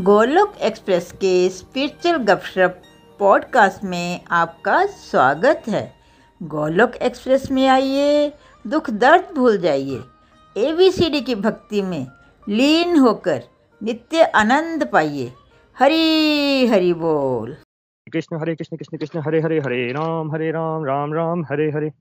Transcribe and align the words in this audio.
Golok 0.00 0.54
express 0.62 1.12
के 1.12 1.48
spiritual 1.48 2.16
गपशप 2.16 2.82
podcast 3.18 3.84
में 3.84 4.20
आपका 4.30 4.86
स्वागत 4.86 5.62
है। 5.68 5.92
गोलोक 6.42 6.96
एक्सप्रेस 6.96 7.50
में 7.50 7.68
आइए, 7.68 8.32
दुख 8.66 8.90
दर्द 8.90 9.34
भूल 9.36 9.58
जाइए। 9.58 10.00
एबीसीडी 10.56 11.20
की 11.20 11.34
भक्ति 11.34 11.82
में 11.82 12.06
लीन 12.48 12.98
होकर 12.98 13.42
नित्य 13.82 14.22
आनंद 14.22 14.90
पाइए। 14.92 15.32
हरी, 15.78 16.66
हरि 16.66 16.92
बोल। 16.92 17.56
कृष्ण, 18.12 18.40
हरे 18.40 18.54
कृष्ण 18.54 18.76
कृष्ण 18.76 18.98
कृष्ण, 18.98 19.20
हरे 19.20 19.40
हरे 19.40 19.58
हरे, 19.58 19.92
राम 19.92 20.32
हरे, 20.32 20.50
राम 20.50 20.84
राम 20.84 21.14
राम, 21.14 21.44
हरे 21.44 21.70
हरे। 21.70 21.92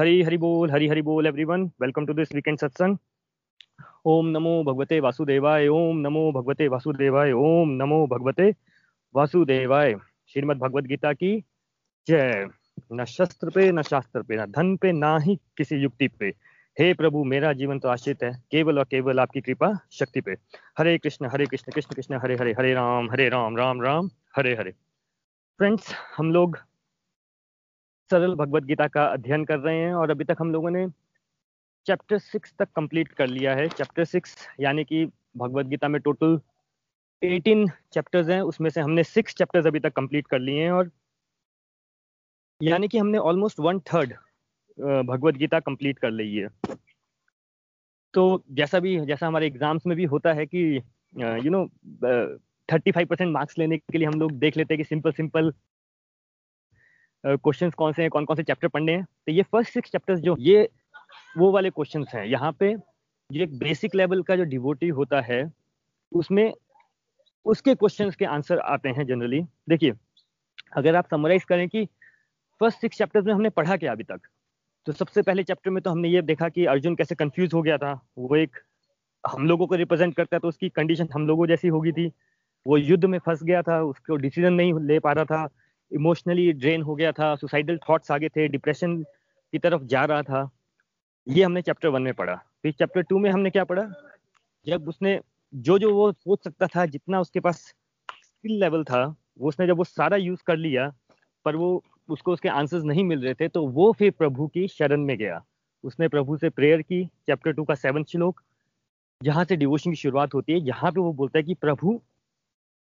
हरी, 0.00 0.22
हरि 0.22 0.36
बोल, 0.36 0.70
हरी, 0.70 0.88
हरि 0.88 1.02
बोल 1.02 1.26
everyone 1.26 1.64
welcome 1.80 2.06
to 2.06 2.12
this 2.12 2.28
weekend 2.34 2.58
सत्संग 2.58 2.96
ओम 4.04 4.26
नमो 4.26 4.62
भगवते 4.64 5.00
वासुदेवाय, 5.00 5.68
ओम 5.68 5.98
नमो 5.98 6.32
भगवते 6.32 6.68
वासुदेवाय, 6.68 7.32
ओम 7.32 7.70
नमो 7.70 8.06
भगवते 8.06 8.54
वासुदेवाय। 9.14 9.94
श्रीमद 10.32 10.56
भगवद 10.56 10.86
गीता 10.86 11.12
की 11.12 11.44
जय। 12.06 12.48
न 12.92 13.04
शस्त्र 13.04 13.50
पे, 13.50 13.72
न 13.72 13.82
शास्त्र 13.82 14.22
पे, 14.22 14.36
न 14.36 14.46
धन 14.46 14.76
पे, 14.76 14.92
ना 14.92 15.18
ही 15.18 15.38
किसी 15.56 15.76
युक्ति 15.76 16.08
पे। 16.08 16.32
हे 16.78 16.94
प्रभु, 16.94 17.24
मेरा 17.24 17.52
जीवन 17.52 17.78
तो 17.78 17.88
आश्रित 17.88 18.22
है, 18.22 18.42
केवल 18.50 18.78
और 18.78 18.84
केवल 18.84 19.20
आपकी 19.20 19.40
कृपा 19.40 19.78
शक्ति 19.92 20.20
पे। 20.20 20.36
हरे 20.78 20.98
कृष्ण 20.98 21.26
हरे 21.26 21.46
कृष्ण 21.46 21.72
कृष्ण 21.72 21.94
कृष्ण, 21.94 22.14
हरे 22.14 22.36
हरे 22.36 22.52
हरे 22.52 22.74
राम 22.74 23.10
हरे 23.10 23.28
राम 23.28 23.56
राम 23.56 23.82
राम, 23.82 24.10
हरे 24.36 24.54
हरे। 24.54 24.70
फ्रेंड्स 25.58 25.94
हम 26.16 26.32
लोग 26.32 26.58
सरल 28.10 28.34
भगवत 28.34 28.62
गीता 28.62 28.86
का 28.86 29.04
अध्ययन 29.04 29.44
कर 29.44 29.58
रहे 29.58 29.76
हैं 29.76 29.94
और 29.94 30.10
अभी 30.10 30.24
तक 30.24 30.36
हम 30.40 30.52
लोगों 30.52 30.70
ने 30.70 30.86
चैप्टर 31.88 32.18
सिक्स 32.20 32.54
तक 32.58 32.68
कंप्लीट 32.76 33.12
कर 33.12 33.26
लिया 33.28 33.54
है। 33.56 33.68
चैप्टर 33.70 34.04
सिक्स 34.06 34.36
यानी 34.60 34.84
कि 34.84 35.04
भगवत 35.36 35.66
गीता 35.66 35.88
में 35.88 36.00
टोटल 36.02 36.38
18 37.22 37.66
चैप्टर्स 37.92 38.28
हैं। 38.28 38.40
उसमें 38.44 38.70
से 38.70 38.80
हमने 38.80 39.04
सिक्स 39.06 39.34
चैप्टर्स 39.34 39.66
अभी 39.66 39.80
तक 39.80 39.92
कंप्लीट 39.96 40.26
कर 40.26 40.38
लिए 40.40 40.62
हैं 40.62 40.70
और 40.72 40.90
यानी 42.60 42.88
कि 42.88 42.98
हमने 42.98 43.18
almost 43.20 43.60
one 43.60 43.80
third 43.92 44.12
Bhagavad 44.78 45.34
Gita 45.36 45.60
complete 45.60 45.98
कर 45.98 46.10
ली 46.10 46.34
है। 46.34 46.48
तो 48.14 48.42
जैसा 48.52 48.78
भी, 48.80 48.98
जैसा 49.06 49.26
हमारे 49.26 49.46
एग्ज़ाम्स 49.46 49.86
में 49.86 49.96
भी 49.96 50.04
होता 50.12 50.32
है 50.32 50.46
कि 50.46 50.60
you 51.16 51.50
know 51.50 51.66
thirty 52.68 52.90
five 52.92 53.06
percent 53.06 53.32
marks 53.32 53.58
लेने 53.58 53.76
के 53.78 53.98
लिए 53.98 54.08
हम 54.08 54.20
लोग 54.20 54.32
देख 54.38 54.56
लेते 54.56 54.74
हैं 54.74 54.78
कि 54.78 54.88
सिंपल 54.88 55.12
सिंपल 55.12 55.52
क्वेश्चंस 57.24 57.74
कौन 57.74 57.92
से 57.92 58.02
हैं 58.02 58.10
कौन 58.10 58.24
कौन 58.24 58.36
से 58.36 58.42
चैप्टर 58.42 58.68
पढ़ने 58.68 58.92
हैं। 58.92 59.04
तो 59.04 59.32
ये 59.32 59.42
फ़र्स्ट 59.42 59.72
सिक्स 59.72 59.90
चैप्टर्स 59.90 60.20
जो, 60.20 60.36
ये 60.38 60.68
वो 61.36 61.50
वाले 61.52 61.70
क्वेश्चन 61.70 62.04
हैं। 62.14 62.24
यहाँ 62.26 62.52
पे 62.52 62.74
जो 63.30 63.42
एक 63.42 63.58
बेसिक 63.58 63.94
लेवल 63.94 64.22
का 64.22 64.36
जो 64.36 64.44
डिवोटी 64.46 64.88
होता 64.90 65.20
है, 65.20 65.42
उसमें 66.12 66.52
उसके 67.46 67.74
क्वेश्चंस 67.74 68.16
के 68.16 68.24
आंसर 68.26 68.58
आते 68.58 68.88
हैं 68.88 69.06
जनरली 69.06 69.40
देखिए, 69.68 69.92
अगर 70.76 70.96
आप 70.96 71.08
समराइज 71.10 71.44
करें 71.44 71.68
कि 71.68 71.84
फ़र्स्ट 72.60 72.80
सिक्स 72.80 72.98
चैप्टर्स 72.98 73.26
में 73.26 73.32
हमने 73.34 73.50
पढ़ा 73.50 73.76
क्या 73.76 73.92
अभी 73.92 74.04
तक? 74.04 74.20
तो 74.86 74.92
सबसे 74.92 75.22
पहले 75.22 75.42
चैप्टर 75.44 75.70
में 75.70 75.82
तो 75.82 75.90
हमने 75.90 76.08
ये 76.08 76.22
देखा 76.22 76.48
कि 76.48 76.64
अर्जुन 76.66 76.94
कैसे 76.96 77.14
कंफ्यूज 77.14 77.54
हो 77.54 77.62
गया 77.62 77.76
था। 77.78 77.92
वो 78.18 78.36
एक 78.36 78.56
हम 79.24 79.46
लोगों 79.46 79.66
को 79.66 79.74
रिप्रेजेंट 79.74 80.14
करता 80.16 80.36
है 80.36 80.40
तो 80.40 80.48
उसकी 80.48 80.68
कंडीशन 80.68 81.08
हम 81.14 81.26
लोगों 81.26 81.46
जैसी 81.46 81.68
होगी 81.68 81.92
थी। 81.92 82.06
वो 82.66 82.76
युद्ध 82.76 83.04
में 83.04 83.18
फंस 83.18 83.42
गया 83.42 83.62
था, 83.62 83.80
उसको 83.82 84.16
डिसीज़न 84.16 84.52
नहीं 84.52 84.74
ले 84.80 84.98
पा 84.98 85.12
रहा 85.12 85.24
था। 85.24 85.48
इमोशनली 85.92 86.52
ड्रेन 86.52 86.82
हो 86.82 86.94
गया 86.94 87.12
था 87.12 87.34
सुसाइडल 87.36 87.78
थॉट्स 87.88 88.10
आगे 88.10 88.28
थे 88.28 88.48
डिप्रेशन 88.48 88.96
की 89.02 89.58
तरफ़ 89.58 89.82
जा 89.84 90.04
रहा 90.04 90.22
था। 90.22 90.48
ये 91.30 91.44
हमने 91.44 91.62
चैप्टर 91.62 91.88
वन 91.88 92.02
में 92.02 92.14
पढ़ा। 92.14 92.34
फिर 92.34 92.72
चैप्टर 92.72 93.02
टू 93.02 93.18
में 93.18 93.30
हमने 93.30 93.50
क्या 93.50 93.64
पढ़ा? 93.64 93.92
जब 94.66 94.88
उसने 94.88 95.20
जो 95.54 95.78
जो 95.78 95.94
वो 95.94 96.12
सोच 96.12 96.44
सकता 96.44 96.66
था, 96.66 96.86
जितना 96.86 97.20
उसके 97.20 97.40
पास 97.40 97.56
स्किल 98.22 98.60
लेवल 98.60 98.84
था, 98.84 99.16
वो 99.40 99.48
उसने 99.48 99.66
जब 99.66 99.76
वो 99.76 99.84
सारा 99.84 100.16
यूज़ 100.16 100.42
कर 100.46 100.56
लिया, 100.56 100.94
पर 101.44 101.56
वो 101.56 101.84
उसको 102.08 102.32
उसके 102.32 102.48
आंसर्स 102.48 102.84
नहीं 102.84 103.04
मिल 103.04 103.22
रहे 103.22 103.34
थे 103.34 103.48
तो 103.48 103.66
वो 103.66 103.92
फिर 103.92 104.10
प्रभु 104.10 104.46
की 104.46 104.68
शरण 104.68 105.00
में 105.00 105.18
गया। 105.18 105.44
उसने 105.84 106.08
प्रभु 106.08 106.36
से 106.36 106.50
प्रेयर 106.50 106.82
की 106.82 107.06
चैप्टर 107.06 107.52
टू 107.52 107.64
का 107.64 107.74
सेवन 107.74 108.04
श्लोक, 108.04 108.42
जहाँ 109.22 109.44
से 109.44 109.56
डिवोशन 109.56 109.90
की 109.90 109.96
शुरुआत 109.96 110.34
होती 110.34 110.52
है, 110.52 110.58
यहाँ 110.58 110.92
पे 110.92 111.00
वो 111.00 111.12
बोलता 111.12 111.38
है 111.38 111.42
कि, 111.42 111.54
प्रभु, 111.54 112.00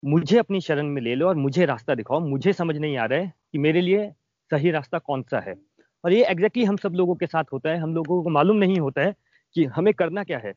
मुझे 0.05 0.39
अपनी 0.39 0.61
शरण 0.61 0.87
में 0.87 1.03
ले 1.03 1.15
लो 1.15 1.29
और 1.29 1.35
मुझे 1.35 1.65
रास्ता 1.65 1.95
दिखाओ। 1.95 2.21
मुझे 2.21 2.53
समझ 2.53 2.77
नहीं 2.77 2.97
आ 2.97 3.05
रहा 3.05 3.19
है 3.19 3.33
कि 3.53 3.59
मेरे 3.59 3.81
लिए 3.81 4.11
सही 4.51 4.71
रास्ता 4.71 4.99
कौन 4.99 5.23
सा 5.23 5.41
है? 5.41 5.74
और 6.05 6.13
ये 6.13 6.25
एग्जैक्टली 6.25 6.63
exactly 6.63 6.69
हम 6.69 6.77
सब 6.77 6.97
लोगों 6.97 7.15
के 7.15 7.27
साथ 7.27 7.45
होता 7.53 7.71
है। 7.71 7.79
हम 7.79 7.95
लोगों 7.95 8.23
को 8.23 8.31
मालूम 8.31 8.57
नहीं 8.57 8.79
होता 8.79 9.03
है 9.03 9.15
कि 9.55 9.65
हमें 9.65 9.95
करना 9.95 10.25
क्या 10.25 10.39
है। 10.39 10.55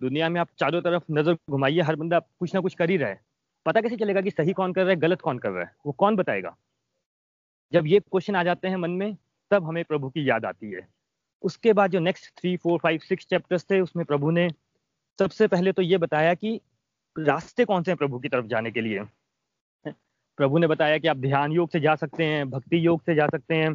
दुनिया 0.00 0.28
में 0.28 0.40
आप 0.40 0.48
चारों 0.58 0.82
तरफ़ 0.82 1.02
नज़र 1.10 1.34
घुमाइए, 1.50 1.80
हर 1.80 1.96
बंदा 1.96 2.18
कुछ 2.18 2.54
ना 2.54 2.60
कुछ 2.60 2.74
कर 2.74 2.90
ही 2.90 2.96
रहा 2.96 3.08
है। 3.08 3.20
पता 3.66 3.80
कैसे 3.80 3.96
चलेगा 3.96 4.20
कि 4.20 4.30
सही 4.30 4.52
कौन 4.52 4.72
कर 4.72 4.80
रहा 4.80 4.90
है, 4.90 4.96
गलत 4.96 5.20
कौन 5.20 5.38
कर 5.38 5.50
रहा 5.50 5.64
है? 5.64 5.74
वो 5.86 5.92
कौन 5.92 6.16
बताएगा? 6.16 6.56
जब 7.72 7.86
ये 7.86 8.00
क्वेश्चन 8.00 8.36
आ 8.36 8.42
जाते 8.42 8.68
हैं 8.68 8.76
मन 8.76 8.90
में, 8.90 9.16
तब 9.50 9.64
हमें 9.64 9.84
प्रभु 9.84 10.08
की 10.08 10.30
याद 10.30 10.44
आती 10.44 10.70
है। 10.70 10.88
उसके 11.42 11.72
बाद 11.72 11.90
जो 11.90 11.98
next 11.98 12.40
three 12.40 12.56
four 12.56 12.78
five 12.78 12.98
six 12.98 13.26
chapters 13.26 13.64
थे, 13.70 13.80
उसमें 13.80 14.06
प्रभु 14.06 14.30
ने 14.30 14.50
सबसे 15.18 15.46
पहले 15.46 15.72
तो 15.72 15.82
ये 15.82 15.98
बताया 15.98 16.34
कि 16.34 16.60
रास्ते 17.18 17.64
कौन 17.64 17.82
से 17.82 17.90
हैं 17.90 17.98
प्रभु 17.98 18.18
की 18.18 18.28
तरफ़ 18.28 18.46
जाने 18.46 18.70
के 18.70 18.80
लिए? 18.80 19.00
प्रभु 20.36 20.58
ने 20.58 20.66
बताया 20.66 20.98
कि 20.98 21.08
आप 21.08 21.16
ध्यान 21.16 21.52
योग 21.52 21.70
से 21.70 21.80
जा 21.80 21.94
सकते 21.94 22.24
हैं, 22.24 22.50
भक्ति 22.50 22.86
योग 22.86 23.02
से 23.02 23.14
जा 23.14 23.26
सकते 23.26 23.54
हैं। 23.54 23.74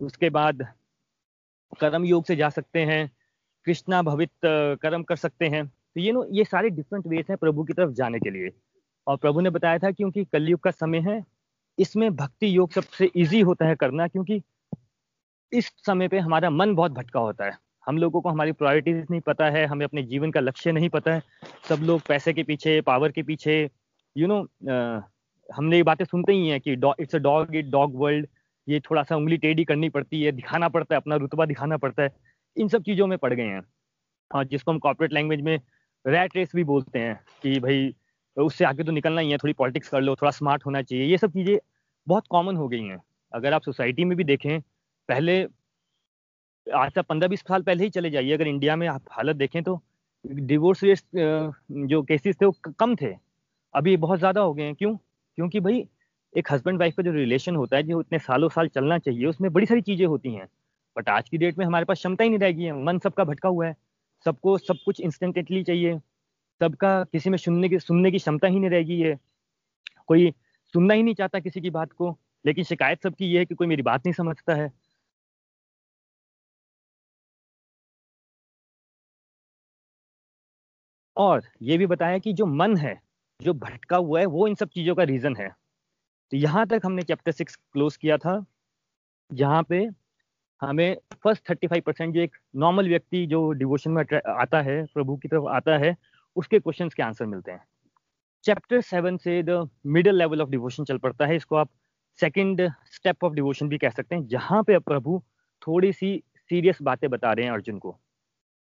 उसके 0.00 0.30
बाद 0.30 0.66
कर्म 1.80 2.04
योग 2.04 2.24
से 2.24 2.36
जा 2.36 2.48
सकते 2.48 2.80
हैं 2.84 3.10
कृष्णा 3.66 4.02
भवित 4.02 4.30
कर्म 4.44 5.02
कर 5.02 5.16
सकते 5.16 5.46
हैं। 5.48 5.66
तो 5.66 6.00
ये 6.00 6.12
नो 6.12 6.24
ये 6.32 6.44
सारे 6.44 6.70
डिफरेंट 6.70 7.06
वेज 7.06 7.26
हैं 7.30 7.36
प्रभु 7.38 7.64
की 7.64 7.72
तरफ़ 7.72 7.90
जाने 7.92 8.18
के 8.18 8.30
लिए। 8.30 8.50
और 9.06 9.16
प्रभु 9.16 9.40
ने 9.40 9.50
बताया 9.50 9.78
था 9.78 9.90
क्योंकि 9.90 10.24
कलयुग 10.24 10.60
का 10.60 10.70
समय 10.70 10.98
है 11.08 11.22
इसमें 11.78 12.14
भक्ति 12.16 12.56
योग 12.56 12.72
सबसे 12.72 13.10
इजी 13.16 13.40
होता 13.40 13.66
है 13.66 13.74
करना 13.76 14.06
क्योंकि 14.08 14.40
इस 15.52 15.70
समय 15.86 16.08
पे 16.08 16.18
हमारा 16.18 16.50
मन 16.50 16.74
बहुत 16.74 16.92
भटका 16.92 17.20
होता 17.20 17.44
है। 17.44 17.58
हम 17.86 17.98
लोगों 17.98 18.20
को 18.20 18.28
हमारी 18.28 18.52
प्रायोरिटीज 18.52 19.06
नहीं 19.10 19.20
पता 19.20 19.48
है 19.50 19.64
हमें 19.66 19.84
अपने 19.86 20.02
जीवन 20.02 20.30
का 20.30 20.40
लक्ष्य 20.40 20.72
नहीं 20.72 20.88
पता 20.88 21.12
है। 21.14 21.22
सब 21.68 21.82
लोग 21.82 22.00
पैसे 22.08 22.32
के 22.32 22.42
पीछे 22.42 22.80
पावर 22.80 23.12
के 23.12 23.22
पीछे 23.22 23.62
यू 24.16 24.26
you 24.26 24.28
नो 24.28 24.40
know, 24.40 25.02
हमने 25.48 25.76
ये 25.76 25.82
बातें 25.82 26.04
सुनते 26.04 26.32
ही 26.32 26.48
हैं 26.48 26.60
कि 26.60 26.72
it's 26.72 27.14
a 27.14 27.18
dog 27.18 27.54
it 27.56 27.66
dog 27.70 27.96
world 27.96 28.26
ये 28.66 28.80
थोड़ा 28.80 29.02
सा 29.02 29.16
उंगली 29.16 29.36
टेढ़ी 29.38 29.64
करनी 29.64 29.88
पड़ती 29.88 30.22
है, 30.22 30.32
दिखाना 30.32 30.68
पड़ता 30.68 30.94
है, 30.94 31.00
अपना 31.00 31.16
रुतबा 31.16 31.44
दिखाना 31.46 31.76
पड़ता 31.76 32.02
है, 32.02 32.10
इन 32.56 32.68
सब 32.68 32.82
चीज़ों 32.82 33.06
में 33.06 33.16
पड़ 33.18 33.32
गए 33.34 33.42
हैं। 33.44 33.62
और 34.30 34.44
जिसको 34.44 34.70
हम 34.72 34.78
कॉर्पोरेट 34.78 35.12
लैंग्वेज 35.12 35.40
में 35.40 35.58
रैट 36.04 36.36
रेस 36.36 36.52
भी 36.54 36.64
बोलते 36.64 36.98
हैं 36.98 37.14
कि 37.42 37.58
भाई, 37.60 37.94
उससे 38.36 38.64
आगे 38.64 38.84
तो 38.84 38.92
निकलना 38.92 39.20
ही 39.20 39.30
है, 39.30 39.38
थोड़ी 39.38 39.52
पॉलिटिक्स 39.54 39.88
कर 39.88 40.00
लो, 40.00 40.14
थोड़ा 40.16 40.30
स्मार्ट 40.32 40.66
होना 40.66 40.82
चाहिए, 40.82 41.04
ये 41.04 41.18
सब 41.18 41.32
चीज़ें 41.32 41.58
बहुत 42.06 42.26
कॉमन 42.30 42.56
हो 42.56 42.68
गई 42.68 42.82
हैं। 42.82 43.02
अगर 43.32 43.52
आप 43.52 43.62
सोसाइटी 43.62 44.04
में 44.04 44.16
भी 44.18 44.24
देखें, 44.24 44.60
पहले 45.08 45.42
आज 46.66 46.92
से 46.92 47.02
पंद्रह 47.02 47.28
बीस 47.28 47.40
साल 47.40 47.62
पहले 47.62 47.84
ही 47.84 47.90
चले 47.90 48.10
जाइए, 48.10 48.32
अगर 48.32 48.46
इंडिया 48.46 48.76
में 48.76 48.86
आप 48.88 49.02
हालत 49.10 49.36
देखें 49.36 49.62
तो 49.62 49.80
डिवोर्स 50.24 50.82
रेट 50.84 50.98
जो 51.88 52.02
केसेस 52.02 52.36
थे 52.40 52.46
वो 52.46 52.72
कम 52.78 52.94
थे। 52.96 53.14
अभी 53.74 53.96
बहुत 53.96 54.18
ज़्यादा 54.18 54.40
हो 54.40 54.54
गए 54.54 54.62
हैं, 54.62 54.74
क्यों? 54.74 54.96
क्योंकि 54.96 55.60
भाई 55.60 55.86
एक 56.36 56.52
हस्बैंड 56.52 56.78
वाइफ 56.80 56.94
का 56.96 57.02
जो 57.02 57.12
रिलेशन 57.12 57.56
होता 57.56 57.76
है, 57.76 57.82
जो 57.82 58.00
इतने 58.00 58.18
सालों 58.18 58.48
साल 58.48 58.68
चलना 58.68 58.98
चाहिए, 58.98 59.26
उसमें 59.26 59.52
बड़ी 59.52 59.66
सारी 59.66 59.80
चीज़ें 59.82 60.06
होती 60.06 60.34
हैं। 60.34 60.46
बट 60.96 61.08
आज 61.08 61.28
की 61.28 61.38
डेट 61.38 61.58
में 61.58 61.64
हमारे 61.66 61.84
पास 61.84 61.98
क्षमता 61.98 62.24
ही 62.24 62.30
नहीं 62.30 62.38
रहेगी, 62.38 62.70
मन 62.72 62.98
सबका 62.98 63.24
भटका 63.24 63.48
हुआ 63.48 63.66
है। 63.66 63.76
सबको 64.26 64.56
सब 64.58 64.78
कुछ 64.84 65.00
इंस्टेंटेटली 65.00 65.62
चाहिए। 65.64 65.98
सबका 66.60 67.02
किसी 67.04 67.30
में 67.30 67.38
सुनने 67.38 67.68
की 67.68 67.78
सुनने 67.78 68.10
की 68.10 68.18
क्षमता 68.18 68.48
ही 68.48 68.60
नहीं 68.60 68.70
रहेगी 68.70 69.00
है 69.00 69.18
कोई 70.08 70.30
सुनना 70.74 70.94
ही 70.94 71.02
नहीं 71.02 71.14
चाहता 71.14 71.40
किसी 71.40 71.60
की 71.60 71.70
बात 71.70 71.92
को, 71.92 72.16
लेकिन 72.44 72.64
शिकायत 72.64 73.02
सबकी 73.02 73.26
ये 73.26 73.38
है 73.38 73.44
कि 73.46 73.54
कोई 73.54 73.66
मेरी 73.66 73.82
बात 73.82 74.06
नहीं 74.06 74.14
समझता 74.14 74.54
है। 74.54 74.72
और 81.16 81.42
ये 81.62 81.78
भी 81.78 81.86
बताया 81.86 82.18
कि 82.18 82.32
जो 82.32 82.46
मन 82.46 82.76
है, 82.76 83.00
जो 83.40 83.54
भटका 83.54 83.96
हुआ 83.96 84.20
है, 84.20 84.26
वो 84.26 84.48
इन 84.48 84.54
सब 84.54 84.68
चीज़ों 84.68 84.94
का 84.94 85.02
रीज़न 85.02 85.36
है। 85.36 85.50
तो 86.32 86.36
यहाँ 86.36 86.66
तक 86.66 86.80
हमने 86.84 87.02
चैप्टर 87.02 87.32
सिक्स 87.32 87.56
क्लोज 87.56 87.96
किया 87.96 88.16
था। 88.18 88.44
जहाँ 89.30 89.62
पे 89.62 89.86
हमें 90.62 90.96
फ़र्स्ट 91.14 91.48
थर्टी 91.50 91.66
फाइव 91.66 91.82
परसेंट 91.86 92.14
जो 92.14 92.20
एक 92.20 92.36
नॉर्मल 92.56 92.88
व्यक्ति 92.88 93.24
जो 93.26 93.50
डिवोशन 93.52 93.90
में 93.90 94.02
आता 94.28 94.60
है, 94.62 94.84
प्रभु 94.84 95.16
की 95.16 95.28
तरफ़ 95.28 95.48
आता 95.48 95.76
है, 95.78 95.96
उसके 96.36 96.58
क्वेश्चंस 96.58 96.94
के 96.94 97.02
आंसर 97.02 97.26
मिलते 97.26 97.52
हैं। 97.52 97.64
चैप्टर 98.44 98.80
सेवन 98.82 99.16
से 99.16 99.42
the 99.42 99.68
middle 99.88 100.16
level 100.16 100.42
of 100.42 100.50
devotion 100.50 100.84
चल 100.84 100.98
पड़ता 100.98 101.26
है, 101.26 101.36
इसको 101.36 101.56
आप 101.56 101.70
सेकंड 102.18 102.60
स्टेप 102.86 103.24
ऑफ़ 103.24 103.32
डिवोशन 103.34 103.68
भी 103.68 103.78
कह 103.78 103.90
सकते 103.90 104.14
हैं, 104.14 104.26
जहाँ 104.26 104.62
पे 104.62 104.78
प्रभु 104.80 105.22
थोड़ी 105.62 105.92
सी 105.92 106.22
सीरियस 106.50 106.78
बातें 106.82 107.08
बता 107.10 107.32
रहे 107.32 107.44
हैं 107.46 107.52
अर्जुन 107.52 107.78
को। 107.78 107.98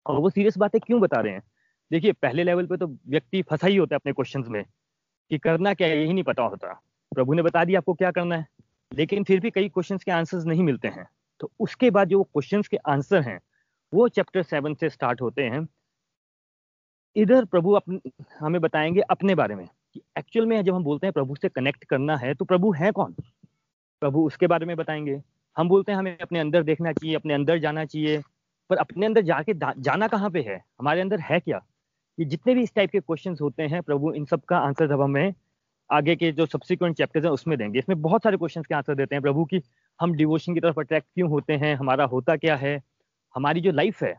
और 0.07 0.21
वो 0.21 0.31
सीरियस 0.31 0.59
बातें 0.59 0.81
क्यों 0.81 1.01
बता 1.01 1.21
रहे 1.21 1.33
हैं? 1.33 1.43
देखिए, 1.91 2.13
पहले 2.13 2.45
लेवल 2.45 2.67
पे 2.67 2.77
तो 2.77 2.87
व्यक्ति 3.09 3.43
फंसा 3.43 3.67
ही 3.67 3.77
होता 3.77 3.95
है 3.95 3.99
अपने 3.99 4.13
क्वेश्चंस 4.13 4.49
में, 4.49 4.65
कि 5.31 5.39
करना 5.39 5.75
क्या 5.75 5.89
यही 5.89 6.13
नहीं 6.13 6.25
पता 6.25 6.43
होता। 6.45 6.81
प्रभु 7.15 7.35
ने 7.35 7.43
बता 7.43 7.65
दिया 7.65 7.79
आपको 7.81 7.95
क्या 7.95 8.11
करना 8.11 8.37
है? 8.37 8.47
लेकिन 8.93 9.25
फिर 9.25 9.41
भी 9.41 9.51
कई 9.51 9.69
क्वेश्चंस 9.69 10.05
के 10.05 10.11
आंसर्स 10.11 10.45
नहीं 10.45 10.63
मिलते 10.63 10.89
हैं। 10.89 11.07
तो 11.41 11.51
उसके 11.61 11.91
बाद 11.91 12.09
जो 12.09 12.23
क्वेश्चंस 12.23 12.69
के 12.69 12.77
आंसर 12.77 13.23
हैं, 13.23 13.41
वो 13.93 14.09
चैप्टर 14.09 14.43
सेवन 14.43 14.75
से 14.75 14.91
स्टार्ट 14.91 15.21
होते 15.21 15.43
हैं। 15.43 15.67
इधर 17.17 17.45
प्रभु 17.45 17.73
अपने 17.73 17.99
हमें 18.41 18.61
बताएँगे 18.61 19.01
अपने 19.01 19.35
बारे 19.35 19.55
में 19.55 19.69
कि 19.95 20.01
एक्चुअल 20.19 20.47
में 20.47 20.63
जब 20.65 20.75
हम 20.75 20.85
बोलते 20.85 21.07
हैं 21.07 21.13
प्रभु 21.13 21.35
से 21.35 21.49
कनेक्ट 21.49 21.85
करना 21.85 22.17
है 22.17 22.35
तो 22.35 22.45
प्रभु 22.45 22.73
है 22.73 22.91
कौन? 22.93 23.15
प्रभु 24.01 24.27
उसके 24.27 24.47
बारे 24.47 24.67
में 24.67 24.77
बताएँगे। 24.77 25.23
हम 25.57 25.69
बोलते 25.69 25.93
हैं 25.93 25.99
हमें 25.99 26.19
अपने 26.19 26.39
अंदर 26.39 26.63
देखना 26.63 26.93
चाहिए, 26.93 27.17
अपने 27.17 27.35
अंदर 27.35 27.59
जाना 27.59 27.85
चाहिए। 27.85 28.23
पर 28.71 28.77
अपने 28.77 29.07
अंदर 29.07 29.21
जाके 29.21 29.55
जाना 29.55 30.09
कहाँ 30.09 30.31
पे 30.31 30.43
है? 30.43 30.65
हमारे 30.81 31.01
अंदर 31.01 31.21
है 31.21 31.41
क्या? 31.41 31.65
ये 32.19 32.25
जितने 32.25 32.55
भी 32.55 32.63
इस 32.63 32.75
टाइप 32.75 32.91
के 32.91 33.01
क्वेश्चंस 33.01 33.41
होते 33.41 33.63
हैं, 33.63 33.83
प्रभु 33.83 34.13
इन 34.13 34.25
सब 34.25 34.41
का 34.41 34.59
आंसर 34.59 34.89
जब 34.89 35.01
हमें 35.01 35.35
आगे 35.91 36.15
के 36.17 36.31
जो 36.33 36.47
सब्सिक्वेंट 36.47 36.97
चैप्टर्स 36.97 37.25
हैं, 37.25 37.33
उसमें 37.33 37.57
देंगे। 37.59 37.79
इसमें 37.79 38.01
बहुत 38.03 38.23
सारे 38.23 38.37
क्वेश्चंस 38.37 38.67
के 38.67 38.75
आंसर 38.75 38.95
देते 38.95 39.15
हैं 39.15 39.23
प्रभु 39.23 39.45
की 39.45 39.61
हम 40.01 40.15
डिवोशन 40.15 40.55
की 40.55 40.61
तरफ़ 40.61 40.81
अट्रैक्ट 40.81 41.07
क्यों 41.15 41.29
होते 41.31 41.53
हैं, 41.53 41.75
हमारा 41.77 42.05
होता 42.05 42.37
क्या 42.37 42.57
है, 42.57 42.81
हमारी 43.35 43.61
जो 43.61 43.73
लाइफ 43.73 44.03
है, 44.03 44.15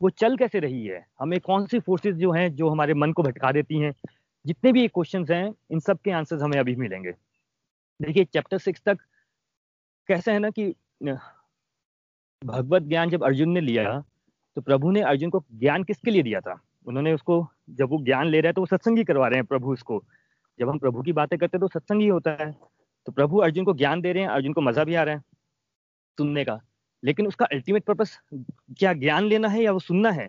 वो 0.00 0.10
चल 0.10 0.36
कैसे 0.36 0.60
रही 0.60 0.86
है, 0.86 1.04
हमें 1.20 1.38
कौन 1.40 1.66
सी 1.66 1.80
फोर्सेज 1.80 2.16
जो 2.16 2.32
हैं, 2.32 2.54
जो 2.54 2.68
हमारे 2.68 2.94
मन 2.94 3.12
को 3.12 3.22
भटका 3.22 3.52
देती 3.52 3.78
हैं, 3.78 3.92
जितने 4.46 4.72
भी 4.72 4.86
क्वेश्चन 4.88 5.26
हैं, 5.30 5.54
इन 5.70 5.80
सब 5.80 5.98
के 5.98 6.10
आंसर्स 6.10 6.42
हमें 6.42 6.58
अभी 6.60 6.76
मिलेंगे। 6.76 7.12
देखिए 8.00 8.24
चैप्टर 8.24 8.58
सिक्स 8.58 8.82
तक 8.86 8.98
कैसे 10.08 10.32
है 10.32 10.38
ना 10.38 10.50
कि, 10.50 10.74
भगवत 12.42 12.82
ज्ञान 12.82 13.10
जब 13.10 13.24
अर्जुन 13.24 13.50
ने 13.50 13.60
लिया 13.60 14.00
तो 14.56 14.60
प्रभु 14.62 14.90
ने 14.90 15.00
अर्जुन 15.02 15.30
को 15.30 15.44
ज्ञान 15.54 15.84
किसके 15.84 16.10
लिए 16.10 16.22
दिया 16.22 16.40
था? 16.40 16.60
उन्होंने 16.86 17.12
उसको, 17.12 17.46
जब 17.70 17.88
वो 17.90 18.02
ज्ञान 18.04 18.26
ले 18.26 18.40
रहे 18.40 18.48
हैं 18.48 18.54
तो 18.54 18.62
वो 18.62 18.66
सत्संगी 18.66 19.04
करवा 19.04 19.28
रहे 19.28 19.38
हैं 19.38 19.46
प्रभु 19.46 19.72
उसको। 19.72 20.02
जब 20.58 20.68
हम 20.68 20.78
प्रभु 20.78 21.02
की 21.02 21.12
बातें 21.12 21.38
करते 21.38 21.56
हैं 21.56 21.60
तो 21.60 21.68
सत्संग 21.68 22.00
ही 22.00 22.08
होता 22.08 22.30
है। 22.30 22.50
तो 23.06 23.12
प्रभु 23.12 23.38
अर्जुन 23.38 23.64
को 23.64 23.74
ज्ञान 23.74 24.00
दे 24.00 24.12
रहे 24.12 24.22
हैं, 24.22 24.30
अर्जुन 24.30 24.52
को 24.52 24.60
मज़ा 24.60 24.84
भी 24.84 24.94
आ 24.94 25.02
रहा 25.02 25.14
है 25.14 25.20
सुनने 26.18 26.44
का। 26.44 26.60
लेकिन 27.02 27.26
उसका 27.26 27.44
अल्टीमेट 27.44 27.84
पर्पस 27.84 28.18
क्या 28.78 28.92
ज्ञान 28.92 29.24
लेना 29.24 29.48
है 29.48 29.62
या 29.62 29.72
वो 29.72 29.78
सुनना 29.78 30.10
है? 30.10 30.28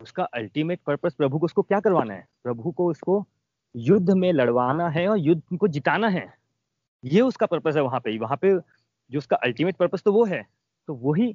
उसका 0.00 0.24
अल्टीमेट 0.24 0.80
पर्पस 0.86 1.14
प्रभु 1.14 1.38
को 1.38 1.44
उसको 1.44 1.62
क्या 1.62 1.80
करवाना 1.80 2.14
है? 2.14 2.26
प्रभु 2.42 2.72
को 2.72 2.90
उसको 2.90 3.24
युद्ध 3.76 4.10
में 4.10 4.32
लड़वाना 4.32 4.88
है 4.88 5.08
और 5.08 5.18
युद्ध 5.18 5.58
को 5.58 5.68
जिताना 5.68 6.08
है। 6.08 6.26
ये 7.04 7.20
उसका 7.20 7.46
पर्पस 7.46 7.76
है 7.76 7.82
वहाँ 7.82 8.00
पे। 8.00 8.18
वहाँ 8.18 8.36
पे 8.36 8.52
जो 9.10 9.18
उसका 9.18 9.36
अल्टीमेट 9.36 9.76
पर्पस 9.76 10.02
तो 10.02 10.12
वो 10.12 10.24
है। 10.24 10.44
तो 10.88 10.94
वही 10.94 11.34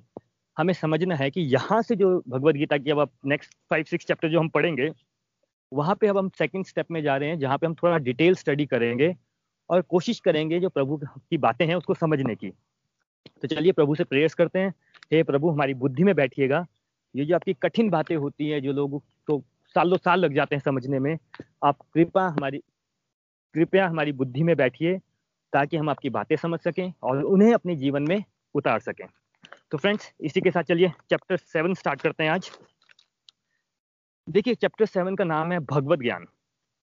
हमें 0.57 0.73
समझना 0.73 1.15
है 1.15 1.29
कि 1.31 1.41
यहाँ 1.41 1.81
से 1.81 1.95
जो 1.95 2.23
भगवत 2.29 2.55
गीता 2.55 2.77
की 2.77 2.91
अब 2.91 3.09
नेक्स्ट 3.25 3.53
फाइव 3.69 3.83
सिक्स 3.83 4.05
चैप्टर 4.05 4.29
जो 4.29 4.39
हम 4.39 4.49
पढ़ेंगे 4.49 4.89
वहाँ 5.73 5.95
पे 5.95 6.07
अब 6.07 6.17
हम 6.17 6.29
सेकंड 6.29 6.65
स्टेप 6.65 6.91
में 6.91 7.03
जा 7.03 7.17
रहे 7.17 7.29
हैं, 7.29 7.39
जहाँ 7.39 7.57
पे 7.57 7.67
हम 7.67 7.73
थोड़ा 7.73 7.97
डिटेल 7.97 8.35
स्टडी 8.35 8.65
करेंगे 8.65 9.15
और 9.69 9.81
कोशिश 9.81 10.19
करेंगे 10.19 10.59
जो 10.59 10.69
प्रभु 10.69 10.97
की 11.05 11.37
बातें 11.37 11.65
हैं 11.67 11.75
उसको 11.75 11.93
समझने 11.93 12.35
की। 12.35 12.49
तो 13.41 13.47
चलिए 13.47 13.71
प्रभु 13.71 13.95
से 13.95 14.03
प्रेयर्स 14.03 14.33
करते 14.33 14.59
हैं। 14.59 14.73
हे 15.13 15.23
प्रभु, 15.23 15.49
हमारी 15.49 15.73
बुद्धि 15.73 16.03
में 16.03 16.15
बैठिएगा। 16.15 16.65
ये 17.15 17.25
जो 17.25 17.35
आपकी 17.35 17.53
कठिन 17.53 17.89
बातें 17.89 18.15
होती 18.15 18.49
हैं, 18.49 18.61
जो 18.61 18.71
लोग 18.73 19.03
तो 19.27 19.43
सालों 19.75 19.97
साल 19.97 20.19
लग 20.19 20.33
जाते 20.33 20.55
हैं 20.55 20.61
समझने 20.65 20.99
में, 20.99 21.17
आप 21.63 21.77
कृपा 21.93 22.27
हमारी, 22.27 22.63
कृपया 23.53 23.87
हमारी 23.87 24.11
बुद्धि 24.11 24.43
में 24.43 24.55
बैठिए 24.55 24.97
ताकि 25.53 25.77
हम 25.77 25.89
आपकी 25.89 26.09
बातें 26.09 26.35
समझ 26.35 26.59
सकें 26.59 26.93
और 27.03 27.23
उन्हें 27.23 27.53
अपने 27.53 27.75
जीवन 27.75 28.03
में 28.03 28.23
उतार 28.53 28.79
सकें। 28.79 29.05
तो 29.71 29.77
फ्रेंड्स 29.77 30.13
इसी 30.21 30.41
के 30.41 30.51
साथ 30.51 30.63
चलिए 30.63 30.89
चैप्टर 31.09 31.37
सेवन 31.37 31.73
स्टार्ट 31.73 32.01
करते 32.01 32.23
हैं 32.23 32.31
आज। 32.31 32.51
देखिए 34.29 34.55
चैप्टर 34.55 34.85
सेवन 34.85 35.15
का 35.15 35.23
नाम 35.23 35.51
है 35.51 35.59
भगवत 35.59 35.99
ज्ञान 35.99 36.25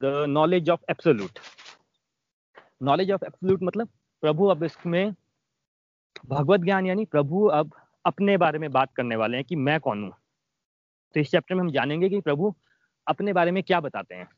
the 0.01 0.25
knowledge 0.29 0.71
of 0.71 0.81
absolute 0.91 1.39
knowledge 2.83 3.11
of 3.13 3.25
absolute 3.25 3.63
मतलब 3.63 3.89
प्रभु 4.23 4.47
अब 4.47 4.65
इसमें, 4.65 5.13
भगवत 6.29 6.61
ज्ञान 6.61 6.87
यानी 6.87 7.05
प्रभु 7.05 7.45
अब 7.49 7.71
अपने 8.05 8.37
बारे 8.37 8.59
में 8.59 8.71
बात 8.73 8.93
करने 8.97 9.17
वाले 9.17 9.37
हैं 9.37 9.45
कि 9.45 9.57
मैं 9.57 9.79
कौन 9.81 10.03
हूँ। 10.05 10.13
तो 11.15 11.21
इस 11.21 11.31
चैप्टर 11.31 11.55
में 11.55 11.61
हम 11.61 11.71
जानेंगे 11.73 12.09
कि 12.09 12.21
प्रभु 12.21 12.55
अपने 13.07 13.33
बारे 13.33 13.51
में 13.51 13.63
क्या 13.63 13.81
बताते 13.81 14.15
हैं। 14.15 14.29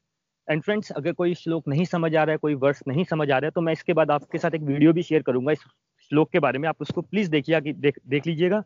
एंड 0.48 0.62
फ्रेंड्स 0.62 0.90
अगर 0.92 1.12
कोई 1.12 1.34
श्लोक 1.34 1.68
नहीं 1.68 1.84
समझ 1.86 2.14
आ 2.14 2.22
रहा 2.22 2.32
है, 2.32 2.38
कोई 2.38 2.54
वर्ष 2.56 2.82
नहीं 2.88 3.04
समझ 3.04 3.30
आ 3.30 3.38
रहा 3.38 3.46
है 3.46 3.50
तो 3.50 3.60
मैं 3.60 3.72
इसके 3.72 3.92
बाद 3.92 4.10
आपके 4.10 4.38
साथ 4.38 4.54
एक 4.54 4.62
वीडियो 4.62 4.92
भी 4.92 5.02
शेयर 5.02 5.22
करूँगा। 5.22 5.52
इस 5.52 5.64
श्लोक 6.10 6.30
के 6.32 6.38
बारे 6.38 6.58
में 6.58 6.68
आप 6.68 6.82
उसको 6.82 7.02
प्लीज़ 7.02 7.30
देखिए 7.30 7.60
देख 7.62 7.98
देख 8.06 8.26
लीजिएगा। 8.26 8.62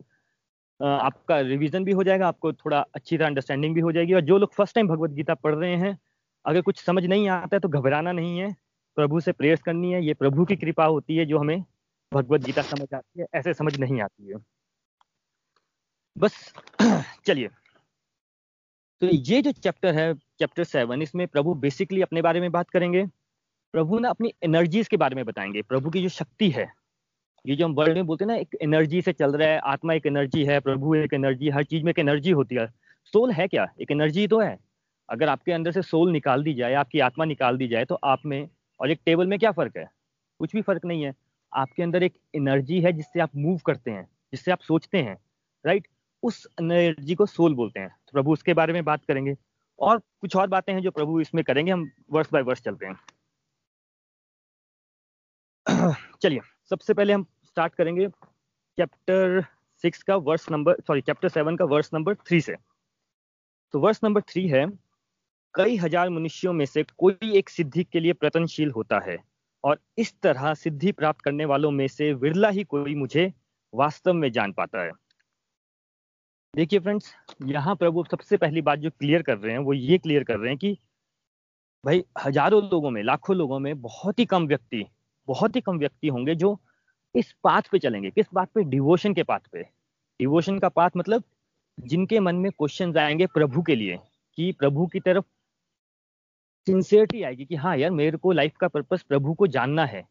आपका 0.82 1.40
रिवीजन 1.40 1.84
भी 1.84 1.92
हो 1.92 2.04
जाएगा, 2.04 2.28
आपको 2.28 2.52
थोड़ा 2.52 2.80
अच्छी 2.94 3.18
तरह 3.18 3.26
अंडरस्टैंडिंग 3.26 3.74
भी 3.74 3.80
हो 3.80 3.92
जाएगी 3.92 4.12
और 4.12 4.20
जो 4.20 4.38
लोग 4.38 4.54
फ़र्स्ट 4.54 4.74
टाइम 4.74 4.88
भगवत 4.88 5.10
गीता 5.10 5.34
पढ़ 5.34 5.54
रहे 5.54 5.76
हैं, 5.76 5.98
अगर 6.46 6.60
कुछ 6.60 6.84
समझ 6.84 7.04
नहीं 7.06 7.28
आता 7.28 7.56
है 7.56 7.60
तो 7.60 7.68
घबराना 7.68 8.12
नहीं 8.12 8.38
है। 8.38 8.56
प्रभु 8.96 9.20
से 9.20 9.32
प्रेयर्स 9.32 9.62
करनी 9.62 9.92
है, 9.92 10.06
ये 10.06 10.14
प्रभु 10.14 10.44
की 10.44 10.56
कृपा 10.56 10.84
होती 10.84 11.16
है 11.16 11.26
जो 11.26 11.38
हमें 11.38 11.64
भगवत 12.12 12.40
गीता 12.40 12.62
समझ 12.62 12.94
आती 12.94 13.20
है, 13.20 13.26
ऐसे 13.34 13.54
समझ 13.54 13.78
नहीं 13.78 14.02
आती 14.02 14.28
है। 14.28 14.34
बस, 16.18 16.54
चलिए। 17.26 17.48
तो 19.00 19.06
ये 19.06 19.42
जो 19.42 19.52
चैप्टर 19.52 19.94
है 19.94 20.14
चैप्टर 20.14 20.64
सेवन 20.64 21.02
इसमें 21.02 21.28
प्रभु 21.28 21.54
बेसिकली 21.54 22.02
अपने 22.02 22.22
बारे 22.22 22.40
में 22.40 22.52
बात 22.52 22.70
करेंगे। 22.70 23.06
प्रभु 23.72 23.98
ना 23.98 24.08
अपनी 24.08 24.32
एनर्जीज 24.42 24.88
के 24.88 24.96
बारे 24.96 25.16
में 25.16 25.24
बताएँगे। 25.24 25.62
प्रभु 25.62 25.90
की 25.90 26.02
जो 26.02 26.08
शक्ति 26.08 26.50
है 26.50 26.81
ये 27.46 27.56
जो 27.56 27.64
हम 27.64 27.74
वर्ल्ड 27.74 27.94
में 27.94 28.06
बोलते 28.06 28.24
हैं 28.24 28.32
ना, 28.32 28.34
एक 28.34 28.56
एनर्जी 28.62 29.02
से 29.02 29.12
चल 29.12 29.36
रहा 29.36 29.48
है, 29.48 29.58
आत्मा 29.58 29.94
एक 29.94 30.06
एनर्जी 30.06 30.44
है, 30.44 30.60
प्रभु 30.60 30.94
एक 30.94 31.14
एनर्जी 31.14 31.48
हर 31.48 31.64
चीज़ 31.64 31.84
में 31.84 31.90
एक 31.90 31.98
एनर्जी 31.98 32.30
होती 32.30 32.54
है। 32.54 32.66
सोल 33.04 33.32
है 33.32 33.48
क्या? 33.48 33.72
एक 33.80 33.90
एनर्जी 33.90 34.28
तो 34.28 34.40
है। 34.40 34.58
अगर 35.10 35.28
आपके 35.28 35.52
अंदर 35.52 35.72
से 35.72 35.82
सोल 35.82 36.10
निकाल 36.12 36.42
दी 36.44 36.54
जाए, 36.54 36.74
आपकी 36.74 37.00
आत्मा 37.00 37.24
निकाल 37.24 37.56
दी 37.56 37.68
जाए 37.68 37.84
तो 37.84 37.94
आप 37.94 38.18
में 38.26 38.48
और 38.80 38.90
एक 38.90 39.00
टेबल 39.06 39.26
में 39.26 39.38
क्या 39.38 39.52
फ़र्क 39.52 39.76
है? 39.76 39.90
कुछ 40.38 40.52
भी 40.52 40.62
फ़र्क 40.62 40.84
नहीं 40.84 41.02
है। 41.04 41.14
आपके 41.54 41.82
अंदर 41.82 42.02
एक 42.02 42.14
एनर्जी 42.34 42.80
है 42.80 42.92
जिससे 42.92 43.20
आप 43.20 43.30
मूव 43.36 43.58
करते 43.58 43.90
हैं, 43.90 44.04
जिससे 44.04 44.52
आप 44.52 44.60
सोचते 44.60 44.98
हैं 44.98 45.18
राइट 45.66 45.88
उस 46.22 46.48
एनर्जी 46.60 47.14
को 47.14 47.26
सोल 47.26 47.54
बोलते 47.54 47.80
हैं। 47.80 47.88
तो 47.88 48.12
प्रभु 48.12 48.32
उसके 48.32 48.54
बारे 48.54 48.72
में 48.72 48.84
बात 48.84 49.04
करेंगे। 49.04 49.36
और 49.78 49.98
कुछ 49.98 50.36
और 50.36 50.46
बातें 50.48 50.72
हैं 50.74 50.82
जो 50.82 50.90
प्रभु 50.90 51.20
इसमें 51.20 51.44
करेंगे, 51.44 51.72
हम 51.72 51.90
वर्ष 52.12 52.28
बाय 52.32 52.42
वर्ष 52.42 52.60
चलते 52.60 52.86
हैं। 52.86 52.96
चलिए, 56.22 56.40
सबसे 56.70 56.94
पहले 56.94 57.12
हम 57.12 57.26
स्टार्ट 57.52 57.74
करेंगे 57.74 58.08
चैप्टर 58.78 59.44
सिक्स 59.84 60.02
का 60.02 60.16
verse 60.26 60.50
number 60.50 60.76
sorry 60.86 61.00
chapter 61.00 61.28
seven 61.28 61.56
का 61.56 61.64
वर्स 61.66 61.90
नंबर 61.94 62.14
थ्री 62.16 62.40
से। 62.40 62.54
तो 63.74 63.80
वर्स 63.80 64.00
नंबर 64.04 64.20
थ्री 64.22 64.46
है, 64.48 64.64
कई 65.54 65.76
हज़ार 65.76 66.10
मनुष्यों 66.10 66.52
में 66.52 66.64
से 66.66 66.82
कोई 66.98 67.36
एक 67.38 67.48
सिद्धि 67.50 67.84
के 67.84 68.00
लिए 68.00 68.12
प्रतनशील 68.14 68.70
होता 68.70 69.00
है 69.06 69.16
और 69.64 69.78
इस 69.98 70.14
तरह 70.22 70.54
सिद्धि 70.54 70.92
प्राप्त 70.92 71.20
करने 71.20 71.44
वालों 71.44 71.70
में 71.70 71.86
से 71.88 72.12
विरला 72.14 72.48
ही 72.50 72.64
कोई 72.64 72.94
मुझे 72.94 73.32
वास्तव 73.72 74.12
में 74.14 74.30
जान 74.32 74.52
पाता 74.52 74.82
है। 74.82 74.90
देखिए 76.54 76.80
फ्रेंड्स 76.80 77.14
यहाँ 77.46 77.76
प्रभु 77.76 78.04
सबसे 78.10 78.36
पहली 78.36 78.62
बात 78.62 78.78
जो 78.78 78.90
क्लियर 78.90 79.22
कर 79.22 79.38
रहे 79.38 79.52
हैं, 79.52 79.58
वो 79.60 79.72
ये 79.72 79.98
क्लियर 79.98 80.24
कर 80.24 80.38
रहे 80.38 80.48
हैं 80.48 80.58
कि 80.58 80.76
भाई 81.84 82.04
हज़ारों 82.24 82.62
लोगों 82.64 82.90
में, 82.90 83.02
लाखों 83.02 83.36
लोगों 83.36 83.58
में 83.58 83.80
बहुत 83.82 84.18
ही 84.18 84.24
कम 84.26 84.46
व्यक्ति, 84.46 84.84
बहुत 85.28 85.56
ही 85.56 85.60
कम 85.60 85.78
व्यक्ति 85.78 86.08
होंगे 86.08 86.34
जो 86.36 86.58
इस 87.14 87.32
पाथ 87.44 87.62
पे 87.72 87.78
चलेंगे। 87.78 88.10
किस 88.10 88.26
बात 88.34 88.48
पे? 88.54 88.62
डिवोशन 88.64 89.14
के 89.14 89.22
पाथ 89.22 89.40
पे। 89.52 89.62
डिवोशन 90.20 90.58
का 90.58 90.68
पाथ 90.68 90.90
मतलब 90.96 91.22
जिनके 91.78 92.20
मन 92.20 92.36
में 92.36 92.50
क्वेश्चन 92.52 92.96
आएँगे 92.98 93.26
प्रभु 93.26 93.62
के 93.62 93.74
लिए 93.76 93.98
कि 94.38 94.50
प्रभु 94.52 94.86
की 94.86 95.00
तरफ़ 95.00 95.24
सिंसियरिटी 96.66 97.22
आएगी 97.22 97.44
कि 97.44 97.56
हाँ 97.56 97.76
यार 97.76 97.90
मेरे 97.90 98.18
को 98.18 98.32
लाइफ 98.32 98.56
का 98.56 98.68
पर्पस 98.68 99.02
प्रभु 99.02 99.34
को 99.34 99.46
जानना 99.46 99.84
है। 99.86 100.04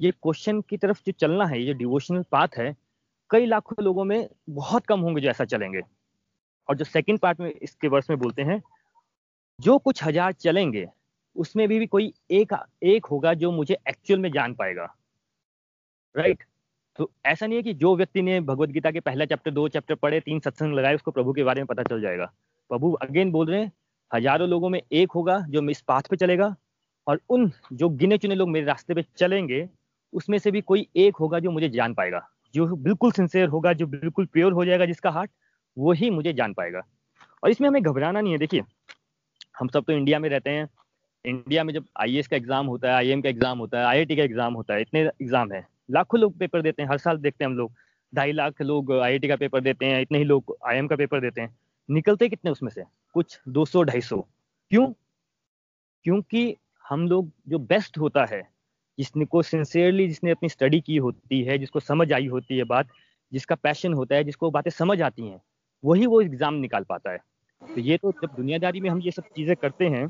ये 0.00 0.10
क्वेश्चन 0.12 0.60
की 0.60 0.76
तरफ़ 0.76 1.00
जो 1.06 1.12
चलना 1.12 1.46
है 1.46 1.62
ये 1.62 1.74
डिवोशनल 1.74 2.24
पाथ 2.32 2.58
है 2.58 2.74
कई 3.30 3.46
लाखों 3.46 3.84
लोगों 3.84 4.04
में 4.04 4.28
बहुत 4.50 4.86
कम 4.86 5.00
होंगे 5.00 5.20
जो 5.20 5.28
ऐसा 5.28 5.44
चलेंगे। 5.44 5.80
और 6.68 6.76
जो 6.76 6.84
सेकंड 6.84 7.18
पार्ट 7.18 7.40
में 7.40 7.50
इसके 7.52 7.88
वर्ष 7.88 8.10
में 8.10 8.18
बोलते 8.18 8.42
हैं 8.42 8.62
जो 9.58 9.78
कुछ 9.78 10.02
हज़ार 10.04 10.32
चलेंगे 10.32 10.86
उसमें 11.36 11.66
भी, 11.68 11.78
भी 11.78 11.86
कोई 11.86 12.12
एक 12.30 12.52
एक 12.82 13.06
होगा 13.06 13.34
जो 13.34 13.50
मुझे 13.52 13.76
एक्चुअल 13.88 14.20
में 14.20 14.30
जान 14.32 14.54
पाएगा। 14.54 14.94
राइट 16.16 16.44
तो 16.98 17.10
ऐसा 17.26 17.46
नहीं 17.46 17.56
है 17.56 17.62
कि 17.62 17.72
जो 17.74 17.94
व्यक्ति 17.96 18.22
ने 18.22 18.40
भगवत 18.40 18.68
गीता 18.68 18.90
के 18.90 19.00
पहला 19.00 19.24
चैप्टर 19.24 19.50
दो 19.50 19.66
चैप्टर 19.68 19.94
पढ़े, 19.94 20.20
तीन 20.20 20.38
सत्संग 20.40 20.74
लगाए, 20.74 20.94
उसको 20.94 21.10
प्रभु 21.10 21.32
के 21.32 21.44
बारे 21.44 21.60
में 21.60 21.66
पता 21.66 21.82
चल 21.82 22.00
जाएगा। 22.00 22.30
प्रभु 22.70 22.92
अगेन 22.92 23.30
बोल 23.32 23.50
रहे 23.50 23.60
हैं, 23.60 23.72
हज़ारों 24.10 24.48
लोगों 24.48 24.68
में 24.68 24.80
एक 24.82 25.12
होगा 25.12 25.38
जो 25.48 25.62
इस 25.70 25.80
पाथ 25.80 26.08
पे 26.10 26.16
चलेगा 26.16 26.54
और 27.06 27.20
उन 27.30 27.50
जो 27.72 27.88
गिने 27.90 28.18
चुने 28.18 28.34
लोग 28.34 28.48
मेरे 28.48 28.66
रास्ते 28.66 28.94
पे 28.94 29.04
चलेंगे, 29.16 29.68
उसमें 30.12 30.38
से 30.38 30.50
भी 30.50 30.60
कोई 30.62 30.86
एक 30.96 31.16
होगा 31.16 31.38
जो 31.38 31.50
मुझे 31.50 31.68
जान 31.68 31.94
पाएगा। 31.94 32.26
जो 32.54 32.66
बिल्कुल 32.66 33.12
सिंसेयर 33.12 33.48
होगा, 33.48 33.72
जो 33.72 33.86
बिल्कुल 33.86 34.26
प्योर 34.26 34.52
हो 34.52 34.64
जाएगा 34.64 34.86
जिसका 34.86 35.10
हार्ट 35.10 35.30
वही 35.76 36.10
मुझे 36.10 36.32
जान 36.32 36.52
पाएगा। 36.52 36.82
और 37.42 37.50
इसमें 37.50 37.68
हमें 37.68 37.82
घबराना 37.82 38.20
नहीं 38.20 38.32
है। 38.32 38.38
देखिए, 38.38 38.62
हम 39.58 39.68
सब 39.68 39.84
तो 39.84 39.92
इंडिया 39.92 40.18
में 40.18 40.28
रहते 40.28 40.50
हैं। 40.50 40.68
इंडिया 41.24 41.64
में 41.64 41.72
जब 41.74 41.84
आई 42.00 42.22
का 42.22 42.36
एग्ज़ाम 42.36 42.66
होता 42.66 42.88
है 42.88 42.94
आईएम 42.94 43.22
का 43.22 43.28
एग्ज़ाम 43.28 43.58
होता 43.58 43.78
है 43.78 43.84
आईआईटी 43.84 44.16
का 44.16 44.22
एग्ज़ाम 44.22 44.54
होता 44.54 44.74
है, 44.74 44.80
इतने 44.80 45.00
एग्ज़ाम 45.00 45.52
है। 45.52 45.66
लाखों 45.88 46.20
लोग 46.20 46.36
पेपर 46.38 46.62
देते 46.62 46.82
हैं, 46.82 46.88
हर 46.90 46.98
साल 46.98 47.18
देखते 47.18 47.44
हैं 47.44 47.50
हम 47.50 47.56
लोग। 47.58 47.72
ढाई 48.12 48.32
लाख 48.32 48.62
लोग 48.62 48.92
आई 48.92 49.18
का 49.18 49.36
पेपर 49.36 49.60
देते 49.60 49.86
हैं, 49.86 50.00
इतने 50.00 50.18
ही 50.18 50.24
लोग 50.24 50.56
आईएम 50.66 50.86
का 50.86 50.96
पेपर 50.96 51.20
देते 51.20 51.40
हैं। 51.40 51.56
निकलते 51.88 52.28
कितने 52.28 52.50
उसमें 52.50 52.70
से? 52.70 52.84
कुछ 53.14 53.40
दो 53.48 53.64
सौ 53.64 53.84
क्यों? 53.84 54.86
क्योंकि 56.04 56.56
हम 56.84 57.06
लोग 57.08 57.30
जो 57.48 57.58
बेस्ट 57.58 57.98
होता 57.98 58.24
है 58.24 58.42
जिसने 58.98 59.24
को 59.24 59.42
सिंसियरली 59.42 60.06
जिसने 60.08 60.30
अपनी 60.30 60.48
स्टडी 60.48 60.80
की 60.80 60.96
होती 60.96 61.42
है, 61.42 61.58
जिसको 61.58 61.80
समझ 61.80 62.12
आई 62.12 62.26
होती 62.26 62.58
है 62.58 62.64
बात, 62.64 62.88
जिसका 63.32 63.54
पैशन 63.54 63.92
होता 63.92 64.14
है, 64.14 64.24
जिसको 64.24 64.50
बातें 64.50 64.70
समझ 64.70 65.00
आती 65.02 65.26
हैं, 65.28 65.40
वही 65.84 66.06
वो 66.06 66.20
एग्ज़ाम 66.20 66.54
निकाल 66.54 66.84
पाता 66.84 67.12
है। 67.12 67.18
तो 67.62 67.80
ये 67.80 67.96
तो 67.96 68.12
जब 68.12 68.34
दुनियादारी 68.36 68.80
में 68.80 68.88
हम 68.90 69.00
ये 69.00 69.10
सब 69.10 69.24
चीज़ें 69.36 69.54
करते 69.56 69.88
हैं 69.88 70.08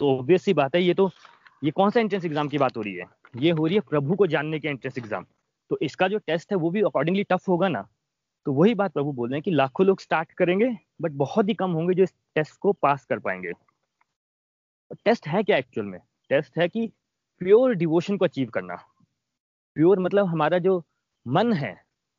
तो 0.00 0.10
ऑब्वियस 0.18 0.42
सी 0.42 0.52
बात 0.54 0.74
है, 0.74 0.82
ये 0.82 0.94
तो 0.94 1.10
ये 1.64 1.70
कौन 1.70 1.90
सा 1.90 2.00
एंट्रेंस 2.00 2.24
एग्ज़ाम 2.24 2.48
की 2.48 2.58
बात 2.58 2.76
हो 2.76 2.82
रही 2.82 2.94
है? 2.94 3.04
ये 3.34 3.50
हो 3.50 3.66
रही 3.66 3.74
है 3.74 3.80
प्रभु 3.80 4.14
को 4.14 4.26
जानने 4.26 4.58
के 4.60 4.68
एंट्रेंस 4.68 4.98
एग्ज़ाम 4.98 5.26
तो 5.70 5.78
इसका 5.82 6.08
जो 6.08 6.18
टेस्ट 6.18 6.52
है, 6.52 6.56
वो 6.58 6.70
भी 6.70 6.82
अकॉर्डिंगली 6.82 7.22
टफ 7.24 7.48
होगा 7.48 7.68
ना? 7.68 7.86
तो 8.46 8.52
वही 8.52 8.74
बात 8.74 8.92
प्रभु 8.92 9.12
बोल 9.12 9.28
रहे 9.28 9.36
हैं 9.36 9.42
कि 9.42 9.50
लाखों 9.50 9.86
लोग 9.86 10.00
स्टार्ट 10.00 10.32
करेंगे 10.32 10.66
बट 11.02 11.12
बहुत 11.14 11.48
ही 11.48 11.54
कम 11.54 11.70
होंगे 11.70 11.94
जो 11.94 12.02
इस 12.02 12.12
टेस्ट 12.34 12.58
को 12.60 12.72
पास 12.74 13.04
कर 13.04 13.18
पाएँगे। 13.18 13.52
टेस्ट 15.04 15.28
है 15.28 15.42
क्या 15.42 15.56
एक्चुअल 15.56 15.86
में? 15.86 15.98
टेस्ट 16.30 16.58
है 16.58 16.68
कि 16.68 16.86
प्योर 17.40 17.74
डिवोशन 17.74 18.16
को 18.16 18.24
अचीव 18.24 18.50
करना। 18.50 18.74
प्योर 19.76 19.98
मतलब 19.98 20.26
हमारा 20.26 20.58
जो 20.58 20.82
मन 21.26 21.52
है, 21.52 21.72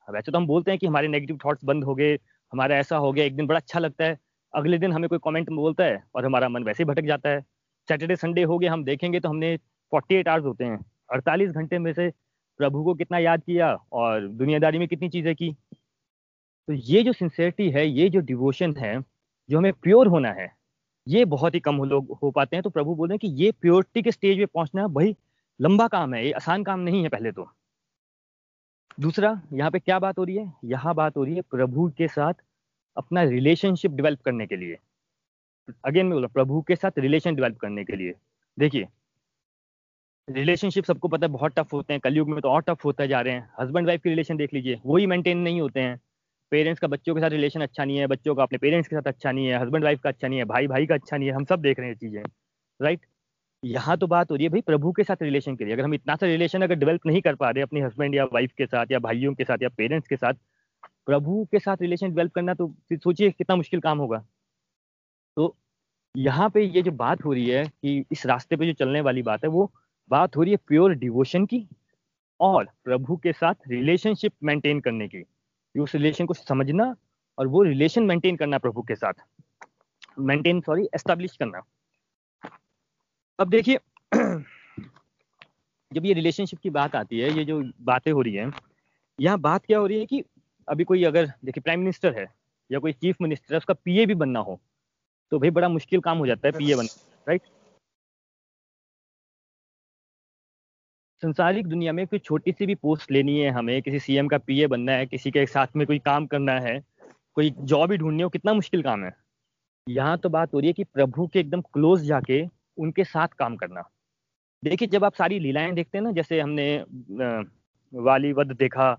वैसे 0.07 0.31
तो 0.31 0.37
हम 0.37 0.47
बोलते 0.47 0.71
हैं 0.71 0.79
कि 0.79 0.87
हमारे 0.87 1.07
नेगेटिव 1.07 1.37
थॉट्स 1.45 1.65
बंद 1.65 1.83
हो 1.83 1.95
गए, 1.95 2.17
हमारा 2.53 2.77
ऐसा 2.77 2.97
हो 2.97 3.11
गया, 3.11 3.25
एक 3.25 3.35
दिन 3.35 3.47
बड़ा 3.47 3.59
अच्छा 3.59 3.79
लगता 3.79 4.05
है, 4.05 4.17
अगले 4.53 4.77
दिन 4.77 4.91
हमें 4.93 5.07
कोई 5.09 5.19
कमेंट 5.23 5.49
बोलता 5.51 5.83
है 5.83 6.03
और 6.15 6.25
हमारा 6.25 6.49
मन 6.49 6.63
वैसे 6.63 6.83
ही 6.83 6.85
भटक 6.85 7.05
जाता 7.05 7.29
है। 7.29 7.41
सैटरडे 7.87 8.15
संडे 8.15 8.43
हो 8.43 8.57
गए, 8.59 8.67
हम 8.67 8.83
देखेंगे 8.83 9.19
तो 9.19 9.29
हमने 9.29 9.55
फोर्टी 9.91 10.15
एट 10.15 10.27
आवर्स 10.27 10.45
होते 10.45 10.65
हैं। 10.65 10.83
अड़तालीस 11.09 11.51
घंटे 11.51 11.79
में 11.79 11.91
से 11.93 12.09
प्रभु 12.59 12.83
को 12.83 12.93
कितना 12.93 13.17
याद 13.17 13.43
किया 13.43 13.73
और 13.91 14.27
दुनियादारी 14.27 14.77
में 14.77 14.87
कितनी 14.87 15.09
चीज़ें 15.09 15.33
की। 15.35 15.51
तो 16.67 16.73
ये 16.73 17.03
जो 17.03 17.13
सिंसेरिटी 17.13 17.69
है, 17.69 17.87
ये 17.87 18.09
जो 18.09 18.19
डिवोशन 18.19 18.75
है, 18.77 18.99
जो 19.49 19.57
हमें 19.57 19.73
प्योर 19.73 20.07
होना 20.07 20.31
है, 20.31 20.51
ये 21.07 21.25
बहुत 21.25 21.55
ही 21.55 21.59
कम 21.59 21.83
लोग 21.83 22.17
हो 22.23 22.31
पाते 22.31 22.55
हैं। 22.55 22.63
तो 22.63 22.69
प्रभु 22.69 22.95
बोल 22.95 23.09
रहे 23.09 23.13
हैं 23.13 23.19
कि 23.19 23.43
ये 23.43 23.51
प्योरिटी 23.51 24.01
के 24.01 24.11
स्टेज 24.11 24.37
पे 24.37 24.45
पहुँचना 24.45 24.87
भाई 24.87 25.15
लंबा 25.59 25.87
काम 25.87 26.13
है, 26.13 26.25
ये 26.25 26.31
आसान 26.31 26.63
काम 26.63 26.79
नहीं 26.79 27.03
है 27.03 27.09
पहले 27.09 27.31
तो। 27.31 27.49
दूसरा, 28.99 29.41
यहाँ 29.53 29.71
पे 29.71 29.79
क्या 29.79 29.99
बात 29.99 30.19
हो 30.19 30.23
रही 30.23 30.35
है? 30.35 30.53
यहाँ 30.65 30.93
बात 30.95 31.17
हो 31.17 31.23
रही 31.23 31.35
है 31.35 31.41
प्रभु 31.41 31.89
के 31.97 32.07
साथ 32.07 32.33
अपना 32.97 33.23
रिलेशनशिप 33.23 33.91
डेवलप 33.91 34.21
करने 34.21 34.45
के 34.47 34.55
लिए। 34.55 34.77
अगेन 35.85 36.05
मैं 36.05 36.13
बोला 36.13 36.27
प्रभु 36.27 36.61
के 36.61 36.75
साथ 36.75 36.99
रिलेशन 36.99 37.35
डेवलप 37.35 37.57
करने 37.57 37.83
के 37.85 37.95
लिए। 37.95 38.13
देखिए 38.57 38.87
रिलेशनशिप 40.27 40.85
सबको 40.85 41.07
पता 41.07 41.25
है, 41.25 41.31
बहुत 41.31 41.53
टफ 41.55 41.73
होते 41.73 41.93
हैं, 41.93 41.99
कलयुग 42.01 42.29
में 42.29 42.39
तो 42.41 42.49
और 42.49 42.61
टफ 42.61 42.85
होता 42.85 43.05
जा 43.05 43.19
रहे 43.21 43.33
हैं। 43.33 43.49
हस्बैंड 43.59 43.87
वाइफ 43.87 44.01
के 44.03 44.09
रिलेशन 44.09 44.37
देख 44.37 44.53
लीजिए 44.53 44.79
वही 44.85 45.05
मेंटेन 45.07 45.37
नहीं 45.39 45.59
होते 45.61 45.79
हैं। 45.79 45.99
पेरेंट्स 46.51 46.79
का 46.79 46.87
बच्चों 46.87 47.15
के 47.15 47.21
साथ 47.21 47.29
रिलेशन 47.29 47.61
अच्छा 47.61 47.85
नहीं 47.85 47.97
है, 47.97 48.07
बच्चों 48.07 48.35
का 48.35 48.43
अपने 48.43 48.57
पेरेंट्स 48.57 48.87
के 48.87 48.95
साथ 48.95 49.07
अच्छा 49.07 49.31
नहीं 49.31 49.47
है 49.47 49.61
हस्बैंड 49.61 49.83
वाइफ 49.83 49.99
का 50.01 50.09
अच्छा 50.09 50.27
नहीं 50.27 50.39
है, 50.39 50.45
भाई 50.45 50.67
भाई 50.67 50.85
का 50.85 50.95
अच्छा 50.95 51.17
नहीं 51.17 51.29
है, 51.29 51.35
हम 51.35 51.45
सब 51.45 51.61
देख 51.61 51.79
रहे 51.79 51.89
हैं 51.89 51.95
चीज़ें 51.95 52.23
राइट 52.79 53.05
यहाँ 53.63 53.97
तो 53.97 54.07
बात 54.07 54.31
हो 54.31 54.35
रही 54.35 54.45
है 54.45 54.49
भाई 54.49 54.61
प्रभु 54.61 54.91
के 54.91 55.03
साथ 55.03 55.21
रिलेशन 55.21 55.55
के 55.55 55.65
लिए। 55.65 55.73
अगर 55.73 55.83
हम 55.83 55.93
इतना 55.93 56.15
सा 56.15 56.25
रिलेशन 56.25 56.61
अगर 56.61 56.75
डेवलप 56.75 57.05
नहीं 57.05 57.21
कर 57.21 57.35
पा 57.35 57.49
रहे 57.49 57.63
अपने 57.63 57.81
हस्बैंड 57.81 58.15
या 58.15 58.25
वाइफ 58.33 58.51
के 58.57 58.65
साथ 58.65 58.91
या 58.91 58.99
भाइयों 58.99 59.33
के 59.35 59.43
साथ 59.43 59.63
या 59.63 59.69
पेरेंट्स 59.69 60.07
के 60.07 60.15
साथ, 60.17 60.33
प्रभु 61.05 61.45
के 61.51 61.59
साथ 61.59 61.81
रिलेशन 61.81 62.09
डेवलप 62.09 62.31
करना 62.35 62.53
तो 62.53 62.73
सोचिए 62.93 63.31
कितना 63.31 63.55
मुश्किल 63.55 63.79
काम 63.79 63.97
होगा। 63.99 64.23
तो 65.37 65.55
यहाँ 66.15 66.49
पे 66.49 66.63
ये 66.63 66.81
जो 66.81 66.91
बात 66.93 67.25
हो 67.25 67.33
रही 67.33 67.49
है 67.49 67.65
कि 67.65 68.03
इस 68.11 68.25
रास्ते 68.25 68.55
पे 68.55 68.65
जो 68.65 68.73
चलने 68.75 69.01
वाली 69.01 69.21
बात 69.23 69.43
है, 69.43 69.49
वो 69.49 69.71
बात 70.11 70.35
हो 70.37 70.43
रही 70.43 70.51
है 70.51 70.57
प्योर 70.67 70.93
डिवोशन 70.93 71.45
की 71.45 71.67
और 72.39 72.67
प्रभु 72.83 73.17
के 73.17 73.33
साथ 73.33 73.55
रिलेशनशिप 73.67 74.33
मेंटेन 74.43 74.79
करने 74.79 75.07
की। 75.07 75.23
उस 75.75 75.95
रिलेशन 75.95 76.25
को 76.25 76.33
समझना 76.33 76.95
और 77.37 77.47
वो 77.47 77.63
रिलेशन 77.63 78.03
मेंटेन 78.03 78.35
करना 78.35 78.57
प्रभु 78.57 78.81
के 78.81 78.95
साथ। 78.95 79.13
मेंटेन 80.19 80.61
सॉरी 80.61 80.87
एस्टेब्लिश 80.95 81.35
करना। 81.35 81.61
अब 83.39 83.49
देखिए 83.49 83.79
जब 85.93 86.05
ये 86.05 86.13
रिलेशनशिप 86.13 86.59
की 86.59 86.69
बात 86.69 86.95
आती 86.95 87.19
है 87.19 87.37
ये 87.37 87.45
जो 87.45 87.61
बातें 87.81 88.11
हो 88.11 88.21
रही 88.21 88.33
है 88.33 88.51
यहाँ 89.19 89.39
बात 89.39 89.65
क्या 89.65 89.79
हो 89.79 89.87
रही 89.87 89.99
है 89.99 90.05
कि 90.05 90.23
अभी 90.67 90.83
कोई 90.83 91.03
अगर 91.03 91.25
देखिए 91.45 91.61
प्राइम 91.61 91.79
मिनिस्टर 91.79 92.19
है 92.19 92.25
या 92.71 92.79
कोई 92.79 92.93
चीफ 92.93 93.15
मिनिस्टर 93.21 93.53
है 93.53 93.57
उसका 93.57 93.73
पीए 93.73 94.05
भी 94.05 94.15
बनना 94.15 94.39
हो 94.39 94.59
तो 95.31 95.39
भाई 95.39 95.49
बड़ा 95.49 95.69
मुश्किल 95.69 95.99
काम 95.99 96.17
हो 96.17 96.27
जाता 96.27 96.47
है 96.47 96.51
पीए 96.51 96.75
बनना 96.75 97.21
राइट 97.27 97.41
संसारिक 101.23 101.67
दुनिया 101.67 101.93
में 101.93 102.05
कोई 102.07 102.19
छोटी 102.19 102.51
सी 102.51 102.65
भी 102.65 102.75
पोस्ट 102.75 103.11
लेनी 103.11 103.39
है 103.39 103.49
हमें, 103.49 103.81
किसी 103.81 103.99
सीएम 103.99 104.27
का 104.27 104.37
पीए 104.37 104.67
बनना 104.67 104.91
है, 104.91 105.05
किसी 105.05 105.31
के 105.31 105.45
साथ 105.45 105.67
में 105.75 105.85
कोई 105.87 105.99
काम 105.99 106.25
करना 106.25 106.53
है, 106.59 106.79
कोई 107.35 107.49
जॉब 107.61 107.91
ही 107.91 107.97
ढूंढनी 107.97 108.23
हो 108.23 108.29
कितना 108.29 108.53
मुश्किल 108.53 108.81
काम 108.83 109.03
है। 109.03 109.15
यहाँ 109.87 110.17
तो 110.17 110.29
बात 110.29 110.53
हो 110.53 110.59
रही 110.59 110.67
है 110.67 110.73
कि 110.73 110.83
प्रभु 110.83 111.27
के 111.27 111.39
एकदम 111.39 111.61
क्लोज 111.63 112.03
जाके 112.03 112.43
उनके 112.77 113.03
साथ 113.03 113.27
काम 113.39 113.55
करना। 113.55 113.83
देखिए, 114.63 114.87
जब 114.87 115.03
आप 115.03 115.13
सारी 115.13 115.39
लीलाएँ 115.39 115.71
देखते 115.73 115.97
हैं 115.97 116.03
ना, 116.03 116.11
जैसे 116.11 116.39
हमने 116.41 116.83
वाली 117.93 118.31
वध 118.33 118.51
देखा, 118.51 118.97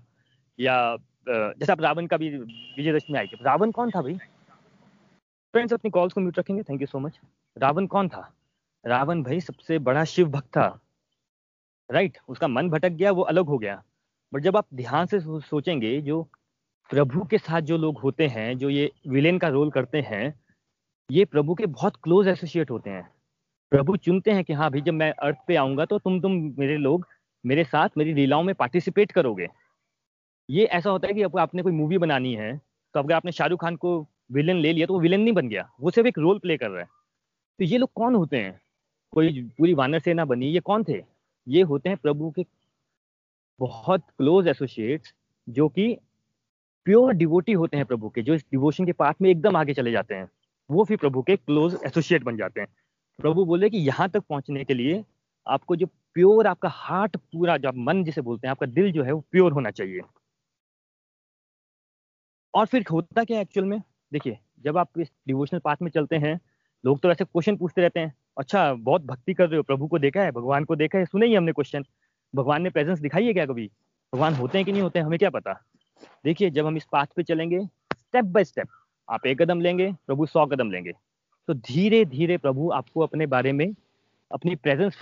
या 0.59 0.97
जैसे 1.27 1.71
आप 1.71 1.81
रावण 1.81 2.07
का 2.07 2.17
भी 2.17 2.29
विजयदशमी 2.29 3.17
आई 3.17 3.27
थी। 3.27 3.37
रावण 3.41 3.71
कौन 3.71 3.89
था 3.91 4.01
भाई? 4.01 4.17
फ्रेंड्स 5.53 5.73
अपनी 5.73 5.91
कॉल्स 5.91 6.13
को 6.13 6.21
म्यूट 6.21 6.39
रखेंगे। 6.39 6.63
Thank 6.63 6.81
you 6.81 6.87
so 6.87 6.99
much 6.99 7.19
Ravan 7.57 7.87
कौन 7.87 8.09
था? 8.09 8.31
रावण 8.83 9.23
भाई 9.23 9.39
सबसे 9.41 9.79
बड़ा 9.79 10.03
शिव 10.05 10.29
भक्त 10.29 10.47
था। 10.47 10.67
राइट 11.89 12.17
उसका 12.27 12.47
मन 12.47 12.69
भटक 12.69 12.89
गया, 12.89 13.11
वो 13.11 13.21
अलग 13.21 13.45
हो 13.45 13.57
गया। 13.57 13.83
बट 14.33 14.41
जब 14.41 14.57
आप 14.57 14.67
ध्यान 14.73 15.05
से 15.05 15.19
सोचेंगे, 15.19 15.99
जो 16.01 16.23
प्रभु 16.89 17.23
के 17.25 17.37
साथ 17.37 17.61
जो 17.61 17.77
लोग 17.77 17.99
होते 17.99 18.27
हैं, 18.27 18.57
जो 18.57 18.69
ये 18.69 18.91
विलेन 19.07 19.37
का 19.37 19.47
रोल 19.47 19.71
करते 19.71 20.01
हैं, 20.01 20.33
ये 21.09 21.25
प्रभु 21.25 21.55
के 21.55 21.65
बहुत 21.65 21.95
क्लोज 22.03 22.27
एसोसिएट 22.27 22.71
होते 22.71 22.89
हैं। 22.89 23.09
प्रभु 23.71 23.95
चुनते 23.97 24.31
हैं 24.31 24.43
कि 24.43 24.53
हाँ 24.53 24.69
भाई 24.71 24.81
जब 24.81 24.93
मैं 24.93 25.11
अर्थ 25.11 25.37
पे 25.47 25.55
आऊँगा 25.55 25.85
तो 25.85 25.97
तुम 25.99 26.19
तुम 26.21 26.31
मेरे 26.59 26.77
लोग, 26.77 27.07
मेरे 27.45 27.63
साथ, 27.63 27.89
मेरी 27.97 28.13
लीलाओं 28.13 28.43
में 28.43 28.53
पार्टिसिपेट 28.55 29.11
करोगे। 29.11 29.47
ये 30.49 30.65
ऐसा 30.65 30.89
होता 30.89 31.07
है 31.07 31.13
कि 31.13 31.23
आपको 31.23 31.37
आपने 31.37 31.63
कोई 31.63 31.73
मूवी 31.73 31.97
बनानी 31.97 32.33
है 32.35 32.55
तो 32.95 32.99
अगर 32.99 33.13
आपने 33.13 33.31
शाहरुख 33.31 33.61
खान 33.61 33.75
को 33.75 33.99
विलन 34.31 34.55
ले 34.55 34.71
लिया 34.73 34.85
तो 34.87 34.93
वो 34.93 34.99
विलन 34.99 35.21
नहीं 35.21 35.33
बन 35.33 35.49
गया। 35.49 35.69
वो 35.81 35.91
सिर्फ़ 35.91 36.07
एक 36.07 36.17
रोल 36.19 36.39
प्ले 36.39 36.57
कर 36.57 36.69
रहा 36.69 36.81
है। 36.81 36.87
तो 37.59 37.63
ये 37.63 37.77
लोग 37.77 37.89
कौन 37.95 38.15
होते 38.15 38.37
हैं? 38.37 38.59
कोई 39.13 39.41
पूरी 39.57 39.73
वानर 39.73 39.99
सेना 39.99 40.25
बनी, 40.25 40.47
ये 40.47 40.59
कौन 40.59 40.83
थे? 40.83 41.01
ये 41.47 41.61
होते 41.61 41.89
हैं 41.89 41.97
प्रभु 41.97 42.31
के 42.31 42.45
बहुत 43.59 44.03
क्लोज 44.17 44.47
एसोसिएट्स 44.47 45.13
जो 45.47 45.67
कि 45.69 45.97
प्योर 46.85 47.13
डिवोटी 47.13 47.53
होते 47.53 47.77
हैं 47.77 47.85
प्रभु 47.85 48.09
के, 48.09 48.21
जो 48.21 48.33
इस 48.33 48.45
डिवोशन 48.51 48.85
के 48.85 48.91
पाथ 48.91 49.13
में 49.21 49.29
एकदम 49.29 49.55
आगे 49.57 49.73
चले 49.73 49.91
जाते 49.91 50.15
हैं। 50.15 50.29
वो 50.69 50.83
फिर 50.85 50.97
प्रभु 50.97 51.21
के 51.21 51.35
क्लोज 51.35 51.77
एसोसिएट 51.85 52.23
बन 52.23 52.37
जाते 52.37 52.61
हैं। 52.61 52.67
प्रभु 53.19 53.45
बोले 53.45 53.69
कि 53.69 53.77
यहाँ 53.77 54.09
तक 54.09 54.23
पहुँचने 54.29 54.63
के 54.63 54.73
लिए 54.73 55.03
आपको 55.47 55.75
जो 55.75 55.85
प्योर 56.13 56.47
आपका 56.47 56.69
हार्ट 56.69 57.17
पूरा 57.17 57.57
जब 57.57 57.75
मन 57.77 58.03
जिसे 58.03 58.21
बोलते 58.21 58.47
हैं, 58.47 58.51
आपका 58.51 58.65
दिल 58.65 58.91
जो 58.91 59.03
है 59.03 59.11
वो 59.11 59.19
प्योर 59.31 59.51
होना 59.51 59.71
चाहिए। 59.71 60.01
और 62.53 62.65
फिर 62.65 62.85
होता 62.91 63.23
क्या 63.23 63.39
एक्चुअल 63.41 63.67
में? 63.67 63.81
देखिए, 64.11 64.37
जब 64.59 64.77
आप 64.77 64.99
इस 64.99 65.11
डिवोशनल 65.27 65.59
पाथ 65.59 65.75
में 65.81 65.91
चलते 65.91 66.15
हैं, 66.15 66.39
लोग 66.85 66.99
तो 66.99 67.11
ऐसे 67.11 67.25
क्वेश्चन 67.25 67.57
पूछते 67.57 67.81
रहते 67.81 67.99
हैं 67.99 68.13
अच्छा 68.37 68.73
बहुत 68.73 69.05
भक्ति 69.05 69.33
कर 69.33 69.49
रहे 69.49 69.57
हो, 69.57 69.63
प्रभु 69.63 69.87
को 69.87 69.99
देखा 69.99 70.21
है, 70.21 70.31
भगवान 70.31 70.63
को 70.63 70.75
देखा 70.75 70.97
है, 70.97 71.05
सुने 71.05 71.27
ही 71.27 71.35
हमने 71.35 71.51
क्वेश्चन 71.51 71.83
भगवान 72.33 72.61
ने 72.61 72.69
प्रेजेंस 72.69 72.99
दिखाई 72.99 73.25
है 73.25 73.33
क्या 73.33 73.45
कभी? 73.45 73.69
भगवान 74.13 74.33
होते 74.33 74.57
हैं 74.57 74.65
कि 74.65 74.71
नहीं 74.71 74.81
होते 74.81 74.99
हैं, 74.99 75.05
हमें 75.05 75.19
क्या 75.19 75.29
पता? 75.29 75.53
देखिए, 76.25 76.49
जब 76.49 76.65
हम 76.65 76.77
इस 76.77 76.85
पाथ 76.91 77.05
पे 77.15 77.23
चलेंगे 77.23 77.59
स्टेप 77.93 78.25
बाय 78.25 78.43
स्टेप 78.43 78.67
आप 79.07 79.25
एक 79.27 79.41
कदम 79.41 79.61
लेंगे, 79.61 79.91
प्रभु 80.07 80.25
सौ 80.25 80.45
कदम 80.45 80.71
लेंगे. 80.71 80.91
तो 81.47 81.53
धीरे 81.53 82.03
धीरे 82.05 82.37
प्रभु 82.37 82.69
आपको 82.71 83.01
अपने 83.01 83.25
बारे 83.25 83.51
में, 83.51 83.73
अपनी 84.31 84.55
प्रेजेंस 84.55 84.97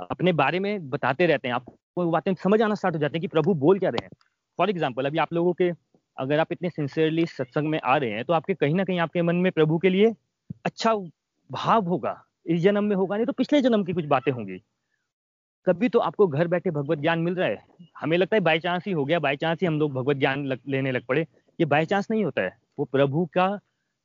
अपने 0.00 0.32
बारे 0.32 0.58
में 0.60 0.88
बताते 0.90 1.26
रहते 1.26 1.48
हैं. 1.48 1.54
आपको 1.54 2.10
बातें 2.10 2.34
समझ 2.34 2.60
आना 2.62 2.74
स्टार्ट 2.74 2.94
हो 2.94 3.00
जाते 3.00 3.18
हैं 3.18 3.20
कि 3.20 3.28
प्रभु 3.28 3.54
बोल 3.54 3.78
क्या 3.78 3.90
रहे 3.90 4.04
हैं. 4.04 4.10
फॉर 4.58 4.70
एग्ज़ाम्पल 4.70 5.06
अभी 5.06 5.18
आप 5.18 5.32
लोगों 5.32 5.52
के, 5.52 5.70
अगर 6.16 6.38
आप 6.38 6.52
इतने 6.52 6.70
सिंसियरली 6.70 7.26
सत्संग 7.26 7.68
में 7.68 7.78
आ 7.80 7.96
रहे 7.96 8.10
हैं 8.10 8.24
तो 8.24 8.32
आपके 8.32 8.54
कहीं 8.54 8.74
ना 8.74 8.84
कहीं 8.84 8.98
आपके 9.00 9.22
मन 9.22 9.36
में 9.36 9.50
प्रभु 9.52 9.78
के 9.78 9.90
लिए 9.90 10.12
अच्छा 10.64 10.94
भाव 11.50 11.88
होगा 11.88 12.22
इस 12.46 12.60
जन्म 12.62 12.84
में 12.84 12.96
होगा 12.96 13.16
नहीं 13.16 13.26
तो 13.26 13.32
पिछले 13.32 13.60
जन्म 13.62 13.84
की 13.84 13.92
कुछ 13.92 14.04
बातें 14.06 14.30
होंगी। 14.32 14.60
कभी 15.66 15.88
तो 15.88 15.98
आपको 15.98 16.26
घर 16.26 16.48
बैठे 16.48 16.70
भगवत 16.70 16.98
ज्ञान 16.98 17.18
मिल 17.18 17.34
रहा 17.34 17.48
है। 17.48 17.62
हमें 17.98 18.16
लगता 18.18 18.36
है 18.36 18.40
बाई 18.40 18.58
चांस 18.58 18.84
ही 18.86 18.92
हो 18.92 19.04
गया 19.04 19.18
बाई 19.18 19.36
चांस 19.36 19.58
ही 19.60 19.66
हम 19.66 19.78
लोग 19.78 19.92
भगवत 19.92 20.16
ज्ञान 20.16 20.44
लग, 20.46 20.60
लेने 20.68 20.92
लग 20.92 21.04
पड़े। 21.06 21.26
ये 21.58 21.64
बाई 21.64 21.86
चांस 21.86 22.06
नहीं 22.10 22.24
होता 22.24 22.42
है। 22.42 22.56
वो 22.78 22.84
प्रभु 22.84 23.24
का 23.34 23.58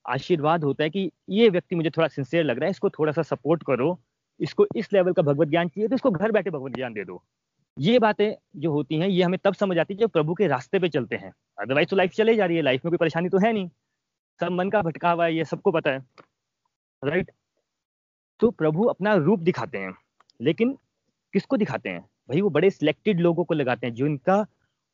आशीर्वाद 0.06 0.64
होता 0.64 0.84
है 0.84 0.90
कि 0.90 1.12
ये 1.30 1.50
व्यक्ति 1.50 1.76
मुझे 1.76 1.90
थोड़ा 1.90 2.08
सिंसियर 2.08 2.44
लग 2.44 2.60
रहा 2.60 2.66
है 2.66 2.72
इसको 2.72 2.90
थोड़ा 2.90 3.12
सा 3.12 3.22
सपोर्ट 3.24 3.64
करो 3.64 3.98
इसको 4.40 4.66
इस 4.76 4.92
लेवल 4.94 5.14
का 5.14 5.22
भगवत 5.22 5.48
ज्ञान 5.48 5.68
चाहिए 5.68 5.88
तो 5.88 5.96
इसको 5.96 6.12
घर 6.12 6.32
बैठे 6.32 6.50
भगवत 6.50 6.76
ज्ञान 6.76 6.94
दे 6.94 7.04
दो। 7.06 7.22
ये 7.78 8.00
बातें 8.00 8.34
जो 8.56 8.72
होती 8.72 9.00
हैं 9.00 9.08
ये 9.08 9.24
हमें 9.24 9.38
तब 9.44 9.54
समझ 9.54 9.78
आती 9.78 9.94
है 9.94 10.00
जब 10.00 10.10
प्रभु 10.10 10.34
के 10.34 10.48
रास्ते 10.48 10.80
पे 10.80 10.90
चलते 10.90 11.16
हैं। 11.16 11.32
अदरवाइज़ 11.60 11.90
तो 11.90 11.96
लाइफ 11.96 12.12
चले 12.12 12.36
जा 12.36 12.46
रही 12.46 12.58
है 12.58 12.64
लाइफ 12.64 12.86
में 12.86 12.92
कोई 12.92 12.98
परेशानी 12.98 13.30
तो 13.30 13.38
है 13.38 13.52
नहीं। 13.54 13.70
सब 14.42 14.52
मन 14.52 14.70
का 14.70 14.82
भटका 14.82 15.12
हुआ 15.12 15.26
है 15.26 15.36
ये 15.36 15.46
सबको 15.46 15.72
पता 15.72 15.92
है। 15.92 16.00
राइट 17.04 17.32
तो 18.40 18.50
प्रभु 18.52 18.84
अपना 18.84 19.14
रूप 19.16 19.40
दिखाते 19.40 19.78
हैं, 19.78 19.94
लेकिन 20.42 20.78
किसको 21.34 21.58
दिखाते 21.58 21.90
हैं? 21.90 22.02
भाई 22.30 22.42
वो 22.42 22.50
बड़े 22.50 22.70
सिलेक्टेड 22.70 23.20
लोगों 23.20 23.44
को 23.46 23.54
लगाते 23.54 23.88
हैं 23.88 23.94
जो 23.94 24.06
इनका 24.06 24.46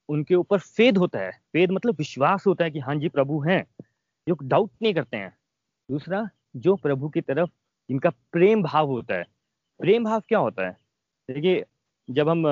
उनके 0.10 0.36
ऊपर 0.36 0.60
फेद 0.60 0.98
होता 0.98 1.20
है। 1.20 1.31
फेद 1.53 1.72
मतलब 1.72 1.96
विश्वास 1.96 2.48
होता 2.48 2.63
है 2.63 2.72
कि 2.72 2.79
हाँ 2.79 2.96
जी, 2.96 3.10
प्रभु 3.10 3.39
हैं, 3.41 3.65
जो 4.27 4.38
डाउट 4.43 4.72
नहीं 4.81 4.93
करते 4.93 5.17
हैं। 5.17 5.34
दूसरा, 5.89 6.29
जो 6.55 6.75
प्रभु 6.75 7.10
की 7.10 7.22
तरफ़ 7.22 7.50
इनका 7.89 8.10
प्रेम 8.10 8.63
भाव 8.63 8.88
होता 8.88 9.15
है। 9.15 9.25
प्रेम 9.79 10.03
भाव 10.03 10.20
क्या 10.20 10.39
होता 10.39 10.65
है? 10.65 10.77
देखिए, 11.29 11.65
जब 12.10 12.29
हम, 12.29 12.43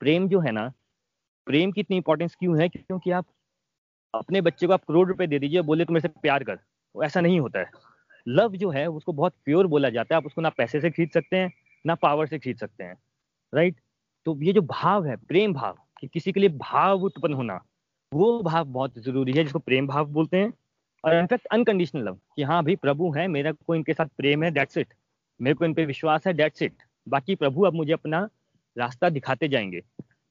प्रेम 0.00 0.28
जो 0.28 0.40
है 0.40 0.52
ना, 0.52 0.72
प्रेम 1.46 1.72
की 1.72 1.80
इतनी 1.80 1.96
इंपॉर्टेंस 1.96 2.34
क्यों 2.34 2.60
है? 2.60 2.68
क्योंकि 2.68 3.10
आप 3.10 3.26
अपने 4.14 4.40
बच्चे 4.40 4.66
को 4.66 4.72
आप 4.72 4.84
करोड़ 4.84 5.08
रुपए 5.08 5.26
दे 5.26 5.38
दीजिए, 5.38 5.62
बोले 5.62 5.84
तो 5.84 5.92
मेरे 5.92 6.08
से 6.08 6.20
प्यार 6.22 6.44
कर। 6.44 6.58
वो 6.96 7.02
ऐसा 7.02 7.20
नहीं 7.20 7.40
होता 7.40 7.58
है। 7.58 7.70
लव 8.28 8.56
जो 8.56 8.70
है, 8.70 8.86
उसको 8.86 9.12
बहुत 9.12 9.34
प्योर 9.44 9.66
बोला 9.66 9.88
जाता 9.90 10.14
है। 10.14 10.16
आप 10.16 10.26
उसको 10.26 10.40
ना 10.40 10.48
पैसे 10.48 10.80
से 10.80 10.90
खरीद 10.90 11.10
सकते 11.10 11.36
हैं, 11.36 11.52
ना 11.86 11.94
पावर 11.94 12.26
से 12.26 12.38
खरीद 12.38 12.56
सकते 12.56 12.84
हैं 12.84 12.96
राइट 13.52 13.76
तो 14.26 14.36
ये 14.42 14.52
जो 14.52 14.62
भाव 14.62 15.06
है, 15.06 15.16
प्रेम 15.18 15.52
भाव, 15.54 15.78
कि 16.00 16.06
किसी 16.08 16.32
के 16.32 16.40
लिए 16.40 16.48
भाव 16.48 17.02
उत्पन्न 17.04 17.34
होना, 17.34 17.60
वो 18.12 18.42
भाव 18.42 18.64
बहुत 18.64 18.98
ज़रूरी 18.98 19.32
है, 19.32 19.44
जिसको 19.44 19.58
प्रेम 19.58 19.86
भाव 19.86 20.06
बोलते 20.06 20.36
हैं। 20.36 20.52
और 21.04 21.14
इनफैक्ट 21.14 21.46
अनकंडीशनल 21.46 22.02
लव 22.02 22.18
कि 22.36 22.42
हाँ 22.42 22.62
भाई, 22.64 22.76
प्रभु 22.76 23.10
है, 23.12 23.26
मेरा 23.28 23.52
को 23.52 23.74
इनके 23.74 23.94
साथ 23.94 24.06
प्रेम 24.18 24.42
है 24.42 24.50
डेट्स 24.50 24.78
इट 24.78 24.94
मेरे 25.40 25.54
को 25.54 25.64
इन 25.64 25.74
पे 25.74 25.84
विश्वास 25.84 26.26
है 26.26 26.32
डेट्स 26.32 26.62
इट 26.62 26.82
बाकी 27.08 27.34
प्रभु 27.34 27.62
अब 27.62 27.74
मुझे 27.74 27.92
अपना 27.92 28.28
रास्ता 28.76 29.08
दिखाते 29.08 29.48
जाएँगे। 29.48 29.80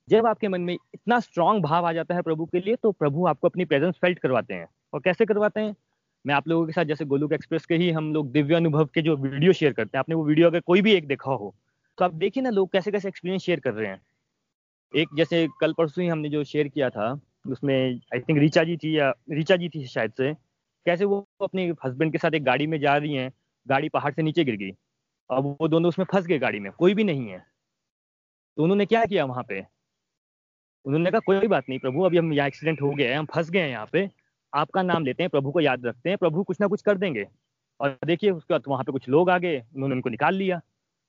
जब 0.10 0.26
आपके 0.28 0.48
मन 0.48 0.62
में 0.62 0.74
इतना 0.74 1.20
स्ट्रांग 1.20 1.62
भाव 1.64 1.86
आ 1.86 1.94
जाता 1.94 2.16
है 2.16 2.22
प्रभु 2.22 2.46
के 2.46 2.60
लिए 2.60 2.76
तो 2.76 2.92
प्रभु 2.92 3.28
आपको 3.28 3.48
अपनी 3.48 3.66
प्रेजेंस 3.66 3.96
फेल्ट 3.96 4.20
करवाते 4.20 4.54
हैं। 4.54 4.68
और 4.94 5.00
कैसे 5.00 5.26
करवाते 5.26 5.60
हैं? 5.60 5.76
मैं 6.26 6.36
आप 6.36 6.48
लोगों 6.48 6.66
के 6.66 6.72
साथ 6.72 6.86
जैसे 6.86 7.06
गोलुक 7.06 7.34
एक्सप्रेस 7.34 7.66
के 7.66 7.76
ही 7.76 7.90
हम 7.92 8.14
लोग 8.14 8.32
दिव्य 8.32 8.56
अनुभव 8.56 8.86
के 8.86 9.02
जो 9.02 9.16
वीडियो 9.18 9.54
शेयर 9.54 9.74
करते 9.74 9.98
हैं, 9.98 10.00
आपने 10.00 10.16
वो 10.16 10.26
वीडियो 10.26 10.48
अगर 10.48 10.60
कोई 10.62 10.82
भी 10.82 10.94
एक 10.94 11.08
देखा 11.08 11.32
हो 11.32 11.56
तो 11.98 12.06
आप 12.06 12.14
देखिए 12.16 12.44
ना 12.44 12.50
लोग 12.50 12.72
कैसे 12.72 12.92
कैसे 12.92 13.08
एक्सपीरियंस 13.08 13.42
शेयर 13.42 13.60
कर 13.60 13.74
रहे 13.74 13.88
हैं। 13.88 14.02
एक 14.94 15.10
जैसे 15.16 15.48
कल 15.62 15.74
परसों 15.74 16.04
ही 16.04 16.10
हमने 16.10 16.30
जो 16.30 16.44
शेयर 16.44 16.68
किया 16.68 16.90
था, 16.90 17.12
उसमें 17.48 17.76
आई 18.14 18.20
थिंक 18.20 18.40
रीचा 18.40 18.64
जी 18.64 18.76
थी 18.78 18.98
या 18.98 19.10
रीचा 19.32 19.56
जी 19.56 19.70
थी 19.70 19.86
शायद 19.88 20.12
से, 20.18 20.34
कैसे 20.86 21.06
वो 21.06 21.28
अपने 21.42 21.68
हस्बैंड 21.86 22.12
के 22.12 22.18
साथ 22.18 22.34
एक 22.34 22.44
गाड़ी 22.44 22.68
में 22.68 22.80
जा 22.80 22.96
रही 22.98 23.14
हैं, 23.14 23.32
गाड़ी 23.68 23.90
पहाड़ 23.90 24.14
से 24.14 24.22
नीचे 24.22 24.44
गिर 24.44 24.56
गई, 24.56 24.72
अब 25.30 25.58
वो 25.60 25.68
दोनों 25.68 25.90
उसमें 25.90 26.06
फंस 26.12 26.26
गए 26.26 26.40
गाड़ी 26.40 26.60
में, 26.60 26.72
कोई 26.74 26.94
भी 26.94 27.04
नहीं 27.04 27.28
है। 27.28 27.40
तो 28.58 28.64
उन्होंने 28.64 28.86
क्या 28.86 29.04
किया 29.06 29.26
वहाँ 29.26 29.44
पे? 29.44 29.66
उन्होंने 30.86 31.12
कहा, 31.12 31.20
कोई 31.22 31.48
बात 31.48 31.70
नहीं 31.70 31.80
प्रभु, 31.80 32.04
अभी 32.04 32.18
हम 32.18 32.34
यहाँ 32.34 32.48
एक्सीडेंट 32.48 32.82
हो 32.82 32.92
गया 32.92 33.10
है, 33.10 33.16
हम 33.16 33.26
फंस 33.26 33.50
गए 33.50 33.60
हैं 33.60 33.70
यहाँ 33.70 33.90
पे 33.92 34.08
आपका 34.54 34.82
नाम 34.82 35.06
लेते 35.06 35.24
हैं, 35.24 35.30
प्रभु 35.30 35.52
को 35.52 35.60
याद 35.60 35.86
रखते 35.86 36.10
हैं, 36.10 36.18
प्रभु 36.18 36.44
कुछ 36.44 36.62
ना 36.62 36.68
कुछ 36.68 36.82
कर 36.82 36.98
देंगे। 36.98 37.26
और 37.80 37.98
देखिए, 38.06 38.32
उसके 38.32 38.54
बाद 38.54 38.64
वहाँ 38.68 38.84
पे 38.84 38.92
कुछ 38.92 39.10
लोग 39.10 39.30
आ 39.30 39.38
गए, 39.38 39.60
उन्होंने 39.76 39.96
उनको 39.96 40.10
निकाल 40.10 40.36
लिया। 40.36 40.62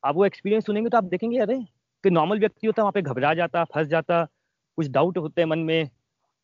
आप 0.02 0.14
वो 0.14 0.24
एक्सपीरियंस 0.26 0.66
सुनेंगे 0.66 0.90
तो 0.90 0.96
आप 0.96 1.04
देखेंगे, 1.04 1.38
अरे 1.38 1.58
कि 2.04 2.10
नॉर्मल 2.10 2.38
व्यक्ति 2.40 2.66
होता, 2.66 2.82
वहाँ 2.82 2.92
पे 2.92 3.02
घबरा 3.02 3.32
जाता, 3.34 3.64
फंस 3.64 3.86
जाता, 3.86 4.24
कुछ 4.78 4.88
डाउट 4.88 5.18
होते 5.18 5.40
हैं 5.40 5.48
मन 5.48 5.58
में 5.58 5.88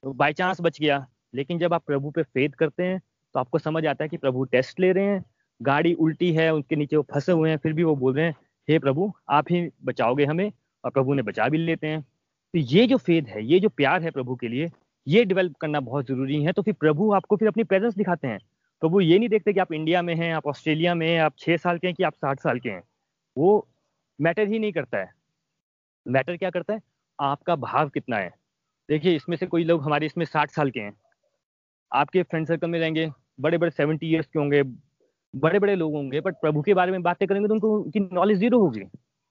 बाई 0.02 0.32
चांस 0.32 0.60
बच 0.60 0.80
गया। 0.80 1.06
लेकिन 1.34 1.58
जब 1.58 1.74
आप 1.74 1.84
प्रभु 1.86 2.10
पे 2.10 2.22
फेद 2.22 2.54
करते 2.54 2.82
हैं 2.82 3.00
तो 3.34 3.40
आपको 3.40 3.58
समझ 3.58 3.84
आता 3.86 4.04
है 4.04 4.08
कि 4.08 4.16
प्रभु 4.16 4.44
टेस्ट 4.44 4.80
ले 4.80 4.92
रहे 4.92 5.04
हैं, 5.04 5.24
गाड़ी 5.60 5.92
उल्टी 5.94 6.32
है, 6.32 6.52
उनके 6.54 6.76
नीचे 6.76 6.96
वो 6.96 7.02
फंसे 7.12 7.32
हुए 7.32 7.50
हैं, 7.50 7.56
फिर 7.56 7.72
भी 7.72 7.84
वो 7.84 7.94
बोल 7.96 8.14
रहे 8.14 8.24
हैं, 8.24 8.34
हे 8.68 8.78
प्रभु, 8.78 9.12
आप 9.28 9.50
ही 9.50 9.68
बचाओगे 9.84 10.24
हमें, 10.24 10.50
और 10.84 10.90
प्रभु 10.90 11.14
ने 11.14 11.22
बचा 11.22 11.48
भी 11.48 11.58
लेते 11.58 11.86
हैं। 11.86 12.00
तो 12.02 12.58
ये 12.58 12.86
जो 12.86 12.96
फेद 12.96 13.28
है, 13.28 13.44
ये 13.44 13.60
जो 13.60 13.68
प्यार 13.68 14.02
है 14.02 14.10
प्रभु 14.10 14.36
के 14.36 14.48
लिए 14.48 14.68
ये 15.06 15.24
डेवलप 15.24 15.56
करना 15.60 15.80
बहुत 15.80 16.06
ज़रूरी 16.06 16.42
है। 16.42 16.52
तो 16.52 16.62
फिर 16.62 16.74
प्रभु 16.74 17.12
आपको 17.14 17.36
फिर 17.36 17.48
अपनी 17.48 17.64
प्रेजेंस 17.64 17.94
दिखाते 17.94 18.28
हैं। 18.28 18.38
प्रभु 18.82 19.00
ये 19.00 19.18
नहीं 19.18 19.28
देखते 19.28 19.52
कि 19.52 19.60
आप 19.60 19.72
इंडिया 19.72 20.02
में 20.02 20.14
हैं, 20.14 20.32
आप 20.34 20.46
ऑस्ट्रेलिया 20.46 20.94
में 20.94 21.06
हैं, 21.08 21.20
आप 21.20 21.34
छः 21.38 21.56
साल 21.56 21.78
के 21.78 21.86
हैं 21.86 21.94
कि 21.96 22.02
आप 22.02 22.14
साठ 22.14 22.40
साल 22.40 22.58
के 22.60 22.70
हैं। 22.70 22.82
वो 23.36 23.66
मैटर 24.18 24.48
ही 24.48 24.58
नहीं 24.58 24.72
करता 24.72 24.98
है। 24.98 25.10
मैटर 26.06 26.36
क्या 26.36 26.50
करता 26.50 26.74
है? 26.74 26.80
आपका 27.18 27.56
भाव 27.56 27.88
कितना 27.88 28.16
है? 28.16 28.30
देखिए, 28.88 29.14
इसमें 29.16 29.36
से 29.36 29.46
कोई 29.46 29.64
लोग 29.64 29.82
हमारे 29.82 30.06
इसमें 30.06 30.24
साठ 30.24 30.50
साल 30.50 30.70
के 30.70 30.80
हैं। 30.80 30.92
आपके 31.92 32.22
फ्रेंड 32.22 32.46
सर्कल 32.46 32.70
में 32.70 32.78
रहेंगे 32.78 33.10
बड़े 33.40 33.58
बड़े 33.58 33.70
सेवेंटी 33.70 34.06
ईयर्स 34.06 34.26
के 34.26 34.38
होंगे 34.38 34.62
बड़े 35.34 35.58
बड़े 35.58 35.74
लोग 35.76 35.92
होंगे 35.94 36.20
बट 36.20 36.34
प्रभु 36.40 36.62
के 36.62 36.74
बारे 36.74 36.92
में 36.92 37.02
बातें 37.02 37.26
करेंगे 37.28 37.48
तो 37.48 37.54
उनको 37.54 37.72
उनकी 37.74 38.00
नॉलेज 38.00 38.38
ज़ीरो 38.38 38.58
होगी। 38.60 38.82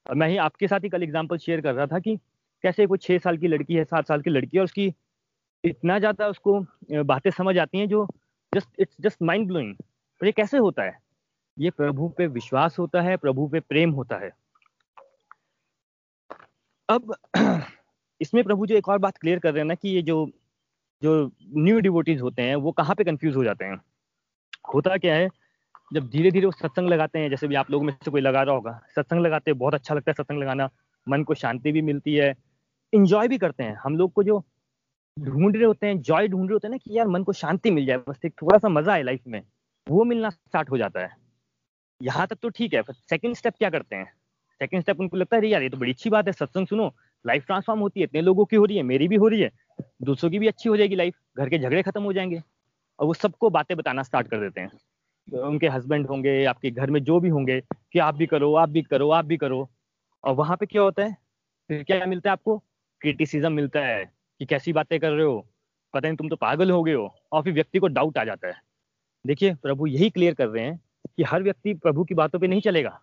और 0.06 0.16
मैं 0.16 0.28
ही 0.28 0.38
आपके 0.40 0.68
साथ 0.68 0.80
ही 0.80 0.90
कल 0.90 1.04
एग्ज़ाम्पल 1.04 1.38
शेयर 1.38 1.62
कर 1.62 1.74
रहा 1.74 1.86
था 1.88 2.00
कि 2.00 2.16
कैसे 2.64 2.86
कोई 2.86 2.98
छः 2.98 3.18
साल 3.20 3.38
की 3.38 3.48
लड़की 3.48 3.76
है, 3.76 3.84
सात 3.84 4.08
साल 4.08 4.22
की 4.22 4.30
लड़की 4.30 4.58
है 4.58 4.62
और 4.62 4.66
उसकी 4.66 4.90
इतना 5.66 5.98
ज़्यादा 6.00 6.28
उसको 6.28 6.60
बातें 7.04 7.30
समझ 7.32 7.58
आती 7.58 7.78
हैं 7.78 7.88
जो 7.90 8.08
just 8.54 8.70
it's 8.80 8.96
just 9.02 9.22
mind 9.22 9.48
blowing 9.48 9.76
पर 10.22 10.26
ये 10.26 10.32
कैसे 10.32 10.58
होता 10.58 10.84
है? 10.84 10.98
ये 11.58 11.70
प्रभु 11.70 12.08
पे 12.10 12.28
विश्वास 12.28 12.80
होता 12.80 13.02
है, 13.02 13.18
प्रभु 13.18 13.48
पे 13.48 13.60
प्रेम 13.60 13.92
होता 13.92 14.18
है। 14.18 14.32
अब 16.90 17.16
इसमें 18.22 18.44
प्रभु 18.44 18.66
जो 18.66 18.76
एक 18.76 18.88
और 18.90 18.98
बात 18.98 19.18
क्लियर 19.18 19.40
कर 19.40 19.54
रहे 19.54 19.62
हैं 19.62 19.68
ना 19.68 19.76
कि 19.76 19.90
ये 19.90 20.02
जो 20.02 20.26
जो 21.02 21.32
न्यू 21.56 21.80
डिवोटीज 21.80 22.22
होते 22.22 22.42
हैं, 22.42 22.56
वो 22.56 22.72
कहाँ 22.72 22.96
पे 22.96 23.04
कंफ्यूज 23.04 23.36
हो 23.36 23.44
जाते 23.44 23.66
हैं? 23.66 23.80
होता 24.74 24.98
क्या 24.98 25.16
है, 25.16 25.28
जब 25.94 26.08
धीरे 26.10 26.32
धीरे 26.32 26.46
वो 26.46 26.52
सत्संग 26.52 26.90
लगाते 26.90 27.20
हैं, 27.20 27.30
जैसे 27.30 27.48
भी 27.48 27.56
आप 27.56 27.72
लोगों 27.72 27.86
में 27.86 27.94
से 28.06 28.12
कोई 28.12 28.22
लगा 28.22 28.42
रहा 28.44 28.56
होगा, 28.56 28.80
सत्संग 28.96 29.22
लगाते 29.22 29.52
हैं, 29.52 29.58
बहुत 29.58 29.74
अच्छा 29.74 29.96
लगता 29.96 30.12
है 30.12 30.14
सत्संग 30.14 30.42
लगाना, 30.42 30.70
मन 31.08 31.24
को 31.24 31.34
शांति 31.34 31.72
भी 31.72 31.82
मिलती 31.82 32.16
है 32.16 32.34
इंजॉय 32.94 33.28
भी 33.28 33.38
करते 33.38 33.64
हैं। 33.64 33.76
हम 33.76 33.98
लोग 33.98 34.14
को 34.14 34.24
जो 34.24 34.44
ढूंढ 35.20 35.56
रहे 35.56 35.66
होते 35.66 35.88
हैं 35.88 36.02
जॉय 36.02 36.28
ढूंढ 36.28 36.50
रहे 36.50 36.54
होते 36.54 36.68
हैं 36.68 36.72
ना 36.72 36.78
कि 36.78 36.98
यार 36.98 37.08
मन 37.08 37.24
को 37.24 37.34
शांति 37.34 37.72
मिल 37.72 37.86
जाए, 37.86 37.98
बस 37.98 38.20
एक 38.26 38.34
थोड़ा 38.42 38.58
सा 38.58 38.70
मज़ा 38.70 38.94
आए 38.94 39.04
लाइफ 39.04 39.22
में, 39.28 39.42
वो 39.88 40.04
मिलना 40.04 40.30
स्टार्ट 40.30 40.70
हो 40.70 40.78
जाता 40.78 41.00
है। 41.00 41.10
यहाँ 42.02 42.28
तक 42.28 42.36
तो 42.36 42.50
ठीक 42.50 42.74
है 42.74 42.82
सेकंड 42.92 43.36
स्टेप 43.36 43.54
क्या 43.58 43.70
करते 43.70 43.96
हैं? 43.96 44.06
सेकंड 44.62 44.82
स्टेप 44.82 45.00
उनको 45.00 45.18
लगता 45.18 45.38
है 45.38 45.48
यार, 45.48 45.64
ये 45.64 45.70
तो 45.70 45.78
बड़ी 45.78 45.92
अच्छी 45.92 46.10
बात 46.10 46.28
है, 46.28 46.34
सत्संग 46.34 46.68
सुनो 46.68 46.96
लाइफ 47.26 47.46
ट्रांसफॉर्म 47.46 47.80
होती 47.80 48.00
है, 48.00 48.04
इतने 48.04 48.22
लोगों 48.22 48.46
की 48.46 48.56
हो 48.56 48.66
रही 48.66 48.78
है, 48.78 48.84
मेरी 48.84 49.08
भी 49.08 49.16
हो 49.16 49.28
रही 49.28 49.42
है, 49.42 49.52
दूसरों 50.02 50.32
की 50.32 50.40
भी 50.40 50.48
अच्छी 50.48 50.70
हो 50.70 50.78
जाएगी 50.78 50.96
लाइफ 50.96 51.16
घर 51.38 51.50
के 51.50 51.60
झगड़े 51.60 51.84
खत्म 51.84 52.04
हो 52.04 52.14
जाएँगे। 52.14 52.42
और 53.00 53.06
वो 53.06 53.14
सबको 53.14 53.50
बातें 53.50 53.78
बताना 53.78 54.04
स्टार्ट 54.04 54.28
कर 54.28 54.40
देते 54.40 54.62
हैं। 54.62 55.40
उनके 55.40 55.68
हस्बैंड 55.68 56.08
होंगे, 56.08 56.46
आपके 56.46 56.72
घर 56.72 56.92
में 56.92 57.04
जो 57.04 57.20
भी 57.20 57.30
होंगे, 57.30 57.62
कि 57.92 58.00
आप 58.00 58.16
भी 58.16 58.26
करो, 58.26 58.56
आप 58.56 58.70
भी 58.70 58.82
करो, 58.82 59.10
आप 59.10 59.26
भी 59.26 59.38
करो। 59.38 59.70
और 60.24 60.34
वहाँ 60.34 60.58
पे 60.58 60.66
क्या 60.66 60.82
होता 60.82 61.04
है? 61.04 61.18
फिर 61.68 61.84
क्या 61.84 62.06
मिलता 62.06 62.30
है 62.30 62.32
आपको? 62.32 62.58
क्रिटिसिज्म 63.02 63.52
मिलता 63.52 63.80
है। 63.80 64.12
कि 64.40 64.46
कैसी 64.46 64.74
बातें 64.74 65.00
कर 65.00 65.12
रहे 65.12 65.26
हो? 65.26 65.46
पता 65.94 66.08
नहीं 66.08 66.18
तुम 66.18 66.30
तो 66.30 66.36
पागल 66.36 66.72
हो 66.72 66.84
गए 66.84 66.94
हो। 66.94 67.16
और 67.32 67.44
फिर 67.44 67.54
व्यक्ति 67.54 67.80
को 67.80 67.88
डाउट 67.88 68.18
आ 68.18 68.24
जाता 68.24 68.48
है। 68.48 68.54
देखिए, 69.28 69.54
प्रभु 69.54 69.88
यही 69.88 70.10
क्लियर 70.10 70.34
कर 70.34 70.48
रहे 70.48 70.64
हैं 70.64 70.80
कि 71.18 71.24
हर 71.24 71.44
व्यक्ति 71.44 71.74
प्रभु 71.74 72.04
की 72.04 72.14
बातों 72.14 72.40
पे 72.40 72.48
नहीं 72.48 72.62
चलेगा। 72.62 73.00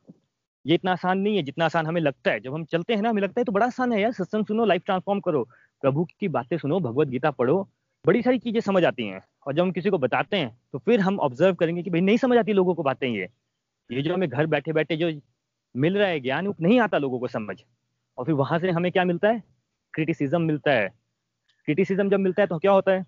ये 0.67 0.75
इतना 0.75 0.93
आसान 0.93 1.19
नहीं 1.19 1.37
है, 1.37 1.43
जितना 1.43 1.65
आसान 1.65 1.87
हमें 1.87 2.01
लगता 2.01 2.31
है। 2.31 2.41
जब 2.41 2.55
हम 2.55 2.65
चलते 2.65 2.95
हैं 2.95 3.03
ना, 3.03 3.11
हमें 3.11 3.23
लगता 3.23 3.41
है 3.41 3.45
तो 3.45 3.53
बड़ा 3.53 3.67
आसान 3.67 3.93
है 3.93 4.01
यार। 4.01 4.13
सत्संग 4.13 4.47
सुनो 4.47 4.65
लाइफ 4.65 4.83
ट्रांसफॉर्म 4.85 5.21
करो। 5.21 5.45
प्रभु 5.83 6.05
की 6.21 6.29
बातें 6.29 6.57
सुनो, 6.59 6.81
भगवत 6.81 7.09
गीता 7.09 7.31
पढ़ो। 7.31 7.69
बड़ी 8.05 8.23
सारी 8.23 8.39
चीज़ें 8.39 8.61
समझ 8.61 8.85
आती 8.85 9.07
हैं। 9.07 9.21
और 9.47 9.55
जब 9.55 9.63
हम 9.63 9.73
किसी 9.73 9.91
को 9.91 9.99
बताते 9.99 10.37
हैं 10.37 10.57
तो 10.73 10.79
फिर 10.79 11.01
हम 11.01 11.19
ऑब्ज़र्व 11.21 11.55
करेंगे 11.55 11.83
कि 11.83 11.91
भाई 11.91 12.01
नहीं 12.01 12.17
समझ 12.17 12.39
आती 12.39 12.53
लोगों 12.53 12.75
को 12.75 12.83
बातें 12.83 13.09
ये। 13.09 13.29
ये 13.91 14.03
जो 14.03 14.15
हमें 14.15 14.29
घर 14.29 14.47
बैठे 14.47 14.73
बैठे 14.73 14.97
जो 14.97 15.11
मिल 15.77 15.97
रहा 15.99 16.09
है, 16.09 16.21
ज्ञान 16.21 16.53
नहीं 16.61 16.81
आता 16.81 16.99
लोगों 16.99 17.19
को 17.21 17.29
समझ। 17.29 17.57
और 18.19 18.25
फिर 18.25 18.35
वहाँ 18.35 18.59
से 18.59 18.71
हमें 18.71 18.93
क्या 18.93 19.05
मिलता 19.05 19.29
है? 19.29 19.43
क्रिटिसिज्म 19.95 20.43
मिलता 20.43 20.73
है। 20.73 21.02
क्रिटिसिज्म 21.69 22.09
जब 22.11 22.21
मिलता 22.21 22.43
है 22.43 22.47
तो 22.47 22.59
क्या 22.59 22.73
होता 22.73 22.93
है? 22.93 23.05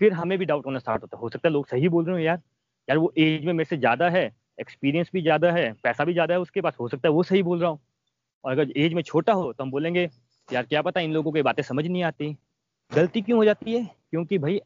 फिर 0.00 0.12
हमें 0.12 0.38
भी 0.38 0.44
डाउट 0.44 0.66
होना 0.66 0.78
स्टार्ट 0.78 1.02
होता 1.02 1.16
है। 1.16 1.20
हो 1.20 1.28
सकता 1.28 1.48
है 1.48 1.52
लोग 1.52 1.66
सही 1.68 1.88
बोल 1.88 2.04
रहे 2.04 2.14
हो 2.14 2.20
यार। 2.20 2.40
यार 2.88 2.98
वो 2.98 3.12
एज 3.18 3.44
में 3.44 3.52
मेरे 3.52 3.64
से 3.64 3.76
ज़्यादा 3.76 4.08
है 4.10 4.24
एक्सपीरियंस 4.60 5.10
भी 5.12 5.22
ज़्यादा 5.22 5.50
है, 5.52 5.72
पैसा 5.74 6.04
भी 6.04 6.12
ज़्यादा 6.12 6.34
है 6.34 6.40
उसके 6.40 6.60
पास, 6.60 6.76
हो 6.80 6.88
सकता 6.88 7.08
है 7.08 7.12
वो 7.14 7.22
सही 7.22 7.42
बोल 7.42 7.60
रहा 7.60 7.70
हूँ। 7.70 7.78
और 8.44 8.52
अगर 8.52 8.72
एज 8.76 8.94
में 8.94 9.02
छोटा 9.02 9.32
हो 9.32 9.52
तो 9.52 9.64
हम 9.64 9.70
बोलेंगे, 9.70 10.08
यार 10.48 10.62
क्या 10.62 10.82
पता 10.82 11.00
इन 11.00 11.12
लोगों 11.12 11.32
को 11.32 11.42
बातें 11.42 11.62
समझ 11.62 11.86
नहीं 11.86 12.02
आती? 12.02 12.36
गलती 12.92 13.22
क्यों 13.22 13.38
हो 13.38 13.44
जाती 13.44 13.72
है? 13.72 13.84
क्योंकि 14.10 14.38
भाई, 14.38 14.60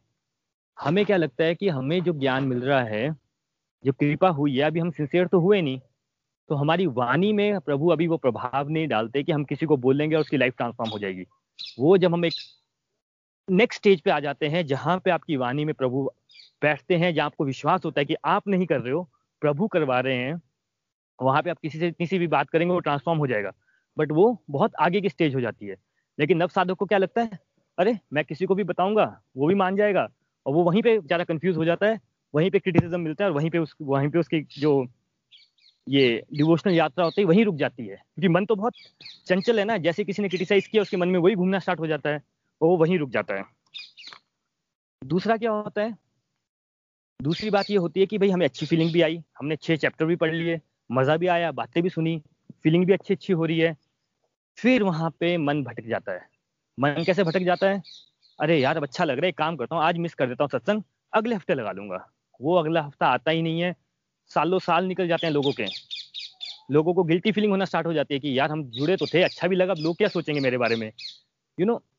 हमें 0.78 1.04
क्या 1.06 1.16
लगता 1.16 1.44
है 1.44 1.54
कि 1.54 1.68
हमें 1.68 2.02
जो 2.02 2.12
ज्ञान 2.12 2.44
मिल 2.44 2.62
रहा 2.62 2.82
है, 2.82 3.10
जो 3.84 3.92
कृपा 3.92 4.28
हुई 4.30 4.56
है, 4.56 4.62
अभी 4.62 4.80
हम 4.80 4.90
सिंसियर 4.90 5.26
तो 5.26 5.40
हुए 5.40 5.60
नहीं। 5.62 5.80
तो 6.50 6.54
हमारी 6.54 6.86
वाणी 6.88 7.32
में 7.32 7.60
प्रभु 7.60 7.88
अभी 7.88 8.06
वो 8.06 8.16
प्रभाव 8.16 8.68
नहीं 8.68 8.86
डालते 8.88 9.22
कि 9.22 9.32
हम 9.32 9.44
किसी 9.44 9.66
को 9.66 9.76
बोलेंगे 9.76 10.16
और 10.16 10.20
उसकी 10.20 10.36
लाइफ 10.36 10.54
ट्रांसफॉर्म 10.56 10.90
हो 10.90 10.98
जाएगी। 10.98 11.24
वो 11.78 11.96
जब 11.98 12.14
हम 12.14 12.24
एक 12.24 12.32
नेक्स्ट 13.50 13.80
स्टेज 13.80 14.00
पे 14.00 14.10
आ 14.10 14.20
जाते 14.20 14.48
हैं, 14.48 14.66
जहाँ 14.66 14.98
पे 15.04 15.10
आपकी 15.10 15.36
वाणी 15.36 15.64
में 15.64 15.74
प्रभु 15.74 16.10
बैठते 16.62 16.96
हैं, 16.96 17.14
जहाँ 17.14 17.26
आपको 17.26 17.44
विश्वास 17.44 17.84
होता 17.84 18.00
है 18.00 18.04
कि 18.04 18.14
आप 18.24 18.48
नहीं 18.48 18.66
कर 18.66 18.80
रहे 18.80 18.92
हो, 18.92 19.08
प्रभु 19.40 19.66
करवा 19.68 20.00
रहे 20.00 20.16
हैं, 20.16 20.40
वहाँ 21.22 21.42
पे 21.42 21.50
आप 21.50 21.58
किसी 21.58 21.78
से, 21.78 21.90
किसी 21.90 22.18
भी 22.18 22.26
बात 22.26 22.50
करेंगे, 22.50 22.74
वो 22.74 22.80
ट्रांसफॉर्म 22.80 23.18
हो 23.18 23.26
जाएगा। 23.26 23.52
बट 23.96 24.12
वो 24.12 24.38
बहुत 24.50 24.72
आगे 24.80 25.00
की 25.00 25.08
स्टेज 25.08 25.34
हो 25.34 25.40
जाती 25.40 25.66
है। 25.66 25.76
लेकिन 26.18 26.38
नव 26.38 26.48
साधक 26.48 26.74
को 26.74 26.86
क्या 26.86 26.98
लगता 26.98 27.20
है? 27.22 27.38
अरे, 27.78 27.98
मैं 28.12 28.24
किसी 28.24 28.46
को 28.46 28.54
भी 28.54 28.64
बताऊँगा, 28.64 29.22
वो 29.36 29.48
भी 29.48 29.54
मान 29.54 29.76
जाएगा, 29.76 30.08
और 30.46 30.54
वो 30.54 30.62
वहीं 30.64 30.82
पे 30.82 30.98
ज़्यादा 30.98 31.24
कंफ्यूज 31.24 31.56
हो 31.56 31.64
जाता 31.64 31.86
है, 31.86 32.00
वहीं 32.34 32.50
पे 32.50 32.58
क्रिटिसिज्म 32.58 33.00
मिलता 33.00 33.24
है, 33.24 33.30
और 33.30 33.36
वहीं 33.36 33.50
पे 33.50 33.58
उस, 33.58 33.74
वहीं 33.82 34.08
पे 34.08 34.18
उसकी 34.18 34.40
जो 34.58 34.86
ये 35.88 36.22
डिवोशनल 36.34 36.74
यात्रा 36.74 37.04
होती 37.04 37.20
है, 37.20 37.26
वहीं 37.26 37.44
रुक 37.44 37.56
जाती 37.56 37.86
है। 37.86 37.96
क्योंकि 37.96 38.28
मन 38.28 38.44
तो 38.44 38.54
बहुत 38.56 38.72
चंचल 39.26 39.58
है 39.58 39.64
ना, 39.64 39.76
जैसे 39.76 40.04
किसी 40.04 40.22
ने 40.22 40.28
क्रिटिसाइज 40.28 40.66
किया, 40.66 40.82
उसके 40.82 40.96
मन 40.96 41.08
में 41.08 41.18
वही 41.20 41.34
घूमना 41.34 41.58
स्टार्ट 41.58 41.80
हो 41.80 41.86
जाता 41.86 42.10
है। 42.10 42.22
वो 42.62 42.76
वहीं 42.76 42.98
रुक 42.98 43.10
जाता 43.10 43.34
है। 43.34 43.44
दूसरा 45.04 45.36
क्या 45.36 45.50
होता 45.50 45.82
है? 45.82 45.96
दूसरी 47.22 47.50
बात 47.50 47.70
ये 47.70 47.76
होती 47.76 48.00
है 48.00 48.06
कि 48.06 48.18
भाई 48.18 48.30
हमें 48.30 48.46
अच्छी 48.46 48.66
फीलिंग 48.66 48.92
भी 48.92 49.02
आई 49.02 49.22
हमने 49.38 49.56
छह 49.56 49.76
चैप्टर 49.76 50.04
भी 50.04 50.16
पढ़ 50.16 50.34
लिए 50.34 50.60
मज़ा 50.92 51.16
भी 51.16 51.26
आया 51.26 51.52
बातें 51.52 51.82
भी 51.82 51.90
सुनी 51.90 52.22
फीलिंग 52.62 52.86
भी 52.86 52.92
अच्छी 52.92 53.14
अच्छी 53.14 53.32
हो 53.32 53.44
रही 53.44 53.58
है। 53.58 53.76
फिर 54.56 54.82
वहाँ 54.82 55.10
पे 55.20 55.36
मन 55.36 55.62
भटक 55.64 55.86
जाता 55.86 56.12
है। 56.12 56.28
मन 56.80 57.04
कैसे 57.06 57.24
भटक 57.24 57.42
जाता 57.42 57.66
है? 57.66 57.82
अरे 58.40 58.60
यार 58.60 58.76
अब 58.76 58.82
अच्छा 58.82 59.04
लग 59.04 59.16
रहा 59.16 59.26
है 59.26 59.32
काम 59.32 59.56
करता 59.56 59.76
हूँ 59.76 59.84
आज 59.84 59.98
मिस 59.98 60.14
कर 60.14 60.26
देता 60.26 60.44
हूँ 60.44 60.48
सत्संग 60.48 60.82
अगले 61.12 61.34
हफ़्ते 61.34 61.54
लगा 61.54 61.72
लूँगा। 61.72 62.08
वो 62.40 62.54
अगला 62.56 62.82
हफ़्ता 62.82 63.06
आता 63.06 63.30
ही 63.30 63.42
नहीं 63.42 63.60
है। 63.60 63.76
सालों 64.28 64.58
साल 64.58 64.84
निकल 64.84 65.08
जाते 65.08 65.26
हैं 65.26 65.34
लोगों 65.34 65.52
के। 65.52 65.66
लोगों 66.70 66.94
को 66.94 67.04
गिल्टी 67.04 67.32
फीलिंग 67.32 67.50
होना 67.50 67.64
स्टार्ट 67.64 67.86
हो 67.86 67.92
जाती 67.92 68.14
है 68.14 68.20
कि 68.20 68.38
यार 68.38 68.50
हम 68.50 68.64
जुड़े 68.64 68.96
तो 68.96 69.06
थे 69.06 69.22
अच्छा 69.22 69.48
भी 69.48 69.56
लगा 69.56 69.74
लोग 69.74 69.96
क्या 69.96 70.08
सोचेंगे 70.08 70.40
मेरे 70.40 70.58
बारे 70.58 70.76
में? 70.76 70.86
यू 70.86 71.66
you 71.66 71.66
नो 71.66 71.74
know, 71.74 71.91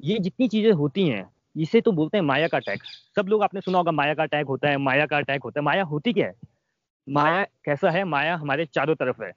ये 0.00 0.18
जितनी 0.18 0.48
चीज़ें 0.48 0.72
होती 0.72 1.08
हैं, 1.08 1.30
इसे 1.56 1.80
तो 1.80 1.92
बोलते 1.92 2.18
हैं 2.18 2.24
माया 2.24 2.48
का 2.48 2.56
अटैक 2.56 2.82
सब 3.16 3.26
लोग 3.28 3.42
आपने 3.42 3.60
सुना 3.60 3.78
होगा, 3.78 3.92
माया 3.92 4.14
का 4.14 4.22
अटैक 4.22 4.46
होता 4.46 4.68
है, 4.68 4.76
माया 4.76 5.06
का 5.06 5.16
अटैक 5.16 5.42
होता 5.42 5.60
है। 5.60 5.64
माया 5.64 5.82
होती 5.82 6.12
क्या 6.12 6.26
है? 6.26 6.34
माया 7.08 7.44
कैसा 7.44 7.90
है? 7.90 8.04
माया 8.04 8.36
हमारे 8.36 8.66
चारों 8.66 8.94
तरफ़ 8.94 9.22
है। 9.22 9.32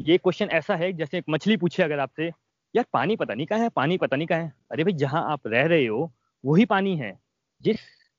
ये 0.00 0.18
क्वेश्चन 0.18 0.46
ऐसा 0.46 0.76
है, 0.76 0.92
जैसे 0.92 1.18
एक 1.18 1.24
मछली 1.30 1.56
पूछे 1.56 1.82
अगर 1.82 1.98
आपसे, 1.98 2.26
यार, 2.76 2.84
पानी 2.92 3.16
पता 3.16 3.34
नहीं 3.34 3.46
कहाँ 3.46 3.60
है? 3.60 3.68
पानी 3.68 3.98
पता 3.98 4.16
नहीं 4.16 4.26
कहाँ 4.26 4.40
है? 4.40 4.52
अरे 4.72 4.84
भाई, 4.84 4.92
जहाँ 4.92 5.32
आप 5.32 5.40
रह 5.46 5.66
रहे 5.66 5.86
हो, 5.86 6.12
वही 6.44 6.64
पानी 6.64 6.96
है। 6.96 7.18
जिस 7.62 7.76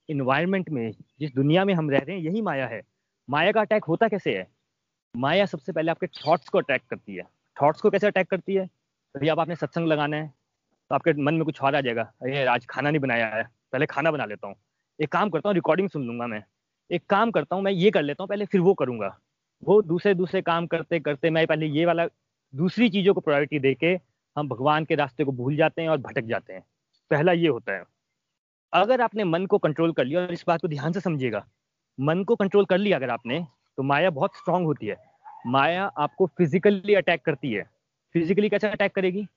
इन्वायरमेंट 0.10 0.70
में, 0.70 0.92
जिस 1.20 1.34
दुनिया 1.36 1.66
में 1.66 1.74
हम 1.74 1.90
रह 1.90 2.00
रहे 2.00 2.16
हैं, 2.16 2.24
यही 2.24 2.42
माया 2.42 2.68
है। 2.68 2.82
माया 3.30 3.52
का 3.52 3.62
अटैक 3.62 3.84
होता 3.84 4.08
कैसे 4.08 4.38
है? 4.38 4.48
माया 5.18 5.46
सबसे 5.46 5.72
पहले 5.72 5.92
आपके 5.92 6.08
थॉट्स 6.08 6.50
को 6.50 6.58
अटैक 6.58 6.82
करती 6.90 7.16
है। 7.16 7.24
थॉट्स 7.62 7.82
को 7.82 7.90
कैसे 7.90 8.08
अटैक 8.08 8.28
करती 8.28 8.56
है? 8.56 8.70
अभी 9.16 9.28
अब 9.28 9.40
आपने 9.40 9.56
सत्संग 9.56 9.88
लगाना 9.88 10.18
है। 10.18 10.41
तो 10.92 10.96
आपके 10.96 11.12
मन 11.14 11.34
में 11.34 11.44
कुछ 11.46 11.62
और 11.62 11.76
आ 11.76 11.82
जाएगा। 11.82 12.02
अरे 12.02 12.46
आज 12.46 12.66
खाना 12.66 12.90
नहीं 12.90 13.00
बनाया 13.00 13.28
है। 13.28 13.44
पहले 13.72 13.86
खाना 13.86 14.12
बना 14.12 14.26
लेता 14.26 14.48
हूँ। 14.48 14.56
एक 15.00 15.12
काम 15.12 15.30
करता 15.30 15.50
हूँ 15.50 15.54
रिकॉर्डिंग 15.56 15.90
सुन 15.90 16.04
लूँगा 16.04 16.28
मैं। 16.28 16.44
एक 16.92 17.06
काम 17.10 17.32
करता 17.32 17.56
हूँ, 17.56 17.64
मैं 17.64 17.72
ये 17.72 17.92
कर 17.92 18.02
लेता 18.02 18.24
हूँ, 18.24 18.28
पहले 18.28 18.46
फिर 18.46 18.62
वो 18.62 18.74
करूँगा। 18.74 19.20
वो 19.64 19.82
दूसरे 19.82 20.14
दूसरे 20.14 20.42
काम 20.42 20.68
करते 20.68 21.00
करते 21.00 21.30
मैं 21.30 21.48
पहले 21.48 21.66
ये 21.66 21.86
वाला, 21.86 22.06
दूसरी 22.54 22.90
चीज़ों 22.90 23.14
को 23.14 23.22
प्रायोरिटी 23.22 23.60
दे 23.60 23.74
के 23.74 24.00
हम 24.38 24.48
भगवान 24.48 24.86
के 24.86 24.96
रास्ते 24.96 25.24
को 25.24 25.32
भूल 25.32 25.56
जाते 25.56 25.82
हैं 25.82 25.90
और 25.90 25.98
भटक 25.98 26.24
जाते 26.24 26.54
हैं। 26.54 26.64
पहला 27.12 27.32
ये 27.32 27.48
होता 27.48 27.74
है। 27.74 27.84
अगर 28.74 29.02
आपने 29.02 29.24
मन 29.24 29.46
को 29.46 29.58
कंट्रोल 29.58 29.94
कर 29.94 30.06
लिया 30.06 30.22
और 30.22 30.34
इस 30.34 30.44
बात 30.48 30.62
को 30.62 30.68
ध्यान 30.68 30.92
से 30.92 31.00
समझिएगा। 31.00 31.46
मन 32.00 32.24
को 32.24 32.36
कंट्रोल 32.36 32.66
कर 32.66 32.78
लिया 32.78 32.98
अगर 32.98 33.10
आपने 33.10 33.46
तो 33.78 33.84
माया 33.84 34.10
बहुत 34.10 34.36
स्ट्रांग 34.36 34.66
होती 34.66 34.88
है। 34.88 34.98
माया 35.48 35.86
आपको 35.86 36.26
फिजिकली 36.26 36.96
अटैक 36.96 37.26
करती 37.26 37.54
है। 37.54 37.70
फिजिकली 38.16 38.50
कैसे 38.50 38.70
अटैक 38.70 38.96
करेगी? 38.96 39.28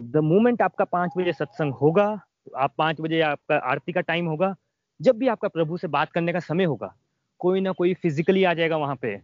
द 0.00 0.16
मोमेंट 0.16 0.62
आपका 0.62 0.84
पाँच 0.84 1.12
बजे 1.16 1.32
सत्संग 1.32 1.74
होगा, 1.74 2.20
आप 2.56 2.74
पाँच 2.78 3.00
बजे 3.00 3.20
आपका 3.20 3.56
आरती 3.56 3.92
का 3.92 4.00
टाइम 4.00 4.26
होगा, 4.26 4.54
जब 5.00 5.16
भी 5.16 5.28
आपका 5.28 5.48
प्रभु 5.48 5.76
से 5.76 5.88
बात 5.88 6.12
करने 6.12 6.32
का 6.32 6.40
समय 6.40 6.64
होगा, 6.64 6.94
कोई 7.40 7.60
ना 7.60 7.72
कोई 7.72 7.94
फिजिकली 7.94 8.44
आ 8.44 8.54
जाएगा 8.54 8.76
वहाँ 8.76 8.96
पे। 8.96 9.14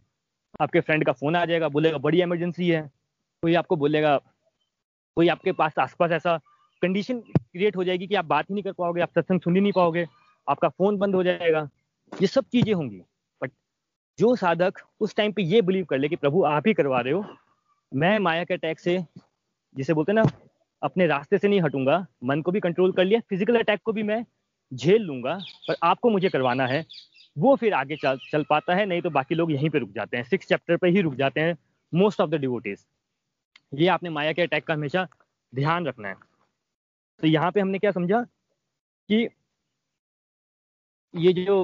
आपके 0.60 0.80
फ्रेंड 0.80 1.04
का 1.06 1.12
फ़ोन 1.12 1.36
आ 1.36 1.44
जाएगा, 1.44 1.68
बोलेगा, 1.68 1.98
बड़ी 1.98 2.22
इमरजेंसी 2.22 2.68
है। 2.68 2.82
कोई 3.42 3.54
आपको 3.54 3.76
बोलेगा, 3.76 4.16
कोई 5.16 5.28
आपके 5.28 5.52
पास, 5.52 5.78
आसपास 5.78 6.10
ऐसा 6.10 6.36
कंडीशन 6.82 7.20
क्रिएट 7.20 7.76
हो 7.76 7.84
जाएगी 7.84 8.06
कि 8.06 8.14
आप 8.14 8.24
बात 8.24 8.50
ही 8.50 8.54
नहीं 8.54 8.64
कर 8.64 8.72
पाओगे, 8.72 9.00
आप 9.00 9.10
सत्संग 9.10 9.40
सुन 9.40 9.54
ही 9.54 9.60
नहीं 9.60 9.72
पाओगे, 9.72 10.06
आपका 10.48 10.68
फ़ोन 10.68 10.96
बंद 10.98 11.14
हो 11.14 11.22
जाएगा। 11.22 11.68
ये 12.12 12.26
सब 12.26 12.44
चीज़ें 12.44 12.72
होंगी। 12.74 13.02
बट 13.42 13.50
जो 14.18 14.34
साधक 14.36 14.80
उस 15.00 15.14
टाइम 15.14 15.32
पे 15.32 15.42
ये 15.42 15.62
बिलीव 15.62 15.84
कर 15.84 15.98
ले 15.98 16.08
कि 16.08 16.16
प्रभु 16.16 16.42
आप 16.44 16.66
ही 16.66 16.74
करवा 16.74 17.00
रहे 17.00 17.12
हो, 17.12 17.24
मैं 17.92 18.18
माया 18.18 18.44
के 18.44 18.54
अटैक 18.54 18.80
से, 18.80 19.04
जिसे 19.76 19.94
बोलते 19.94 20.12
ना 20.12 20.24
अपने 20.82 21.06
रास्ते 21.06 21.38
से 21.38 21.48
नहीं 21.48 21.60
हटूँगा। 21.62 22.06
मन 22.24 22.42
को 22.42 22.52
भी 22.52 22.60
कंट्रोल 22.60 22.92
कर 22.92 23.04
लिया 23.04 23.20
फ़िज़िकल 23.30 23.58
अटैक 23.58 23.80
को 23.84 23.92
भी 23.92 24.02
मैं 24.04 24.24
झेल 24.72 25.02
लूँगा 25.02 25.34
पर 25.68 25.76
आपको 25.84 26.10
मुझे 26.10 26.28
करवाना 26.28 26.66
है। 26.66 26.84
वो 27.36 27.54
फिर 27.56 27.74
आगे 27.74 27.96
चल 27.96 28.18
चल 28.32 28.44
पाता 28.50 28.74
है 28.74 28.84
नहीं 28.86 29.02
तो 29.02 29.10
बाकी 29.10 29.34
लोग 29.34 29.52
यहीं 29.52 29.70
पे 29.70 29.78
रुक 29.78 29.90
जाते 29.92 30.16
हैं। 30.16 30.24
सिक्स 30.24 30.48
चैप्टर 30.48 30.76
पे 30.76 30.88
ही 30.88 31.00
रुक 31.02 31.14
जाते 31.14 31.40
हैं 31.40 31.56
मोस्ट 31.92 32.20
ऑफ़ 32.20 32.30
द 32.30 32.34
डिवोटीज 32.36 32.84
ये 33.74 33.88
आपने 33.88 34.10
माया 34.10 34.32
के 34.32 34.42
अटैक 34.42 34.66
का 34.66 34.74
हमेशा 34.74 35.06
ध्यान 35.52 35.86
रखना 35.86 36.08
है। 36.08 36.14
तो 37.20 37.26
यहाँ 37.26 37.50
पे 37.52 37.60
हमने 37.60 37.78
क्या 37.78 37.90
समझा 37.92 38.22
कि 39.08 39.28
ये 41.14 41.32
जो 41.34 41.62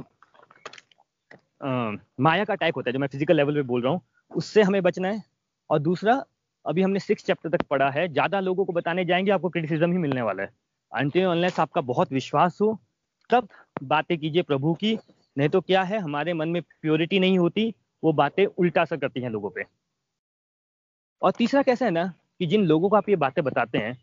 आ, 1.61 1.93
माया 2.21 2.45
का 2.45 2.53
अटैक 2.53 2.75
होता 2.75 2.89
है 2.89 2.93
जो 2.93 2.99
मैं 2.99 3.09
फ़िज़िकल 3.09 3.37
लेवल 3.37 3.55
पे 3.55 3.63
बोल 3.65 3.83
रहा 3.83 3.93
हूँ 3.93 4.01
उससे 4.33 4.63
हमें 4.63 4.83
बचना 4.83 5.09
है। 5.09 5.23
और 5.71 5.79
दूसरा 5.81 6.15
अभी 6.65 6.83
हमने 6.83 6.99
सिक्स 6.99 7.25
चैप्टर 7.25 7.51
तक 7.51 7.63
पढ़ा 7.63 7.91
है। 7.91 8.07
ज़्यादा 8.09 8.41
लोगों 8.41 8.65
को 8.65 8.73
बताने 8.73 9.05
जाएँगे, 9.05 9.31
आपको 9.31 9.49
क्रिटिसिज्म 9.49 9.93
ही 9.93 9.99
मिलने 9.99 10.23
वाला 10.23 10.43
है। 10.43 10.51
अनलेस 10.93 11.61
आपका 11.61 11.81
बहुत 11.81 12.13
विश्वास 12.13 12.59
हो, 12.61 12.79
तब 13.31 13.49
बातें 13.83 14.17
कीजिए 14.19 14.43
प्रभु 14.43 14.75
की। 14.75 14.99
नहीं 15.37 15.49
तो 15.49 15.61
क्या 15.61 15.83
है, 15.83 15.99
हमारे 15.99 16.33
मन 16.35 16.49
में 16.49 16.63
प्योरिटी 16.63 17.19
नहीं 17.19 17.39
होती, 17.39 17.75
वो 18.03 18.13
बातें 18.13 18.45
उल्टा 18.47 18.83
असर 18.83 18.97
करती 18.97 19.21
हैं 19.21 19.31
लोगों 19.31 19.51
पे। 19.51 19.65
और 21.23 21.33
तीसरा 21.33 21.63
कैसा 21.63 21.85
है 21.85 21.91
ना, 21.91 22.05
कि 22.41 22.47
जिन 22.47 22.65
लोगों 22.65 22.89
को 22.89 22.97
आप 22.97 23.09
ये 23.09 23.17
बातें 23.17 23.43
बताते 23.45 23.79
हैं, 23.79 23.95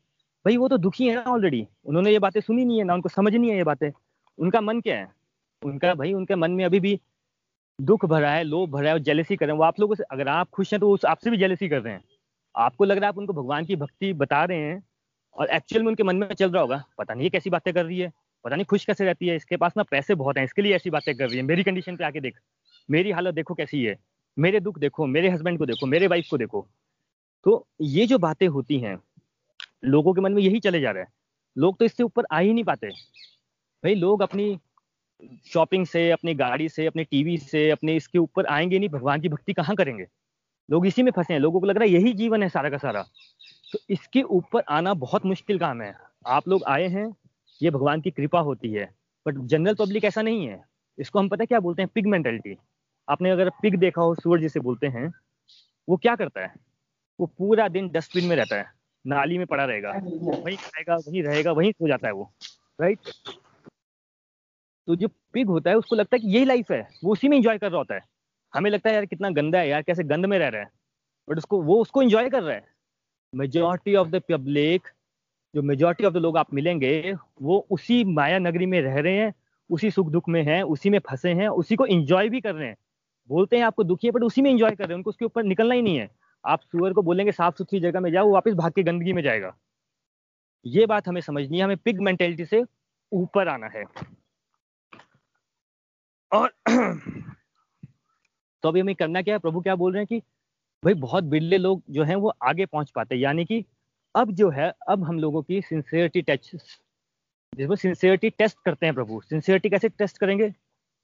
भाई 0.45 0.57
वो 0.57 0.67
तो 0.67 0.77
दुखी 0.77 1.07
है 1.07 1.15
ना 1.15 1.21
ऑलरेडी 1.21 1.67
उन्होंने 1.85 2.11
ये 2.11 2.19
बातें 2.19 2.39
सुनी 2.41 2.65
नहीं 2.65 2.77
है 2.77 2.83
ना, 2.83 2.93
उनको 2.93 3.09
समझ 3.09 3.35
नहीं 3.35 3.49
है 3.51 3.57
ये 3.57 3.63
बातें। 3.63 3.91
उनका 4.39 4.61
मन 4.61 4.79
क्या 4.81 4.97
है? 4.97 5.07
उनका 5.61 5.93
भाई, 5.93 6.13
उनके 6.13 6.35
मन 6.35 6.51
में 6.51 6.63
अभी 6.65 6.79
भी 6.79 6.99
दुख 7.79 8.05
भरा 8.05 8.31
है, 8.31 8.43
लोभ 8.43 8.69
भरा 8.69 8.87
है 8.87 8.93
और 8.93 8.99
जेलेसी 8.99 9.35
कर 9.35 9.45
रहे 9.45 9.53
हैं। 9.53 9.57
वो 9.57 9.65
आप 9.65 9.79
लोगों 9.79 9.95
से, 9.95 10.03
अगर 10.03 10.27
आप 10.27 10.49
खुश 10.49 10.73
हैं 10.73 10.79
तो 10.79 10.91
उस 10.91 11.05
आपसे 11.05 11.29
भी 11.29 11.37
जेलेसी 11.37 11.69
कर 11.69 11.81
रहे 11.81 11.93
हैं। 11.93 12.03
आपको 12.55 12.85
लग 12.85 12.97
रहा 12.97 13.05
है 13.05 13.09
आप 13.09 13.17
उनको 13.17 13.33
भगवान 13.33 13.65
की 13.65 13.75
भक्ति 13.75 14.13
बता 14.13 14.43
रहे 14.43 14.57
हैं 14.57 14.83
और 15.35 15.49
एक्चुअल 15.49 15.83
में 15.83 15.89
उनके 15.89 16.03
मन 16.03 16.15
में 16.15 16.33
चल 16.33 16.51
रहा 16.51 16.61
होगा, 16.61 16.83
पता 16.97 17.13
नहीं 17.13 17.23
ये 17.23 17.29
कैसी 17.29 17.49
बातें 17.49 17.73
कर 17.73 17.85
रही 17.85 17.99
है, 17.99 18.11
पता 18.45 18.55
नहीं 18.55 18.65
खुश 18.65 18.85
कैसे 18.85 19.05
रहती 19.05 19.27
है, 19.27 19.35
इसके 19.35 19.57
पास 19.57 19.73
ना 19.77 19.83
पैसे 19.83 20.15
बहुत 20.15 20.37
हैं, 20.37 20.43
इसके 20.43 20.61
लिए 20.61 20.75
ऐसी 20.75 20.89
बातें 20.89 21.15
कर 21.15 21.27
रही 21.27 21.37
है, 21.37 21.43
मेरी 21.43 21.63
कंडीशन 21.63 21.95
पे 21.95 22.03
आके 22.03 22.19
देख, 22.19 22.39
मेरी 22.89 23.11
हालत 23.11 23.33
देखो 23.33 23.53
कैसी 23.53 23.83
है, 23.83 23.97
मेरे 24.37 24.59
दुख 24.59 24.79
देखो, 24.79 25.05
मेरे 25.07 25.29
हस्बैंड 25.29 25.57
को 25.59 25.65
देखो, 25.65 25.85
मेरे 25.85 26.07
वाइफ 26.07 26.27
को 26.31 26.37
देखो। 26.37 26.67
तो 27.45 27.67
ये 27.81 28.05
जो 28.05 28.17
बातें 28.17 28.47
होती 28.47 28.79
हैं, 28.79 28.97
लोगों 29.85 30.13
के 30.13 30.21
मन 30.21 30.33
में 30.33 30.41
यही 30.43 30.59
चले 30.59 30.79
जा 30.79 30.91
रहा 30.91 31.03
है, 31.03 31.09
लोग 31.57 31.77
तो 31.79 31.85
इससे 31.85 32.03
ऊपर 32.03 32.25
आ 32.31 32.39
ही 32.39 32.53
नहीं 32.53 32.63
पाते। 32.63 32.87
भाई 32.87 33.95
लोग 33.95 34.21
अपनी 34.21 34.59
शॉपिंग 35.45 35.85
से, 35.85 36.09
अपनी 36.11 36.33
गाड़ी 36.33 36.69
से, 36.69 36.85
अपने 36.85 37.03
टीवी 37.03 37.37
से, 37.37 37.69
अपने 37.69 37.95
इसके 37.95 38.19
ऊपर 38.19 38.45
आएँगे 38.45 38.79
नहीं, 38.79 38.89
भगवान 38.89 39.21
की 39.21 39.29
भक्ति 39.29 39.53
कहाँ 39.53 39.75
करेंगे? 39.75 40.05
लोग 40.69 40.85
इसी 40.87 41.03
में 41.03 41.11
फंसे 41.11 41.33
हैं। 41.33 41.39
लोगों 41.39 41.59
को 41.59 41.65
लग 41.65 41.77
रहा 41.77 41.83
है 41.83 41.91
यही 41.91 42.13
जीवन 42.13 42.43
है 42.43 42.49
सारा 42.49 42.69
का 42.69 42.77
सारा। 42.77 43.01
तो 43.73 43.79
इसके 43.89 44.21
ऊपर 44.21 44.63
आना 44.69 44.93
बहुत 44.95 45.25
मुश्किल 45.25 45.59
काम 45.59 45.81
है। 45.81 45.93
आप 46.27 46.47
लोग 46.47 46.63
आए 46.63 46.87
हैं, 46.87 47.13
ये 47.61 47.69
भगवान 47.71 48.01
की 48.01 48.11
कृपा 48.11 48.39
होती 48.39 48.71
है 48.73 48.89
बट 49.25 49.37
जनरल 49.45 49.75
पब्लिक 49.75 50.03
ऐसा 50.03 50.21
नहीं 50.21 50.47
है। 50.47 50.63
इसको 50.97 51.19
हम 51.19 51.29
पता 51.29 51.45
क्या 51.45 51.59
बोलते 51.59 51.81
हैं? 51.81 51.89
पिग 51.93 52.07
मेंटेलिटी 52.07 52.57
आपने 53.07 53.29
अगर 53.31 53.49
पिग 53.61 53.75
देखा 53.75 54.01
हो 54.01 54.15
सूअर 54.15 54.39
जिसे 54.39 54.59
बोलते 54.59 54.87
हैं, 54.87 55.11
वो 55.87 55.97
क्या 55.97 56.15
करता 56.15 56.41
है? 56.41 56.53
वो 57.19 57.25
पूरा 57.27 57.67
दिन 57.67 57.89
डस्टबिन 57.89 58.25
में 58.25 58.35
रहता 58.35 58.55
है, 58.55 58.65
नाली 59.05 59.37
में 59.37 59.45
पड़ा 59.47 59.65
रहेगा। 59.65 59.91
वहीं 59.91 60.57
खाएगा, 60.57 60.95
वहीं 60.97 61.23
रहेगा, 61.23 61.51
वहीं 61.51 61.71
सो 61.71 61.87
जाता 61.87 62.07
है 62.07 62.13
वो 62.13 62.31
राइट 62.79 62.99
तो 64.87 64.95
जो 64.95 65.07
पिग 65.33 65.47
होता 65.47 65.69
है, 65.69 65.77
उसको 65.77 65.95
लगता 65.95 66.15
है 66.15 66.19
कि 66.19 66.27
यही 66.27 66.45
लाइफ 66.45 66.71
है, 66.71 66.87
वो 67.03 67.11
उसी 67.11 67.27
में 67.27 67.37
इंजॉय 67.37 67.57
कर 67.57 67.69
रहा 67.69 67.77
होता 67.77 67.95
है। 67.95 68.01
हमें 68.53 68.71
लगता 68.71 68.89
है, 68.89 68.95
यार, 68.95 69.05
कितना 69.05 69.29
गंदा 69.29 69.59
है, 69.59 69.69
यार, 69.69 69.81
कैसे 69.81 70.03
गंद 70.03 70.25
में 70.25 70.39
रह 70.39 70.47
रहा 70.47 70.61
है? 70.61 70.71
बट 71.29 71.37
उसको, 71.37 71.61
वो 71.61 71.81
उसको 71.81 72.01
इंजॉय 72.01 72.29
कर 72.29 72.43
रहा 72.43 72.55
है। 72.55 72.67
मेजोरिटी 73.35 73.95
ऑफ़ 73.95 74.07
द 74.07 74.15
पब्लिक 74.15 74.81
जो 75.55 75.61
मेजोरिटी 75.61 76.03
ऑफ़ 76.03 76.13
द 76.13 76.17
लोग 76.17 76.37
आप 76.37 76.53
मिलेंगे, 76.53 77.15
वो 77.41 77.67
उसी 77.71 78.03
माया 78.03 78.39
नगरी 78.39 78.65
में 78.65 78.81
रह 78.81 78.99
रहे 78.99 79.17
हैं, 79.17 79.33
उसी 79.71 79.91
सुख 79.91 80.07
दुख 80.09 80.29
में 80.29 80.43
हैं, 80.43 80.63
उसी 80.63 80.89
में 80.89 80.99
फंसे 80.99 81.33
हैं, 81.33 81.47
उसी 81.47 81.75
को 81.75 81.85
इंजॉय 81.85 82.29
भी 82.29 82.41
कर 82.41 82.55
रहे 82.55 82.67
हैं। 82.67 82.75
बोलते 83.27 83.57
हैं 83.57 83.63
आपको 83.63 83.83
दुखी 83.83 84.07
है 84.07 84.11
बट 84.11 84.21
उसी 84.21 84.41
में 84.41 84.51
इंजॉय 84.51 84.71
कर 84.71 84.83
रहे 84.83 84.87
हैं, 84.87 84.95
उनको 84.95 85.09
उसके 85.09 85.25
ऊपर 85.25 85.43
निकलना 85.43 85.75
ही 85.75 85.81
नहीं 85.81 85.97
है। 85.97 86.09
आप 86.45 86.61
सुअर 86.61 86.93
को 86.93 87.01
बोलेंगे 87.01 87.31
साफ़ 87.31 87.55
सुथरी 87.55 87.79
जगह 87.79 87.99
में 87.99 88.11
जाओ, 88.11 88.25
वो 88.25 88.33
वापस 88.33 88.53
भाग 88.53 88.71
के 88.71 88.83
गंदगी 88.83 89.13
में 89.13 89.23
जाएगा। 89.23 89.57
ये 90.65 90.85
बात 90.85 91.07
हमें 91.07 91.21
समझनी 91.21 91.57
है, 91.57 91.63
हमें 91.63 91.77
पिग 91.77 91.99
मेंटेलिटी 91.99 92.45
से 92.45 92.65
ऊपर 93.11 93.47
आना 93.47 93.67
है। 93.67 93.83
और 96.31 96.53
तो 98.63 98.69
अभी 98.69 98.79
हमें 98.79 98.95
करना 98.95 99.21
क्या 99.21 99.35
है? 99.35 99.39
प्रभु 99.39 99.61
क्या 99.61 99.75
बोल 99.75 99.93
रहे 99.93 100.01
हैं 100.01 100.07
कि 100.07 100.19
भाई, 100.83 100.93
बहुत 100.93 101.23
बिरले 101.23 101.57
लोग 101.57 101.83
जो 101.89 102.03
हैं, 102.03 102.15
वो 102.15 102.33
आगे 102.43 102.65
पहुँच 102.65 102.91
पाते 102.91 103.15
हैं। 103.15 103.21
यानी 103.21 103.45
कि 103.45 103.65
अब 104.15 104.31
जो 104.31 104.49
है, 104.49 104.73
अब 104.89 105.03
हम 105.03 105.19
लोगों 105.19 105.41
की 105.43 105.61
सिंसियरिटी 105.61 106.21
टेस्ट 106.21 106.55
जिसमें 107.53 107.75
सिंसियरिटी 107.75 108.29
टेस्ट 108.29 108.57
करते 108.65 108.85
हैं 108.85 108.95
प्रभु। 108.95 109.21
सिंसियरिटी 109.21 109.69
कैसे 109.69 109.89
टेस्ट 109.89 110.17
करेंगे? 110.17 110.53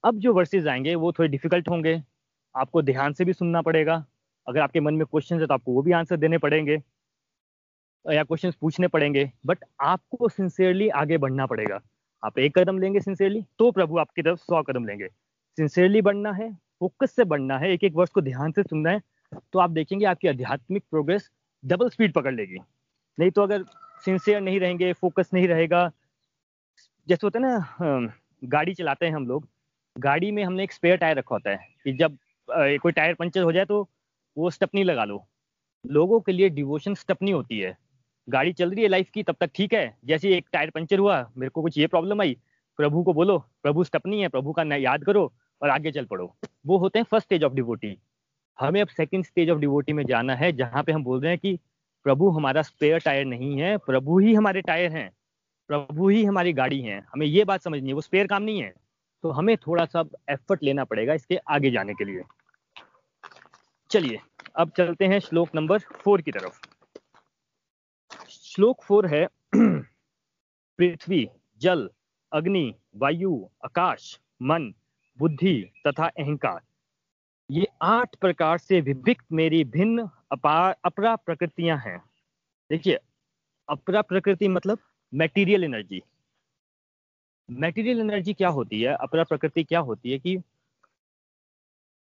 अब 0.04 0.18
जो 0.18 0.32
वर्सेज 0.34 0.66
आएँगे, 0.68 0.94
वो 0.94 1.12
थोड़े 1.12 1.28
डिफ़िकल्ट 1.28 1.68
होंगे। 1.68 2.02
आपको 2.54 2.82
ध्यान 2.82 3.12
से 3.12 3.24
भी 3.24 3.32
सुनना 3.32 3.62
पड़ेगा। 3.62 4.04
अगर 4.46 4.60
आपके 4.60 4.80
मन 4.80 4.94
में 4.94 5.06
क्वेश्चन 5.06 5.40
है 5.40 5.46
तो 5.46 5.54
आपको 5.54 5.72
वो 5.72 5.82
भी 5.82 5.92
आंसर 5.92 6.16
देने 6.16 6.38
पड़ेंगे 6.38 6.78
या 8.04 8.22
क्वेश्चन 8.24 8.52
पूछने 8.60 8.88
पड़ेंगे। 8.88 9.30
बट 9.46 9.64
आपको 9.80 10.28
सिंसियरली 10.28 10.88
आगे 10.88 11.18
बढ़ना 11.18 11.46
पड़ेगा। 11.46 11.80
आप 12.22 12.38
एक 12.38 12.58
कदम 12.58 12.78
लेंगे 12.78 13.00
सिंसियरली 13.00 13.44
तो 13.58 13.70
प्रभु 13.70 13.98
आपकी 13.98 14.22
तरफ़ 14.22 14.38
सौ 14.40 14.62
कदम 14.62 14.84
लेंगे। 14.86 15.08
सिंसियरली 15.58 16.02
बढ़ना 16.02 16.32
है 16.32 16.50
फोकस 16.80 17.14
से 17.16 17.24
बढ़ना 17.24 17.58
है 17.58 17.70
एक 17.72 17.84
एक 17.84 17.94
वर्ष 17.94 18.10
को 18.10 18.20
ध्यान 18.20 18.52
से 18.52 18.62
सुनना 18.62 18.90
है 18.90 19.00
तो 19.52 19.58
आप 19.58 19.70
देखेंगे 19.70 20.04
आपकी 20.06 20.28
आध्यात्मिक 20.28 20.84
प्रोग्रेस 20.90 21.30
डबल 21.64 21.88
स्पीड 21.90 22.12
पकड़ 22.12 22.34
लेगी। 22.34 22.58
नहीं 23.18 23.30
तो 23.30 23.42
अगर 23.42 23.64
सिंसियर 24.04 24.40
नहीं 24.40 24.60
रहेंगे, 24.60 24.92
फोकस 24.92 25.30
नहीं 25.34 25.48
रहेगा, 25.48 25.90
जैसे 27.08 27.26
होता 27.26 27.38
है 27.38 27.44
ना 27.44 28.12
गाड़ी 28.42 28.74
चलाते 28.74 29.06
हैं 29.06 29.14
हम 29.14 29.26
लोग, 29.26 29.48
गाड़ी 29.96 30.30
में 30.30 30.42
हमने 30.44 30.64
एक 30.64 30.72
स्पेयर 30.72 30.96
टायर 30.96 31.16
रखा 31.18 31.34
होता 31.34 31.50
है 31.50 31.68
कि 31.84 31.92
जब 31.94 32.18
कोई 32.48 32.92
टायर 32.92 33.14
पंचर 33.14 33.42
हो 33.42 33.52
जाए 33.52 33.64
तो 33.64 33.88
वो 34.36 34.50
स्टपनी 34.50 34.82
लगा 34.84 35.04
लो। 35.04 35.24
लोगों 35.84 36.20
के 36.20 36.32
लिए 36.32 36.48
डिवोशन 36.50 36.94
स्टपनी 36.94 37.30
होती 37.30 37.58
है। 37.58 37.76
गाड़ी 38.28 38.52
चल 38.52 38.70
रही 38.70 38.82
है 38.82 38.88
लाइफ 38.88 39.10
की, 39.10 39.22
तब 39.22 39.36
तक 39.40 39.50
ठीक 39.54 39.74
है। 39.74 39.96
जैसे 40.04 40.36
एक 40.36 40.46
टायर 40.52 40.70
पंचर 40.70 40.98
हुआ, 40.98 41.18
मेरे 41.36 41.50
को 41.50 41.62
कुछ 41.62 41.78
ये 41.78 41.86
प्रॉब्लम 41.86 42.20
आई, 42.20 42.36
प्रभु 42.78 43.02
को 43.02 43.12
बोलो, 43.14 43.38
प्रभु 43.62 43.84
स्टपनी 43.84 44.20
है, 44.20 44.28
प्रभु 44.28 44.52
का 44.52 44.62
याद 44.76 45.04
करो 45.04 45.32
और 45.62 45.70
आगे 45.70 45.92
चल 45.92 46.04
पड़ो। 46.04 46.36
वो 46.66 46.78
होते 46.78 46.98
हैं 46.98 47.04
फ़र्स्ट 47.04 47.26
स्टेज 47.26 47.44
ऑफ़ 47.44 47.52
डिवोटी 47.52 47.98
हमें 48.60 48.80
अब 48.80 48.88
सेकंड 48.88 49.24
स्टेज 49.24 49.50
ऑफ़ 49.50 49.58
डिवोटी 49.58 49.92
में 49.92 50.04
जाना 50.04 50.34
है, 50.34 50.52
जहाँ 50.52 50.82
पे 50.84 50.92
हम 50.92 51.04
बोल 51.04 51.20
रहे 51.20 51.30
हैं 51.30 51.38
कि 51.38 51.58
प्रभु 52.04 52.30
हमारा 52.30 52.62
स्पेयर 52.62 53.00
टायर 53.00 53.24
नहीं 53.24 53.60
है, 53.60 53.76
प्रभु 53.76 54.18
ही 54.18 54.34
हमारे 54.34 54.62
टायर 54.62 54.92
हैं, 54.92 55.10
प्रभु 55.68 56.08
ही 56.08 56.24
हमारी 56.24 56.52
गाड़ी 56.52 56.80
है। 56.80 57.00
हमें 57.00 57.26
ये 57.26 57.44
बात 57.44 57.62
समझनी 57.62 57.88
है, 57.88 57.94
वो 57.94 58.00
स्पेयर 58.00 58.26
काम 58.26 58.42
नहीं 58.42 58.62
है। 58.62 58.74
तो 59.22 59.30
हमें 59.30 59.56
थोड़ा 59.56 59.84
सा 59.84 60.04
एफर्ट 60.30 60.62
लेना 60.62 60.84
पड़ेगा 60.84 61.14
इसके 61.14 61.36
आगे 61.36 61.70
जाने 61.70 61.94
के 61.94 62.04
लिए। 62.04 62.22
चलिए, 63.90 64.20
अब 64.56 64.70
चलते 64.70 65.06
हैं 65.06 65.18
श्लोक 65.18 65.48
नंबर 65.54 65.78
फोर 65.78 66.22
की 66.22 66.32
तरफ़। 66.32 66.60
श्लोक 68.30 68.82
फोर 68.82 69.06
है, 69.06 69.28
पृथ्वी, 70.78 71.28
जल, 71.58 71.90
अग्नि, 72.32 72.74
वायु, 72.96 73.48
आकाश, 73.64 74.20
मन। 74.42 74.74
बुद्धि 75.18 75.54
तथा 75.86 76.06
अहंकार। 76.08 76.60
ये 77.50 77.66
आठ 77.82 78.16
प्रकार 78.16 78.58
से 78.58 78.80
विभिक्त 78.80 79.24
मेरी 79.32 79.62
भिन्न 79.64 80.08
अपार 80.32 80.76
अपरा 80.84 81.14
प्रकृतियाँ 81.16 81.78
हैं। 81.78 81.98
देखिए, 82.70 82.98
अपरा 83.68 84.02
प्रकृति 84.02 84.48
मतलब 84.48 84.78
मेटीरियल 85.12 85.64
एनर्जी 85.64 86.02
मेटीरियल 87.48 88.00
एनर्जी 88.00 88.32
क्या 88.34 88.48
होती 88.48 88.80
है? 88.82 88.94
अपरा 88.94 89.24
प्रकृति 89.24 89.64
क्या 89.64 89.80
होती 89.80 90.12
है 90.12 90.18
कि 90.18 90.36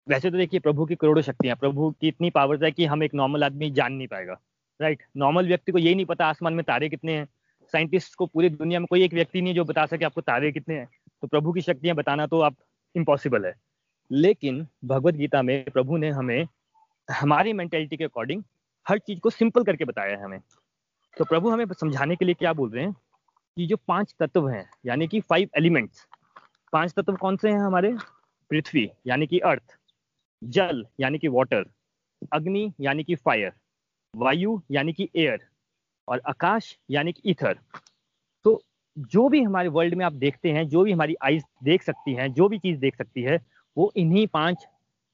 वैसे 0.07 0.31
तो 0.31 0.37
देखिए, 0.37 0.61
प्रभु 0.61 0.85
की 0.87 0.95
करोड़ों 0.95 1.23
शक्तियाँ, 1.23 1.57
प्रभु 1.57 1.91
की 2.01 2.09
इतनी 2.09 2.31
पावर्स 2.31 2.63
है 2.63 2.71
कि 2.71 2.85
हम 2.85 3.03
एक 3.03 3.15
नॉर्मल 3.15 3.45
आदमी 3.45 3.71
जान 3.71 3.93
नहीं 3.93 4.09
पाएगा 4.09 4.41
राइट 4.81 5.03
नॉर्मल 5.17 5.47
व्यक्ति 5.47 5.73
को 5.73 5.79
यही 5.79 5.95
नहीं 5.95 6.07
पता 6.07 6.27
आसमान 6.27 6.55
में 6.55 6.65
तारे 6.65 6.89
कितने 6.89 7.17
हैं। 7.17 7.27
साइंटिस्ट 7.73 8.15
को 8.15 8.27
पूरी 8.27 8.49
दुनिया 8.49 8.81
में 8.81 8.87
कोई 8.91 9.03
एक 9.03 9.15
व्यक्ति 9.15 9.41
नहीं 9.41 9.55
जो 9.55 9.65
बता 9.65 9.85
सके 9.87 10.05
आपको 10.05 10.21
तारे 10.21 10.53
कितने 10.53 10.75
हैं। 10.75 10.89
तो 11.23 11.27
प्रभु 11.27 11.53
की 11.53 11.61
शक्तियाँ 11.61 11.97
बताना 11.97 12.27
तो 12.27 12.41
आप 12.41 12.57
इम्पॉसिबल 12.97 13.47
है। 13.47 13.55
लेकिन 14.13 14.69
भगवत 14.85 15.15
गीता 15.15 15.43
में 15.43 15.65
प्रभु 15.65 15.97
ने 15.97 16.11
हमें, 16.11 16.47
हमारी 17.11 17.53
मेंटेलिटी 17.53 17.97
के 17.97 18.05
अकॉर्डिंग 18.05 18.45
हर 18.89 18.99
चीज़ 18.99 19.21
को 19.21 19.31
सिंपल 19.31 19.65
करके 19.65 19.85
बताया 19.85 20.17
है 20.17 20.25
हमें। 20.25 20.41
तो 21.19 21.25
प्रभु 21.25 21.51
हमें 21.51 21.67
समझाने 21.73 22.17
के 22.17 22.25
लिए 22.25 22.35
क्या 22.35 22.53
बोल 22.53 22.71
रहे 22.71 22.85
हैं? 22.85 22.93
कि 23.57 23.67
जो 23.67 23.77
पाँच 23.77 24.15
तत्व 24.19 24.49
हैं, 24.49 24.71
यानी 24.87 25.09
कि 25.09 25.21
फाइव 25.21 25.49
एलिमेंट्स 25.57 26.07
पाँच 26.73 26.93
तत्व 26.93 27.17
कौन 27.17 27.37
से 27.37 27.51
हैं 27.51 27.61
हमारे? 27.61 27.97
पृथ्वी, 28.51 28.91
यानी 29.07 29.27
कि 29.27 29.39
अर्थ 29.39 29.79
जल, 30.45 30.87
यानी 31.01 31.19
कि 31.19 31.29
वाटर 31.29 31.65
अग्नि, 32.33 32.73
यानी 32.81 33.05
कि 33.05 33.15
फायर 33.15 33.53
वायु, 34.17 34.63
यानी 34.71 34.93
कि 34.93 35.11
एयर 35.17 35.49
और 36.09 36.23
आकाश, 36.29 36.79
यानी 36.91 37.13
कि 37.13 37.23
ईथर 37.27 37.53
तो 37.53 37.90
जो 39.01 39.29
भी 39.29 39.43
हमारे 39.43 39.69
वर्ल्ड 39.69 39.95
में 39.95 40.05
आप 40.05 40.13
देखते 40.13 40.53
हैं, 40.53 40.69
जो 40.69 40.85
भी 40.85 40.93
हमारी 40.93 41.15
आईज 41.23 41.43
देख 41.65 41.83
सकती 41.83 42.15
हैं, 42.15 42.33
जो 42.33 42.49
भी 42.49 42.59
चीज़ 42.59 42.79
देख 42.79 42.97
सकती 42.97 43.23
है, 43.23 43.41
वो 43.77 43.93
इन्हीं 43.97 44.27
पाँच 44.27 44.67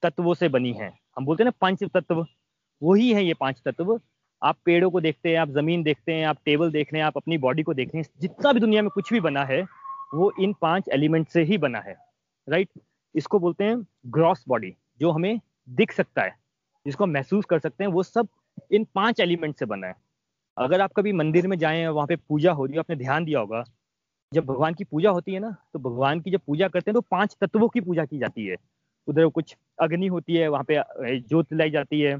तत्वों 0.03 0.35
से 0.35 0.49
बनी 0.49 0.73
है। 0.73 0.93
हम 1.17 1.25
बोलते 1.25 1.43
हैं 1.43 1.47
ना 1.47 1.53
पंच 1.61 1.85
तत्व, 1.85 2.27
वही 2.83 3.13
है 3.13 3.25
ये 3.25 3.35
पाँच 3.35 3.63
तत्व। 3.65 4.01
आप 4.43 4.57
पेड़ों 4.65 4.91
को 4.91 5.01
देखते 5.01 5.29
हैं, 5.29 5.37
आप 5.37 5.49
ज़मीन 5.49 5.83
देखते 5.83 6.13
हैं, 6.13 6.27
आप 6.27 6.39
टेबल 6.45 6.71
देख 6.71 6.93
रहे 6.93 7.01
हैं, 7.01 7.07
आप 7.07 7.17
अपनी 7.17 7.39
बॉडी 7.39 7.63
को 7.63 7.75
देख 7.75 7.89
रहे 7.89 8.03
हैं, 8.03 8.09
जितना 8.21 8.53
भी 8.53 8.61
दुनिया 8.61 8.83
में 8.83 8.91
कुछ 8.91 9.13
भी 9.13 9.21
बना 9.21 9.45
है, 9.45 9.63
वो 10.15 10.33
इन 10.41 10.55
पाँच 10.63 10.89
एलिमेंट 10.89 11.29
से 11.29 11.43
ही 11.43 11.59
बना 11.59 11.79
है। 11.79 11.97
राइट 12.49 12.69
इसको 13.15 13.39
बोलते 13.39 13.65
हैं 13.65 13.87
ग्रॉस 14.07 14.45
बॉडी 14.49 14.75
जो 15.01 15.11
हमें 15.11 15.41
दिख 15.69 15.93
सकता 15.93 16.23
है, 16.23 16.37
जिसको 16.87 17.05
हम 17.05 17.11
महसूस 17.11 17.45
कर 17.45 17.59
सकते 17.59 17.85
हैं, 17.85 17.91
वो 17.91 18.03
सब 18.03 18.29
इन 18.73 18.87
पाँच 18.95 19.21
एलिमेंट 19.21 19.57
से 19.57 19.67
बना 19.67 19.87
है। 19.87 20.06
अगर 20.57 20.81
आप 20.81 20.93
कभी 20.93 21.13
मंदिर 21.13 21.47
में 21.47 21.57
जाए, 21.59 21.87
वहाँ 21.87 22.07
पे 22.07 22.17
पूजा 22.19 22.53
हो 22.53 22.65
रही 22.65 22.75
है, 22.75 22.79
आपने 22.81 22.97
ध्यान 22.97 23.25
दिया 23.25 23.41
होगा, 23.41 23.63
जब 24.33 24.45
भगवान 24.47 24.75
की 24.75 24.85
पूजा 24.85 25.11
होती 25.11 25.33
है 25.33 25.41
ना 25.41 25.55
तो 25.73 25.79
भगवान 25.81 26.21
की 26.21 26.31
जब 26.31 26.41
पूजा 26.47 26.69
करते 26.69 26.91
हैं 26.91 26.95
तो 26.95 27.01
पाँच 27.11 27.37
तत्वों 27.41 27.69
की 27.69 27.81
पूजा 27.81 28.05
की 28.05 28.19
जाती 28.19 28.47
है। 28.47 28.57
उधर 29.09 29.27
कुछ 29.29 29.57
अग्नि 29.83 30.07
होती 30.07 30.37
है, 30.37 30.49
वहाँ 30.49 30.65
पे 30.65 30.83
ज्योत 31.21 31.53
लाई 31.53 31.71
जाती 31.71 32.01
है, 32.01 32.19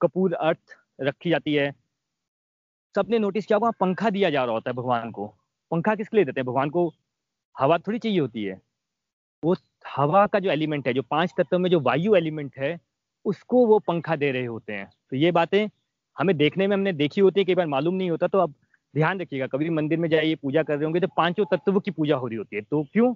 कपूर, 0.00 0.34
अर्थ 0.34 0.76
रखी 1.00 1.30
जाती 1.30 1.54
है। 1.54 1.70
सबने 2.94 3.18
नोटिस 3.18 3.46
किया, 3.46 3.58
वहाँ 3.58 3.72
पंखा 3.80 4.10
दिया 4.10 4.30
जा 4.30 4.44
रहा 4.44 4.54
होता 4.54 4.70
है 4.70 4.76
भगवान 4.76 5.10
को। 5.10 5.26
पंखा 5.70 5.94
किसके 5.94 6.16
लिए 6.16 6.24
देते 6.24 6.40
हैं? 6.40 6.46
भगवान 6.46 6.70
को 6.70 6.92
हवा 7.56 7.78
थोड़ी 7.78 7.98
चाहिए 7.98 8.18
होती 8.20 8.44
है। 8.44 8.60
वो 9.42 9.56
हवा 9.96 10.26
का 10.26 10.38
जो 10.38 10.50
एलिमेंट 10.50 10.86
है, 10.86 10.94
जो 10.94 11.02
पाँच 11.02 11.34
तत्व 11.38 11.58
में 11.58 11.70
जो 11.70 11.80
वायु 11.80 12.14
एलिमेंट 12.16 12.56
है, 12.58 12.78
उसको 13.24 13.66
वो 13.66 13.78
पंखा 13.78 14.16
दे 14.16 14.30
रहे 14.32 14.44
होते 14.46 14.72
हैं। 14.72 14.90
तो 15.10 15.16
ये 15.16 15.30
बातें 15.32 15.68
हमें 16.16 16.36
देखने 16.36 16.66
में 16.66 16.76
हमने 16.76 16.92
देखी 16.92 17.20
होती 17.20 17.40
है, 17.40 17.44
कई 17.44 17.54
बार 17.54 17.66
मालूम 17.66 17.94
नहीं 17.94 18.10
होता 18.10 18.26
तो 18.26 18.38
अब 18.38 18.54
ध्यान 18.94 19.20
रखिएगा, 19.20 19.46
कभी 19.46 19.70
मंदिर 19.70 19.98
में 19.98 20.08
जाइए, 20.08 20.34
पूजा 20.34 20.62
कर 20.62 20.74
रहे 20.74 20.84
होंगे 20.84 21.00
तो 21.00 21.08
पाँचों 21.16 21.44
तत्वों 21.52 21.80
की 21.80 21.90
पूजा 21.90 22.16
हो 22.16 22.26
रही 22.26 22.38
होती 22.38 22.56
है। 22.56 22.62
तो 22.62 22.82
क्यों? 22.92 23.12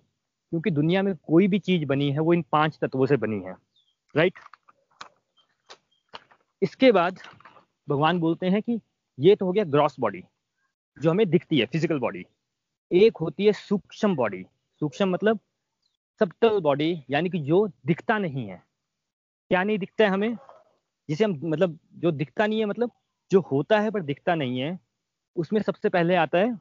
क्योंकि 0.53 0.71
दुनिया 0.71 1.03
में 1.03 1.15
कोई 1.17 1.49
भी 1.49 1.59
चीज़ 1.59 1.85
बनी 1.85 2.11
है, 2.11 2.19
वो 2.19 2.35
इन 2.35 2.45
पाँच 2.53 2.79
तत्वों 2.83 3.07
से 3.07 3.17
बनी 3.17 3.41
है 3.41 3.55
राइट 4.15 4.39
इसके 6.63 6.91
बाद 6.93 7.19
भगवान 7.89 8.19
बोलते 8.19 8.47
हैं 8.47 8.63
कि 8.63 8.79
ये 9.19 9.35
तो 9.37 9.47
हो 9.47 9.53
गया 9.53 9.65
ग्रॉस 9.65 9.97
बॉडी 10.01 10.23
जो 10.97 11.11
हमें 11.11 11.29
दिखती 11.31 11.59
है 11.59 11.67
फ़िज़िकल 11.67 11.99
बॉडी 11.99 12.25
एक 12.91 13.17
होती 13.17 13.47
है 13.47 13.53
सूक्ष्म 13.53 14.15
बॉडी 14.17 14.43
सूक्ष्म 14.83 15.09
मतलब 15.11 15.39
सबटल 16.21 16.59
बॉडी 16.61 16.91
यानी 17.11 17.31
कि 17.31 17.39
जो 17.39 17.67
दिखता 17.87 18.19
नहीं 18.19 18.47
है। 18.49 18.63
क्या 19.51 19.63
नहीं 19.65 19.79
दिखता 19.79 20.05
है 20.05 20.11
हमें? 20.11 20.37
जिसे 21.09 21.25
हम 21.25 21.40
मतलब 21.45 21.79
जो 21.95 22.11
दिखता 22.11 22.47
नहीं 22.47 22.61
है 22.61 22.66
मतलब 22.66 22.90
जो 23.31 23.40
होता 23.40 23.81
है 23.81 23.90
पर 23.90 24.03
दिखता 24.03 24.35
नहीं 24.35 24.59
है, 24.61 24.79
उसमें 25.37 25.61
सबसे 25.62 25.88
पहले 25.88 26.14
आता 26.14 26.38
है 26.38 26.53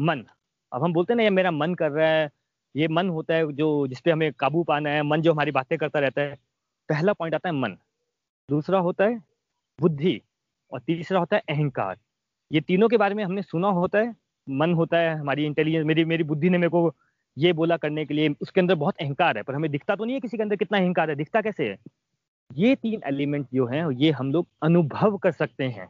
मन। 0.00 0.24
अब 0.72 0.82
हम 0.84 0.92
बोलते 0.92 1.12
हैं 1.12 1.16
ना, 1.16 1.22
ये 1.22 1.30
मेरा 1.30 1.50
मन 1.50 1.74
कर 1.74 1.90
रहा 1.90 2.08
है, 2.08 2.30
ये 2.76 2.88
मन 2.88 3.08
होता 3.08 3.34
है 3.34 3.52
जो 3.52 3.86
जिसपे 3.86 4.10
हमें 4.10 4.32
काबू 4.32 4.62
पाना 4.64 4.90
है, 4.90 5.02
मन 5.02 5.22
जो 5.22 5.32
हमारी 5.32 5.50
बातें 5.50 5.78
करता 5.78 5.98
रहता 5.98 6.22
है। 6.22 6.36
पहला 6.88 7.12
पॉइंट 7.12 7.34
आता 7.34 7.48
है 7.48 7.54
मन। 7.54 7.76
दूसरा 8.50 8.78
होता 8.78 9.04
है 9.04 9.22
बुद्धि 9.80 10.20
और 10.72 10.80
तीसरा 10.80 11.18
होता 11.18 11.36
है 11.36 11.42
अहंकार। 11.48 11.98
ये 12.52 12.60
तीनों 12.60 12.88
के 12.88 12.96
बारे 12.96 13.14
में 13.14 13.24
हमने 13.24 13.42
सुना 13.42 13.68
होता 13.68 13.98
है, 13.98 14.16
मन 14.48 14.74
होता 14.74 14.98
है, 14.98 15.14
हमारी 15.18 15.44
इंटेलिजेंस 15.44 15.86
मेरी 15.86 16.04
मेरी 16.04 16.24
बुद्धि 16.24 16.50
ने 16.50 16.58
मेरे 16.58 16.70
को 16.70 16.94
ये 17.38 17.52
बोला 17.52 17.76
करने 17.76 18.04
के 18.06 18.14
लिए, 18.14 18.34
उसके 18.40 18.60
अंदर 18.60 18.74
बहुत 18.74 18.96
अहंकार 19.00 19.36
है, 19.36 19.42
पर 19.42 19.54
हमें 19.54 19.70
दिखता 19.70 19.96
तो 19.96 20.04
नहीं 20.04 20.14
है 20.14 20.20
किसी 20.20 20.36
के 20.36 20.42
अंदर 20.42 20.56
कितना 20.56 20.78
अहंकार 20.78 21.10
है, 21.10 21.16
दिखता 21.16 21.40
कैसे 21.40 21.68
है? 21.70 21.78
ये 22.50 22.74
तीन 22.76 23.02
एलिमेंट 23.06 23.46
जो 23.54 23.66
हैं, 23.66 23.90
ये 23.90 24.10
हम 24.10 24.32
लोग 24.32 24.48
अनुभव 24.62 25.16
कर 25.16 25.32
सकते 25.32 25.64
हैं। 25.64 25.88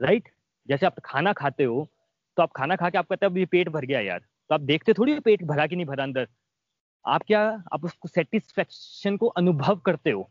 राइट 0.00 0.28
जैसे 0.68 0.86
आप 0.86 0.98
खाना 1.04 1.32
खाते 1.32 1.64
हो 1.64 1.88
तो 2.36 2.42
आप 2.42 2.50
खाना 2.56 2.76
खा 2.76 2.90
के 2.90 2.98
आप 2.98 3.06
कहते 3.08 3.26
हैं 3.26 3.36
ये 3.36 3.46
पेट 3.46 3.68
भर 3.68 3.84
गया 3.84 4.00
यार। 4.00 4.18
तो 4.18 4.54
आप 4.54 4.60
देखते 4.60 4.92
थोड़ी 4.92 5.18
पेट 5.20 5.42
भरा 5.44 5.66
कि 5.66 5.76
नहीं 5.76 5.86
भरा 5.86 6.04
अंदर? 6.04 6.28
आप 7.04 7.22
क्या, 7.26 7.40
आप 7.72 7.84
उसको 7.84 8.08
सेटिस्फेक्शन 8.08 9.16
को 9.16 9.26
अनुभव 9.26 9.76
करते 9.76 10.10
हो? 10.10 10.30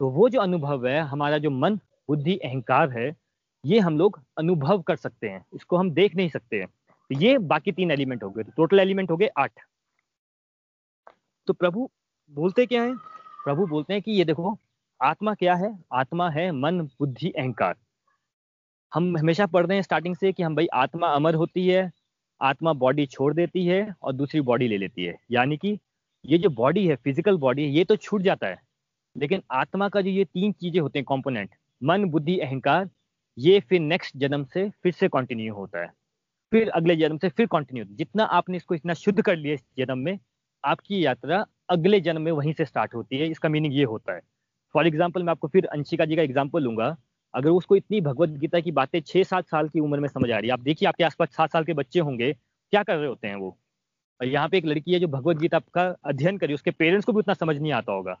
तो 0.00 0.08
वो 0.08 0.28
जो 0.28 0.40
अनुभव 0.40 0.86
है, 0.86 1.00
हमारा 1.00 1.38
जो 1.38 1.50
मन, 1.50 1.76
बुद्धि, 2.08 2.36
अहंकार 2.36 2.90
है, 2.90 3.16
ये 3.64 3.78
हम 3.78 3.98
लोग 3.98 4.20
अनुभव 4.38 4.82
कर 4.82 4.96
सकते 4.96 5.28
हैं। 5.28 5.44
इसको 5.54 5.76
हम 5.76 5.90
देख 5.90 6.14
नहीं 6.16 6.28
सकते 6.28 6.58
हैं। 6.58 6.66
तो 6.66 7.14
ये 7.14 7.38
बाकी 7.38 7.72
तीन 7.72 7.90
एलिमेंट 7.90 8.22
हो 8.22 8.30
गए। 8.30 8.42
तो 8.42 8.52
टोटल 8.56 8.80
एलिमेंट 8.80 9.10
हो 9.10 9.16
गए 9.16 9.28
आठ। 9.38 9.60
तो 11.46 11.52
प्रभु 11.52 11.90
बोलते 12.30 12.66
क्या 12.66 12.82
है? 12.82 12.94
प्रभु 13.44 13.66
बोलते 13.66 13.92
हैं 13.92 14.02
कि 14.02 14.12
ये 14.12 14.24
देखो, 14.24 14.58
आत्मा 15.00 15.34
क्या 15.34 15.54
है? 15.54 15.72
आत्मा 15.92 16.28
है 16.30 16.50
मन, 16.52 16.80
बुद्धि, 17.00 17.30
अहंकार। 17.30 17.74
हम 18.92 19.16
हमेशा 19.16 19.46
पढ़ 19.46 19.66
रहे 19.66 19.76
हैं 19.76 19.82
स्टार्टिंग 19.82 20.16
से 20.16 20.32
कि 20.32 20.42
हम 20.42 20.56
भाई 20.56 20.66
आत्मा 20.74 21.08
अमर 21.08 21.34
होती 21.34 21.66
है, 21.68 21.90
आत्मा 22.40 22.72
बॉडी 22.72 23.06
छोड़ 23.06 23.32
देती 23.34 23.64
है 23.66 23.94
और 24.02 24.12
दूसरी 24.12 24.40
बॉडी 24.40 24.68
ले 24.68 24.78
लेती 24.78 25.04
है। 25.04 25.16
यानी 25.30 25.56
कि 25.56 25.78
ये 26.24 26.38
जो 26.38 26.50
बॉडी 26.50 26.86
है 26.86 26.96
फ़िज़िकल 26.96 27.36
बॉडी 27.36 27.64
ये 27.66 27.84
तो 27.84 27.96
छूट 27.96 28.22
जाता 28.22 28.46
है। 28.46 28.58
लेकिन 29.16 29.42
आत्मा 29.50 29.88
का 29.88 30.00
जो 30.00 30.10
ये 30.10 30.24
तीन 30.24 30.52
चीज़ें 30.52 30.80
होते 30.80 30.98
हैं 30.98 31.04
कॉम्पोनेंट 31.04 31.54
मन, 31.82 32.04
बुद्धि, 32.04 32.38
अहंकार, 32.38 32.88
ये 33.38 33.60
फिर 33.60 33.80
नेक्स्ट 33.80 34.16
जन्म 34.16 34.44
से 34.44 34.68
फिर 34.82 34.92
से 34.92 35.08
कंटिन्यू 35.08 35.54
होता 35.54 35.82
है। 35.82 35.90
फिर 36.52 36.68
अगले 36.70 36.96
जन्म 36.96 37.18
से 37.18 37.28
फिर 37.28 37.46
कंटिन्यू 37.46 37.84
जितना 37.90 38.24
आपने 38.24 38.56
इसको 38.56 38.74
इतना 38.74 38.94
शुद्ध 38.94 39.20
कर 39.22 39.36
लिया 39.36 39.54
इस 39.54 39.64
जन्म 39.78 39.98
में, 39.98 40.18
आपकी 40.64 41.04
यात्रा 41.04 41.44
अगले 41.70 42.00
जन्म 42.00 42.22
में 42.22 42.32
वहीं 42.32 42.52
से 42.52 42.64
स्टार्ट 42.64 42.94
होती 42.94 43.18
है। 43.18 43.26
इसका 43.28 43.48
मीनिंग 43.48 43.74
ये 43.74 43.84
होता 43.84 44.12
है। 44.12 44.20
फॉर 44.74 44.86
एग्ज़ाम्पल 44.86 45.22
मैं 45.22 45.30
आपको 45.30 45.48
फिर 45.48 45.66
अंशिका 45.66 46.04
जी 46.04 46.16
का 46.16 46.22
एग्ज़ाम्पल 46.22 46.62
लूँगा। 46.62 46.96
अगर 47.34 47.50
उसको 47.50 47.76
इतनी 47.76 48.00
भगवत 48.00 48.30
गीता 48.38 48.60
की 48.60 48.70
बातें 48.72 49.00
छह 49.00 49.22
सात 49.24 49.48
साल 49.48 49.68
की 49.68 49.80
उम्र 49.80 50.00
में 50.00 50.08
समझ 50.08 50.30
आ 50.30 50.38
रही 50.38 50.48
है, 50.48 50.52
आप 50.52 50.60
देखिए 50.60 50.88
आपके 50.88 51.04
आसपास 51.04 51.28
सात 51.28 51.52
साल 51.52 51.64
के 51.64 51.72
बच्चे 51.74 52.00
होंगे, 52.00 52.32
क्या 52.32 52.82
कर 52.82 52.96
रहे 52.96 53.08
होते 53.08 53.28
हैं 53.28 53.34
वो? 53.36 53.56
और 54.20 54.26
यहाँ 54.26 54.48
पे 54.48 54.58
एक 54.58 54.64
लड़की 54.66 54.92
है 54.92 54.98
जो 55.00 55.08
भगवत 55.08 55.36
गीता 55.36 55.58
का 55.74 55.82
अध्ययन 56.04 56.38
करी 56.38 56.54
उसके 56.54 56.70
पेरेंट्स 56.70 57.06
को 57.06 57.12
भी 57.12 57.18
उतना 57.18 57.34
समझ 57.34 57.56
नहीं 57.56 57.72
आता 57.72 57.92
होगा। 57.92 58.14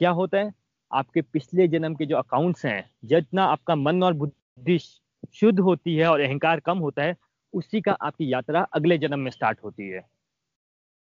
क्या 0.00 0.10
होता 0.10 0.38
है? 0.38 0.52
आपके 0.90 1.22
पिछले 1.22 1.68
जन्म 1.68 1.94
के 1.94 2.06
जो 2.06 2.16
अकाउंट्स 2.16 2.64
हैं, 2.66 2.90
जितना 3.04 3.44
आपका 3.44 3.74
मन 3.76 4.02
और 4.02 4.12
बुद्धि 4.14 4.78
शुद्ध 4.78 5.58
होती 5.60 5.96
है 5.96 6.06
और 6.06 6.20
अहंकार 6.20 6.60
कम 6.60 6.78
होता 6.78 7.02
है, 7.02 7.16
उसी 7.54 7.80
का 7.80 7.92
आपकी 7.92 8.32
यात्रा 8.32 8.60
अगले 8.72 8.98
जन्म 8.98 9.20
में 9.20 9.30
स्टार्ट 9.30 9.58
होती 9.64 9.88
है। 9.88 10.04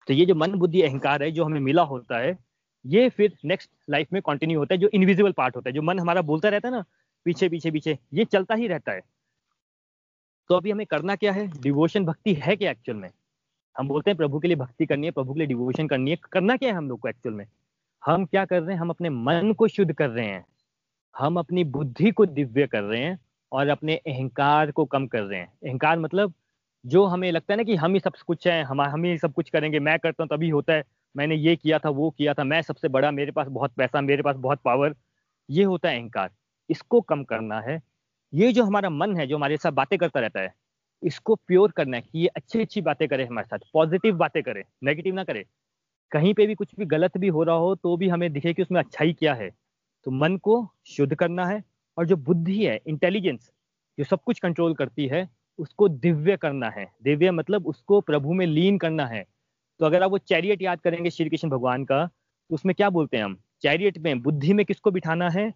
तो 0.07 0.13
ये 0.13 0.25
जो 0.25 0.35
मन 0.35 0.51
बुद्धि 0.51 0.81
अहंकार 0.81 1.23
है, 1.23 1.31
जो 1.31 1.43
हमें 1.43 1.59
मिला 1.59 1.81
होता 1.81 2.17
है, 2.17 2.37
ये 2.85 3.09
फिर 3.09 3.37
नेक्स्ट 3.45 3.71
लाइफ 3.89 4.07
में 4.13 4.21
कंटिन्यू 4.21 4.59
होता 4.59 4.73
है, 4.73 4.77
जो 4.77 4.89
इनविजिबल 4.93 5.31
पार्ट 5.31 5.55
होता 5.55 5.69
है, 5.69 5.73
जो 5.73 5.81
मन 5.81 5.99
हमारा 5.99 6.21
बोलता 6.21 6.49
रहता 6.49 6.67
है 6.67 6.73
ना, 6.73 6.85
पीछे 7.25 7.49
पीछे 7.49 7.71
पीछे, 7.71 7.99
ये 8.13 8.25
चलता 8.25 8.55
ही 8.55 8.67
रहता 8.67 8.91
है। 8.91 9.01
तो 10.49 10.55
अभी 10.55 10.71
हमें 10.71 10.85
करना 10.85 11.15
क्या 11.15 11.31
है? 11.31 11.61
डिवोशन 11.61 12.05
भक्ति 12.05 12.33
है 12.33 12.55
क्या 12.55 12.71
एक्चुअल 12.71 12.97
में? 12.97 13.09
हम 13.77 13.87
बोलते 13.87 14.11
हैं 14.11 14.17
प्रभु 14.17 14.39
के 14.39 14.47
लिए 14.47 14.57
भक्ति 14.57 14.85
करनी 14.85 15.07
है, 15.07 15.11
प्रभु 15.11 15.33
के 15.33 15.37
लिए 15.37 15.47
डिवोशन 15.47 15.87
करनी 15.87 16.11
है, 16.11 16.17
करना 16.31 16.57
क्या 16.57 16.69
है 16.69 16.75
हम 16.75 16.89
लोग 16.89 16.99
को 16.99 17.07
एक्चुअल 17.07 17.35
में? 17.35 17.45
हम 18.05 18.25
क्या 18.25 18.45
कर 18.45 18.61
रहे 18.61 18.73
हैं? 18.73 18.81
हम 18.81 18.89
अपने 18.89 19.09
मन 19.09 19.53
को 19.53 19.67
शुद्ध 19.67 19.93
कर 19.93 20.09
रहे 20.09 20.25
हैं। 20.25 20.45
हम 21.17 21.39
अपनी 21.39 21.63
बुद्धि 21.63 22.11
को 22.11 22.25
दिव्य 22.25 22.67
कर 22.67 22.83
रहे 22.83 23.01
हैं 23.01 23.19
और 23.51 23.67
अपने 23.67 23.95
अहंकार 23.95 24.71
को 24.71 24.85
कम 24.85 25.07
कर 25.07 25.21
रहे 25.21 25.39
हैं। 25.39 25.47
अहंकार 25.47 25.99
मतलब 25.99 26.33
जो 26.85 27.05
हमें 27.05 27.31
लगता 27.31 27.53
है 27.53 27.57
ना 27.57 27.63
कि 27.63 27.75
हम 27.75 27.93
ही 27.93 27.99
सब 27.99 28.15
कुछ 28.27 28.47
है, 28.47 28.61
हम 28.63 28.81
हम 28.81 29.03
ही 29.05 29.17
सब 29.17 29.33
कुछ 29.33 29.49
करेंगे, 29.49 29.79
मैं 29.79 29.97
करता 29.99 30.23
हूँ, 30.23 30.29
तभी 30.29 30.49
होता 30.49 30.73
है। 30.73 30.83
मैंने 31.15 31.35
ये 31.35 31.55
किया 31.55 31.79
था, 31.79 31.89
वो 31.89 32.09
किया 32.11 32.33
था, 32.33 32.43
मैं 32.43 32.61
सबसे 32.61 32.87
बड़ा, 32.87 33.11
मेरे 33.11 33.31
पास 33.31 33.47
बहुत 33.49 33.71
पैसा, 33.77 34.01
मेरे 34.01 34.23
पास 34.23 34.35
बहुत 34.37 34.59
पावर 34.65 34.95
ये 35.49 35.63
होता 35.63 35.89
है 35.89 35.99
अहंकार। 35.99 36.29
इसको 36.69 37.01
कम 37.01 37.23
करना 37.23 37.59
है। 37.61 37.81
ये 38.33 38.51
जो 38.53 38.63
हमारा 38.63 38.89
मन 38.89 39.15
है, 39.17 39.27
जो 39.27 39.37
हमारे 39.37 39.57
साथ 39.57 39.71
बातें 39.73 39.97
करता 39.99 40.19
रहता 40.19 40.39
है, 40.39 40.53
इसको 41.03 41.35
प्योर 41.37 41.71
करना 41.71 41.97
है 41.97 42.03
कि 42.03 42.19
ये 42.19 42.27
अच्छी 42.27 42.61
अच्छी 42.61 42.81
बातें 42.81 43.07
करे 43.07 43.25
हमारे 43.25 43.47
साथ 43.47 43.59
पॉजिटिव 43.73 44.15
बातें 44.17 44.41
करे 44.43 44.63
नेगेटिव 44.83 45.15
ना 45.15 45.23
करे। 45.23 45.45
कहीं 46.11 46.33
पे 46.33 46.47
भी 46.47 46.55
कुछ 46.55 46.75
भी 46.79 46.85
गलत 46.87 47.17
भी 47.17 47.27
हो 47.29 47.43
रहा 47.43 47.55
हो 47.57 47.75
तो 47.75 47.95
भी 47.97 48.09
हमें 48.09 48.31
दिखे 48.33 48.53
कि 48.53 48.61
उसमें 48.61 48.79
अच्छाई 48.81 49.13
क्या 49.13 49.33
है। 49.35 49.49
तो 50.05 50.11
मन 50.13 50.37
को 50.39 50.67
शुद्ध 50.87 51.15
करना 51.15 51.45
है, 51.45 51.63
और 51.97 52.05
जो 52.05 52.15
बुद्धि 52.17 52.63
है 52.65 52.79
इंटेलिजेंस 52.87 53.51
जो 53.97 54.03
सब 54.05 54.23
कुछ 54.23 54.39
कंट्रोल 54.39 54.73
करती 54.75 55.07
है 55.07 55.29
उसको 55.59 55.87
दिव्य 55.89 56.37
करना 56.37 56.69
है। 56.69 56.87
दिव्य 57.03 57.31
मतलब 57.31 57.67
उसको 57.67 57.99
प्रभु 58.01 58.33
में 58.33 58.45
लीन 58.45 58.77
करना 58.77 59.05
है। 59.05 59.23
तो 59.79 59.85
अगर 59.85 60.03
आप 60.03 60.11
वो 60.11 60.17
चैरियट 60.17 60.61
याद 60.61 60.81
करेंगे 60.81 61.09
श्री 61.09 61.29
कृष्ण 61.29 61.49
भगवान 61.49 61.83
का 61.85 62.05
तो 62.05 62.55
उसमें 62.55 62.73
क्या 62.75 62.89
बोलते 62.89 63.17
हैं 63.17 63.23
हम? 63.23 63.37
चैरियट 63.61 63.97
में 63.97 64.21
बुद्धि 64.21 64.53
में 64.53 64.65
किसको 64.65 64.91
बिठाना 64.91 65.29
है? 65.29 65.53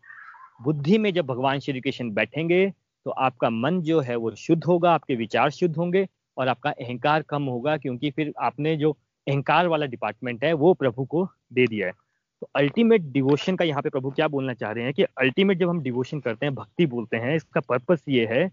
बुद्धि 0.62 0.98
में 0.98 1.14
जब 1.14 1.26
भगवान 1.26 1.60
श्री 1.60 1.82
कृष्ण 1.82 2.10
बैठेंगे 2.12 2.70
तो 3.06 3.12
आपका 3.12 3.50
मन 3.50 3.82
जो 3.82 4.00
है 4.00 4.16
वो 4.16 4.32
शुद्ध 4.36 4.64
होगा, 4.64 4.92
आपके 4.92 5.16
विचार 5.16 5.50
शुद्ध 5.50 5.76
होंगे 5.78 6.08
और 6.38 6.48
आपका 6.48 6.70
अहंकार 6.72 7.22
कम 7.22 7.44
होगा 7.44 7.76
क्योंकि 7.78 8.12
फिर 8.12 8.34
आपने 8.40 8.76
जो 8.78 8.92
अहंकार 9.28 9.68
वाला 9.68 9.86
डिपार्टमेंट 9.86 10.44
है, 10.44 10.54
वो 10.54 10.74
प्रभु 10.74 11.06
को 11.06 11.28
दे 11.54 11.68
दिया 11.68 11.88
है। 11.88 11.94
तो 12.42 12.50
अल्टीमेट 12.56 13.02
डिवोशन 13.04 13.56
का 13.56 13.66
यहाँ 13.66 13.82
पे 13.82 13.90
प्रभु 13.90 14.12
क्या 14.12 14.28
बोलना 14.28 14.54
चाह 14.54 14.72
रहे 14.72 14.84
हैं 14.84 14.94
कि 14.94 15.04
अल्टीमेट 15.04 15.58
जब 15.58 15.70
हम 15.70 15.82
डिवोशन 15.82 16.20
करते 16.20 16.46
हैं, 16.46 16.54
भक्ति 16.56 16.86
बोलते 16.86 17.18
हैं, 17.18 17.36
इसका 17.36 17.62
पर्पस 17.62 18.04
ये 18.10 18.26
है 18.26 18.48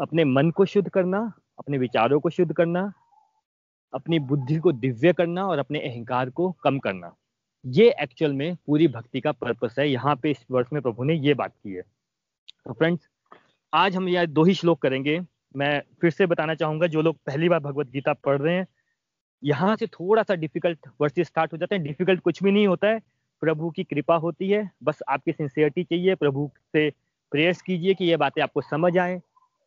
अपने 0.00 0.24
मन 0.24 0.50
को 0.50 0.64
शुद्ध 0.64 0.88
करना, 0.88 1.32
अपने 1.58 1.78
विचारों 1.78 2.20
को 2.20 2.30
शुद्ध 2.30 2.52
करना, 2.52 2.92
अपनी 3.94 4.18
बुद्धि 4.18 4.58
को 4.58 4.72
दिव्य 4.72 5.12
करना 5.12 5.46
और 5.46 5.58
अपने 5.58 5.78
अहंकार 5.78 6.30
को 6.30 6.52
कम 6.52 6.78
करना। 6.78 7.14
ये 7.66 7.94
एक्चुअल 8.00 8.32
में 8.32 8.56
पूरी 8.66 8.88
भक्ति 8.88 9.20
का 9.20 9.32
पर्पस 9.32 9.76
है। 9.78 9.90
यहाँ 9.90 10.16
पे 10.16 10.30
इस 10.30 10.46
वर्ष 10.50 10.66
में 10.72 10.82
प्रभु 10.82 11.04
ने 11.04 11.14
ये 11.14 11.34
बात 11.34 11.50
की 11.50 11.72
है। 11.72 11.82
तो 12.66 12.72
फ्रेंड्स 12.72 13.08
आज 13.74 13.96
हम 13.96 14.08
यह 14.08 14.26
दो 14.26 14.44
ही 14.44 14.54
श्लोक 14.54 14.82
करेंगे। 14.82 15.20
मैं 15.56 15.82
फिर 16.00 16.10
से 16.10 16.26
बताना 16.26 16.54
चाहूँगा, 16.54 16.86
जो 16.86 17.02
लोग 17.02 17.16
पहली 17.16 17.48
बार 17.48 17.60
भगवत 17.60 17.90
गीता 17.90 18.12
पढ़ 18.12 18.40
रहे 18.40 18.54
हैं, 18.54 18.66
यहाँ 19.44 19.76
से 19.76 19.86
थोड़ा 19.86 20.22
सा 20.22 20.34
डिफ़िकल्ट 20.34 20.78
वर्सेस 21.00 21.26
स्टार्ट 21.26 21.52
हो 21.52 21.58
जाते 21.58 21.74
हैं। 21.74 21.84
डिफ़िकल्ट 21.84 22.20
कुछ 22.20 22.42
भी 22.42 22.52
नहीं 22.52 22.66
होता 22.66 22.88
है। 22.88 23.00
प्रभु 23.40 23.70
की 23.70 23.84
कृपा 23.84 24.16
होती 24.16 24.50
है। 24.50 24.70
बस 24.82 24.98
आपकी 25.08 25.32
सिंसियरिटी 25.32 25.84
चाहिए। 25.84 26.14
प्रभु 26.14 26.50
से 26.72 26.90
प्रेयर्स 27.30 27.62
कीजिए 27.62 27.94
कि 27.94 28.04
ये 28.04 28.16
बातें 28.16 28.42
आपको 28.42 28.60
समझ 28.60 28.98
आए। 28.98 29.22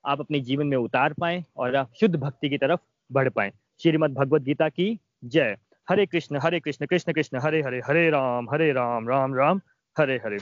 आप 0.05 0.19
अपने 0.19 0.39
जीवन 0.39 0.67
में 0.67 0.77
उतार 0.77 1.13
पाए 1.13 1.43
और 1.57 1.75
आप 1.75 1.91
शुद्ध 1.99 2.15
भक्ति 2.15 2.49
की 2.49 2.57
तरफ़ 2.57 2.79
बढ़ 3.11 3.29
पाए। 3.29 3.51
श्रीमद 3.81 4.13
भगवद 4.13 4.43
गीता 4.43 4.69
की 4.69 4.99
जय। 5.25 5.57
हरे 5.87 6.05
कृष्ण 6.05 6.39
हरे 6.43 6.59
कृष्ण 6.59 6.85
कृष्ण 6.85 7.13
कृष्ण, 7.13 7.39
हरे 7.39 7.61
हरे 7.61 7.81
हरे 7.85 8.09
राम 8.09 8.49
हरे 8.49 8.71
राम 8.71 9.09
राम 9.09 9.35
राम, 9.35 9.61
हरे 9.97 10.15
हरे। 10.25 10.37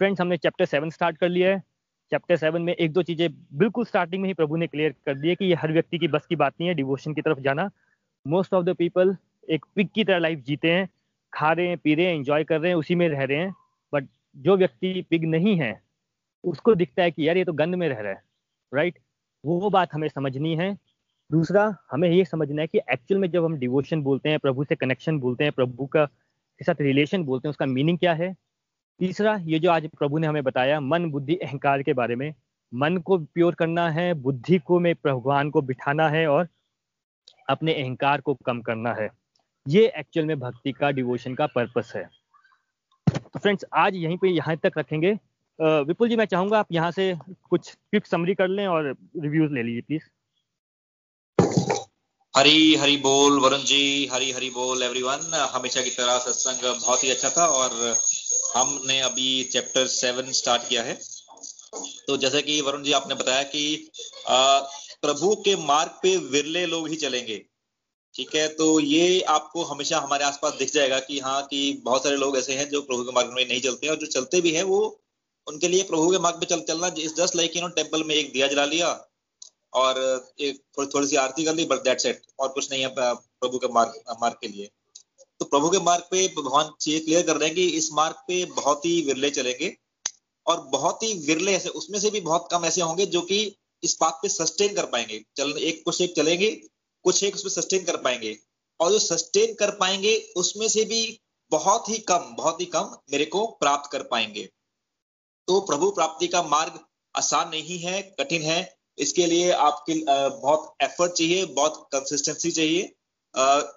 फ्रेंड्स 0.00 0.20
हमने 0.20 0.36
चैप्टर 0.36 0.64
सेवन 0.64 0.90
स्टार्ट 0.90 1.16
कर 1.16 1.28
लिया 1.28 1.50
है। 1.50 1.62
चैप्टर 2.12 2.36
सेवन 2.36 2.62
में 2.62 2.72
एक 2.74 2.92
दो 2.92 3.02
चीज़ें 3.02 3.28
बिल्कुल 3.58 3.84
स्टार्टिंग 3.84 4.22
में 4.22 4.28
ही 4.28 4.34
प्रभु 4.34 4.56
ने 4.56 4.66
क्लियर 4.66 4.94
कर 5.06 5.14
दी 5.14 5.28
है 5.28 5.34
कि 5.34 5.44
ये 5.44 5.54
हर 5.54 5.72
व्यक्ति 5.72 5.98
की 5.98 6.08
बस 6.08 6.26
की 6.26 6.36
बात 6.36 6.52
नहीं 6.60 6.68
है 6.68 6.74
डिवोशन 6.74 7.14
की 7.14 7.22
तरफ़ 7.22 7.40
जाना। 7.40 7.70
मोस्ट 8.26 8.54
ऑफ़ 8.54 8.64
द 8.64 8.74
पीपल 8.74 9.16
एक 9.50 9.64
पिक 9.74 9.90
की 9.92 10.04
तरह 10.04 10.18
लाइफ 10.18 10.38
जीते 10.38 10.70
हैं, 10.70 10.88
खा 11.32 11.52
रहे 11.52 11.68
हैं, 11.68 11.78
पी 11.78 11.94
रहे 11.94 12.06
हैं 12.06 12.14
एंजॉय 12.14 12.44
कर 12.44 12.60
रहे 12.60 12.70
हैं, 12.70 12.76
उसी 12.76 12.94
में 12.94 13.08
रह 13.08 13.24
रहे 13.24 13.38
हैं। 13.38 13.54
बट 13.92 14.08
जो 14.36 14.56
व्यक्ति 14.56 15.04
पिग 15.10 15.24
नहीं 15.24 15.56
है 15.56 15.85
उसको 16.46 16.74
दिखता 16.74 17.02
है 17.02 17.10
कि 17.10 17.28
यार 17.28 17.36
ये 17.36 17.44
तो 17.44 17.52
गंद 17.52 17.74
में 17.74 17.88
रह 17.88 18.00
रहा 18.00 18.12
है 18.12 18.22
राइट 18.74 18.98
वो 19.44 19.70
बात 19.70 19.94
हमें 19.94 20.08
समझनी 20.08 20.54
है। 20.56 20.76
दूसरा, 21.30 21.76
हमें 21.90 22.08
ये 22.10 22.24
समझना 22.24 22.62
है 22.62 22.66
कि 22.66 22.78
एक्चुअल 22.78 23.20
में 23.20 23.30
जब 23.30 23.44
हम 23.44 23.56
डिवोशन 23.56 24.02
बोलते 24.02 24.28
हैं, 24.28 24.38
प्रभु 24.38 24.64
से 24.64 24.74
कनेक्शन 24.74 25.18
बोलते 25.18 25.44
हैं, 25.44 25.52
प्रभु 25.52 25.86
का, 25.86 26.04
के 26.04 26.64
साथ 26.64 26.80
रिलेशन 26.80 27.24
बोलते 27.24 27.48
हैं, 27.48 27.50
उसका 27.50 27.66
मीनिंग 27.66 27.98
क्या 27.98 28.14
है? 28.14 28.36
तीसरा, 28.98 29.36
ये 29.36 29.58
जो 29.58 29.70
आज 29.70 29.88
प्रभु 29.98 30.18
ने 30.18 30.26
हमें 30.26 30.42
बताया, 30.42 30.80
मन, 30.80 31.10
बुद्धि, 31.10 31.36
अहंकार 31.36 31.82
के 31.82 31.92
बारे 31.92 32.16
में, 32.16 32.34
मन 32.74 32.96
को 32.96 33.18
प्योर 33.18 33.54
करना 33.54 33.90
है, 33.90 34.14
बुद्धि 34.14 34.58
को 34.58 34.80
में 34.80 34.94
भगवान 34.94 35.50
को 35.50 35.62
बिठाना 35.62 36.08
है 36.08 36.26
और 36.26 36.48
अपने 37.48 37.74
अहंकार 37.74 38.20
को 38.20 38.34
कम 38.34 38.60
करना 38.60 38.94
है। 38.94 39.08
ये 39.68 39.92
एक्चुअल 39.96 40.26
में 40.26 40.38
भक्ति 40.38 40.72
का 40.72 40.90
डिवोशन 40.90 41.34
का 41.34 41.46
पर्पस 41.46 41.92
है। 41.96 42.08
तो 43.08 43.38
फ्रेंड्स 43.38 43.64
आज 43.74 43.94
यहीं 43.94 44.16
पे 44.16 44.28
यहाँ 44.28 44.56
तक 44.56 44.72
रखेंगे। 44.78 45.18
विपुल 45.58 46.08
जी, 46.08 46.16
मैं 46.16 46.24
चाहूँगा 46.26 46.58
आप 46.58 46.72
यहाँ 46.72 46.90
से 46.90 47.14
कुछ 47.50 47.72
क्विक 47.72 48.06
समरी 48.06 48.34
कर 48.34 48.48
लें 48.48 48.66
और 48.66 48.94
रिव्यूज़ 49.18 49.52
ले 49.52 49.62
लीजिए 49.62 49.80
प्लीज़ 49.80 50.02
हरी 52.34 52.74
हरी 52.76 52.96
बोल, 52.96 53.38
वरुण 53.40 53.62
जी, 53.64 54.06
हरी 54.12 54.30
हरी 54.32 54.50
बोल 54.50 54.82
एवरीवन 54.82 55.34
हमेशा 55.52 55.82
की 55.82 55.90
तरह 55.90 56.18
सत्संग 56.18 56.64
बहुत 56.82 57.04
ही 57.04 57.10
अच्छा 57.10 57.30
था 57.36 57.46
और 57.60 57.94
हमने 58.56 59.00
अभी 59.00 59.42
चैप्टर 59.52 59.86
सेवन 59.86 60.30
स्टार्ट 60.32 60.68
किया 60.68 60.82
है। 60.82 60.98
तो 62.08 62.16
जैसे 62.16 62.42
कि 62.42 62.60
वरुण 62.60 62.82
जी, 62.82 62.92
आपने 62.92 63.14
बताया 63.14 63.42
कि 63.44 63.90
प्रभु 64.28 65.34
के 65.44 65.54
मार्ग 65.66 65.98
पे 66.02 66.16
विरले 66.32 66.66
लोग 66.66 66.88
ही 66.88 66.96
चलेंगे। 66.96 67.44
ठीक 68.14 68.34
है 68.34 68.46
तो 68.48 68.68
ये 68.80 69.20
आपको 69.28 69.64
हमेशा 69.64 69.98
हमारे 70.00 70.24
आसपास 70.24 70.52
दिख 70.58 70.72
जाएगा 70.72 70.98
कि 71.00 71.18
हाँ 71.20 71.42
कि 71.46 71.80
बहुत 71.84 72.04
सारे 72.04 72.16
लोग 72.16 72.36
ऐसे 72.36 72.54
हैं 72.56 72.68
जो 72.70 72.80
प्रभु 72.82 73.04
के 73.04 73.12
मार्ग 73.12 73.32
में 73.32 73.44
नहीं 73.44 73.60
चलते 73.60 73.88
और 73.88 73.96
जो 73.96 74.06
चलते 74.08 74.40
भी 74.40 74.50
हैं, 74.50 74.62
वो 74.62 75.02
उनके 75.46 75.68
लिए 75.68 75.82
प्रभु 75.84 76.10
के 76.10 76.18
मार्ग 76.18 76.40
पे 76.40 76.46
चल 76.46 76.60
चलना 76.68 76.88
just 76.88 77.36
like 77.36 77.56
you 77.56 77.62
know 77.62 77.68
temple 77.74 78.04
में 78.04 78.14
एक 78.14 78.32
दिया 78.32 78.46
जला 78.46 78.64
लिया 78.66 78.88
और 79.74 79.98
एक 80.40 80.60
थोड़ी 80.78 80.88
थोड़ी 80.94 81.06
सी 81.06 81.16
आरती 81.16 81.44
कर 81.44 81.54
ली 81.54 81.64
बट 81.64 81.82
दैट 81.84 82.00
सेट 82.00 82.22
और 82.38 82.48
कुछ 82.48 82.70
नहीं 82.72 82.82
है 82.82 82.88
प्रभु 82.88 83.58
के 83.58 83.68
मार्ग 83.72 84.16
मार्ग 84.20 84.36
के 84.40 84.48
लिए। 84.48 84.70
तो 85.40 85.44
प्रभु 85.44 85.70
के 85.70 85.78
मार्ग 85.80 86.04
पे 86.10 86.26
भगवान 86.36 86.70
ये 86.88 86.98
क्लियर 87.00 87.22
कर 87.22 87.36
रहे 87.36 87.48
हैं 87.48 87.54
कि 87.56 87.66
इस 87.78 87.90
मार्ग 87.92 88.16
पे 88.28 88.44
बहुत 88.52 88.86
ही 88.86 89.00
विरले 89.02 89.30
चलेंगे, 89.30 89.76
और 90.46 90.60
बहुत 90.72 91.02
ही 91.02 91.12
विरले 91.26 91.52
ऐसे, 91.52 91.68
उसमें 91.70 91.98
से 92.00 92.10
भी 92.10 92.20
बहुत 92.22 92.48
कम 92.50 92.64
ऐसे 92.64 92.80
होंगे 92.80 93.06
जो 93.06 93.20
कि 93.22 93.38
इस 93.82 93.96
बात 94.00 94.18
पे 94.22 94.28
सस्टेन 94.28 94.74
कर 94.74 94.86
पाएँगे। 94.86 95.22
चल, 95.36 95.52
एक 95.52 95.82
कुछ 95.84 96.00
एक 96.00 96.14
चलेंगे, 96.16 96.50
कुछ 97.04 97.22
एक 97.24 97.34
उसमें 97.34 97.50
सस्टेन 97.52 97.84
कर 97.84 97.96
पाएँगे, 97.96 98.36
और 98.80 98.92
जो 98.92 98.98
सस्टेन 98.98 99.54
कर 99.54 99.70
पाएँगे, 99.76 100.16
उसमें 100.36 100.68
से 100.68 100.84
भी 100.84 101.20
बहुत 101.52 101.88
ही 101.88 101.98
कम, 102.08 102.34
बहुत 102.36 102.60
ही 102.60 102.66
कम 102.66 102.96
मेरे 103.12 103.24
को 103.26 103.46
प्राप्त 103.60 103.90
कर 103.92 104.02
पाएँगे। 104.04 104.48
तो 105.48 105.60
प्रभु 105.62 105.90
प्राप्ति 105.90 106.26
का 106.28 106.42
मार्ग 106.44 106.78
आसान 107.14 107.48
नहीं 107.48 107.78
है, 107.78 108.00
कठिन 108.20 108.42
है। 108.42 108.58
इसके 108.98 109.26
लिए 109.26 109.50
आपके 109.52 109.94
बहुत 110.04 110.74
एफर्ट 110.82 111.12
चाहिए, 111.12 111.44
बहुत 111.46 111.88
कंसिस्टेंसी 111.92 112.50
चाहिए। 112.50 112.92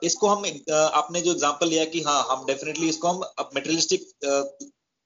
इसको 0.03 0.27
हम 0.27 0.45
आपने 0.73 1.21
जो 1.21 1.31
एग्जांपल 1.31 1.67
लिया 1.67 1.85
कि 1.85 2.01
हाँ 2.01 2.21
हम 2.29 2.45
डेफिनेटली 2.45 2.89
इसको 2.89 3.07
हम 3.07 3.49
मेटेरियलिस्टिक 3.55 4.07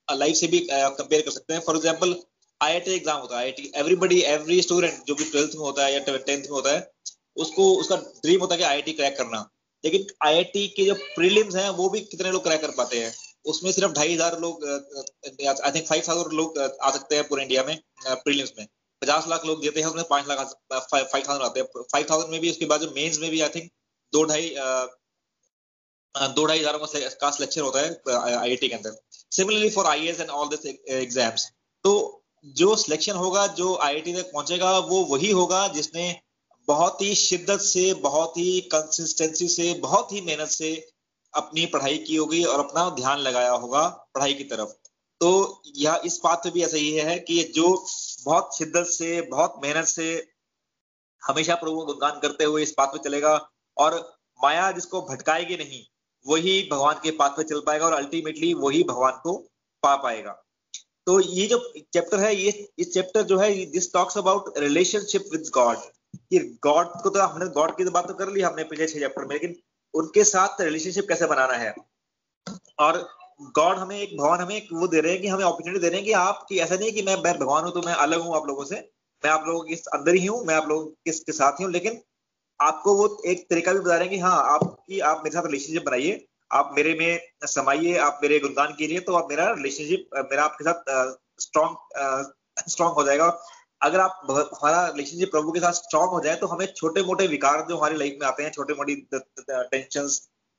लाइफ 0.08 0.36
से 0.36 0.48
भी 0.48 0.60
कंपेयर 0.72 1.22
कर 1.22 1.32
सकते 1.32 1.54
हैं। 1.54 1.62
फॉर 1.62 1.76
एग्जांपल 1.76 2.16
आईआईटी 2.62 2.92
एग्ज़ाम 2.94 3.20
होता 3.20 3.36
है 3.36 3.42
आईआईटी 3.42 3.72
एवरीबडी 3.78 4.20
एवरी 4.24 4.62
स्टूडेंट 4.62 5.04
जो 5.08 5.16
भी 5.16 5.24
ट्वेल्थ 5.26 5.56
में 5.56 5.62
होता 5.62 5.86
है 5.86 5.94
या 5.94 6.00
टेंथ 6.00 6.42
में 6.42 6.50
होता 6.50 6.72
है, 6.72 6.92
उसको, 7.38 7.74
उसका 7.76 7.96
ड्रीम 7.96 8.40
होता 8.42 8.56
है 8.56 8.60
कि 8.60 8.66
आईआईटी 8.66 8.94
क्रैक 8.94 9.18
करना। 9.18 9.50
लेकिन 9.84 10.06
आईआईटी 10.24 10.68
के 10.68 10.86
जो 10.86 10.94
प्रीलिम्स 11.16 11.56
हैं, 11.56 11.70
वो 11.72 11.90
भी 11.90 12.00
कितने 12.02 12.32
लोग 12.32 12.44
क्रैक 12.44 12.62
कर 12.62 12.72
पाते 12.78 13.00
हैं? 13.00 13.14
उसमें 13.46 13.72
सिर्फ़ 13.72 13.92
ढाई 13.94 14.14
हज़ार 14.14 14.40
लोग 14.40 14.66
आई 14.66 15.72
थिंक 15.72 15.88
फाइव 15.88 16.04
थाउज़ेंड 16.08 16.34
लोग 16.34 16.60
आ 16.60 16.92
सकते 16.92 17.16
हैं 17.16 17.28
पूरे 17.28 17.44
इंडिया 17.44 17.64
में 17.64 17.78
प्रीलिम्स 18.06 18.54
में। 18.58 18.68
पचास 19.02 19.28
लाख 19.28 19.46
लोग 19.46 19.62
देते 19.62 19.82
हैं 19.82 19.88
उसमें, 19.88 20.04
पाँच 20.10 20.28
लाख 20.28 20.40
फाइव 20.72 21.06
थाउज़ेंड 21.14 21.42
आते 21.42 21.60
हैं। 21.60 21.84
फाइव 21.84 22.06
थाउज़ेंड 22.10 22.32
में 22.32 22.40
भी, 22.42 22.52
उसके 22.52 22.66
बाद 22.66 22.82
जो 22.82 22.92
मेन्स 22.96 23.20
में 23.20 23.30
भी 23.32 23.42
आई 23.42 23.50
थिंक 23.56 23.70
दो 24.14 24.24
ढाई 24.26 24.54
दो 26.16 26.46
ढाई 26.46 26.60
हज़ारों 26.60 26.80
का 26.80 27.30
सिलेक्शन 27.32 27.62
होता 27.62 27.80
है 27.80 28.18
आईआईटी 28.18 28.68
के 28.68 28.76
अंदर। 28.76 28.98
Similarly 29.32 29.70
for 29.72 29.86
I 29.88 30.08
and 30.10 30.30
all 30.32 30.48
this 30.50 30.66
exams 30.66 31.46
तो 31.86 31.94
जो 32.56 32.76
सिलेक्शन 32.76 33.16
होगा, 33.16 33.46
जो 33.50 33.76
आईआईटी 33.78 34.14
तक 34.14 34.32
पहुंचेगा, 34.32 34.78
वो 34.80 35.04
वही 35.06 35.32
होगा 35.32 35.68
जिसने 35.70 36.06
बहुत 36.68 37.02
ही 37.02 37.14
शिद्दत 37.18 37.60
से, 37.62 37.94
बहुत 38.02 38.38
ही 38.38 38.62
कंसिस्टेंसी 38.72 39.48
से, 39.50 39.74
बहुत 39.76 40.12
ही 40.12 40.22
मेहनत 40.22 40.50
से 40.50 40.72
अपनी 41.34 41.66
पढ़ाई 41.68 41.98
की 42.00 42.16
होगी 42.16 42.44
और 42.46 42.60
अपना 42.60 42.90
ध्यान 42.96 43.20
लगाया 43.20 43.52
होगा 43.54 43.88
पढ़ाई 44.16 44.34
की 44.34 44.44
तरफ़। 44.46 44.70
तो 45.22 45.62
यह 45.78 46.02
इस 46.06 46.20
बात 46.24 46.42
पे 46.44 46.50
भी 46.52 46.64
ऐसा 46.64 46.78
ही 46.78 46.92
है 46.92 47.18
कि 47.20 47.44
जो 47.56 47.68
बहुत 48.26 48.58
शिद्दत 48.58 48.86
से, 48.88 49.22
बहुत 49.22 49.60
मेहनत 49.64 49.86
से 49.88 50.06
हमेशा 51.22 51.56
प्रभु 51.56 51.84
गुणगान 51.84 52.20
करते 52.22 52.44
हुए 52.44 52.64
इस 52.64 52.74
बात 52.78 52.90
पे 52.90 53.00
चलेगा 53.00 53.34
और 53.78 53.98
माया 54.40 54.72
जिसको 54.72 55.02
भटकाएगी 55.04 55.58
नहीं, 55.58 55.82
वही 56.26 56.62
भगवान 56.72 56.96
के 57.04 57.12
पाथ 57.14 57.30
पे 57.30 57.44
चल 57.44 57.60
पाएगा 57.66 57.86
और 57.86 57.94
अल्टीमेटली 57.94 58.54
वही 58.56 58.84
भगवान 58.84 59.20
को 59.24 59.36
पा 59.84 59.96
पाएगा। 59.98 60.32
तो 61.08 61.20
ये 61.20 61.46
जो 61.48 61.58
चैप्टर 61.78 62.20
है, 62.20 62.36
ये, 62.36 62.68
इस 62.80 62.94
चैप्टर 62.94 63.22
जो 63.24 63.38
है 63.38 63.54
this 63.72 63.92
talks 63.94 64.18
about 64.18 64.58
relationship 64.58 65.30
with 65.32 65.50
God 65.54 65.78
कि 66.16 66.40
गॉड 66.64 67.02
को 67.04 67.10
तो 67.10 67.20
हमने 67.22 67.48
गॉड 67.52 67.76
की 67.78 67.86
तो 67.86 67.92
बात 67.92 68.08
तो 68.08 68.14
कर 68.14 68.30
ली 68.30 68.42
हमने 68.42 68.64
पिछले 68.66 68.88
छह 68.88 69.00
चैप्टर 69.00 69.26
में, 69.26 69.34
लेकिन 69.34 69.56
उनके 69.94 70.24
साथ 70.24 70.62
रिलेशनशिप 70.62 71.06
कैसे 71.10 71.26
बनाना 71.28 71.54
है? 71.54 71.74
और 72.80 73.08
गॉड 73.56 73.78
हमें 73.78 74.00
एक 74.00 74.18
भगवान 74.18 74.40
हमें 74.40 74.56
एक 74.56 74.68
वो 74.74 74.88
दे 74.88 75.00
रहे 75.02 75.12
हैं 75.12 75.22
कि 75.22 75.28
हमें 75.28 75.44
अपॉर्चुनिटी 75.46 75.80
दे 75.80 75.90
रहे 75.90 75.98
हैं 75.98 76.06
कि 76.06 76.12
आप 76.14 76.46
कि 76.50 76.60
ऐसा 76.60 76.76
नहीं 76.76 76.92
कि 76.92 77.02
मैं 77.02 77.16
मैं 77.24 77.34
भगवान 77.40 77.64
हूँ 77.64 77.72
तो 77.74 77.82
मैं 77.82 77.94
अलग 78.06 78.22
हूँ 78.22 78.36
आप 78.36 78.48
लोगों 78.48 78.66
से। 78.66 78.76
मैं 79.24 79.32
आप 79.32 79.44
लोगों 79.48 79.64
के 79.64 79.76
अंदर 79.94 80.16
ही 80.16 80.26
हूँ 80.26 80.44
मैं 80.46 80.56
आप 80.56 80.68
लोगों 80.70 80.86
के, 80.86 81.12
साथ 81.12 81.60
ही 81.60 81.64
हूँ 81.64 81.72
लेकिन 81.72 82.02
आपको 82.60 82.94
वो 82.96 83.08
एक 83.28 83.46
तरीका 83.50 83.74
भी 83.74 83.80
बता 83.80 83.96
रहे 83.96 84.08
हैं 84.08 84.10
कि 84.10 84.20
हाँ 84.20 84.38
आपकी 84.54 85.00
आप 85.12 85.22
मेरे 85.24 85.34
साथ 85.36 85.46
रिलेशनशिप 85.46 85.86
बनाइए। 85.86 86.26
आप 86.52 86.74
मेरे 86.76 86.94
में 86.96 87.48
समाइए 87.48 87.98
आप 87.98 88.20
मेरे 88.24 88.40
गुणगान 88.40 88.74
कीजिए 88.78 89.00
तो 89.00 89.16
आप 89.16 89.28
मेरा 89.30 89.50
रिलेशनशिप 89.52 90.10
मेरा 90.32 90.44
आपके 90.44 90.64
साथ 90.64 91.18
स्ट्रॉन्ग 91.42 92.34
स्ट्रॉन्ग 92.70 92.94
हो 92.96 93.04
जाएगा। 93.04 93.28
अगर 93.84 94.00
आप 94.00 94.22
हमारा 94.30 94.86
रिलेशनशिप 94.88 95.32
प्रभु 95.32 95.52
के 95.52 95.60
साथ 95.60 95.74
स्ट्रॉन्ग 95.74 96.12
हो 96.12 96.20
जाए 96.22 96.36
तो 96.36 96.48
हमें 96.48 96.66
छोटे 96.68 97.02
मोटे 97.04 97.28
विकार 97.28 97.66
जो 97.70 97.78
हमारी 97.78 97.98
लाइफ 97.98 98.18
में 98.22 98.28
आते 98.28 98.44
हैं 98.44 98.52
छोटे 98.52 98.74
मोटी 98.74 98.96
टेंशन 99.14 100.08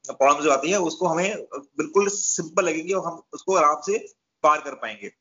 प्रॉब्लम 0.04 0.42
जो 0.44 0.50
आती 0.50 0.70
है 0.70 0.78
उसको 0.82 1.06
हमें 1.06 1.46
बिल्कुल 1.54 2.08
सिंपल 2.08 2.64
लगेगी 2.64 2.92
और 2.92 3.06
हम 3.06 3.22
उसको 3.32 3.54
आराम 3.56 3.80
से 3.86 3.98
पार 4.44 4.60
कर 4.60 4.74
पाएँगे। 4.74 5.12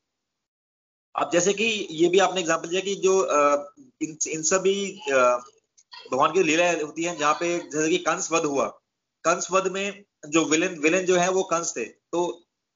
अब 1.14 1.30
जैसे 1.32 1.52
कि 1.52 1.64
ये 1.90 2.08
भी 2.08 2.18
आपने 2.18 2.40
एग्जांपल 2.40 2.68
दिया 2.68 2.80
कि 2.80 2.94
जो 2.94 3.14
इन, 4.02 4.16
इन 4.28 4.42
सभी 4.42 5.00
भगवान 5.10 6.32
की 6.32 6.42
लीला 6.42 6.70
होती 6.72 7.04
है 7.04 7.16
जहाँ 7.16 7.34
पे 7.34 7.58
जैसे 7.58 7.88
कि 7.90 7.98
कंस 7.98 8.28
वध 8.32 8.44
हुआ। 8.44 8.66
कंस 9.24 9.48
वध 9.50 9.68
में 9.72 10.04
जो 10.28 10.44
विलन 10.44 10.78
विलन 10.80 11.04
जो 11.06 11.16
है 11.16 11.28
वो 11.30 11.42
कंस 11.44 11.72
थे। 11.76 11.84
तो 11.84 12.26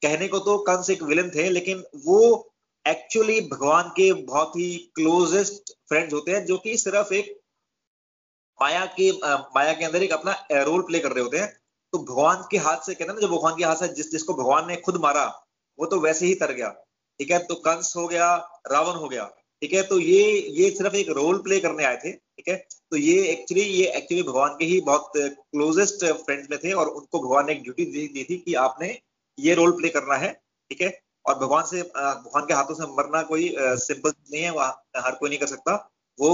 कहने 0.01 0.27
को 0.27 0.39
तो 0.39 0.57
कंस 0.63 0.89
एक 0.89 1.03
विलन 1.03 1.29
थे 1.29 1.49
लेकिन 1.49 1.83
वो 2.05 2.48
एक्चुअली 2.89 3.39
भगवान 3.41 3.89
के 3.89 4.11
बहुत 4.13 4.55
ही 4.55 4.75
क्लोजेस्ट 4.95 5.71
फ्रेंड्स 5.89 6.13
होते 6.13 6.31
हैं, 6.31 6.45
जो 6.45 6.57
कि 6.57 6.77
सिर्फ़ 6.77 7.13
एक 7.13 7.35
माया 8.59 8.85
के 8.99 9.11
माया 9.55 9.73
के 9.73 9.85
अंदर 9.85 10.03
एक 10.03 10.11
अपना 10.13 10.31
रोल 10.53 10.81
प्ले 10.81 10.99
कर 10.99 11.11
रहे 11.11 11.23
होते 11.23 11.37
हैं। 11.37 11.47
तो 11.93 11.97
भगवान 11.99 12.43
के 12.51 12.57
हाथ 12.57 12.85
से 12.85 12.93
कहते 12.93 13.03
हैं 13.03 13.13
ना, 13.13 13.21
जो 13.21 13.27
भगवान 13.27 13.55
के 13.57 13.63
हाथ 13.63 13.75
से 13.75 13.87
जिस, 13.89 14.11
जिसको 14.11 14.33
भगवान 14.33 14.67
ने 14.67 14.75
खुद 14.77 14.97
मारा, 14.97 15.25
वो 15.79 15.85
तो 15.85 15.99
वैसे 15.99 16.25
ही 16.25 16.35
तर 16.35 16.51
गया। 16.53 16.69
ठीक 17.19 17.31
है? 17.31 17.39
तो 17.39 17.55
कंस 17.57 17.93
हो 17.97 18.07
गया, 18.07 18.35
रावण 18.71 18.99
हो 18.99 19.07
गया। 19.09 19.25
ठीक 19.61 19.73
है? 19.73 19.81
तो 19.83 19.99
ये 19.99 20.23
ये 20.57 20.69
सिर्फ़ 20.71 20.95
एक 20.95 21.09
रोल 21.11 21.37
प्ले 21.37 21.59
करने 21.59 21.83
आए 21.85 21.97
थे। 21.97 22.11
ठीक 22.11 22.47
है? 22.47 22.55
तो 22.91 22.97
ये 22.97 23.25
एक्चुअली 23.27 23.63
ये 23.63 23.87
एक्चुअली 23.97 24.23
भगवान 24.23 24.55
के 24.59 24.65
ही 24.65 24.79
बहुत 24.81 25.11
क्लोजेस्ट 25.17 26.05
फ्रेंड्स 26.05 26.49
में 26.51 26.59
थे, 26.63 26.71
और 26.73 26.87
उनको 26.89 27.19
भगवान 27.19 27.45
ने 27.45 27.53
एक 27.53 27.63
ड्यूटी 27.63 27.85
दी 27.85 28.23
थी 28.23 28.37
कि 28.37 28.53
आपने 28.63 28.97
ये 29.37 29.53
रोल 29.55 29.71
प्ले 29.71 29.89
करना 29.89 30.15
है। 30.17 30.33
ठीक 30.69 30.81
है? 30.81 30.89
और 31.29 31.35
भगवान 31.35 31.65
से 31.65 31.81
भगवान 31.95 32.45
के 32.45 32.53
हाथों 32.53 32.75
से 32.75 32.85
मरना 32.91 33.21
कोई 33.23 33.53
सिंपल 33.59 34.13
नहीं 34.31 34.41
है, 34.43 34.51
वह 34.51 34.67
हर 34.97 35.15
कोई 35.15 35.29
नहीं 35.29 35.39
कर 35.39 35.47
सकता। 35.47 35.73
वो 36.19 36.29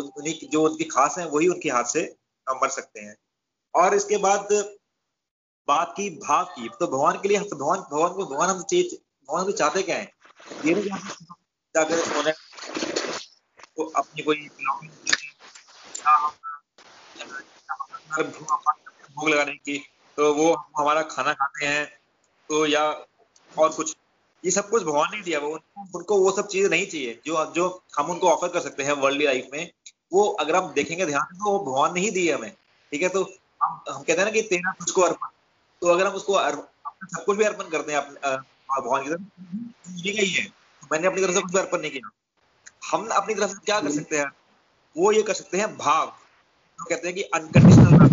उन्हीं 0.00 0.48
जो 0.48 0.62
उनकी 0.62 0.84
खास 0.84 1.18
है, 1.18 1.26
वही 1.28 1.48
उनके 1.48 1.70
हाथ 1.70 1.84
से 1.84 2.02
मर 2.46 2.68
सकते 2.68 3.00
हैं। 3.00 3.16
और 3.74 3.94
इसके 3.94 4.16
बाद, 4.16 4.48
बात 5.68 5.94
की 5.96 6.08
भाव 6.18 6.44
की। 6.46 6.68
तो 6.80 6.86
भगवान 6.86 7.18
के 7.20 7.28
लिए, 7.28 7.38
भगवान 7.40 7.78
भगवान 7.80 8.12
को, 8.12 8.24
भगवान 8.26 8.48
हम 8.48 8.62
चीज़ 8.62 8.94
भगवान 8.94 9.44
को 9.44 9.52
चाहते 9.52 9.82
क्या 9.82 9.96
है? 9.96 10.10
ये 10.64 10.74
नहीं 10.74 12.32
तो 13.76 13.84
अपनी 13.96 14.22
कोई 14.22 14.48
भूख 19.14 19.28
लगाने 19.28 19.52
की 19.52 19.78
तो 20.18 20.32
वो 20.34 20.54
हमारा 20.78 21.02
खाना 21.02 21.32
खाते 21.32 21.66
हैं 21.66 21.86
तो 22.48 22.66
या 22.66 22.84
और 23.58 23.72
कुछ 23.72 23.96
ये 24.46 24.50
सब 24.50 24.68
कुछ 24.70 24.82
भगवान 24.82 25.08
ने 25.12 25.22
दिया, 25.22 25.38
वो 25.38 25.48
उनको 25.96 26.18
वो 26.18 26.30
सब 26.32 26.48
चीज़ें 26.48 26.68
नहीं 26.70 26.86
चाहिए। 26.86 27.20
जो 27.26 27.44
जो 27.54 27.64
हम 27.98 28.10
उनको 28.10 28.28
ऑफ़र 28.30 28.48
कर 28.48 28.60
सकते 28.60 28.82
हैं 28.82 28.92
वर्ल्ड 29.04 29.22
लाइफ 29.22 29.48
में, 29.52 29.70
वो 30.12 30.24
अगर 30.40 30.56
हम 30.56 30.72
देखेंगे 30.72 31.06
ध्यान 31.06 31.38
तो 31.38 31.50
वो 31.50 31.58
भगवान 31.64 31.94
ने 31.94 32.00
ही 32.00 32.10
दी 32.10 32.28
हमें। 32.30 32.50
ठीक 32.92 33.02
है 33.02 33.08
तो 33.08 33.22
हम 33.60 33.80
हम 33.88 34.02
कहते 34.02 34.20
हैं 34.20 34.24
ना 34.24 34.30
कि 34.30 34.42
तेरा 34.42 34.72
कुछ 34.72 34.90
को 34.90 35.02
अर्पण। 35.02 35.28
तो 35.82 35.88
अगर 35.88 36.06
हम 36.06 36.14
उसको 36.14 36.38
सब 37.06 37.24
कुछ 37.24 37.36
भी 37.38 37.44
अर्पण 37.44 37.68
करते 37.70 37.92
हैं 37.92 38.00
भगवान 38.70 39.04
की 39.04 39.10
तरफ़ 39.10 39.22
ही 39.96 40.30
है 40.30 40.46
मैंने 40.92 41.06
अपनी 41.06 41.20
तरफ़ 41.22 41.34
से 41.34 41.40
कुछ 41.40 41.52
भी 41.52 41.58
अर्पण 41.58 41.80
नहीं 41.80 41.90
किया। 41.90 42.10
हम 42.90 43.06
अपनी 43.08 43.34
तरफ़ 43.34 43.50
से 43.50 43.64
क्या 43.64 43.80
कर 43.80 43.90
सकते 43.90 44.18
हैं? 44.18 44.30
वो 44.96 45.12
ये 45.12 45.22
कर 45.22 45.34
सकते 45.34 45.58
हैं 45.58 45.76
भाव। 45.76 46.06
तो 46.06 46.84
कहते 46.84 47.08
हैं 47.08 47.16
कि 47.16 47.22
अनकंडीशनल 47.34 48.08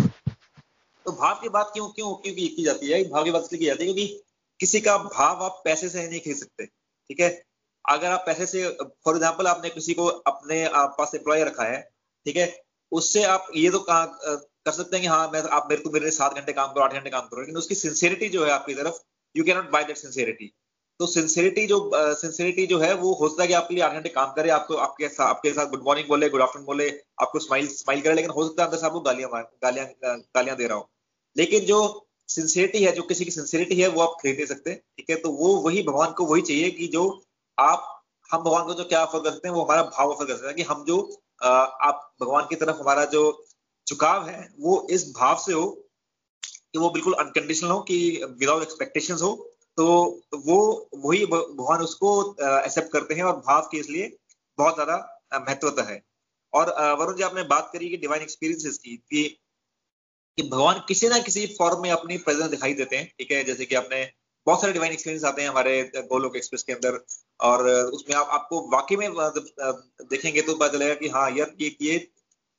तो 1.06 1.12
भाव 1.12 1.34
की 1.42 1.48
बात 1.48 1.70
क्यों 1.74 1.88
क्यों 1.88 2.14
क्यों 2.16 2.34
की 2.34 2.64
जाती 2.64 2.90
है? 2.90 3.02
भाव 3.10 3.24
की 3.24 3.30
बात 3.30 3.46
की 3.50 3.64
जाती 3.64 3.86
है 3.86 3.92
क्योंकि 3.92 4.20
किसी 4.60 4.80
का 4.80 4.96
भाव 4.98 5.42
आप 5.44 5.60
पैसे 5.64 5.88
से 5.88 6.06
नहीं 6.08 6.20
खरीद 6.20 6.36
सकते, 6.36 6.66
ठीक 6.66 7.20
है? 7.20 7.30
अगर 7.84 8.10
आप 8.10 8.22
पैसे 8.26 8.46
से 8.46 8.68
फॉर 9.04 9.14
एग्ज़ाम्पल 9.14 9.46
आपने 9.46 9.70
किसी 9.70 9.94
को 9.94 10.06
अपने, 10.06 10.64
आप 10.64 10.94
पास 10.98 11.14
एम्प्लॉय 11.14 11.44
रखा 11.44 11.64
है, 11.64 11.80
ठीक 12.26 12.36
है? 12.36 12.52
उससे 12.92 13.22
आप 13.24 13.46
ये 13.56 13.70
तो 13.70 13.78
कहा, 13.80 14.04
कर 14.04 14.70
सकते 14.72 14.96
हैं 14.96 15.02
कि 15.02 15.08
हाँ 15.08 15.30
मैं, 15.32 15.42
आप 15.42 15.66
मेरे 15.70 15.82
को 15.82 15.90
मेरे 15.90 16.10
सात 16.10 16.34
घंटे 16.34 16.52
काम 16.52 16.72
करो, 16.72 16.82
आठ 16.84 16.92
घंटे 16.94 17.10
काम 17.10 17.26
करो, 17.28 17.40
लेकिन 17.40 17.56
उसकी 17.56 17.74
सिंसियरिटी 17.74 18.28
जो 18.28 18.44
है 18.44 18.50
आपकी 18.50 18.74
तरफ़ 18.74 19.00
you 19.34 19.44
can 19.44 19.56
not 19.56 19.70
buy 19.70 19.84
that 19.84 19.96
sincerity 19.96 20.52
तो 21.00 21.06
सिंसियरिटी 21.06 21.66
जो 21.66 21.78
सिंसियरिटी 21.94 22.66
जो 22.66 22.78
है, 22.78 22.92
वो 22.94 23.12
हो 23.14 23.28
सकता 23.28 23.42
है 23.42 23.48
कि 23.48 23.54
आपके 23.54 23.74
लिए 23.74 23.82
आठ 23.84 23.92
घंटे 23.92 24.08
काम 24.08 24.32
करे, 24.32 24.50
आपको, 24.50 24.74
आपके 24.76 25.08
साथ 25.08 25.26
आपके 25.26 25.52
साथ 25.52 25.66
गुड 25.70 25.82
मॉर्निंग 25.84 26.08
बोले 26.08 26.28
गुड 26.30 26.42
आफ्टरनून 26.42 26.66
बोले, 26.66 26.88
आपको 27.22 27.38
स्माइल 27.38 27.66
स्माइल 27.68 28.00
करे, 28.02 28.14
लेकिन 28.14 28.30
हो 28.30 28.46
सकता 28.48 28.62
है 28.62 28.68
अंदर 28.68 28.78
से 28.78 28.86
आपको 28.86 29.00
गालियाँ 29.00 29.30
गालियाँ 29.62 29.86
गालियाँ 30.36 30.56
दे 30.56 30.66
रहा 30.66 30.76
हो। 30.78 30.88
लेकिन 31.36 31.64
जो 31.64 31.80
सिंसियरिटी 32.34 32.82
है, 32.84 32.92
जो 32.92 33.02
किसी 33.04 33.24
की 33.24 33.30
सिंसियरिटी 33.30 33.80
है, 33.80 33.88
वो 33.88 34.00
आप 34.02 34.16
खरीद 34.22 34.36
नहीं 34.36 34.46
सकते, 34.46 34.74
ठीक 34.74 35.10
है? 35.10 35.16
तो 35.16 35.30
वो 35.32 35.54
वही 35.60 35.82
भगवान 35.82 36.12
को 36.12 36.26
वही 36.26 36.42
चाहिए 36.42 36.70
कि 36.70 36.86
जो 36.88 37.02
आप, 37.58 37.90
हम 38.30 38.42
भगवान 38.42 38.64
को 38.66 38.74
जो 38.74 38.84
क्या 38.84 39.02
ऑफ़र 39.04 39.20
करते 39.20 39.48
हैं, 39.48 39.54
वो 39.54 39.62
हमारा 39.62 39.82
भाव 39.84 40.10
ऑफ़र 40.10 40.26
करते 40.26 40.46
हैं 40.46 40.54
कि 40.56 40.62
हम 40.64 40.84
जो 40.84 40.98
आप 41.42 42.12
भगवान 42.20 42.46
की 42.50 42.56
तरफ़ 42.56 42.76
हमारा 42.76 43.04
जो 43.06 43.22
झुकाव 43.86 44.28
है, 44.28 44.48
वो 44.60 44.86
इस 44.90 45.10
भाव 45.16 45.36
से 45.38 45.52
हो 45.52 45.66
कि 46.44 46.78
वो 46.78 46.90
बिल्कुल 46.90 47.12
अनकंडीशनल 47.14 47.70
हो, 47.70 47.80
कि 47.80 48.24
विदाउट 48.40 48.62
एक्सपेक्टेशंस 48.62 49.22
हो 49.22 49.34
तो 49.78 49.86
वो, 50.36 50.88
वही 50.96 51.24
भगवान 51.26 51.80
उसको 51.80 52.10
एक्सेप्ट 52.40 52.92
करते 52.92 53.14
हैं 53.14 53.22
और 53.24 53.36
भाव 53.38 53.68
के 53.70 53.78
इसलिए 53.78 54.16
बहुत 54.58 54.74
ज़्यादा 54.74 54.96
महत्वता 55.36 55.82
है। 55.82 56.00
और 56.52 56.70
वरुण 56.98 57.16
जी 57.16 57.22
आपने 57.22 57.42
बात 57.44 57.70
करी 57.72 57.88
कि 57.90 57.96
डिवाइन 57.96 58.22
एक्सपीरियंसेस 58.22 58.78
की, 58.78 58.96
कि 58.96 59.38
कि 60.38 60.42
भगवान 60.42 60.82
किसी 60.88 61.08
ना 61.08 61.18
किसी 61.20 61.46
फॉर्म 61.58 61.82
में 61.82 61.90
अपनी 61.90 62.16
प्रेजेंस 62.18 62.50
दिखाई 62.50 62.74
देते 62.74 62.96
हैं, 62.96 63.06
ठीक 63.18 63.30
है? 63.32 63.42
जैसे 63.44 63.64
कि 63.64 63.74
आपने 63.74 64.04
बहुत 64.46 64.60
सारे 64.60 64.72
डिवाइन 64.72 64.92
एक्सपीरियंस 64.92 65.24
आते 65.24 65.42
हैं 65.42 65.48
हमारे 65.48 65.82
गोलोक 65.96 66.36
एक्सप्रेस 66.36 66.62
के 66.62 66.72
अंदर, 66.72 66.98
और 67.40 67.68
उसमें 67.68 68.16
आप, 68.16 68.28
आपको 68.28 68.60
वाकई 68.72 68.96
में 68.96 69.10
देखेंगे 70.10 70.42
तो 70.42 70.54
पता 70.54 70.68
चलेगा 70.68 70.94
कि 70.94 71.08
हाँ 71.08 71.30
यार 71.30 71.52
ये 71.60 71.76
ये 71.82 71.96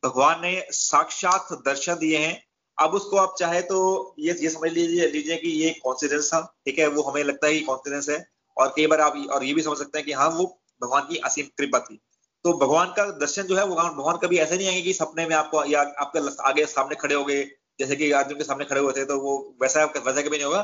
भगवान 0.04 0.42
ने 0.42 0.66
साक्षात 0.72 1.48
दर्शन 1.66 1.96
दिए 1.96 2.18
हैं। 2.18 2.42
अब 2.78 2.94
उसको 2.94 3.18
आप 3.18 3.36
चाहे 3.40 3.62
तो 3.62 3.78
ये 4.20 4.36
ये 4.42 4.50
समझ 4.50 4.72
लीजिए 4.72 5.08
लीजिए 5.08 5.38
कि 5.38 5.50
ये 5.50 5.70
कॉन्फिडेंस 5.84 6.28
था, 6.28 6.42
ठीक 6.66 6.80
है? 6.80 6.88
वो 6.88 7.02
हमें 7.02 7.24
लगता 7.24 7.48
है 7.48 7.54
कि 7.54 7.60
कॉन्फिडेंस 7.62 8.10
है, 8.10 8.26
और 8.58 8.74
कई 8.78 8.88
बार 8.88 9.02
आप, 9.02 9.18
और 9.32 9.44
ये 9.44 9.54
भी 9.54 9.62
समझ 9.62 9.78
सकते 9.78 9.98
हैं 9.98 10.06
कि 10.06 10.14
हाँ 10.14 10.30
वो 10.30 10.46
भगवान 10.82 11.02
की 11.02 11.18
असीम 11.26 11.46
कृपा 11.58 11.80
थी। 11.80 12.00
तो 12.46 12.54
भगवान 12.58 12.88
का 12.98 13.06
दर्शन 13.20 13.44
जो 13.44 13.56
है, 13.58 13.66
वो 13.66 13.76
भगवान 13.76 14.18
कभी 14.18 14.38
ऐसे 14.38 14.58
नहीं 14.58 14.68
आएँगे 14.68 14.82
कि 14.82 14.94
सपने 14.94 15.28
में 15.28 15.36
आपको, 15.36 15.64
या 15.66 15.82
आपके 15.82 16.20
आगे 16.44 16.66
सामने 16.68 16.96
खड़े 16.96 17.16
हो 17.16 17.24
गए 17.26 17.44
जैसे 17.80 17.96
कि 17.96 18.12
अर्जुन 18.14 18.38
के 18.38 18.44
सामने 18.44 18.66
खड़े 18.66 18.82
हुए 18.82 18.94
थे 18.94 19.06
तो 19.06 19.20
वो 19.22 19.38
वैसा 19.62 19.84
वैसा 19.86 20.22
कभी 20.22 20.30
नहीं 20.30 20.44
होगा। 20.44 20.62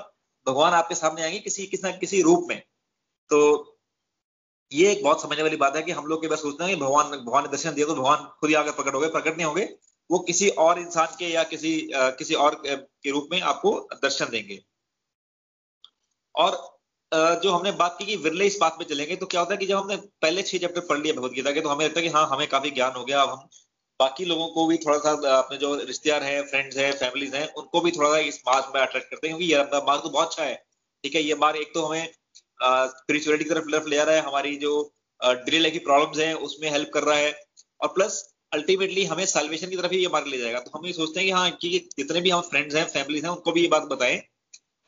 भगवान 0.48 0.74
आपके 0.74 0.96
सामने 0.96 1.22
आएँगे 1.22 1.40
किसी 1.40 1.66
किसी 1.66 1.88
ना 1.88 1.92
किसी 1.98 2.22
रूप 2.22 2.46
में। 2.50 2.62
तो 3.30 3.40
ये 4.72 4.92
एक 4.92 5.04
बहुत 5.04 5.22
समझने 5.22 5.44
वाली 5.44 5.58
बात 5.58 5.76
है 5.76 5.82
कि 5.84 5.92
हम 5.92 6.06
लोग 6.06 6.22
के 6.22 6.28
बस 6.28 6.42
सोचते 6.42 6.64
हैं 6.64 6.76
कि 6.76 6.82
भगवान 6.82 7.10
भगवान 7.12 7.44
ने 7.44 7.50
दर्शन 7.50 7.74
दिया 7.74 7.88
तो 7.88 7.96
भगवान 7.96 8.26
खुद 8.40 8.50
ही 8.50 8.56
आकर 8.56 8.72
प्रकट 8.72 8.94
हो 8.94 9.00
गए। 9.00 9.08
प्रकट 9.10 9.38
नहीं 9.38 9.46
होंगे। 9.46 9.64
वो 10.10 10.20
किसी 10.20 10.50
और 10.60 10.80
इंसान 10.80 11.08
के 11.20 11.26
या 11.26 11.44
किसी 11.44 11.92
आ, 11.92 12.10
किसी 12.12 12.34
और 12.36 12.62
के 12.66 13.12
रूप 13.12 13.28
में 13.32 13.42
आपको 13.42 13.80
दर्शन 13.94 14.30
देंगे। 14.32 14.60
और 16.36 16.56
आ, 17.12 17.34
जो 17.36 17.52
हमने 17.52 17.72
बात 17.74 17.96
की 18.00 18.06
कि 18.06 18.16
विरले 18.18 18.46
इस 18.46 18.58
बात 18.62 18.76
में 18.80 18.86
चलेंगे 18.88 19.16
तो 19.16 19.26
क्या 19.26 19.42
होता 19.42 19.54
है 19.54 19.58
कि 19.58 19.66
जब 19.66 19.78
हमने 19.78 19.96
पहले 20.22 20.42
छह 20.44 20.58
चैप्टर 20.58 20.82
पढ़ 20.82 21.00
लिया 21.00 21.14
भगवदगीता 21.14 21.52
के 21.52 21.62
तो 21.62 21.70
हमें 21.70 21.86
लगता 21.86 22.00
है 22.00 22.08
कि 22.08 22.14
हाँ 22.14 22.28
हमें 22.28 22.48
काफ़ी 22.48 22.72
ज्ञान 22.72 22.92
हो 22.92 23.04
गया। 23.06 23.22
अब 23.22 23.30
हम 23.30 23.48
बाकी 24.02 24.26
लोगों 24.26 24.48
को 24.50 24.66
भी 24.68 24.78
थोड़ा 24.78 24.98
सा 25.00 25.12
अपने 25.38 25.58
जो 25.58 25.74
रिश्तेदार 25.84 26.24
हैं 26.24 26.42
फ्रेंड्स 26.48 26.78
हैं 26.78 26.92
फैमिलीज़ 26.96 27.36
हैं 27.36 27.48
उनको 27.56 27.82
भी 27.82 27.92
थोड़ा 27.92 28.10
सा 28.10 28.20
इस 28.30 28.42
मार्ग 28.48 28.72
में 28.76 28.82
अट्रैक्ट 28.82 29.10
करते 29.10 29.28
हैं 29.28 29.38
क्योंकि 29.38 29.54
ये 29.54 29.82
मार्ग 29.86 30.02
तो 30.02 30.10
बहुत 30.10 30.28
अच्छा 30.28 30.44
है। 30.44 30.56
ठीक 31.04 31.16
है 31.16 31.22
ये 31.24 31.36
मार्ग 31.36 31.58
एक 31.58 31.74
तो 31.74 31.86
हमें 31.86 32.08
स्पिरिचुअलिटी 32.58 33.44
की 33.44 33.50
तरफ़ 33.50 33.88
ले 33.90 34.04
रहा 34.04 34.16
है 34.16 34.22
हमारी 34.22 34.56
जो 34.58 34.74
डेली 35.22 35.60
लाइफ 35.60 35.74
की 35.74 35.80
प्रॉब्लम्स 35.82 36.20
हैं 36.20 36.34
उसमें 36.46 36.70
हेल्प 36.70 36.90
कर 36.94 37.04
रहा 37.04 37.18
है। 37.18 37.34
और 37.82 37.88
प्लस 37.90 38.22
अल्टीमेटली 38.52 39.04
हमें 39.06 39.26
साल्वेशन 39.28 39.70
की 39.70 39.78
तरफ़ 39.78 39.94
ही 39.94 40.00
ये 40.00 40.08
मार्ग 40.14 40.28
ले 40.28 40.38
जाएगा। 40.38 40.60
तो 40.60 40.72
हम 40.76 40.86
ये 40.86 40.94
सोचते 40.94 41.20
हैं 41.20 41.28
कि 41.28 41.32
हाँ 41.32 41.52
कि 41.52 41.70
जितने 41.98 42.22
भी 42.22 42.30
हम 42.30 42.42
फ्रेंड्स 42.50 42.76
हैं 42.76 42.86
फैमिलीज़ 42.90 43.26
हैं 43.26 43.32
उनको 43.32 43.52
भी 43.52 43.62
ये 43.62 43.68
बात 43.68 43.84
बताएँ। 43.92 44.22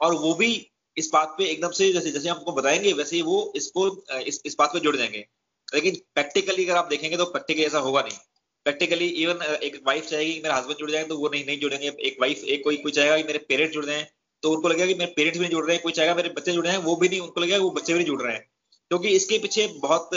और 0.02 0.16
वो 0.16 0.34
भी 0.36 0.52
इस 0.98 1.10
बात 1.14 1.36
पे 1.38 1.46
एकदम 1.46 1.72
से 1.72 1.92
जैसे 1.94 2.12
जैसे 2.12 2.30
हमको 2.30 2.52
बताएँगे 2.52 2.94
वैसे 2.94 3.16
ही 3.16 3.22
वो 3.22 3.38
इसको 3.56 3.88
इस, 4.20 4.42
इस 4.46 4.56
बात 4.60 4.74
पे 4.74 4.80
जुड़ 4.80 4.96
जाएँगे। 4.96 5.26
लेकिन 5.68 5.96
प्रैक्टिकली 6.16 6.66
अगर 6.66 6.78
आप 6.78 6.88
देखेंगे 6.88 7.18
तो 7.18 7.26
प्रैक्टिकली 7.28 7.66
ऐसा 7.66 7.80
होगा 7.80 8.02
नहीं। 8.02 8.18
प्रैक्टिकली 8.66 9.08
इवन 9.24 9.42
एक 9.64 9.82
वाइफ 9.88 10.06
चाहेगी 10.08 10.40
मेरा 10.44 10.56
हस्बैंड 10.56 10.80
जुड़ 10.80 10.92
जाए 10.92 11.04
तो 11.04 11.18
वो 11.18 11.30
नहीं 11.30 11.46
नहीं 11.46 11.60
जुड़ेंगे। 11.60 11.88
एक 11.88 12.18
वाइफ 12.22 12.44
एक 12.46 12.64
कोई 12.64 12.78
कोई 12.78 12.92
चाहेगा 12.92 13.18
कि 13.18 13.24
मेरे 13.24 13.40
पेरेंट्स 13.50 13.74
जुड़ 13.74 13.86
जाए 13.86 14.08
तो 14.44 14.52
उनको 14.52 14.70
लगेगा 14.70 14.86
कि 14.86 14.94
मेरे 14.96 15.14
पेरेंट्स 15.16 15.40
भी 15.40 15.44
नहीं 15.44 15.52
जुड़ 15.52 15.66
रहे 15.66 15.76
हैं। 15.76 15.84
कोई 15.84 15.92
चाहेगा 15.94 16.16
मेरे 16.16 16.30
बच्चे 16.30 16.52
जुड़ 16.52 16.68
हैं 16.68 16.78
वो 16.80 16.96
भी 16.96 17.10
नहीं, 17.10 17.20
उनको 17.20 17.42
लगेगा 17.42 17.58
वो 17.60 17.70
बच्चे 17.72 17.94
भी 17.94 18.04
जुड़ 18.04 18.22
रहे 18.22 18.34
हैं। 18.34 18.48
क्योंकि 18.92 19.10
इसके 19.12 19.38
पीछे 19.40 19.68
बहुत 19.80 20.10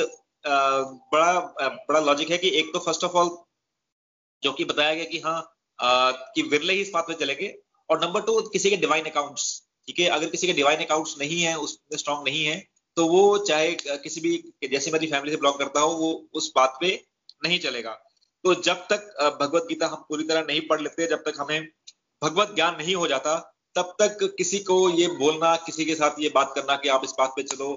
बड़ा 0.45 1.33
बड़ा 1.89 2.01
लॉजिक 2.01 2.31
है 2.31 2.39
कि 2.39 2.49
एक 2.59 2.71
तो 2.73 2.79
फ़र्स्ट 2.79 3.05
ऑफ़ 3.05 3.13
ऑल 3.17 3.37
जो 4.43 4.53
कि 4.53 4.65
बताया 4.65 4.95
गया 4.95 5.05
कि 5.05 5.19
हाँ 5.19 5.53
कि 6.35 6.43
विरले 6.45 6.73
ही 6.73 6.81
इस 6.81 6.91
बात 6.95 7.07
में 7.09 7.17
चलेंगे। 7.17 7.55
और 7.89 8.05
नंबर 8.05 8.21
टू 8.23 8.41
किसी 8.49 8.71
के 8.71 8.77
डिवाइन 8.77 9.05
अकाउंट्स 9.07 9.45
ठीक 9.89 9.99
है? 9.99 10.09
अगर 10.09 10.29
किसी 10.29 10.47
के 10.47 10.53
डिवाइन 10.53 10.85
अकाउंट्स 10.85 11.15
नहीं 11.19 11.41
है, 11.41 11.57
उसमें 11.57 11.99
स्ट्रॉन्ग 11.99 12.29
नहीं 12.29 12.45
है 12.45 12.57
तो 12.97 13.07
वो 13.09 13.39
चाहे 13.41 13.77
किसी 13.83 14.21
भी, 14.21 14.37
जैसे 14.69 14.91
मेरी 14.91 15.07
फैमिली 15.07 15.33
से 15.33 15.37
ब्लॉक 15.37 15.59
करता 15.59 15.81
हो, 15.81 15.91
वो 15.91 16.29
उस 16.33 16.53
बात 16.57 16.77
पे 16.81 16.89
नहीं 17.45 17.59
चलेगा। 17.61 17.91
तो 18.47 18.55
जब 18.63 18.87
तक 18.91 19.37
भगवत 19.41 19.65
गीता 19.69 19.87
हम 19.89 20.05
पूरी 20.09 20.25
तरह 20.25 20.45
नहीं 20.45 20.61
पढ़ 20.69 20.81
लेते, 20.81 21.07
जब 21.07 21.23
तक 21.23 21.41
हमें 21.41 21.69
भगवत 22.23 22.53
ज्ञान 22.55 22.77
नहीं 22.77 22.95
हो 22.95 23.07
जाता, 23.09 23.35
तब 23.77 23.95
तक 24.01 24.19
किसी 24.39 24.59
को 24.69 24.77
ये 24.91 25.07
बोलना, 25.17 25.55
किसी 25.67 25.85
के 25.85 25.95
साथ 25.95 26.21
ये 26.21 26.31
बात 26.35 26.53
करना 26.55 26.77
कि 26.77 26.89
आप 26.89 27.03
इस 27.05 27.15
बात 27.19 27.33
पे 27.37 27.43
चलो 27.45 27.75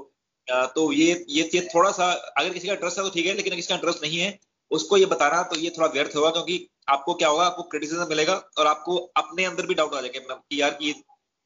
तो 0.76 0.92
ये 0.94 1.26
ये 1.30 1.50
ये 1.56 1.62
थोड़ा 1.74 1.92
सा 1.92 2.06
अगर 2.12 2.54
किसी 2.54 2.68
का 2.68 2.74
इंटरेस्ट 2.74 3.00
है 3.00 3.04
तो 3.04 3.10
ठीक 3.10 3.26
है, 3.26 3.34
लेकिन 3.34 3.56
किसी 3.56 3.68
का 3.68 3.76
इंटरेस्ट 3.76 4.04
नहीं 4.04 4.20
है, 4.20 4.38
उसको 4.72 4.98
ये 4.98 5.06
बताना 5.08 5.42
तो 5.44 5.56
ये 5.58 5.70
थोड़ा 5.78 5.88
व्यर्थ 5.90 6.16
होगा, 6.16 6.30
क्योंकि 6.30 6.70
आपको 6.90 7.14
क्या 7.14 7.30
होगा, 7.30 7.46
आपको 7.46 7.64
क्रिटिसिज्म 7.66 8.08
मिलेगा 8.10 8.36
और 8.58 8.68
आपको 8.68 8.96
अपने 9.18 9.46
अंदर 9.46 9.66
भी 9.66 9.74
डाउट 9.76 9.94
आ 9.96 10.02
जाएगा 10.02 10.20
मतलब 10.20 10.44
कि 10.50 10.62
यार 10.62 10.78
कि 10.80 10.94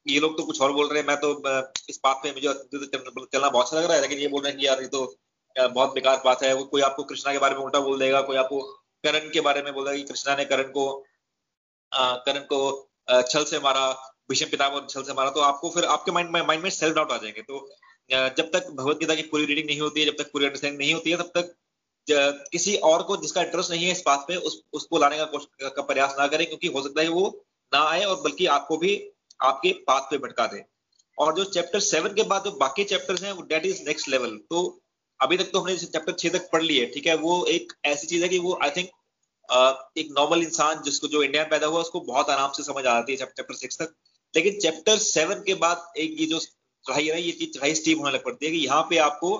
ये 0.06 0.20
लोग 0.20 0.36
तो 0.38 0.44
कुछ 0.44 0.60
और 0.60 0.72
बोल 0.72 0.88
रहे 0.88 1.00
हैं, 1.00 1.06
मैं 1.08 1.16
तो 1.16 1.32
इस 1.90 2.00
बात 2.04 2.20
पे 2.22 2.32
मुझे 2.32 2.54
चलना 2.86 3.48
बहुत 3.48 3.64
अच्छा 3.64 3.76
लग 3.78 3.84
रहा 3.84 3.94
है, 3.94 4.00
लेकिन 4.02 4.18
ये 4.18 4.28
बोल 4.28 4.42
रहे 4.42 4.52
हैं 4.52 4.60
कि 4.60 4.66
यार, 4.66 4.82
ये 4.82 4.88
तो 4.88 5.14
बहुत 5.56 5.94
बेकार 5.94 6.22
बात 6.24 6.42
है 6.42 6.54
कोई 6.64 6.80
आपको 6.82 7.02
कृष्णा 7.04 7.32
के 7.32 7.38
बारे 7.38 7.54
में 7.54 7.62
उल्टा 7.62 7.80
बोल 7.80 7.98
देगा, 7.98 8.20
कोई 8.22 8.36
आपको 8.36 8.62
करण 9.04 9.30
के 9.30 9.40
बारे 9.40 9.62
में 9.62 9.72
बोला 9.74 9.94
कि 9.94 10.02
कृष्णा 10.02 10.36
ने 10.36 10.44
करण 10.44 10.70
को 10.70 10.86
करण 11.92 12.40
को 12.52 12.60
छल 13.22 13.44
से 13.44 13.58
मारा 13.60 13.90
भीष्म 14.30 14.46
पितामह 14.50 14.86
छल 14.90 15.02
से 15.02 15.12
मारा 15.12 15.30
तो 15.30 15.40
आपको 15.42 15.70
फिर 15.70 15.84
आपके 15.86 16.12
माइंड 16.12 16.30
में 16.30 16.40
माइंड 16.42 16.62
में 16.62 16.70
सेल्फ 16.70 16.94
डाउट 16.96 17.12
आ 17.12 17.16
जाएँगे। 17.16 17.42
तो 17.42 17.68
जब 18.10 18.50
तक 18.52 18.70
भगवत 18.70 18.98
गीता 18.98 19.14
की 19.14 19.22
पूरी 19.22 19.44
रीडिंग 19.44 19.66
नहीं 19.66 19.80
होती 19.80 20.00
है 20.00 20.06
जब 20.06 20.16
तक 20.18 20.30
पूरी 20.32 20.44
अंडरस्टैंडिंग 20.44 20.80
नहीं 20.80 20.94
होती 20.94 21.10
है 21.10 21.16
तब 21.16 21.30
तक 21.34 21.54
किसी 22.52 22.76
और 22.84 23.02
को 23.02 23.16
जिसका 23.16 23.42
इंटरेस्ट 23.42 23.70
नहीं 23.70 23.84
है 23.84 23.92
इस 23.92 24.02
बात 24.06 24.24
पे 24.28 24.36
उस 24.36 24.60
उसको 24.72 24.98
लाने 24.98 25.18
का, 25.18 25.68
का 25.68 25.82
प्रयास 25.82 26.14
ना 26.18 26.26
करें 26.26 26.46
क्योंकि 26.46 26.66
हो 26.68 26.82
सकता 26.82 27.02
है 27.02 27.08
वो 27.08 27.44
ना 27.72 27.82
आए 27.88 28.04
और 28.04 28.20
बल्कि 28.20 28.46
आपको 28.46 28.76
भी 28.76 28.92
आपके 29.40 29.72
पाथ 29.86 30.00
पे 30.00 30.18
भटका 30.18 30.46
दे। 30.46 30.64
और 31.18 31.34
जो 31.34 31.44
चैप्टर 31.44 31.80
सेवन 31.80 32.14
के 32.14 32.22
बाद 32.22 32.44
जो 32.44 32.50
बाकी 32.50 32.84
चैप्टर्स 32.84 33.22
हैं 33.22 33.32
वो 33.32 33.42
डेट 33.42 33.66
इज़ 33.66 33.82
नेक्स्ट 33.86 34.08
लेवल 34.08 34.36
तो 34.50 34.60
अभी 35.20 35.36
तक 35.36 35.50
तो 35.52 35.60
हमने 35.60 35.76
चैप्टर 35.76 36.12
छह 36.14 36.28
तक 36.30 36.48
पढ़ 36.52 36.62
लिए 36.62 36.86
ठीक 36.94 37.06
है? 37.06 37.14
वो 37.16 37.44
एक 37.48 37.72
ऐसी 37.86 38.06
चीज़ 38.06 38.22
है 38.22 38.28
कि 38.28 38.38
वो 38.38 38.58
आई 38.62 38.70
थिंक 38.70 38.88
एक 39.98 40.08
नॉर्मल 40.18 40.42
इंसान 40.42 40.82
जिसको 40.82 41.08
जो 41.08 41.22
इंडिया 41.22 41.42
में 41.42 41.50
पैदा 41.50 41.66
हुआ, 41.66 41.80
उसको 41.80 42.00
बहुत 42.02 42.30
आराम 42.30 42.52
से 42.52 42.62
समझ 42.62 42.78
आ 42.78 42.92
जाती 42.92 43.12
है 43.12 43.18
चैप्टर 43.18 43.54
सिक्स 43.54 43.78
तक। 43.78 43.94
लेकिन 44.34 44.58
चैप्टर 44.60 44.98
सेवन 45.00 45.42
के 45.46 45.54
बाद 45.56 45.92
एक 45.98 46.16
ये 46.20 46.26
जो 46.26 46.38
चढ़ाई 46.38 47.06
है 47.06 47.20
ये 47.22 47.32
चीज़ 47.32 47.50
चढ़ाई 47.50 47.74
स्टीप 47.74 47.98
होने 47.98 48.12
लग 48.12 48.24
पड़ती 48.24 48.46
है 48.46 48.52
कि 48.52 48.58
यहाँ 48.58 48.82
पे 48.90 48.98
आपको 49.00 49.30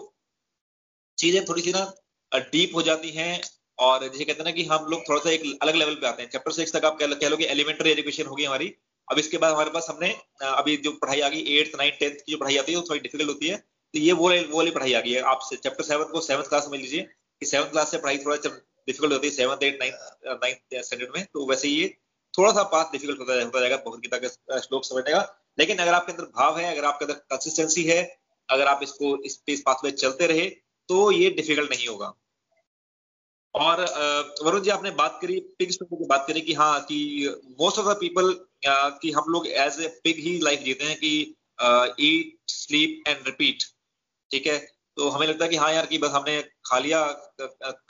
चीज़ें 1.18 1.45
थोड़ी 1.45 1.62
सी 1.62 1.72
ना 1.72 1.85
डीप 2.33 2.75
हो 2.75 2.83
जाती 2.83 3.11
हैं 3.12 3.41
और 3.79 4.03
जैसे 4.03 4.25
कहते 4.25 4.39
हैं 4.39 4.45
ना 4.45 4.51
कि 4.53 4.64
हम 4.64 4.87
लोग 4.91 5.09
थोड़ा 5.09 5.20
सा 5.20 5.31
एक 5.31 5.43
अलग 5.62 5.75
लेवल 5.75 5.95
पे 5.95 6.07
आते 6.07 6.22
हैं। 6.22 6.31
चैप्टर 6.31 6.53
सिक्स 6.53 6.72
तक 6.72 6.85
आप 6.85 6.99
कह 6.99 7.29
लो 7.29 7.37
कि 7.37 7.45
एलिमेंट्री 7.47 7.91
एजुकेशन 7.91 8.27
होगी 8.27 8.45
हमारी। 8.45 8.72
अब 9.09 9.18
इसके 9.18 9.39
बाद 9.39 9.53
हमारे 9.53 9.70
पास 9.70 9.87
हमने 9.91 10.11
अभी 10.47 10.77
जो 10.79 10.93
पढ़ाई 10.95 11.20
आ 11.20 11.29
गई 11.29 11.57
एट्थ 11.57 11.77
नाइन्थ 11.79 11.99
टेंथ 12.01 12.16
की 12.16 12.33
जो 12.33 12.39
पढ़ाई 12.39 12.57
आती 12.57 12.72
है, 12.72 12.79
वो 12.79 12.85
थोड़ी 12.89 13.01
डिफ़िकल्ट 13.01 13.29
होती 13.29 13.49
है। 13.49 13.62
तो 13.95 13.99
ये 14.01 14.12
वो 14.12 14.28
वो 14.28 14.57
वाली 14.57 14.70
पढ़ाई 14.70 14.92
आ 14.92 15.01
गई 15.01 15.12
है। 15.12 15.20
आप 15.22 15.49
चैप्टर 15.53 15.84
सेवन 15.84 16.05
को 16.12 16.20
सेवंथ 16.22 16.49
क्लास 16.49 16.68
में 16.70 16.78
लीजिए 16.78 17.03
कि 17.42 17.47
सेवंथ 17.47 17.70
क्लास 17.70 17.90
से 17.90 17.99
पढ़ाई 17.99 18.18
थोड़ा 18.18 18.36
डिफ़िकल्ट 18.36 19.12
होती 19.12 19.26
है 19.26 19.32
seventh 19.34 19.62
eight 19.62 19.78
ninth 19.80 20.40
ninth 20.42 20.84
standard 20.84 21.16
में 21.16 21.24
तो 21.24 21.47
वैसे 21.51 21.68
ये 21.68 21.86
थोड़ा 22.34 22.53
सा 22.53 22.62
पास 22.70 22.88
डिफ़िकल्ट 22.92 23.18
होता 23.20 23.34
होता 23.34 23.61
जाएगा 23.61 23.76
भगवत 23.78 24.01
गीता 24.01 24.18
का 24.18 24.59
श्लोक 24.61 24.84
समझने 24.84 25.12
का। 25.12 25.20
लेकिन 25.59 25.78
अगर 25.78 25.95
आपके 25.95 26.12
अंदर 26.12 26.24
भाव 26.36 26.59
है, 26.59 26.70
अगर 26.72 26.84
आपके 26.84 27.05
अंदर 27.05 27.18
कंसिस्टेंसी 27.30 27.82
है, 27.84 28.03
अगर 28.49 28.66
आप 28.66 28.80
इसको, 28.82 29.16
इस 29.18 29.36
पे 29.36 29.53
इस 29.53 29.62
पाथ 29.66 29.90
चलते 29.90 30.26
रहे 30.26 30.49
तो 30.88 31.11
ये 31.12 31.30
डिफ़िकल्ट 31.32 31.70
नहीं 31.70 31.86
होगा। 31.88 32.12
और 33.55 33.80
वरुण 34.45 34.61
जी, 34.61 34.70
आपने 34.70 34.90
बात 34.92 35.18
करी 35.22 35.38
पिग 35.59 35.70
स्टोरी 35.70 35.97
की 35.97 36.07
बात 36.07 36.24
करी 36.28 36.40
कि 36.40 36.55
हाँ 36.55 36.80
कि 36.82 36.99
मोस्ट 37.61 37.78
ऑफ़ 37.78 37.86
द 37.88 37.97
पीपल 37.99 38.34
कि 38.66 39.11
हम 39.12 39.30
लोग 39.32 39.47
एज 39.49 39.80
ए 39.80 39.88
पिग 40.05 40.18
ही 40.24 40.38
लाइफ 40.40 40.61
जीते 40.62 40.84
हैं 40.84 40.97
कि 40.99 41.12
ईट 42.03 42.36
स्लीप 42.51 43.09
एंड 43.09 43.26
रिपीट 43.26 43.62
ठीक 44.35 44.47
है? 44.47 44.59
तो 44.97 45.09
हमें 45.09 45.26
लगता 45.26 45.45
है 45.45 45.51
कि 45.51 45.57
हाँ 45.57 45.72
यार, 45.72 45.87
कि 45.87 45.99
बस 45.99 46.11
हमने 46.11 46.41
खा 46.66 46.78
लिया 46.78 47.03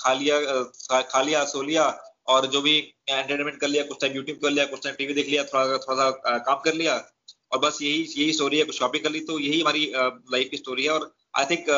खा 0.00 0.12
लिया 0.12 1.00
खा 1.02 1.22
लिया, 1.22 1.44
सो 1.46 1.62
लिया, 1.62 1.84
और 2.28 2.46
जो 2.46 2.60
भी 2.62 2.76
एंटरटेनमेंट 3.08 3.58
कर 3.60 3.68
लिया, 3.68 3.82
कुछ 3.84 4.00
टाइम 4.00 4.14
यूट्यूब 4.14 4.38
कर 4.42 4.50
लिया, 4.50 4.64
कुछ 4.66 4.82
टाइम 4.84 4.96
टीवी 4.96 5.14
देख 5.14 5.28
लिया, 5.28 5.44
थोड़ा 5.44 5.78
थोड़ा 5.78 6.10
सा 6.10 6.38
काम 6.38 6.60
कर 6.64 6.74
लिया, 6.74 6.94
और 7.52 7.58
बस 7.58 7.78
यही 7.82 8.02
यही 8.18 8.32
स्टोरी 8.32 8.58
है, 8.58 8.64
कुछ 8.64 8.78
शॉपिंग 8.78 9.02
कर 9.04 9.10
ली 9.10 9.20
तो 9.20 9.38
यही 9.38 9.60
हमारी 9.60 9.92
लाइफ 9.96 10.48
की 10.50 10.56
स्टोरी 10.56 10.84
है, 10.84 10.90
और 10.90 11.12
I 11.34 11.44
think 11.44 11.70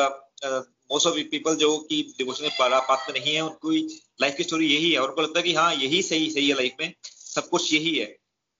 most 0.91 1.07
of 1.07 1.15
people 1.31 1.55
जो 1.55 1.77
कि 1.89 2.01
डिवोशन 2.17 2.49
पाथ 2.59 3.09
में 3.09 3.19
नहीं 3.19 3.33
है, 3.35 3.41
उनकी 3.41 3.81
लाइफ 4.21 4.35
की 4.37 4.43
स्टोरी 4.43 4.67
यही 4.67 4.91
है, 4.91 4.99
और 4.99 5.09
उनको 5.09 5.21
लगता 5.21 5.39
है 5.39 5.43
कि 5.43 5.53
हाँ 5.53 5.73
यही 5.75 6.01
सही 6.03 6.29
सही 6.31 6.47
है 6.49 6.55
लाइफ 6.55 6.75
में, 6.81 6.93
सब 7.03 7.49
कुछ 7.49 7.73
यही 7.73 7.97
है। 7.97 8.15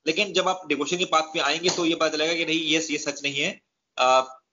लेकिन 0.05 0.33
जब 0.33 0.47
आप 0.47 0.61
डिवोशन 0.69 0.97
के 0.97 1.05
पाथ 1.05 1.35
में 1.35 1.41
आएँगे 1.43 1.69
तो 1.69 1.85
ये 1.85 1.95
पता 1.95 2.09
चलेगा 2.09 2.33
कि 2.33 2.45
नहीं 2.45 2.59
ये 2.59 2.85
ये 2.91 2.97
सच 2.97 3.23
नहीं 3.23 3.39
है। 3.41 3.49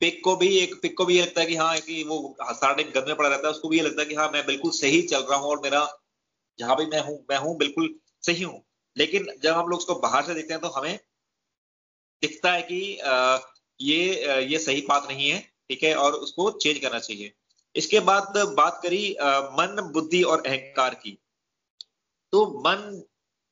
पिक 0.00 0.20
को 0.24 0.34
भी, 0.36 0.48
एक 0.58 0.74
पिक 0.82 0.96
को 0.98 1.04
भी 1.04 1.16
ये 1.16 1.22
लगता 1.22 1.40
है 1.40 1.46
कि 1.46 1.56
हाँ 1.56 1.76
कि 1.78 2.02
वो 2.04 2.36
सारा 2.42 2.72
टाइम 2.72 2.90
गंद 2.90 3.08
में 3.08 3.16
पड़ा 3.16 3.28
रहता 3.28 3.46
है, 3.48 3.52
उसको 3.52 3.68
भी 3.68 3.76
ये 3.76 3.82
लगता 3.82 4.02
है 4.02 4.08
कि 4.08 4.14
हाँ 4.14 4.28
मैं 4.32 4.44
बिल्कुल 4.46 4.70
सही 4.72 5.02
चल 5.04 5.22
रहा 5.22 5.38
हूँ 5.38 5.50
और 5.50 5.60
मेरा 5.62 5.86
जहाँ 6.58 6.76
भी 6.76 6.86
मैं 6.86 7.00
हूँ 7.00 7.18
मैं 7.30 7.38
हूँ 7.38 7.56
बिल्कुल 7.58 7.94
सही 8.24 8.42
हूँ। 8.42 8.62
लेकिन 8.96 9.26
जब 9.42 9.54
हम 9.54 9.68
लोग 9.68 9.78
उसको 9.78 9.94
बाहर 10.00 10.24
से 10.24 10.34
देखते 10.34 10.54
हैं 10.54 10.60
तो 10.62 10.68
हमें 10.70 10.98
दिखता 12.22 12.52
है 12.52 12.62
कि 12.62 12.80
ये 13.80 14.44
ये 14.44 14.58
सही 14.58 14.80
बात 14.88 15.08
नहीं 15.08 15.28
है, 15.30 15.40
ठीक 15.68 15.82
है, 15.82 15.94
और 15.94 16.12
उसको 16.14 16.50
चेंज 16.52 16.78
करना 16.78 16.98
चाहिए। 16.98 17.32
इसके 17.74 18.00
बाद 18.02 18.36
बात 18.56 18.80
करी 18.82 19.10
मन, 19.52 19.90
बुद्धि 19.92 20.22
और 20.22 20.42
अहंकार 20.46 20.94
की। 20.94 21.18
तो 22.32 22.46
मन, 22.60 23.02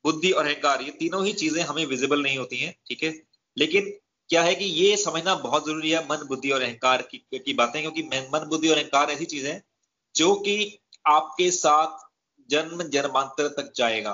बुद्धि 0.05 0.31
और 0.31 0.45
अहंकार, 0.45 0.81
ये 0.81 0.91
तीनों 0.91 1.25
ही 1.25 1.33
चीज़ें 1.33 1.61
हमें 1.63 1.85
विजिबल 1.85 2.23
नहीं 2.23 2.37
होती 2.37 2.57
हैं, 2.57 2.73
ठीक 2.87 3.03
है? 3.03 3.13
लेकिन 3.57 3.91
क्या 4.29 4.43
है 4.43 4.53
कि 4.55 4.65
ये 4.65 4.95
समझना 4.97 5.35
बहुत 5.37 5.65
ज़रूरी 5.65 5.89
है 5.91 5.99
मन 6.07 6.25
बुद्धि 6.27 6.49
और 6.51 6.61
अहंकार 6.61 7.01
की, 7.03 7.17
की 7.35 7.53
बातें 7.53 7.81
क्योंकि 7.81 8.03
मन 8.03 8.47
बुद्धि 8.49 8.67
और 8.67 8.77
अहंकार 8.77 9.11
ऐसी 9.11 9.25
चीज़ 9.27 9.47
है 9.47 9.61
जो 10.15 10.33
कि 10.37 10.79
आपके 11.05 11.49
साथ 11.53 11.97
जन्म 12.49 12.83
जन्मांतर 12.89 13.47
तक 13.51 13.71
जाएगा। 13.75 14.13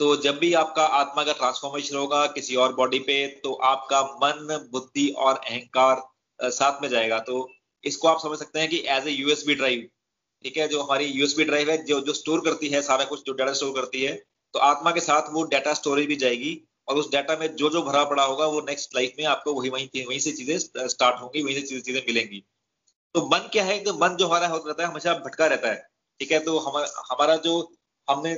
तो 0.00 0.16
जब 0.18 0.38
भी 0.38 0.52
आपका 0.54 0.84
आत्मा 0.94 1.22
का 1.24 1.32
ट्रांसफॉर्मेशन 1.34 1.96
होगा 1.96 2.26
किसी 2.28 2.56
और 2.56 2.74
बॉडी 2.74 2.98
पे 3.00 3.26
तो 3.44 3.52
आपका 3.66 4.02
मन 4.22 4.68
बुद्धि 4.72 5.08
और 5.18 5.36
अहंकार 5.36 6.02
साथ 6.40 6.82
में 6.82 6.88
जाएगा। 6.88 7.18
तो 7.20 7.48
इसको 7.84 8.08
आप 8.08 8.20
समझ 8.22 8.38
सकते 8.38 8.60
हैं 8.60 8.68
कि 8.68 8.82
एज 8.88 9.06
ए 9.06 9.10
यूएसबी 9.10 9.54
ड्राइव 9.54 9.88
ठीक 10.44 10.56
है 10.56 10.68
जो 10.68 10.82
हमारी 10.82 11.04
यूएसबी 11.06 11.44
ड्राइव 11.44 11.70
है 11.70 11.76
जो 11.84 12.00
जो 12.00 12.12
स्टोर 12.14 12.40
करती 12.40 12.68
है 12.68 12.82
सारा 12.82 13.04
कुछ 13.04 13.24
जो 13.26 13.32
डाटा 13.32 13.52
स्टोर 13.52 13.74
करती 13.74 14.02
है 14.02 14.14
तो 14.54 14.58
आत्मा 14.60 14.90
के 14.90 15.00
साथ 15.00 15.32
वो 15.32 15.42
डाटा 15.46 15.72
स्टोरेज 15.74 16.06
भी 16.06 16.16
जाएगी। 16.16 16.52
और 16.88 16.96
उस 16.96 17.10
डाटा 17.12 17.36
में 17.36 17.54
जो 17.56 17.70
जो 17.70 17.82
भरा 17.82 18.04
पड़ा 18.04 18.22
होगा, 18.24 18.46
वो 18.46 18.60
नेक्स्ट 18.60 18.94
लाइफ 18.94 19.14
में 19.18 19.24
आपको 19.26 19.52
वही, 19.54 19.70
वहीं 19.70 20.04
वहीं 20.06 20.18
से 20.18 20.32
चीज़ें 20.32 20.86
स्टार्ट 20.88 21.20
होंगी, 21.22 21.42
वहीं 21.42 21.54
से 21.54 21.80
चीज़ें 21.80 22.02
मिलेंगी। 22.06 22.44
तो 23.14 23.26
मन 23.26 23.48
क्या 23.52 23.64
है 23.64 23.78
कि 23.78 23.92
मन 23.94 24.16
जो 24.16 24.26
हमारा 24.26 24.46
होता 24.48 24.68
रहता 24.68 24.82
है, 24.82 24.88
हमेशा 24.90 25.14
भटका 25.16 25.46
रहता 25.46 25.68
है, 25.68 25.88
ठीक 26.20 26.32
है? 26.32 26.38
तो 26.40 26.58
हम, 26.58 26.78
हमारा 27.10 27.36
जो 27.36 27.54
हमने 28.08 28.32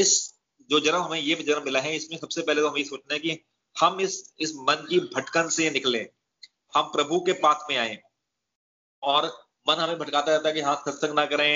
इस, 0.00 0.34
जो 0.70 0.80
जन्म, 0.80 1.02
हमें 1.02 1.20
ये 1.20 1.34
जन्म 1.36 1.64
मिला 1.64 1.80
है, 1.80 1.96
इसमें 1.96 2.18
सबसे 2.18 2.42
पहले 2.42 2.62
तो 2.62 2.68
हमें 2.68 2.84
सोचना 2.84 3.14
है 3.14 3.20
कि 3.20 3.38
हम 3.76 4.00
इस 4.00 4.22
इस 4.40 4.52
मन 4.68 4.86
की 4.90 4.98
भटकन 5.14 5.48
से 5.48 5.70
निकले, 5.70 6.08
हम 6.74 6.90
प्रभु 6.92 7.20
के 7.20 7.32
पाथ 7.40 7.70
में 7.70 7.76
आए, 7.76 7.98
और 9.02 9.26
मन 9.66 9.74
हमें 9.74 9.98
भटकाता 9.98 10.32
रहता 10.32 10.48
है 10.48 10.54
कि 10.54 10.60
हाँ 10.60 10.74
सत्संग 10.86 11.14
ना 11.14 11.24
करें 11.26 11.50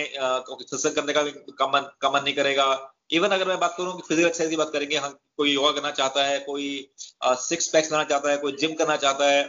सत्संग 0.62 0.94
करने 0.94 1.12
का 1.12 1.22
का 1.58 1.66
मन 1.66 1.88
का 2.00 2.10
मन 2.10 2.22
नहीं 2.24 2.34
करेगा 2.34 2.66
इवन 3.10 3.30
अगर 3.30 3.48
मैं 3.48 3.58
बात 3.60 3.74
करूँ 3.76 3.92
कि 3.96 4.02
फ़िज़िकल 4.08 4.26
एक्सरसाइज 4.28 4.50
की 4.50 4.56
बात 4.56 4.70
करेंगे 4.72 4.96
हम 4.96 5.18
कोई 5.38 5.52
योगा 5.52 5.70
करना 5.72 5.90
चाहता 5.92 6.24
है, 6.26 6.38
कोई 6.40 6.88
सिक्स 7.24 7.68
पैक्स 7.68 7.88
करना 7.88 8.04
चाहता 8.04 8.30
है, 8.30 8.36
कोई 8.38 8.52
जिम 8.60 8.74
करना 8.74 8.96
चाहता 8.96 9.30
है, 9.30 9.42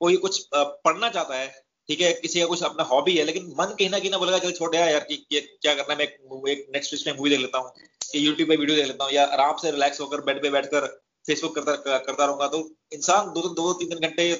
कोई 0.00 0.16
कुछ 0.16 0.40
पढ़ना 0.54 1.08
चाहता 1.08 1.36
है, 1.36 1.48
ठीक 1.88 2.00
है, 2.00 2.12
किसी 2.14 2.40
का 2.40 2.46
कुछ 2.46 2.62
अपना 2.62 2.84
हॉबी 2.84 3.16
है, 3.16 3.24
लेकिन 3.24 3.46
मन 3.58 3.74
कहीं 3.78 3.90
ना 3.90 3.98
कहीं 3.98 4.10
ना 4.10 4.18
बोलेगा, 4.18 4.38
चल 4.38 4.52
छोड़ 4.52 4.74
यार 4.76 5.06
कि 5.10 5.16
क्या 5.32 5.74
करना 5.74 5.92
है, 5.92 5.96
मैं 5.98 6.52
एक 6.52 6.66
नेक्स्ट 6.74 6.94
वीक 6.94 7.06
में 7.06 7.16
मूवी 7.16 7.30
देख 7.30 7.40
लेता 7.40 7.58
हूँ 7.58 7.72
यूट्यूब 8.14 8.48
पे 8.48 8.56
वीडियो 8.56 8.76
देख 8.76 8.86
लेता 8.86 9.04
हूँ, 9.04 9.12
या 9.12 9.24
आराम 9.26 9.56
से 9.62 9.70
रिलैक्स 9.70 10.00
होकर 10.00 10.20
बेड 10.22 10.42
पे 10.42 10.50
बैठकर 10.50 10.86
फेसबुक 11.24 11.54
करता 11.56 11.98
करता 11.98 12.24
रहूँगा। 12.24 12.46
तो 12.48 12.58
इंसान 12.92 13.26
दो 13.32 13.48
दो, 13.48 13.72
तीन 13.72 13.88
तीन 13.88 13.98
घंटे 13.98 14.34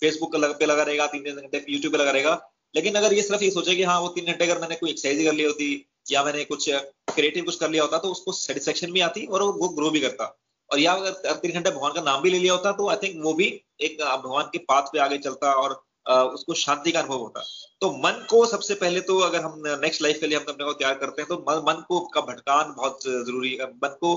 फेसबुक 0.00 0.36
पे 0.36 0.66
लगा 0.66 0.82
रहेगा, 0.82 1.06
तीन 1.06 1.22
तीन 1.24 1.36
घंटे 1.36 1.64
यूट्यूब 1.68 1.92
पे 1.92 1.98
लगा 1.98 2.10
रहेगा, 2.10 2.40
लेकिन 2.74 2.94
अगर 2.94 3.12
ये 3.12 3.22
सिर्फ़ 3.22 3.42
ये 3.44 3.50
सोचे 3.50 3.74
कि 3.76 3.82
हाँ 3.82 4.00
वो 4.00 4.08
तीन 4.16 4.26
घंटे 4.26 4.44
अगर 4.44 4.60
मैंने 4.60 4.74
कोई 4.76 4.90
एक्सरसाइज 4.90 5.24
कर 5.26 5.32
ली 5.32 5.44
होती 5.44 5.74
या 6.10 6.22
मैंने 6.24 6.44
कुछ 6.44 6.68
क्रिएटिव 6.70 7.44
कुछ 7.44 7.56
कर 7.56 7.70
लिया 7.70 7.82
होता 7.82 7.98
तो 7.98 8.10
उसको 8.10 8.32
सेटिस्फेक्शन 8.34 8.92
भी 8.92 9.00
आती 9.00 9.24
और 9.26 9.42
वो 9.42 9.68
ग्रो 9.70 9.90
भी 9.90 10.00
करता। 10.00 10.24
और 10.70 10.78
या 10.78 10.92
अगर 10.94 11.34
तीन 11.34 11.52
घंटे 11.52 11.70
भगवान 11.70 11.92
का 11.92 12.00
नाम 12.02 12.22
भी 12.22 12.30
ले 12.30 12.38
लिया 12.38 12.52
होता 12.52 12.72
तो 12.72 12.88
आई 12.88 12.96
थिंक 13.02 13.22
वो 13.24 13.32
भी 13.34 13.46
एक 13.80 14.00
भगवान 14.00 14.48
के 14.52 14.58
पाथ 14.68 14.90
पे 14.92 14.98
आगे 15.00 15.18
चलता 15.18 15.52
और 15.54 15.82
उसको 16.06 16.54
शांति 16.54 16.92
का 16.92 17.00
अनुभव 17.00 17.18
होता। 17.18 17.40
तो 17.80 17.90
मन 17.98 18.26
को 18.30 18.44
सबसे 18.46 18.74
पहले 18.76 19.00
तो 19.02 19.18
अगर 19.20 19.40
हम 19.40 19.62
नेक्स्ट 19.66 20.02
लाइफ 20.02 20.20
के 20.20 20.26
लिए 20.26 20.38
हम 20.38 20.44
अपने 20.48 20.64
को 20.64 20.72
तैयार 20.72 20.94
करते 20.96 21.22
हैं 21.22 21.28
तो 21.28 21.36
मन, 21.48 21.62
मन 21.68 21.84
को 21.88 22.00
का 22.08 22.20
भटकान 22.22 22.74
बहुत 22.76 23.02
ज़रूरी 23.04 23.54
है। 23.54 23.66
मन 23.66 23.96
को 24.00 24.16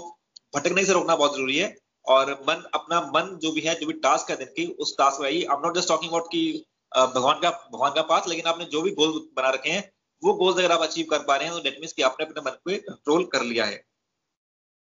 भटकने 0.53 0.85
से 0.85 0.93
रोकना 0.93 1.15
बहुत 1.15 1.35
ज़रूरी 1.35 1.57
है। 1.57 1.75
और 2.05 2.31
मन 2.47 2.63
अपना 2.73 2.99
मन 3.07 3.37
जो 3.41 3.51
भी 3.51 3.61
है 3.61 3.73
जो 3.79 3.87
भी 3.87 3.93
टास्क 4.03 4.29
है 4.29 4.35
दिन 4.35 4.47
की 4.47 4.65
उस 4.79 4.95
टास्क 4.97 5.21
में 5.21 5.27
I 5.27 5.41
I 5.43 5.57
not 5.63 5.75
just 5.77 5.87
talking 5.87 6.11
about 6.11 6.27
की 6.27 6.45
भगवान 6.91 7.39
का 7.41 7.49
भगवान 7.73 7.91
का 7.91 8.01
पाथ 8.07 8.27
लेकिन 8.27 8.45
आपने 8.45 8.65
जो 8.71 8.81
भी 8.81 8.91
गोल 8.91 9.11
बना 9.35 9.49
रखे 9.49 9.69
हैं 9.69 9.83
वो 10.23 10.33
गोल्स 10.33 10.57
अगर 10.57 10.71
आप 10.71 10.81
अचीव 10.81 11.05
कर 11.09 11.23
पा 11.23 11.35
रहे 11.35 11.47
हैं 11.47 11.57
तो 11.57 11.63
डेट 11.63 11.77
मीन 11.81 11.89
कि 11.95 12.01
आपने 12.03 12.25
अपने 12.25 12.41
मन 12.41 12.57
को 12.57 12.77
कंट्रोल 12.83 13.23
कर 13.25 13.43
लिया 13.43 13.65
है। 13.65 13.83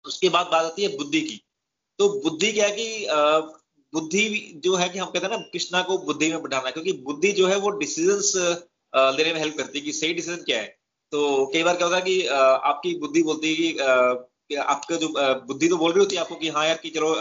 उसके 0.04 0.28
बाद 0.28 0.46
बात 0.46 0.64
आती 0.64 0.82
है 0.82 0.96
बुद्धि 0.96 1.20
की। 1.20 1.40
तो 1.98 2.08
बुद्धि 2.20 2.52
क्या 2.52 2.66
है 2.66 2.72
कि 2.72 3.06
बुद्धि 3.92 4.28
जो 4.64 4.74
है 4.76 4.88
कि 4.88 4.98
हम 4.98 5.06
कहते 5.06 5.26
हैं 5.26 5.30
ना, 5.30 5.42
कृष्णा 5.52 5.82
को 5.82 5.98
बुद्धि 6.00 6.28
में 6.32 6.42
बढ़ाना 6.42 6.70
क्योंकि 6.70 6.92
बुद्धि 7.04 7.32
जो 7.32 7.46
है 7.46 7.56
वो 7.58 7.70
डिसीज़न 7.78 9.16
लेने 9.16 9.32
में 9.32 9.40
हेल्प 9.40 9.56
करती 9.56 9.78
है 9.78 9.84
कि 9.84 9.92
सही 9.92 10.14
डिसीज़न 10.14 10.42
क्या 10.42 10.60
है। 10.60 10.66
तो 11.12 11.46
कई 11.52 11.62
बार 11.62 11.76
क्या 11.76 11.86
होता 11.86 11.96
है 11.96 12.02
कि 12.02 12.26
आपकी 12.26 12.94
बुद्धि 12.98 13.22
बोलती 13.22 13.54
है 13.54 13.72
कि 13.72 14.54
आपका 14.56 14.96
जो 14.96 15.08
बुद्धि 15.46 15.68
तो 15.68 15.76
बोल 15.76 15.92
रही 15.92 16.00
होती 16.00 16.16
है 16.16 16.20
आपको 16.22 16.34
कि 16.36 16.48
हाँ 16.48 16.66
यार 16.66 16.76
कि 16.76 16.90
चलो 16.90 17.14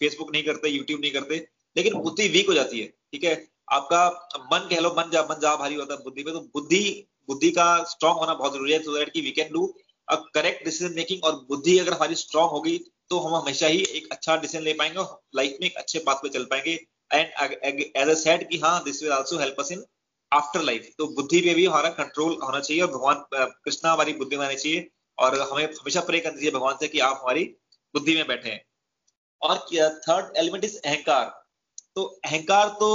फेसबुक 0.00 0.32
नहीं 0.32 0.42
करते 0.44 0.68
यूट्यूब 0.68 1.00
नहीं 1.00 1.12
करते, 1.12 1.46
लेकिन 1.76 1.94
बुद्धि 2.02 2.28
वीक 2.28 2.48
हो 2.48 2.54
जाती 2.54 2.80
है, 2.80 2.86
ठीक 2.86 3.24
है? 3.24 3.34
आपका 3.68 4.08
मन 4.52 4.68
कह 4.70 4.80
लो, 4.80 4.90
मन 4.90 5.10
जा 5.12 5.22
मन 5.22 5.40
जा 5.40 5.54
भारी 5.56 5.74
होता 5.74 5.94
है 5.94 6.02
बुद्धि 6.04 6.24
में 6.24 6.32
तो 6.34 6.40
बुद्धि 6.54 7.06
बुद्धि 7.28 7.50
का 7.50 7.66
स्ट्रांग 7.84 8.16
होना 8.16 8.34
बहुत 8.34 8.52
ज़रूरी 8.52 8.72
है 8.72 8.82
सो 8.82 8.96
दैट 8.96 9.12
की 9.12 9.20
we 9.20 9.30
can 9.32 9.52
do 9.52 9.66
a 10.08 10.16
correct 10.34 10.64
decision 10.64 10.94
making 10.94 11.24
और 11.24 11.34
बुद्धि 11.48 11.78
अगर 11.78 11.92
हमारी 11.92 12.14
स्ट्रांग 12.14 12.50
होगी 12.50 12.78
तो 13.10 13.18
हम 13.18 13.34
हमेशा 13.34 13.66
ही 13.66 13.82
एक 13.96 14.08
अच्छा 14.12 14.36
डिसीज़न 14.36 14.64
ले 14.64 14.72
पाएँगे 14.72 14.98
और 14.98 15.20
लाइफ 15.36 15.56
में 15.60 15.66
एक 15.68 15.76
अच्छे 15.76 15.98
पाथ 15.98 16.22
पे 16.22 16.28
चल 16.28 16.44
पाएँगे। 16.44 16.78
एंड 17.10 17.80
एज 17.96 18.08
अ 18.08 18.14
सेड 18.16 18.48
कि 18.48 18.58
हाँ 18.58 18.82
this 18.84 19.02
will 19.02 19.12
also 19.12 19.38
help 19.38 19.56
us 19.60 19.72
in 19.72 19.84
after 20.32 20.62
life 20.62 20.90
तो 20.98 21.06
बुद्धि 21.14 21.40
पे 21.40 21.54
भी 21.54 21.64
हमारा 21.66 21.88
कंट्रोल 21.92 22.38
होना 22.42 22.60
चाहिए 22.60 22.82
और 22.82 22.90
भगवान 22.90 23.24
कृष्णा 23.34 23.92
हमारी 23.92 24.12
बुद्धि 24.14 24.36
में 24.36 24.46
आनी 24.46 24.56
चाहिए 24.56 24.88
और 25.18 25.38
हमें 25.42 25.64
हमेशा 25.64 26.00
प्रे 26.00 26.20
करनी 26.20 26.36
चाहिए 26.36 26.50
भगवान 26.50 26.76
से 26.80 26.88
कि 26.88 27.00
आप 27.00 27.18
हमारी 27.22 27.44
बुद्धि 27.94 28.14
में 28.16 28.26
बैठे। 28.26 28.50
हैं 28.50 28.64
और 29.42 29.58
थर्ड 30.00 30.36
एलिमेंट 30.36 30.64
इज़ 30.64 30.76
अहंकार। 30.78 31.24
तो 31.94 32.02
अहंकार 32.24 32.68
तो 32.80 32.90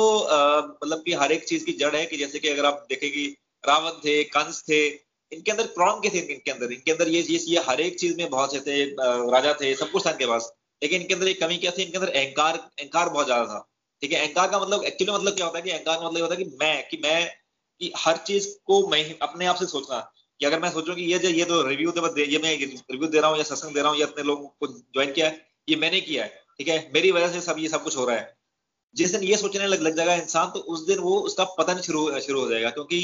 मतलब 0.76 1.04
कि 1.06 1.14
हर 1.14 1.32
एक 1.32 1.48
चीज़ 1.48 1.66
की 1.66 1.74
जड़ 1.74 1.96
है 1.96 2.06
कि 2.06 2.18
जैसे 2.18 2.40
कि 2.40 2.50
अगर 2.50 2.66
आप 2.66 2.86
देखें 2.90 3.10
कि 3.12 3.26
रावण 3.68 4.00
थे 4.06 4.24
कंस 4.30 4.64
थे 4.70 4.86
इनके 5.32 5.52
अंदर 5.52 5.66
प्रॉब्लम 5.76 6.02
के 6.02 6.10
थे 6.10 6.20
इनके 6.34 6.52
अंदर। 6.52 6.72
इनके 6.74 6.92
अंदर 6.92 7.08
ये 7.10 7.22
ये, 7.22 7.38
ये 7.38 7.64
हर 7.68 7.82
एक 7.82 8.00
चीज़ 8.00 8.18
में 8.18 8.30
बहुत 8.30 8.54
से 8.54 8.60
थे 8.62 8.84
राजा 9.32 9.54
थे 9.62 9.74
सब 9.76 9.92
कुछ 9.92 10.06
था 10.06 10.12
इनके 10.12 10.26
पास। 10.26 10.52
लेकिन 10.82 11.02
इनके 11.02 11.14
अंदर 11.14 11.28
एक 11.28 11.40
कमी 11.42 11.58
क्या 11.58 11.72
थी? 11.72 11.84
इनके 11.84 11.98
अंदर 11.98 12.12
अहंकार 12.12 12.58
अहंकार 12.58 13.10
बहुत 13.10 13.26
ज़्यादा 13.26 13.46
था। 13.46 13.60
ठीक 14.02 14.12
है? 14.12 14.20
अहंकार 14.20 14.50
का 14.52 14.60
मतलब 14.60 14.84
एक्चुअली 14.84 15.14
मतलब 15.14 15.36
क्या 15.36 15.46
होता 15.46 15.58
है 15.58 15.64
कि 15.64 15.72
अहंकार 15.72 15.98
का 16.00 16.10
मतलब 16.10 16.22
होता 16.22 16.36
है 16.36 16.44
कि 16.44 16.58
मैं 16.62 16.88
कि 16.90 16.98
मैं 17.04 17.28
कि 17.82 17.92
हर 17.98 18.18
चीज़ 18.28 18.48
को 18.66 18.88
मैं 18.88 19.04
अपने 19.20 19.46
आप 19.46 19.56
से 19.56 19.66
सोचना। 19.68 20.00
कि 20.40 20.46
अगर 20.46 20.60
मैं 20.60 20.70
सोचूं 20.72 20.96
कि 20.96 21.02
ये 21.04 21.18
जो 21.20 21.30
ये 21.30 21.46
तो 21.46 21.62
रिव्यू 21.64 21.92
दे 21.92 22.24
ये 22.26 22.38
मैं 22.40 22.56
रिव्यू 22.58 23.08
दे 23.08 23.20
रहा 23.20 23.30
हूँ 23.30 23.38
या 23.38 23.44
सत्संग 23.44 23.74
दे 23.74 23.82
रहा 23.82 23.92
हूँ 23.92 24.00
या 24.00 24.08
अपने 24.08 24.24
लोगों 24.24 24.48
को 24.48 24.68
ज्वाइन 24.68 25.12
किया 25.14 25.28
है 25.28 25.46
ये 25.70 25.76
मैंने 25.76 26.02
किया 26.02 26.24
है। 26.24 26.30
ठीक 26.58 26.68
है? 26.68 26.92
मेरी 26.94 27.12
वजह 27.12 27.32
से 27.32 27.42
सब 27.42 27.56
ये 27.60 27.68
सब 27.70 27.84
कुछ 27.84 27.98
हो 27.98 28.06
रहा 28.06 28.16
है। 28.16 28.34
जिस 28.96 29.12
दिन 29.12 29.24
ये 29.24 29.38
सोचने 29.38 29.68
लग, 29.68 29.82
लग 29.82 29.96
जाएगा 29.96 30.14
इंसान 30.16 30.50
तो 30.52 30.60
उस 30.60 30.86
दिन 30.88 31.00
वो 31.00 31.20
उसका 31.22 31.44
पतन 31.58 31.82
शुरू 31.82 32.20
शुरू 32.20 32.42
हो 32.42 32.50
जाएगा। 32.50 32.70
क्योंकि 32.70 33.00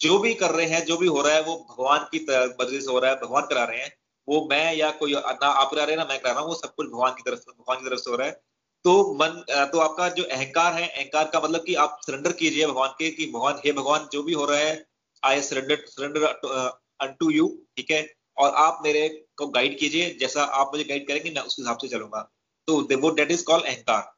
जो 0.00 0.18
भी 0.18 0.34
कर 0.34 0.50
रहे 0.50 0.66
हैं, 0.66 0.84
जो 0.84 0.96
भी 0.96 1.06
हो 1.06 1.20
रहा 1.22 1.34
है, 1.34 1.42
वो 1.42 1.56
भगवान 1.70 2.08
की 2.12 2.18
मर्ज़ी 2.30 2.80
से 2.80 2.90
हो 2.92 2.98
रहा 2.98 3.10
है, 3.10 3.16
भगवान 3.16 3.46
करा 3.46 3.64
रहे 3.64 3.78
हैं। 3.78 3.92
वो 4.28 4.46
मैं 4.50 4.74
या 4.74 4.90
कोई 4.92 5.12
ना 5.12 5.46
आप 5.46 5.70
करा 5.70 5.84
रहे 5.84 5.90
हैं 5.90 5.98
ना, 5.98 6.04
मैं 6.04 6.18
करा 6.20 6.32
रहा 6.32 6.40
हूँ, 6.40 6.48
वो 6.48 6.54
सब 6.54 6.74
कुछ 6.74 6.86
भगवान 6.88 7.12
की 7.12 7.22
तरफ़ 7.22 7.38
से, 7.38 7.52
भगवान 7.52 7.78
की 7.78 7.88
तरफ़ 7.88 8.00
से 8.00 8.10
हो 8.10 8.16
रहा 8.16 8.26
है। 8.28 8.40
तो 8.84 8.92
मन 9.14 9.44
तो 9.72 9.78
आपका 9.80 10.08
जो 10.10 10.24
अहंकार 10.24 10.72
है, 10.74 10.86
अहंकार 10.88 11.28
का 11.32 11.40
मतलब 11.40 11.64
कि 11.64 11.74
आप 11.74 12.00
सरेंडर 12.06 12.32
कीजिए 12.32 12.66
भगवान 12.66 12.90
के 12.98 13.10
कि 13.10 13.26
भगवान, 13.26 13.60
हे 13.66 13.72
भगवान, 13.72 14.08
जो 14.12 14.22
भी 14.22 14.32
हो 14.32 14.44
रहा 14.44 14.58
है 14.58 14.86
I 15.22 15.40
surrender 15.42 15.84
surrender 15.88 17.16
to 17.20 17.30
you 17.30 17.46
ठीक 17.76 17.90
है? 17.90 18.02
और 18.36 18.50
आप 18.58 18.80
मेरे 18.84 19.08
को 19.36 19.46
गाइड 19.48 19.78
कीजिए, 19.78 20.10
जैसा 20.20 20.42
आप 20.42 20.70
मुझे 20.74 20.84
गाइड 20.84 21.06
करेंगे, 21.08 21.30
मैं 21.30 21.42
उस 21.42 21.56
हिसाब 21.58 21.78
से 21.78 21.88
चलूँगा। 21.88 22.20
तो 22.68 22.80
वो 22.98 23.10
डेट 23.12 23.30
इज़ 23.30 23.44
कॉल्ड 23.44 23.64
अहंकार। 23.64 24.12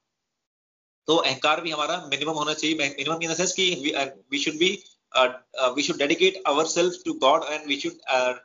तो 1.08 1.16
अहंकार 1.16 1.60
भी 1.60 1.70
हमारा 1.70 1.96
मिनिमम 2.10 2.32
होना 2.32 2.54
चाहिए 2.54 2.76
मिनिमम 2.78 3.22
इन 3.22 3.32
द 3.32 3.36
सेंस 3.36 3.52
कि 3.52 3.70
we 4.30 4.38
should 4.38 4.54
be 4.54 4.70
we 5.76 5.82
should 5.82 5.98
dedicate 5.98 6.42
our 6.46 6.66
self 6.66 7.02
to 7.04 7.12
God 7.22 7.44
and 7.44 7.66
we 7.68 7.76
should 7.80 8.38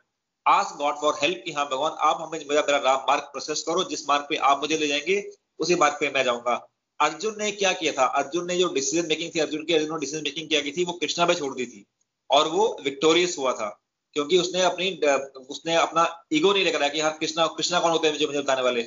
ask 0.46 0.76
God 0.76 0.94
for 1.00 1.18
help 1.22 1.42
कि 1.44 1.52
हाँ 1.52 1.64
भगवान, 1.66 1.92
आप 1.92 2.18
हमें 2.20 2.38
मेरा 2.48 2.62
मेरा 2.62 2.94
मार्ग 3.08 3.22
प्रोसेस 3.32 3.62
करो, 3.62 3.84
जिस 3.84 4.08
मार्ग 4.08 4.26
पे 4.28 4.36
आप 4.50 4.60
मुझे 4.60 4.76
ले 4.78 4.86
जाएँगे, 4.88 5.22
उसी 5.60 5.74
मार्ग 5.74 5.96
पे 6.00 6.10
मैं 6.14 6.24
जाऊँगा। 6.24 6.54
अर्जुन 7.00 7.36
ने 7.38 7.50
क्या 7.52 7.72
किया 7.72 7.92
था? 7.92 8.04
अर्जुन 8.04 8.46
ने 8.46 8.56
जो 8.56 8.68
डिसीज़न 8.74 9.08
मेकिंग 9.08 9.30
थी, 9.34 9.40
अर्जुन 9.40 9.64
की, 9.64 9.74
अर्जुन 9.74 9.98
डिसीज़न 10.00 10.22
मेकिंग 10.24 10.48
क्या 10.48 10.60
की 10.60 10.72
थी? 10.72 10.84
वो 10.84 10.92
कृष्णा 10.92 11.26
पे 11.26 11.34
छोड़ 11.34 11.54
दी 11.54 11.66
थी 11.66 11.84
और 12.30 12.48
वो 12.48 12.66
विक्टोरियस 12.84 13.36
हुआ 13.38 13.52
था 13.52 13.68
क्योंकि 14.16 14.38
उसने 14.38 14.62
अपनी 14.62 14.90
उसने 15.50 15.74
अपना 15.76 16.02
ईगो 16.32 16.52
नहीं 16.52 16.64
लेकर 16.64 16.82
आया 16.82 16.88
कि 16.90 17.00
हाँ 17.00 17.12
कृष्णा 17.18 17.46
कृष्णा 17.56 17.80
कौन 17.80 17.90
होते 17.90 18.06
हैं 18.06 18.14
मुझे 18.14 18.26
मुझे 18.26 18.40
बताने 18.40 18.62
वाले? 18.62 18.82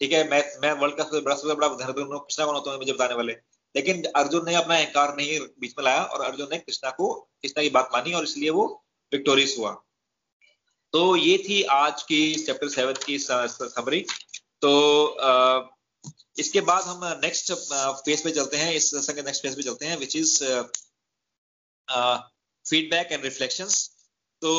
ठीक 0.00 0.12
है, 0.12 0.28
मैं 0.30 0.42
मैं 0.62 0.72
वर्ल्ड 0.72 0.96
का 0.96 1.04
सबसे 1.04 1.20
बड़ा 1.20 1.34
सबसे 1.34 1.54
बड़ा 1.54 1.68
धर्म, 1.68 2.18
कृष्णा 2.18 2.46
कौन 2.46 2.54
होते 2.54 2.70
हैं 2.70 2.78
मुझे 2.78 2.92
बताने 2.92 3.14
वाले? 3.14 3.32
लेकिन 3.76 4.04
अर्जुन 4.16 4.44
ने 4.46 4.54
अपना 4.54 4.76
अहंकार 4.76 5.16
नहीं 5.16 5.38
बीच 5.60 5.74
में 5.78 5.84
लाया 5.84 6.02
और 6.04 6.24
अर्जुन 6.24 6.48
ने 6.52 6.58
कृष्णा 6.58 6.90
को 6.90 7.12
कृष्णा 7.42 7.62
की 7.62 7.70
बात 7.70 7.90
मानी 7.92 8.12
और 8.12 8.24
इसलिए 8.24 8.50
वो 8.50 8.66
विक्टोरियस 9.12 9.54
हुआ। 9.58 9.72
तो 10.92 11.16
ये 11.16 11.36
थी 11.38 11.62
आज 11.72 12.02
की 12.02 12.34
चैप्टर 12.34 12.68
सेवन 12.68 12.94
की 13.06 13.18
समरी 13.18 14.00
तो 14.60 14.72
इसके 16.38 16.60
बाद 16.60 16.84
हम 16.84 17.00
नेक्स्ट 17.22 17.52
फ़ेज़ 17.52 18.24
पे 18.24 18.30
चलते 18.30 18.56
हैं 18.56 18.72
इस 18.74 18.90
सत्संग 18.90 19.16
के 19.16 19.22
नेक्स्ट 19.22 19.42
फ़ेज़ 19.42 19.56
पे 19.56 19.62
चलते 19.62 19.86
हैं 19.86 19.96
which 19.96 20.16
is 20.16 20.38
feedback 22.64 23.12
and 23.12 23.24
reflections 23.24 23.88
तो 24.42 24.52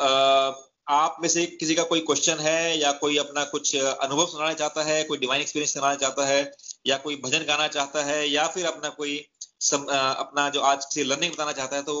uh, 0.00 0.54
आप 0.88 1.16
में 1.22 1.28
से 1.28 1.44
किसी 1.46 1.74
का 1.74 1.82
कोई 1.82 2.00
क्वेश्चन 2.00 2.38
है 2.38 2.78
या 2.78 2.92
कोई 2.92 3.16
अपना 3.16 3.44
कुछ 3.44 3.76
अनुभव 3.76 4.26
सुनाना 4.26 4.52
चाहता 4.52 4.82
है 4.82 5.02
कोई 5.04 5.18
डिवाइन 5.18 5.40
एक्सपीरियंस 5.40 5.74
सुनाना 5.74 5.94
चाहता 5.94 6.26
है 6.26 6.40
या 6.86 6.96
कोई 6.96 7.16
भजन 7.16 7.44
गाना 7.44 7.66
चाहता 7.68 8.04
है 8.04 8.28
या 8.28 8.46
फिर 8.46 8.66
अपना 8.66 8.88
कोई 8.88 9.14
सम, 9.60 9.86
आ, 9.90 9.98
अपना 10.12 10.48
जो 10.50 10.60
आज 10.60 10.86
से 10.94 11.04
लर्निंग 11.04 11.32
बताना 11.32 11.52
चाहता 11.52 11.76
है 11.76 11.82
तो 11.82 11.96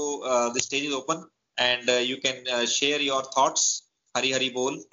the 0.54 0.58
stage 0.58 0.84
is 0.84 0.92
open 0.92 1.28
and 1.58 1.90
you 1.90 2.16
can 2.16 2.66
share 2.66 3.00
your 3.02 3.30
thoughts 3.38 3.66
Hari 4.16 4.32
Hari 4.32 4.50
बोल। 4.50 4.84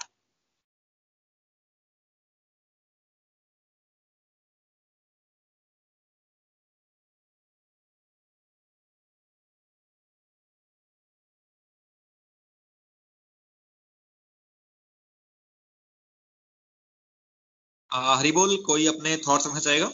हरिबोल 17.97 18.55
कोई 18.65 18.87
अपने 18.87 19.15
थॉट्स 19.27 19.47
रखना 19.47 19.59
चाहेगा? 19.59 19.91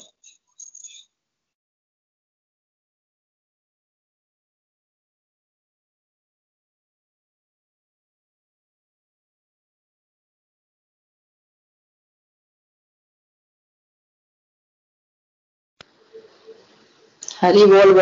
हरी 17.42 17.66
बोल 17.66 17.94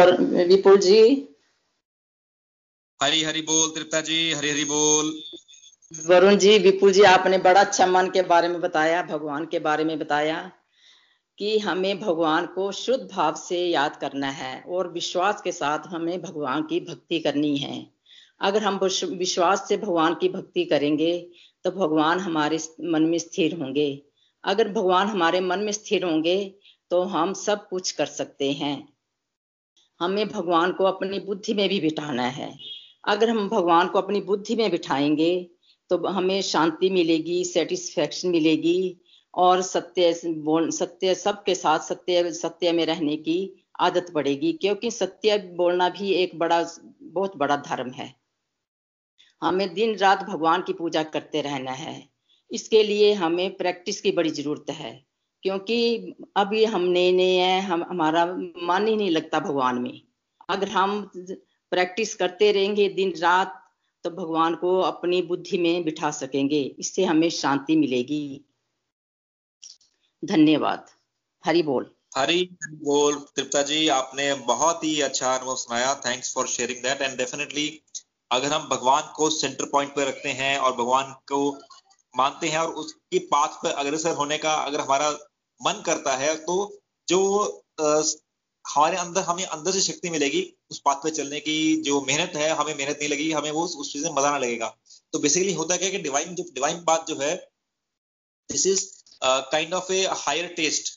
विपुल 0.48 0.78
जी। 0.88 1.02
हरी 3.00 3.22
हरी 3.24 3.42
बोल 3.42 3.70
तृप्ता 3.76 4.02
जी 4.10 4.20
हरी 4.34 4.50
हरी 4.50 4.66
बोल। 4.66 5.12
वरुण 5.92 6.38
जी, 6.38 6.58
विपुल 6.58 6.92
जी, 6.92 7.02
आपने 7.04 7.38
बड़ा 7.38 7.62
अच्छा 7.62 7.86
मन 7.88 8.10
के 8.10 8.22
बारे 8.22 8.48
में 8.48 8.60
बताया, 8.62 9.02
भगवान 9.04 9.46
के 9.46 9.60
बारे 9.60 9.84
में 9.84 9.98
बताया 10.00 10.52
कि 11.38 11.58
हमें 11.60 12.00
भगवान 12.00 12.46
को 12.46 12.72
शुद्ध 12.72 13.04
भाव 13.12 13.36
से 13.36 13.60
याद 13.60 13.96
करना 13.96 14.30
है 14.30 14.62
और 14.70 14.92
विश्वास 14.92 15.42
के 15.42 15.52
साथ 15.52 15.88
हमें 15.88 16.22
भगवान 16.22 16.64
की 16.64 16.80
भक्ति 16.80 17.20
करनी 17.20 17.56
है। 17.58 17.86
अगर 18.42 18.64
हम 18.64 18.80
विश्वास 18.84 19.68
से 19.68 19.78
भगवान 19.78 20.14
की 20.14 20.30
भक्ति 20.30 20.66
करेंगे 20.66 21.18
तो 21.66 21.72
भगवान 21.72 22.20
हमारे 22.20 22.60
मन 22.82 23.04
में 23.04 23.18
स्थिर 23.18 23.60
होंगे। 23.62 24.02
अगर 24.44 24.70
भगवान 24.70 25.08
हमारे 25.08 25.42
मन 25.42 25.60
में 25.60 25.72
स्थिर 25.72 26.06
होंगे 26.06 26.38
तो 26.92 27.02
हम 27.04 27.34
सब 27.34 27.68
कुछ 27.70 27.92
कर 27.92 28.06
सकते 28.08 28.52
हैं। 28.54 28.88
हमें 30.00 30.28
भगवान 30.30 30.72
को 30.72 30.84
अपनी 30.86 31.20
बुद्धि 31.20 31.54
में 31.54 31.68
भी 31.70 31.80
बिठाना 31.80 32.24
है। 32.24 32.54
अगर 33.04 33.30
हम 33.30 33.50
भगवान 33.50 33.88
को 33.88 34.00
अपनी 34.00 34.22
बुद्धि 34.22 34.56
में 34.56 34.70
बिठाएँगे 34.72 35.34
तो 35.92 36.08
हमें 36.08 36.42
शांति 36.42 36.90
मिलेगी 36.90 37.44
सेटिस्फेक्शन 37.46 38.30
मिलेगी 38.30 38.98
और 39.34 39.62
सत्य, 39.62 40.22
बोल, 40.28 40.70
सत्य, 40.72 41.16
सबके 41.16 41.56
साथ 41.56 41.80
सत्य 41.80 42.32
सत्य 42.32 42.72
में 42.72 42.86
रहने 42.86 43.16
की 43.18 43.66
आदत 43.80 44.12
पड़ेगी 44.14 44.54
क्योंकि 44.54 44.92
सत्य 44.92 45.38
बोलना 45.38 45.90
भी 45.90 46.12
एक 46.12 46.40
बड़ा, 46.40 46.66
बहुत 47.02 47.38
बड़ा 47.38 47.56
धर्म 47.56 47.92
है। 47.92 48.16
हमें 49.42 49.74
दिन 49.74 49.96
रात 49.96 50.24
भगवान 50.24 50.62
की 50.62 50.74
पूजा 50.74 51.04
करते 51.04 51.42
रहना 51.42 51.72
है। 51.72 52.10
इसके 52.52 52.84
लिए 52.84 53.14
हमें 53.14 53.58
प्रैक्टिस 53.58 54.02
की 54.02 54.12
बड़ी 54.12 54.30
ज़रूरत 54.30 54.70
है 54.70 55.06
क्योंकि 55.44 55.98
अभी 56.36 56.66
हम 56.66 56.82
नए 56.82 57.12
नए 57.12 57.38
हैं, 57.38 57.62
हम, 57.62 57.84
हमारा 57.84 58.26
मन 58.64 58.88
ही 58.88 58.96
नहीं 58.96 59.10
लगता 59.10 59.40
भगवान 59.40 59.82
में। 59.82 60.02
अगर 60.50 60.70
हम 60.70 61.12
प्रैक्टिस 61.16 62.16
करते 62.16 62.52
रहेंगे 62.52 62.90
दिन 62.90 63.14
रात 63.18 63.61
तो 64.04 64.10
भगवान 64.10 64.56
को 64.56 64.80
अपनी 64.82 65.22
बुद्धि 65.22 65.58
में 65.58 65.84
बिठा 65.84 66.12
सकेंगे। 66.12 66.62
इससे 66.80 67.06
हमें 67.06 67.30
शांति 67.30 67.76
मिलेगी। 67.76 68.46
धन्यवाद। 70.26 70.86
हरि 71.46 71.62
बोल। 71.64 71.92
हरी 72.18 72.58
बोल। 72.72 73.16
तृप्ता 73.36 73.62
जी, 73.62 73.88
आपने 73.88 74.34
बहुत 74.34 74.84
ही 74.84 75.02
अच्छा 75.02 75.36
अनुभव 75.36 75.56
सुनाया। 75.56 75.96
Thanks 75.96 76.34
for 76.34 76.48
sharing 76.48 76.84
that 76.84 77.02
and 77.02 77.18
definitely 77.18 77.82
अगर 78.32 78.48
हम 78.48 78.70
भगवान 78.70 79.14
को 79.16 79.30
सेंटर 79.30 79.66
पॉइंट 79.66 79.96
पे 79.96 80.06
रखते 80.06 80.30
हैं 80.30 80.58
और 80.58 80.72
भगवान 80.72 81.12
को 81.12 81.60
मानते 82.18 82.48
हैं 82.48 82.60
और 82.60 82.74
उसकी 82.74 83.20
पाथ 83.20 83.48
पर 83.48 83.72
अग्रसर 83.72 84.16
होने 84.16 84.38
का 84.38 84.54
अगर 84.54 84.80
हमारा 84.80 85.12
मन 85.62 85.84
करता 85.86 86.16
है 86.18 86.36
तो 86.36 86.82
जो 87.08 87.20
हमारे 88.66 88.98
अंदर 88.98 89.22
हमें 89.24 89.44
अंदर 89.46 89.72
से 89.72 89.82
शक्ति 89.82 90.10
मिलेगी 90.10 90.42
उस 90.72 90.82
पाथ 90.86 90.96
पे 91.04 91.12
चलने 91.12 91.40
की। 91.40 91.82
जो 91.84 92.02
मेहनत 92.02 92.36
है 92.36 92.50
हमें 92.52 92.74
मेहनत 92.74 92.98
नहीं 93.00 93.10
लगेगी 93.10 93.32
हमें 93.34 93.52
वो 93.52 93.64
उस 93.66 93.92
चीज़ 93.94 94.06
में 94.06 94.14
मज़ा 94.14 94.32
ना 94.32 94.38
लगेगा। 94.38 94.68
तो 95.14 95.20
बेसिकली 95.20 95.54
होता 95.54 95.78
क्या 95.78 95.90
कि 95.90 95.98
डिवाइन 96.00 96.36
जो 96.36 96.44
डिवाइन 96.54 96.84
पाथ 96.86 97.06
जो 97.08 97.16
है 97.20 97.36
this 98.50 98.66
is 98.68 98.86
kind 99.24 99.74
of 99.74 99.92
a 99.94 100.06
higher 100.18 100.48
test 100.56 100.94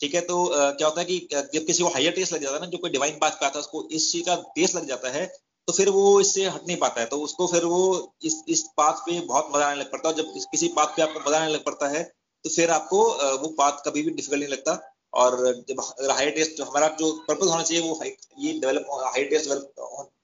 ठीक 0.00 0.14
है? 0.14 0.20
तो 0.22 0.44
uh, 0.46 0.76
क्या 0.76 0.86
होता 0.86 1.00
है 1.00 1.06
कि 1.06 1.28
जब 1.32 1.66
किसी 1.66 1.82
को 1.82 1.88
हायर 1.90 2.12
टेस्ट 2.12 2.32
लग 2.32 2.40
जाता 2.42 2.54
है 2.54 2.60
ना 2.60 2.66
जो 2.68 2.78
कोई 2.78 2.90
डिवाइन 2.90 3.18
पाथ 3.18 3.40
का 3.40 3.46
आता 3.46 3.58
है 3.58 3.60
उसको 3.60 3.88
इस 3.92 4.10
चीज़ 4.12 4.24
का 4.26 4.34
टेस्ट 4.56 4.76
लग 4.76 4.86
जाता 4.88 5.10
है 5.10 5.26
तो 5.68 5.72
फिर 5.72 5.88
वो 5.90 6.20
इससे 6.20 6.44
हट 6.46 6.66
नहीं 6.66 6.76
पाता 6.78 7.00
है। 7.00 7.06
तो 7.06 7.18
उसको 7.22 7.46
फिर 7.46 7.64
वो 7.66 7.82
इस 8.22 8.34
इस 8.48 8.62
पाथ 8.76 8.98
पे 9.06 9.20
बहुत 9.22 9.48
मज़ा 9.54 9.66
आने 9.66 9.80
लग 9.80 9.90
पड़ता 9.92 10.08
है। 10.08 10.14
जब 10.14 10.32
किसी 10.50 10.68
पाथ 10.76 10.96
पे 10.96 11.02
आपको 11.02 11.20
मज़ा 11.20 11.38
आने 11.38 11.52
लग 11.52 11.64
पड़ता 11.64 11.88
है 11.88 12.02
तो 12.44 12.50
फिर 12.50 12.70
आपको 12.70 12.98
वो 13.38 13.48
पाथ 13.58 13.80
कभी 13.84 14.02
भी 14.02 14.10
डिफ़िकल्ट 14.10 14.40
नहीं 14.40 14.52
लगता। 14.52 14.74
और 15.14 15.36
जब 15.68 15.80
हाई 16.10 16.30
टेस्ट 16.30 16.60
हमारा 16.60 16.88
जो 17.00 17.10
पर्पज 17.28 17.48
होना 17.48 17.62
चाहिए 17.62 17.82
वो 17.82 18.00
ये 18.38 18.52
डेवलप 18.60 18.86
हाई 19.04 19.24
टेस्ट 19.24 19.48
डेवलप 19.48 19.74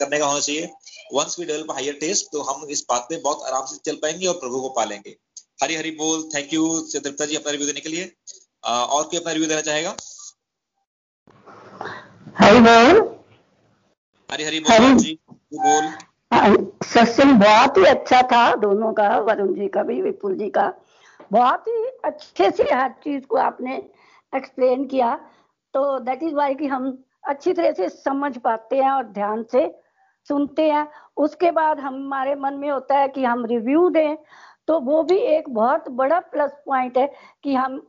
करने 0.01 0.19
का 0.19 0.27
होना 0.27 0.41
चाहिए। 0.41 0.71
Once 1.15 1.37
we 1.39 1.47
develop 1.47 1.71
higher 1.73 1.99
test 2.01 2.27
तो 2.33 2.43
हम 2.43 2.67
इस 2.71 2.85
बात 2.91 3.07
पे 3.11 3.21
बहुत 3.25 3.43
आराम 3.47 3.65
से 3.67 3.77
चल 3.85 3.97
पाएँगे 4.03 4.27
और 4.27 4.35
प्रभु 4.37 4.61
को 4.61 4.69
पालेंगे। 4.77 5.17
हरी 5.63 5.77
हरी 5.77 5.91
बोल 5.97 6.23
थैंक 6.35 6.53
यू 6.55 6.69
तृप्ता 6.95 7.25
जी 7.27 7.37
अपना 7.37 7.53
रिव्यू 7.53 7.67
देने 7.67 7.81
के 7.81 7.89
लिए। 7.89 8.13
और 8.65 9.03
कोई 9.03 9.19
अपना 9.19 9.33
रिव्यू 9.33 9.49
देना 9.49 9.61
चाहेगा? 9.61 9.95
हरी 12.39 12.61
बोल। 12.61 13.01
हरी 14.31 14.45
हरी 14.45 14.61
बोल 14.61 14.95
जी 14.99 15.19
बोल। 15.55 15.85
हाँ, 16.33 16.55
सत्संग 16.85 17.41
बहुत 17.41 17.77
ही 17.79 17.85
अच्छा 17.85 18.23
था 18.33 18.55
दोनों 18.57 18.93
का 18.93 19.09
वरुण 19.21 19.55
जी 19.55 19.69
का 19.69 19.83
भी 19.83 20.01
विपुल 20.03 20.35
जी 20.39 20.49
का। 20.51 20.73
बहुत 21.33 21.69
ही 21.69 21.85
अच्छे 22.05 22.51
से 22.51 22.63
हर 22.65 22.91
चीज़ 23.05 23.25
को 23.25 23.37
आपने 23.39 23.77
एक्सप्लेन 24.33 24.85
किया 24.87 25.15
तो 25.75 25.99
दैट 25.99 26.23
इज़ 26.23 26.35
वाई 26.35 26.55
कि 26.55 26.67
हम 26.67 26.87
अच्छी 27.25 27.53
तरह 27.53 27.73
से 27.73 27.89
समझ 27.89 28.37
पाते 28.39 28.77
हैं 28.77 28.91
और 28.91 29.05
ध्यान 29.05 29.43
से 29.43 29.67
सुनते 30.29 30.71
हैं। 30.71 30.87
उसके 31.17 31.51
बाद 31.51 31.81
हमारे 31.81 32.35
मन 32.35 32.55
में 32.55 32.71
होता 32.71 32.99
है 32.99 33.09
कि 33.09 33.25
हम 33.25 33.45
रिव्यू 33.45 33.89
दें 33.91 34.17
तो 34.69 34.79
वो 34.81 35.03
भी 35.03 35.17
एक 35.17 35.49
बहुत 35.55 35.89
बड़ा 35.91 36.21
प्लस 36.21 36.53
पॉइंट 36.67 36.99
है 36.99 37.07
कि 37.43 37.55
हम 37.55 37.81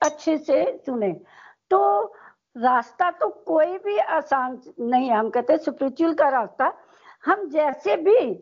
अच्छे 0.00 0.36
से 0.38 0.64
सुने। 0.86 1.12
तो 1.70 2.02
रास्ता 2.56 3.10
तो 3.10 3.28
कोई 3.46 3.78
भी 3.78 3.98
आसान 3.98 4.60
नहीं 4.80 5.10
हम 5.10 5.30
कहते 5.30 5.56
स्पिरिचुअल 5.58 6.14
का 6.14 6.28
रास्ता। 6.28 6.72
हम 7.24 7.48
जैसे 7.50 7.96
भी 7.96 8.32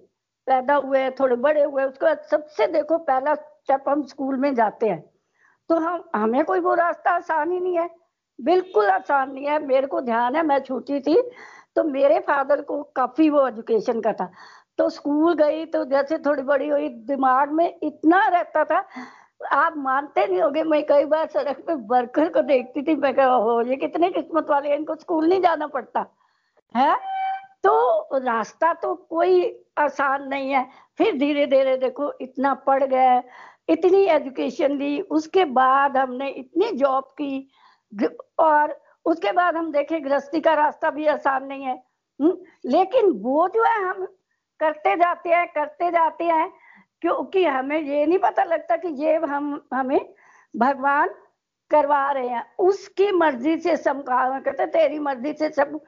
पैदा 0.47 0.75
हुए, 0.75 1.11
थोड़े 1.11 1.37
बड़े 1.37 1.63
हुए, 1.63 1.85
उसके 1.85 2.07
बाद 2.07 2.23
सबसे 2.31 2.67
देखो, 2.67 2.99
पहला 2.99 3.35
स्टेप 3.35 3.89
हम 3.89 4.03
स्कूल 4.03 4.37
में 4.37 4.55
जाते 4.55 4.89
हैं। 4.89 5.10
तो 5.71 5.77
हम, 5.77 6.05
हमें 6.17 6.45
कोई 6.45 6.61
वो 6.61 6.75
रास्ता 6.75 7.11
आसान 7.11 7.53
ही 7.53 7.61
नहीं 7.61 7.79
है। 7.79 7.89
बिल्कुल 8.41 8.87
आसान 8.87 9.33
नहीं 9.33 9.47
है। 9.47 9.59
मेरे 9.67 9.87
को 9.87 10.01
ध्यान 10.01 10.37
है, 10.37 10.43
मैं 10.43 10.59
छोटी 10.59 11.01
थी 11.01 11.31
तो 11.77 11.85
मेरे 11.85 12.19
फादर 12.19 12.61
को 12.61 12.83
काफ़ी 12.83 13.31
वो 13.31 13.47
एजुकेशन 13.49 14.01
का 14.01 14.13
था। 14.13 14.31
तो 14.79 14.89
स्कूल 14.89 15.35
गई 15.35 15.65
तो 15.65 15.85
जैसे 15.85 16.19
थोड़ी 16.19 16.43
बड़ी 16.43 16.69
हुई, 16.69 16.89
दिमाग 16.89 17.53
में 17.53 17.79
इतना 17.83 18.27
रहता 18.27 18.65
था, 18.65 18.85
आप 19.53 19.75
मानते 19.77 20.27
नहीं 20.27 20.41
होगे, 20.43 20.63
मैं 20.63 20.83
कई 20.87 21.05
बार 21.05 21.27
सड़क 21.27 21.65
पे 21.67 21.75
वर्कर 21.75 22.29
को 22.29 22.41
देखती 22.43 22.83
थी, 22.83 22.95
मैं 22.97 23.13
हो 23.13 23.61
ये 23.63 23.77
कितने 23.77 24.11
किस्मत 24.11 24.51
वाले 24.51 24.75
इनको 24.75 24.95
स्कूल 24.95 25.29
नहीं 25.29 25.41
जाना 25.41 25.67
पड़ता। 25.67 26.07
है? 26.77 26.97
तो 27.65 28.01
रास्ता 28.19 28.73
तो 28.75 28.95
कोई 28.95 29.65
आसान 29.79 30.29
नहीं 30.29 30.51
है। 30.51 30.67
फिर 30.99 31.19
धीरे 31.19 31.47
धीरे 31.47 31.77
देखो, 31.77 32.13
इतना 32.21 32.55
पढ़ 32.55 32.85
गए 32.85 33.23
इतनी 33.71 34.05
एजुकेशन 34.05 34.73
ली, 34.73 35.01
उसके 35.01 35.45
बाद 35.45 35.97
हमने 35.97 36.29
इतनी 36.29 36.73
जॉब 36.73 37.05
की 37.05 37.51
और 38.39 38.81
उसके 39.05 39.33
बाद 39.33 39.57
हम 39.57 39.73
देखे 39.73 40.01
गृहस्थी 40.01 40.41
का 40.41 40.55
रास्ता 40.55 40.91
भी 40.91 41.07
आसान 41.07 41.47
नहीं 41.47 41.65
है 41.65 41.83
हुँ? 42.21 42.45
लेकिन 42.67 43.11
वो 43.11 43.49
जो 43.49 43.63
है 43.63 43.85
हम 43.85 44.07
करते 44.61 44.97
जाते 44.97 45.31
हैं, 45.31 45.47
करते 45.47 45.91
जाते 45.91 46.25
हैं, 46.25 46.53
क्योंकि 47.01 47.45
हमें 47.45 47.81
ये 47.83 48.07
नहीं 48.07 48.19
पता 48.19 48.45
लगता 48.45 48.77
कि 48.77 48.89
ये 48.89 49.17
हम, 49.17 49.69
हमें 49.75 50.15
भगवान 50.57 51.11
करवा 51.71 52.11
रहे 52.13 52.29
हैं। 52.29 52.45
उसकी 52.59 53.11
मर्ज़ी 53.13 53.57
से 53.59 53.77
सब 53.77 54.03
काम 54.03 54.39
कहते 54.41 54.67
तेरी 54.67 54.99
मर्ज़ी 54.99 55.33
से 55.33 55.49
सब 55.49 55.79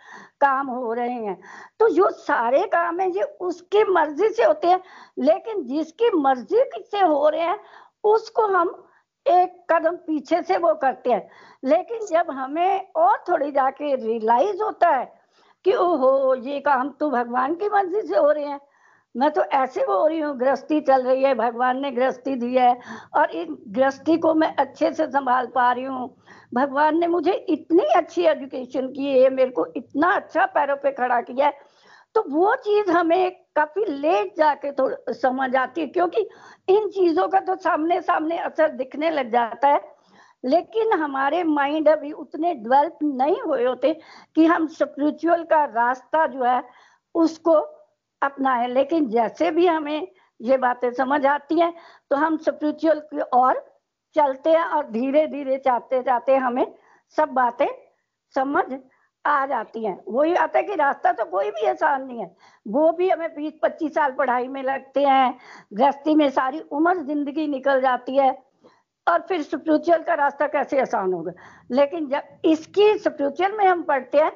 काम 0.40 0.66
हो 0.66 0.92
रहे 0.92 1.12
हैं। 1.12 1.40
तो 1.78 1.88
जो 1.88 2.10
सारे 2.10 2.62
काम 2.66 3.00
है 3.00 3.10
ये 3.10 3.22
उसकी 3.22 3.84
मर्ज़ी 3.84 4.28
से 4.28 4.44
होते 4.44 4.68
हैं, 4.68 4.80
लेकिन 5.18 5.64
जिसकी 5.66 6.10
मर्ज़ी 6.16 6.64
से 6.90 7.00
हो 7.00 7.28
रहे 7.28 7.40
हैं, 7.40 7.58
उसको 8.04 8.46
हम 8.46 8.74
एक 9.26 9.72
कदम 9.72 9.96
पीछे 9.96 10.42
से 10.42 10.56
वो 10.56 10.74
करते 10.74 11.10
हैं। 11.10 11.28
लेकिन 11.64 12.06
जब 12.06 12.30
हमें 12.30 12.92
और 12.96 13.24
थोड़ी 13.28 13.50
जाके 13.52 13.94
रियलाइज़ 13.96 14.62
होता 14.62 14.88
है 14.88 15.04
कि 15.64 15.72
ओहो, 15.72 16.34
ये 16.34 16.60
काम 16.60 16.90
तो 16.90 17.10
भगवान 17.10 17.54
की 17.54 17.68
मर्ज़ी 17.68 18.02
से 18.02 18.16
हो 18.16 18.30
रहे 18.30 18.44
हैं 18.44 18.60
मैं 19.14 19.30
तो 19.30 19.42
ऐसे 19.44 19.80
हो 19.80 20.06
रही 20.06 20.18
हूँ, 20.20 20.36
गृहस्थी 20.38 20.80
चल 20.80 21.02
रही 21.02 21.22
है, 21.22 21.34
भगवान 21.34 21.80
ने 21.80 21.90
गृहस्थी 21.90 22.34
दी 22.36 22.54
है 22.54 22.76
और 23.16 23.30
इन 23.30 23.56
गृहस्थी 23.68 24.16
को 24.18 24.34
मैं 24.34 24.54
अच्छे 24.56 24.92
से 24.92 25.06
संभाल 25.06 25.46
पा 25.46 25.70
रही 25.72 25.84
हूँ। 25.84 26.08
भगवान 26.54 26.98
ने 26.98 27.06
मुझे 27.06 27.32
इतनी 27.32 27.84
अच्छी 27.96 28.22
एजुकेशन 28.22 28.88
की 28.88 29.12
है, 29.12 29.28
मेरे 29.30 29.50
को 29.50 29.66
इतना 29.76 30.12
अच्छा 30.12 30.46
पैरों 30.46 30.76
पे 30.76 30.92
खड़ा 30.92 31.20
किया 31.20 31.46
है। 31.46 31.70
तो 32.14 32.24
वो 32.28 32.54
चीज़ 32.56 32.90
हमें 32.90 33.30
काफ़ी 33.56 33.84
लेट 33.84 34.34
जाके 34.36 34.72
थोड़ा 34.72 35.12
समझ 35.12 35.54
आती 35.56 35.80
है, 35.80 35.86
क्योंकि 35.86 36.28
इन 36.68 36.88
चीज़ों 36.88 37.28
का 37.28 37.40
तो 37.40 37.56
सामने 37.56 38.00
सामने 38.00 38.38
असर 38.38 38.68
दिखने 38.68 39.10
लग 39.10 39.32
जाता 39.32 39.68
है। 39.68 39.80
लेकिन 40.44 40.92
हमारे 40.92 41.42
माइंड 41.44 41.88
अभी 41.88 42.10
उतने 42.12 42.54
डेवलप 42.54 42.98
नहीं 43.02 43.40
हुए 43.40 43.64
होते 43.64 43.92
कि 44.36 44.46
हम 44.46 44.66
स्पिरिचुअल 44.68 45.44
का 45.44 45.64
रास्ता 45.64 46.26
जो 46.26 46.44
है, 46.44 46.62
उसको 47.14 47.60
अपनाए 48.22 48.66
लेकिन 48.68 49.08
जैसे 49.10 49.50
भी 49.50 49.66
हमें 49.66 50.08
ये 50.40 50.56
बातें 50.58 50.90
समझ 50.92 51.24
आती 51.26 51.60
हैं 51.60 51.72
तो 52.10 52.16
हम 52.16 52.36
स्पिरिचुअल 52.38 53.00
की 53.12 53.20
ओर 53.34 53.64
चलते 54.16 54.50
हैं 54.50 54.64
और 54.66 54.90
धीरे 54.90 55.26
धीरे 55.26 55.56
चाहते 55.58 56.02
जाते 56.02 56.36
हमें 56.38 56.66
सब 57.16 57.28
बातें 57.34 57.66
समझ 58.34 58.64
आ 59.24 59.44
जाती 59.46 59.84
हैं। 59.84 59.98
वही 60.08 60.34
आता 60.34 60.58
है 60.58 60.64
कि 60.64 60.74
रास्ता 60.74 61.12
तो 61.12 61.24
कोई 61.24 61.50
भी 61.50 61.66
आसान 61.66 62.06
नहीं 62.06 62.20
है। 62.20 62.30
वो 62.66 62.90
भी 62.92 63.08
हमें 63.10 63.34
बीस 63.34 63.52
पच्चीस 63.62 63.94
साल 63.94 64.12
पढ़ाई 64.12 64.48
में 64.48 64.62
लगते 64.62 65.00
हैं, 65.00 65.34
गृहस्थी 65.74 66.14
में 66.14 66.28
सारी 66.30 66.60
उम्र 66.72 67.02
ज़िंदगी 67.02 67.46
निकल 67.48 67.80
जाती 67.80 68.16
है, 68.16 68.30
और 69.06 69.20
फिर 69.28 69.42
स्पिरिचुअल 69.42 70.02
का 70.02 70.14
रास्ता 70.14 70.46
कैसे 70.46 70.80
आसान 70.80 71.12
होगा? 71.12 71.32
लेकिन 71.70 72.08
जब 72.08 72.22
इसकी 72.44 72.98
स्पिरिचुअल 72.98 73.52
में 73.52 73.64
हम 73.66 73.82
पढ़ते 73.82 74.18
हैं 74.18 74.32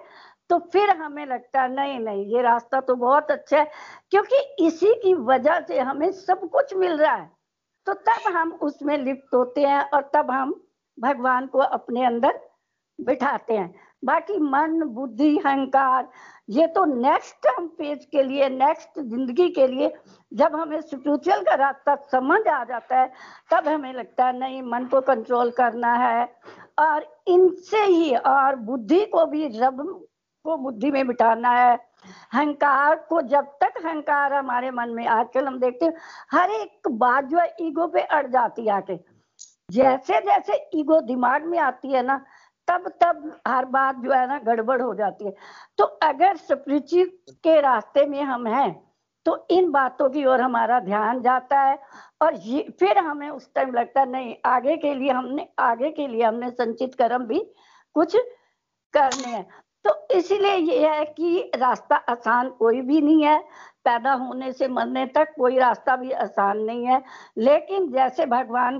तो 0.50 0.58
फिर 0.72 0.90
हमें 0.90 1.24
लगता 1.26 1.62
है, 1.62 1.72
नहीं 1.74 1.98
नहीं, 2.00 2.24
ये 2.26 2.42
रास्ता 2.42 2.80
तो 2.80 2.94
बहुत 2.96 3.30
अच्छा 3.30 3.58
है, 3.58 3.70
क्योंकि 4.10 4.36
इसी 4.66 4.92
की 4.94 5.14
वजह 5.14 5.60
से 5.60 5.78
हमें 5.80 6.10
सब 6.12 6.48
कुछ 6.50 6.74
मिल 6.74 6.96
रहा 6.96 7.14
है। 7.14 7.30
तो 7.86 7.92
तब 7.94 8.30
हम 8.36 8.52
उसमें 8.62 8.96
लिप्त 8.98 9.34
होते 9.34 9.60
हैं 9.60 9.82
और 9.90 10.10
तब 10.14 10.30
हम 10.30 10.54
भगवान 10.98 11.46
को 11.46 11.58
अपने 11.58 12.04
अंदर 12.04 12.38
बिठाते 12.98 13.54
हैं। 13.54 13.74
बाकी 14.04 14.38
मन, 14.40 14.82
बुद्धि, 14.84 15.36
अहंकार, 15.38 16.08
ये 16.50 16.66
तो 16.66 16.84
नेक्स्ट 16.84 17.46
हम 17.48 17.66
पेज 17.68 18.04
के 18.04 18.22
लिए 18.22 18.48
नेक्स्ट 18.48 19.00
ज़िंदगी 19.00 19.48
के 19.48 19.66
लिए, 19.66 19.92
जब 20.32 20.54
हमें 20.56 20.80
स्पिरिचुअल 20.80 21.42
का 21.42 21.54
रास्ता 21.54 21.94
समझ 22.12 22.40
आ 22.48 22.62
जाता 22.64 23.00
है, 23.00 23.10
तब 23.50 23.68
हमें 23.68 23.92
लगता 23.92 24.26
है, 24.26 24.38
नहीं, 24.38 24.62
मन 24.62 24.84
को 24.84 25.00
कंट्रोल 25.02 25.50
करना 25.50 25.94
है। 25.94 26.24
और 26.78 27.06
इनसे 27.28 27.84
ही 27.84 28.14
और 28.16 28.56
बुद्धि 28.56 29.04
को 29.06 29.26
भी 29.26 29.46
रब 29.58 29.82
को 30.46 30.56
बुद्धि 30.56 30.90
में 30.90 31.06
बिठाना 31.06 31.50
है। 31.52 31.74
अहंकार 31.74 32.94
को 33.08 33.20
जब 33.24 33.46
तक 33.60 33.76
अहंकार 33.78 34.34
हमारे 34.34 34.70
मन 34.70 34.90
में 34.90 35.06
आजकल 35.08 35.46
हम 35.46 35.58
देखते 35.60 35.92
हर 36.32 36.50
एक 36.52 36.88
बात 36.90 37.24
जो 37.24 37.38
है 37.38 37.54
ईगो 37.60 37.86
पे 37.88 38.00
अड़ 38.00 38.26
जाती 38.26 38.66
है 38.66 38.72
आके। 38.72 38.96
जैसे 39.68 40.20
जैसे 40.22 40.56
ईगो 40.74 41.00
दिमाग 41.02 41.44
में 41.44 41.58
आती 41.60 41.92
है 41.92 42.02
ना, 42.02 42.24
तब 42.68 42.88
तब 43.02 43.30
हर 43.48 43.64
बात 43.66 43.96
जो 43.96 44.12
है 44.12 44.26
ना 44.28 44.38
गड़बड़ 44.44 44.80
हो 44.82 44.94
जाती 44.94 45.24
है। 45.24 45.34
तो 45.78 45.84
अगर 45.84 46.36
स्पिरिचुअल 46.36 47.34
के 47.44 47.60
रास्ते 47.60 48.06
में 48.06 48.22
हम 48.22 48.46
हैं 48.46 48.74
तो 49.26 49.36
इन 49.50 49.70
बातों 49.70 50.08
की 50.10 50.24
ओर 50.24 50.40
हमारा 50.40 50.78
ध्यान 50.80 51.20
जाता 51.22 51.60
है 51.60 51.78
और 52.22 52.34
ये 52.36 52.62
फिर 52.80 52.98
हमें 52.98 53.28
उस 53.28 53.48
टाइम 53.54 53.72
लगता 53.74 54.00
है, 54.00 54.10
नहीं, 54.10 54.34
आगे 54.44 54.76
के 54.76 54.94
लिए 54.94 55.10
हमने, 55.10 55.48
आगे 55.58 55.90
के 55.90 56.06
लिए 56.08 56.22
हमने 56.22 56.50
संचित 56.50 56.94
कर्म 56.94 57.24
भी 57.26 57.38
कुछ 57.96 58.16
करने 58.94 59.28
हैं। 59.28 59.46
तो 59.86 60.14
इसीलिए 60.14 60.54
ये 60.54 60.88
है 60.88 61.04
कि 61.06 61.50
रास्ता 61.56 61.96
आसान 62.10 62.48
कोई 62.50 62.80
भी 62.80 63.00
नहीं 63.00 63.24
है। 63.24 63.38
पैदा 63.84 64.12
होने 64.12 64.52
से 64.52 64.68
मरने 64.68 65.04
तक 65.06 65.34
कोई 65.36 65.58
रास्ता 65.58 65.96
भी 65.96 66.10
आसान 66.12 66.58
नहीं 66.58 66.86
है। 66.86 67.02
लेकिन 67.38 67.90
जैसे 67.92 68.26
भगवान 68.26 68.78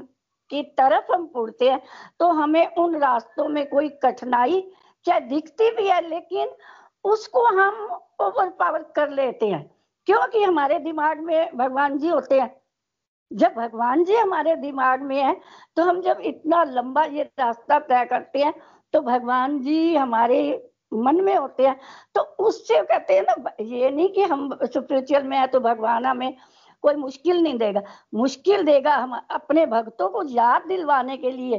की 0.51 0.63
तरफ़ 0.79 1.13
हम 1.13 1.31
उड़ते 1.37 1.71
हैं 1.71 1.81
तो 2.21 2.31
हमें 2.33 2.67
उन 2.75 2.97
रास्तों 2.97 3.49
में 3.49 3.65
कोई 3.69 3.89
कठिनाई 4.03 4.61
क्या 5.07 5.19
दिखती 5.21 5.71
भी 5.71 5.89
है, 5.89 6.01
लेकिन 6.09 6.49
उसको 7.05 7.45
हम 7.61 7.99
ओवर 8.21 8.49
पावर 8.51 8.83
कर 8.97 9.11
लेते 9.11 9.49
हैं। 9.49 9.65
क्योंकि 10.09 10.43
हमारे 10.43 10.79
दिमाग 10.79 11.21
में 11.21 11.57
भगवान 11.57 11.99
जी 11.99 12.09
होते 12.09 12.41
हैं। 12.41 12.55
जब 13.31 13.55
भगवान 13.55 14.05
जी 14.05 14.17
हमारे 14.17 14.55
दिमाग 14.57 15.03
में 15.03 15.17
है 15.17 15.41
तो 15.77 15.83
हम 15.83 16.01
जब 16.03 16.21
इतना 16.25 16.63
लंबा 16.65 17.05
ये 17.05 17.23
रास्ता 17.41 17.79
तय 17.81 18.05
करते 18.05 18.39
हैं 18.39 18.53
तो 18.95 19.01
भगवान 19.01 19.59
जी 19.61 19.97
हमारे 19.97 20.41
मन 20.93 21.20
में 21.20 21.34
होते 21.37 21.66
हैं। 21.66 21.78
तो 22.14 22.20
उससे 22.41 22.82
कहते 22.82 23.14
हैं 23.14 23.22
ना, 23.22 23.51
ये 23.61 23.91
नहीं 23.91 24.09
कि 24.09 24.22
हम 24.22 24.59
स्पिरिचुअल 24.64 25.22
में 25.22 25.37
है 25.39 25.47
तो 25.47 25.61
भगवान 25.61 26.07
हमें 26.07 26.37
कोई 26.84 26.95
मुश्किल 26.95 27.43
नहीं 27.43 27.59
देगा। 27.59 27.82
मुश्किल 28.14 28.64
देगा 28.64 28.95
हम 28.95 29.18
अपने 29.30 29.66
भक्तों 29.66 30.09
को 30.09 30.22
याद 30.28 30.66
दिलवाने 30.68 31.16
के 31.16 31.30
लिए 31.30 31.59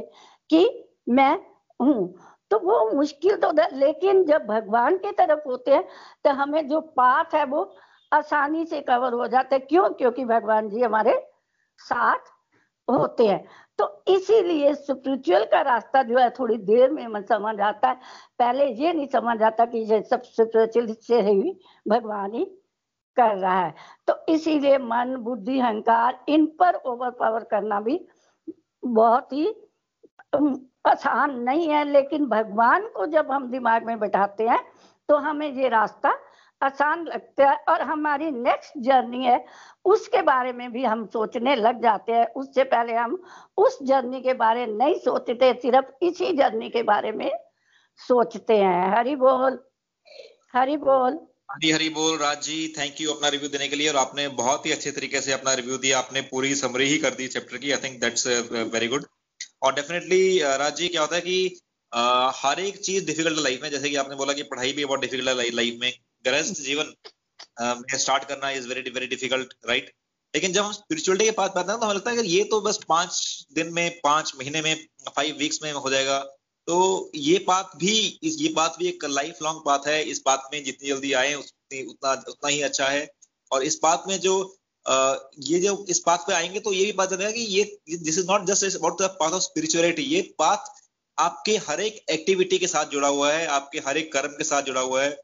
कि 0.50 0.66
मैं 1.08 1.32
हूँ। 1.80 2.14
तो 2.50 2.58
वो 2.58 2.90
मुश्किल 2.92 3.36
तो 3.36 3.50
लेकिन 3.76 4.24
जब 4.24 4.46
भगवान 4.46 4.96
की 4.98 5.12
तरफ़ 5.12 5.48
होते 5.48 5.70
हैं 5.70 5.84
तो 6.24 6.30
हमें 6.32 6.66
जो 6.68 6.80
पाथ 6.96 7.34
है 7.34 7.44
वो 7.44 7.70
आसानी 8.12 8.64
से 8.66 8.80
कवर 8.80 9.12
हो 9.12 9.26
जाते 9.28 9.56
हैं। 9.56 9.66
क्यों? 9.66 9.88
क्योंकि 9.90 10.24
भगवान 10.24 10.68
जी 10.68 10.82
हमारे 10.82 11.14
साथ 11.80 12.30
होते 12.88 13.26
हैं। 13.26 13.44
तो 13.78 13.86
इसीलिए 14.08 14.74
स्पिरिचुअल 14.74 15.44
का 15.44 15.60
रास्ता 15.62 16.02
जो 16.02 16.18
है 16.18 16.28
थोड़ी 16.30 16.56
देर 16.58 16.90
में 16.90 17.22
समझ 17.22 17.60
आता 17.60 17.88
है। 17.88 17.96
पहले 18.38 18.66
ये 18.66 18.92
नहीं 18.92 19.06
समझ 19.06 19.42
आता 19.42 19.64
कि 19.64 19.78
ये 19.92 20.00
सब 20.02 20.22
स्पिरिचुअल 20.24 20.92
से 21.02 21.20
ही 21.20 21.58
भगवान 21.88 22.32
ही 22.34 22.44
कर 23.16 23.36
रहा 23.36 23.60
है। 23.60 23.74
तो 24.06 24.14
इसीलिए 24.28 24.78
मन, 24.78 25.16
बुद्धि, 25.16 25.58
अहंकार, 25.60 26.24
इन 26.28 26.46
पर 26.60 26.74
ओवर 26.76 27.10
पावर 27.10 27.44
करना 27.44 27.80
भी 27.80 28.00
बहुत 28.82 29.32
ही 29.32 29.46
आसान 30.86 31.38
नहीं 31.40 31.68
है। 31.68 31.84
लेकिन 31.84 32.26
भगवान 32.26 32.88
को 32.88 33.06
जब 33.06 33.30
हम 33.32 33.50
दिमाग 33.50 33.86
में 33.86 33.98
बैठाते 34.00 34.48
हैं 34.48 34.60
तो 35.08 35.16
हमें 35.16 35.52
ये 35.52 35.68
रास्ता 35.68 36.12
आसान 36.62 37.04
लगता 37.06 37.50
है 37.50 37.56
और 37.68 37.82
हमारी 37.82 38.30
नेक्स्ट 38.30 38.72
जर्नी 38.78 39.24
है 39.24 39.44
उसके 39.84 40.22
बारे 40.22 40.52
में 40.52 40.70
भी 40.72 40.84
हम 40.84 41.04
सोचने 41.06 41.54
लग 41.56 41.82
जाते 41.82 42.12
हैं। 42.12 42.26
उससे 42.36 42.64
पहले 42.64 42.94
हम 42.94 43.22
उस 43.56 43.78
जर्नी 43.82 44.20
के 44.22 44.34
बारे 44.34 44.66
नहीं 44.66 44.94
सोचते 45.00 45.52
सिर्फ़ 45.54 46.04
इसी 46.04 46.32
जर्नी 46.32 46.68
के 46.70 46.82
बारे 46.82 47.12
में 47.12 47.30
सोचते 48.00 48.56
हैं। 48.56 48.96
हरी 48.96 49.14
बोल 49.16 49.58
हरी 50.54 50.76
बोल। 50.78 51.18
हरी 51.50 51.70
हरी 51.70 51.88
बोल 51.90 52.16
राज 52.18 52.42
जी 52.42 52.56
थैंक 52.78 53.00
यू 53.00 53.12
अपना 53.12 53.28
रिव्यू 53.28 53.48
देने 53.48 53.68
के 53.68 53.76
लिए। 53.76 53.88
और 53.88 53.96
आपने 53.96 54.26
बहुत 54.40 54.66
ही 54.66 54.72
अच्छे 54.72 54.90
तरीके 54.90 55.20
से 55.20 55.32
अपना 55.32 55.52
रिव्यू 55.54 55.78
दिया 55.78 55.98
आपने 55.98 56.20
पूरी 56.30 56.54
समरी 56.54 56.88
ही 56.88 56.98
कर 56.98 57.14
दी 57.14 57.28
चैप्टर 57.28 57.56
की। 57.56 57.72
I 57.72 57.78
think 57.84 58.00
that's 58.00 58.26
very 58.74 58.88
good 58.88 59.04
और 59.62 59.74
डेफिनेटली 59.74 60.38
uh, 60.38 60.58
राज 60.58 60.76
जी 60.76 60.88
क्या 60.88 61.00
होता 61.00 61.16
है 61.16 61.20
कि 61.22 61.60
uh, 61.92 62.32
हर 62.34 62.60
एक 62.60 62.78
चीज़ 62.80 63.06
डिफ़िकल्ट 63.06 63.38
लाइफ 63.38 63.62
में 63.62 63.70
जैसे 63.70 63.90
कि 63.90 63.96
आपने 63.96 64.16
बोला 64.16 64.32
कि 64.32 64.42
पढ़ाई 64.50 64.72
भी 64.72 64.84
बहुत 64.84 65.00
डिफ़िकल्ट 65.00 65.28
है 65.28 65.50
लाइफ 65.50 65.78
में। 65.80 65.92
गृहस्थ 66.24 66.60
जीवन 66.62 66.94
में 67.60 67.98
स्टार्ट 67.98 68.24
करना 68.24 68.50
is 68.50 68.68
very 68.68 68.90
very 68.90 69.06
difficult 69.06 69.54
right 69.68 69.92
लेकिन 70.34 70.52
जब 70.52 70.64
हम 70.64 70.72
स्पिरिचुअलिटी 70.72 71.24
की 71.24 71.30
बात 71.30 71.54
करते 71.54 71.72
हैं 71.72 71.80
तो 71.80 71.86
हमें 71.86 71.94
लगता 71.94 72.10
है 72.10 72.22
कि 72.22 72.28
ये 72.28 72.42
तो 72.44 72.60
बस 72.60 72.78
पाँच 72.88 73.46
दिन 73.52 73.72
में 73.72 74.00
पाँच 74.04 74.32
महीने 74.38 74.62
में 74.62 74.74
फाइव 75.16 75.36
वीक्स 75.38 75.62
में 75.62 75.72
हो 75.72 75.90
जाएगा 75.90 76.18
तो 76.68 76.78
ये 77.14 77.38
बात 77.46 77.70
भी 77.76 78.18
ये 78.22 78.48
बात 78.48 78.76
भी 78.78 78.88
एक 78.88 79.04
लाइफ 79.04 79.38
लॉन्ग 79.42 79.62
बात 79.66 79.86
है 79.86 80.02
इस 80.04 80.22
बात 80.26 80.48
में 80.52 80.62
जितनी 80.64 80.88
जल्दी 80.88 81.12
आए 81.12 81.34
उतनी 81.34 81.82
उतना 81.82 82.12
उतना 82.12 82.48
ही 82.48 82.60
अच्छा 82.62 82.88
है 82.88 83.08
और 83.50 83.62
इस 83.62 83.78
बात 83.82 84.04
में 84.08 84.18
जो 84.20 84.34
ये 85.42 85.60
जो 85.60 85.86
इस 85.88 86.02
बात 86.06 86.24
पे 86.26 86.34
आएँगे 86.34 86.60
तो 86.60 86.72
ये 86.72 86.84
भी 86.84 86.92
बात 86.92 87.12
है 87.12 87.32
कि 87.32 87.40
ये 87.40 87.64
this 87.88 88.18
is 88.18 88.26
not 88.26 88.44
just 88.46 88.76
about 88.76 89.00
the 89.02 89.08
path 89.20 89.30
of 89.30 89.42
spirituality 89.42 90.02
ये 90.02 90.20
बात 90.38 90.74
आपके 91.18 91.56
हर 91.68 91.80
एक 91.80 92.04
एक्टिविटी 92.10 92.58
के 92.58 92.66
साथ 92.66 92.86
जुड़ा 92.86 93.08
हुआ 93.08 93.32
है 93.32 93.46
आपके 93.52 93.78
हर 93.78 93.96
एक 93.96 94.12
कर्म 94.12 94.32
के 94.32 94.44
साथ 94.44 94.62
जुड़ा 94.62 94.80
हुआ 94.80 95.02
है 95.02 95.16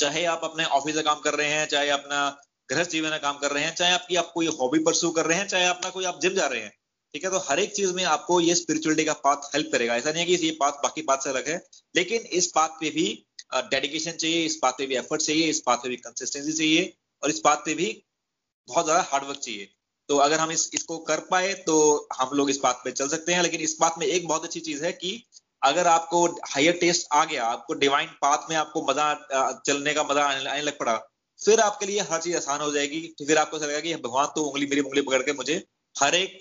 चाहे 0.00 0.24
आप 0.26 0.40
अपने 0.44 0.64
ऑफ़िस 0.74 0.94
का 0.94 1.02
काम 1.02 1.20
कर 1.20 1.34
रहे 1.34 1.48
हैं, 1.48 1.66
चाहे 1.68 1.88
अपना 1.90 2.28
गृहस्थ 2.68 2.90
जीवन 2.90 3.10
का 3.10 3.18
काम 3.18 3.38
कर 3.38 3.50
रहे 3.50 3.64
हैं, 3.64 3.74
चाहे 3.74 3.92
आपकी, 3.92 4.16
आप 4.16 4.30
कोई 4.34 4.46
हॉबी 4.58 4.78
परस्यू 4.84 5.10
कर 5.10 5.26
रहे 5.26 5.38
हैं, 5.38 5.46
चाहे 5.48 5.66
अपना 5.68 5.90
कोई 5.90 6.04
आप 6.04 6.20
जिम 6.22 6.34
जा 6.34 6.46
रहे 6.46 6.60
हैं, 6.60 6.72
ठीक 7.14 7.24
है? 7.24 7.30
तो 7.30 7.38
हर 7.40 7.60
एक 7.60 7.74
चीज़ 7.76 7.92
में 7.94 8.04
आपको 8.06 8.40
ये 8.40 8.54
स्पिरिचुअलिटी 8.54 9.04
का 9.04 9.12
पाथ 9.24 9.50
हेल्प 9.54 9.72
करेगा। 9.72 9.96
ऐसा 9.96 10.12
नहीं 10.12 10.20
है 10.20 10.26
कि 10.28 10.46
ये 10.46 10.50
पाथ 10.60 10.82
बाकी 10.82 11.02
पाथ 11.02 11.24
से 11.24 11.30
अलग 11.30 11.48
है, 11.48 11.56
लेकिन 11.94 12.22
इस 12.32 12.52
बात 12.56 12.76
पे 12.80 12.90
भी 12.90 13.06
डेडिकेशन 13.54 14.12
चाहिए, 14.12 14.44
इस 14.44 14.58
बात 14.62 14.74
पे 14.78 14.86
भी 14.86 14.96
एफर्ट 14.96 15.22
चाहिए, 15.22 15.46
इस 15.48 15.62
बात 15.66 15.82
पे 15.82 15.88
भी 15.88 15.96
कंसिस्टेंसी 15.98 16.52
चाहिए 16.52 16.92
और 17.22 17.30
इस 17.30 17.40
बात 17.44 17.62
पे 17.64 17.74
भी 17.74 17.86
बहुत 18.68 18.84
ज़्यादा 18.84 19.02
हार्डवर्क 19.02 19.38
चाहिए। 19.38 19.68
तो 20.08 20.16
अगर 20.18 20.38
हम 20.38 20.50
इस, 20.50 20.70
इसको 20.74 20.98
कर 21.00 21.20
पाए 21.30 21.52
तो 21.66 22.08
हम 22.14 22.36
लोग 22.36 22.50
इस 22.50 22.58
बात 22.62 22.80
पे 22.84 22.90
चल 22.92 23.08
सकते 23.08 23.32
हैं, 23.32 23.42
लेकिन 23.42 23.60
इस 23.60 23.76
बात 23.80 23.94
में 23.98 24.06
एक 24.06 24.28
बहुत 24.28 24.44
अच्छी 24.44 24.60
चीज़ 24.60 24.84
है 24.84 24.92
कि 24.94 25.12
अगर 25.62 25.86
आपको 25.88 26.24
हायर 26.46 26.78
टेस्ट 26.80 27.06
आ 27.12 27.24
गया, 27.24 27.44
आपको 27.46 27.74
डिवाइन 27.76 28.08
पाथ 28.22 28.50
में 28.50 28.56
आपको 28.56 28.82
मज़ा 28.84 29.14
चलने 29.66 29.94
का 29.94 30.02
मज़ा 30.04 30.24
आने 30.24 30.62
लग 30.62 30.78
पड़ा, 30.78 30.96
फिर 31.40 31.60
आपके 31.60 31.86
लिए 31.86 32.00
हर 32.02 32.20
चीज़ 32.20 32.36
आसान 32.36 32.60
हो 32.60 32.70
जाएगी। 32.72 33.00
तो 33.18 33.26
फिर 33.26 33.38
आपको 33.38 33.56
लगेगा 33.58 33.80
कि 33.80 33.94
भगवान 33.98 34.26
तो 34.34 34.44
उंगली, 34.44 34.66
मेरी 34.66 34.80
उंगली 34.82 35.02
पकड़ 35.02 35.22
के 35.22 35.32
मुझे 35.34 35.62
हर 35.96 36.14
एक 36.14 36.38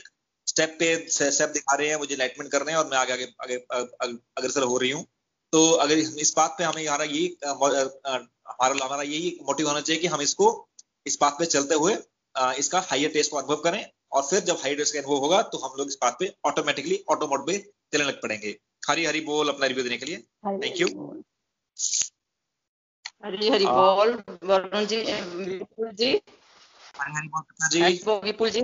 स्टेप 0.48 0.76
पे 0.80 0.88
स्टेप 1.10 1.50
दिखा 1.50 1.76
रहे 1.76 1.88
हैं, 1.90 1.98
मुझे 1.98 2.16
लाइटमेंट 2.16 2.52
कर 2.52 2.62
रहे 2.62 2.76
हैं 2.76 2.80
और 2.80 2.90
मैं 2.90 2.98
आगे 2.98 3.14
आगे 3.44 3.56
अग्रसर 3.56 4.64
हो 4.64 4.78
रही 4.78 4.92
हूँ। 4.92 5.06
तो 5.54 5.70
अगर 5.84 5.98
इस 5.98 6.34
बात 6.38 6.56
पे 6.58 6.64
हमें 6.64 6.86
हमारा 6.86 7.04
यही 7.06 7.38
हमारा 7.46 8.84
हमारा 8.84 9.02
यही 9.04 9.38
मोटिव 9.44 9.68
होना 9.68 9.82
चाहिए 9.82 10.02
कि 10.02 10.08
हम 10.08 10.22
इसको, 10.22 10.48
इस 11.06 11.18
बात 11.22 11.36
पे 11.40 11.46
चलते 11.48 11.76
हुए 11.76 11.94
इसका 12.60 12.80
हाइयर 12.82 13.12
टेस्ट 13.12 13.32
को 13.32 13.38
अनुभव 13.38 13.62
करें 13.64 13.86
और 14.12 14.22
फिर 14.24 14.40
जब 14.42 14.58
हाइयर 14.62 14.78
टेस्ट 14.78 14.94
का 14.94 15.00
अनुभव 15.00 15.18
होगा 15.18 15.42
तो 15.44 15.58
हम 15.58 15.78
लोग 15.78 15.88
इस 15.88 15.98
बात 16.02 16.18
पे 16.20 16.32
ऑटोमेटिकली 16.46 17.04
ऑटो 17.10 17.28
मोड 17.28 17.46
पे 17.48 17.58
चलने 17.58 18.06
लग 18.06 18.22
पड़ेंगे। 18.22 18.56
हरी 18.90 19.06
हरी 19.06 19.22
बोल 19.22 19.50
अपना 19.50 19.66
रिव्यू 19.66 19.84
देने 19.84 19.98
के 19.98 20.06
लिए। 20.06 20.18
थैंक 20.18 20.80
यू 20.82 20.88
हरी 23.26 23.50
हरी 23.50 23.66
बोल 23.66 24.12
वरुण 24.44 24.86
जी 24.86 24.98
विपुल 24.98 25.92
जी। 25.92 26.12
हरी 27.02 27.20
हरी 27.82 28.00
बोल 28.06 28.20
जी? 28.20 28.24
विपुल 28.24 28.50
जी। 28.50 28.62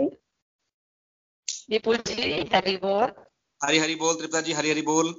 विपुल 1.69 1.97
जी 1.97 2.49
हरी 2.55 2.75
बोल। 2.77 3.11
हरी 3.61 3.77
हरी 3.79 3.95
बोल 3.95 4.15
त्रिपदा 4.15 4.41
जी 4.41 4.53
हरी 4.53 4.69
हरी 4.69 4.81
बोल। 4.81 5.13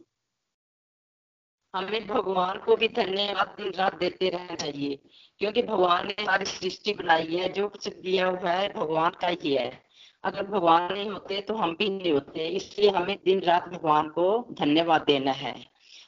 हमें 1.74 2.06
भगवान 2.06 2.58
को 2.58 2.76
भी 2.76 2.88
धन्यवाद 2.88 3.54
दिन 3.56 3.72
रात 3.72 3.94
देते 3.94 4.28
रहना 4.28 4.54
चाहिए 4.54 4.98
क्योंकि 5.40 5.62
भगवान 5.62 6.06
ने 6.06 6.14
हमारी 6.20 6.44
सृष्टि 6.44 6.92
बनाई 6.94 7.36
है 7.36 7.48
जो 7.52 7.68
कुछ 7.68 7.88
दिया 7.88 8.26
हुआ 8.26 8.50
है 8.50 8.72
भगवान 8.72 9.10
का 9.20 9.28
ही 9.28 9.54
है। 9.54 9.85
अगर 10.26 10.46
भगवान 10.46 10.92
नहीं 10.92 11.08
होते 11.10 11.40
तो 11.40 11.54
हम 11.54 11.74
भी 11.78 11.88
नहीं 11.88 12.12
होते, 12.12 12.46
इसलिए 12.48 12.90
हमें 12.90 13.16
दिन 13.24 13.40
रात 13.40 13.68
भगवान 13.68 14.08
को 14.08 14.24
धन्यवाद 14.60 15.02
देना 15.06 15.32
है। 15.32 15.54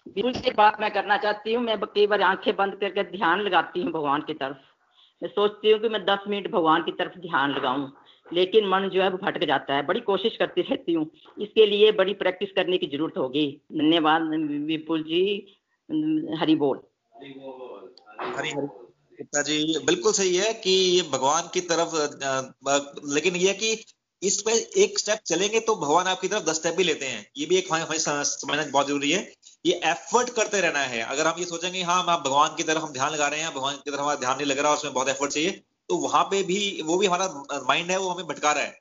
बिल्कुल 0.07 0.33
से 0.33 0.51
बात 0.51 0.81
मैं 0.81 0.91
करना 0.91 1.17
चाहती 1.17 1.55
हूँ, 1.55 1.63
मैं 1.65 1.79
कई 1.81 2.07
बार 2.07 2.23
आँखें 2.23 2.55
बंद 2.57 2.75
करके 2.81 3.03
ध्यान 3.11 3.41
लगाती 3.41 3.83
हूँ 3.83 3.93
भगवान 3.93 4.23
की 4.23 4.35
तरफ़। 4.35 4.57
मैं 5.23 5.29
सोचती 5.31 5.71
हूँ 5.71 5.81
कि 5.81 5.89
मैं 5.89 6.05
दस 6.05 6.25
मिनट 6.29 6.51
भगवान 6.51 6.83
की 6.83 6.93
तरफ़ 6.93 7.19
ध्यान 7.21 7.51
लगाऊँ, 7.51 7.93
लेकिन 8.27 8.67
मन 8.69 8.89
जो 8.89 9.03
है 9.03 9.09
वो 9.11 9.19
भटक 9.23 9.45
जाता 9.45 9.75
है। 9.75 9.87
बड़ी 9.87 10.01
कोशिश 10.01 10.37
करती 10.37 10.63
रहती 10.63 10.93
हूँ, 10.93 11.07
इसके 11.39 11.67
लिए 11.67 11.93
बड़ी 11.93 12.15
प्रैक्टिस 12.15 12.53
करने 12.57 12.79
की 12.79 12.87
ज़रूरत 12.87 13.17
होगी। 13.19 13.47
धन्यवाद, 13.73 14.23
विपुल 14.67 15.03
जी, 15.03 15.23
हरी 16.39 16.55
बोल। 16.57 16.81
हरी 18.37 18.53
जी 19.43 19.79
बिल्कुल 19.87 20.13
सही 20.13 20.37
है 20.37 20.53
कि 20.55 20.71
ये 20.71 21.03
भगवान 21.13 21.49
की 21.55 21.61
तरफ़ 21.71 21.95
लेकिन 23.15 23.37
ये 23.37 23.53
कि 23.55 23.75
इस 24.23 24.41
पे 24.43 24.53
एक 24.77 24.99
स्टेप 24.99 25.19
चलेंगे 25.27 25.61
तो 25.61 25.75
भगवान 25.77 26.07
आपकी 26.07 26.29
तरफ़ 26.29 26.45
दस 26.45 26.57
स्टेप 26.57 26.75
भी 26.75 26.85
लेते 26.85 27.07
हैं। 27.07 27.27
ये 27.37 27.47
भी 27.47 27.57
एक 27.57 27.73
हमें 27.73 27.99
समझना 27.99 28.65
बहुत 28.65 28.87
ज़रूरी 28.87 29.11
है। 29.11 29.21
ये 29.65 29.73
एफर्ट 29.85 30.31
करते 30.31 30.61
रहना 30.61 30.81
है। 30.85 31.03
अगर 31.03 31.27
हम 31.27 31.39
ये 31.39 31.45
सोचेंगे 31.45 31.83
हाँ 31.83 32.03
हम 32.03 32.23
भगवान 32.25 32.55
की 32.57 32.63
तरफ़ 32.63 32.83
हम 32.83 32.93
ध्यान 32.93 33.13
लगा 33.13 33.29
रहे 33.29 33.41
हैं, 33.41 33.55
भगवान 33.55 33.75
की 33.75 33.91
तरफ़ 33.91 34.01
हमारा 34.01 34.19
ध्यान 34.21 34.37
नहीं 34.37 34.47
लग 34.47 34.59
रहा 34.59 34.73
उसमें 34.75 34.93
बहुत 34.95 35.09
एफर्ट 35.09 35.33
चाहिए 35.33 35.51
तो 35.89 35.97
वहाँ 35.99 36.23
पे 36.25 36.43
भी, 36.43 36.83
वो 36.83 36.97
भी 36.99 37.07
हमारा 37.07 37.63
माइंड 37.69 37.91
है, 37.91 37.99
वो 37.99 38.09
हमें 38.09 38.27
भटका 38.27 38.53
रहा 38.53 38.65
है। 38.65 38.79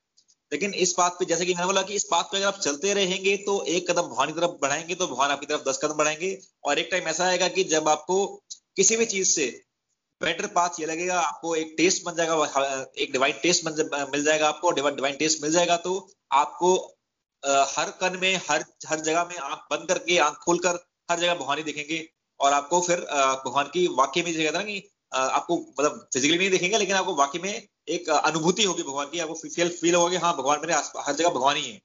लेकिन 0.52 0.74
इस 0.76 0.94
बात 0.98 1.16
पे, 1.20 1.26
जैसे 1.26 1.46
कि 1.46 1.54
मैंने 1.54 1.66
बोला 1.66 1.82
कि 1.82 1.94
इस 1.96 2.08
बात 2.12 2.30
पे 2.32 2.38
अगर 2.38 2.46
आप 2.48 2.60
चलते 2.60 2.94
रहेंगे 2.94 3.36
तो 3.38 3.62
एक 3.68 3.90
कदम 3.92 4.02
भगवान 4.04 4.28
की 4.28 4.40
तरफ़ 4.40 4.52
बढ़ाएँगे 4.62 4.96
तो 4.96 5.08
भगवान 5.08 5.30
आपकी 5.32 5.46
तरफ़ 5.46 5.70
दस 5.70 5.80
कदम 5.84 5.94
बढ़ाएँगे। 5.94 6.38
और 6.66 6.80
एक 6.80 6.88
टाइम 6.92 7.08
ऐसा 7.08 7.26
आएगा 7.26 7.48
कि 7.48 7.64
जब 7.66 7.88
आपको 7.90 8.26
किसी 8.78 8.98
भी 8.98 9.06
चीज़ 9.06 9.30
से 9.30 9.48
बेटर 10.22 10.46
पाथ 10.48 10.80
ये 10.80 10.86
लगेगा, 10.86 11.20
आपको 11.22 11.56
एक 11.56 11.74
टेस्ट 11.78 12.04
बन 12.06 12.16
जाएगा 12.16 12.86
एक 12.98 13.12
डिवाइन 13.12 13.34
टेस्ट 13.44 13.66
बन 13.66 14.08
मिल 14.12 14.24
जाएगा 14.26 14.48
आपको 14.48 14.72
डिवाइन 14.72 15.16
टेस्ट 15.16 15.42
मिल 15.44 15.52
जाएगा 15.52 15.78
तो 15.78 15.94
आपको 16.34 16.76
हर 17.70 17.90
कन 18.02 18.18
में, 18.22 18.36
हर 18.50 18.64
हर 18.88 19.00
जगह 19.00 19.24
में 19.26 19.38
आँख 19.38 19.60
बंद 19.72 19.88
करके, 19.88 20.18
आँख 20.20 20.38
खोलकर 20.46 20.80
हर 21.10 21.20
जगह 21.20 21.36
भगवान 21.36 21.58
ही 21.58 21.64
दिखेंगे। 21.64 22.08
और 22.40 22.54
आपको 22.54 22.80
फिर 22.82 23.00
भगवान 23.46 23.66
की 23.74 23.86
वाक्य 23.98 24.22
में 24.24 24.34
जगह 24.34 24.52
ना 24.52 24.62
कि 24.64 24.82
आपको 25.12 25.58
मतलब 25.58 26.08
फिजिकली 26.14 26.38
नहीं 26.38 26.50
देखेंगे, 26.50 26.78
लेकिन 26.78 26.96
आपको 26.96 27.16
वाक्य 27.16 27.40
में 27.40 27.68
एक 27.90 28.10
अनुभूति 28.12 28.64
होगी 28.64 28.84
भगवान 28.84 29.08
की, 29.08 29.20
आपको 29.20 29.34
फील 29.36 29.70
फील 29.72 29.96
होगा 29.96 30.20
हाँ 30.20 30.36
भगवान 30.38 30.60
मेरे 30.62 30.74
हर 30.74 31.14
जगह 31.14 31.30
भगवान 31.30 31.56
ही 31.56 31.64
है। 31.64 31.80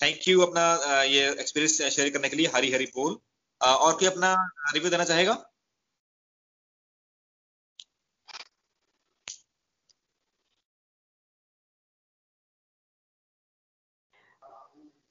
थैंक 0.00 0.28
यू 0.28 0.40
अपना 0.42 1.02
ये 1.04 1.28
एक्सपीरियंस 1.30 1.94
शेयर 1.94 2.10
करने 2.10 2.28
के 2.28 2.36
लिए 2.36 2.50
हरी 2.54 2.72
हरी 2.72 2.84
बोल 2.96 3.18
और 3.60 3.94
कोई 3.94 4.08
अपना 4.08 4.34
रिव्यू 4.74 4.90
देना 4.90 5.04
चाहेगा? 5.04 5.32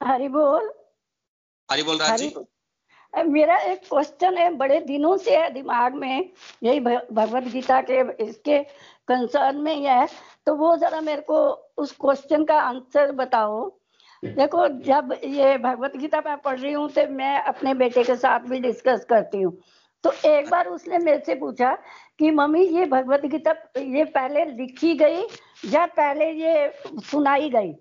हरी 0.00 0.28
बोल। 0.28 0.70
हरी 1.68 1.82
बोल 1.82 1.98
राज 1.98 2.20
जी। 2.20 2.34
मेरा 3.14 3.56
एक 3.62 3.80
क्वेश्चन 3.88 4.36
है 4.38 4.50
बड़े 4.56 4.78
दिनों 4.80 5.16
से 5.16 5.36
है 5.36 5.48
दिमाग 5.50 5.94
में 5.94 6.30
यही 6.62 6.80
भगवत 6.80 7.44
गीता 7.52 7.80
के 7.90 8.00
इसके 8.24 8.58
कंसर्न 9.08 9.56
में 9.56 9.74
ही 9.74 9.84
है। 9.84 10.06
तो 10.46 10.54
वो 10.56 10.76
जरा 10.76 11.00
मेरे 11.00 11.22
को 11.22 11.40
उस 11.76 11.92
क्वेश्चन 12.00 12.44
का 12.44 12.60
आंसर 12.60 13.12
बताओ। 13.12 13.68
देखो 14.22 14.68
जब 14.84 15.12
ये 15.24 15.56
भगवत 15.58 15.96
गीता 15.96 16.20
मैं 16.26 16.36
पढ़ 16.38 16.58
रही 16.58 16.72
हूँ 16.72 16.88
तो 16.90 17.06
मैं 17.10 17.36
अपने 17.42 17.74
बेटे 17.74 18.04
के 18.04 18.16
साथ 18.16 18.48
भी 18.48 18.60
डिस्कस 18.60 19.04
करती 19.04 19.42
हूँ। 19.42 19.56
तो 20.04 20.12
एक 20.26 20.50
बार 20.50 20.68
उसने 20.68 20.98
मेरे 20.98 21.22
से 21.26 21.34
पूछा 21.34 21.74
कि 22.18 22.30
मम्मी 22.30 22.66
ये 22.68 22.86
भगवत 22.86 23.26
गीता 23.26 23.50
ये 23.78 24.04
पहले 24.14 24.44
लिखी 24.46 24.94
गई 24.94 25.22
या 25.72 25.86
पहले 25.88 26.30
ये 26.32 26.72
सुनाई 27.02 27.50
गई? 27.50 27.72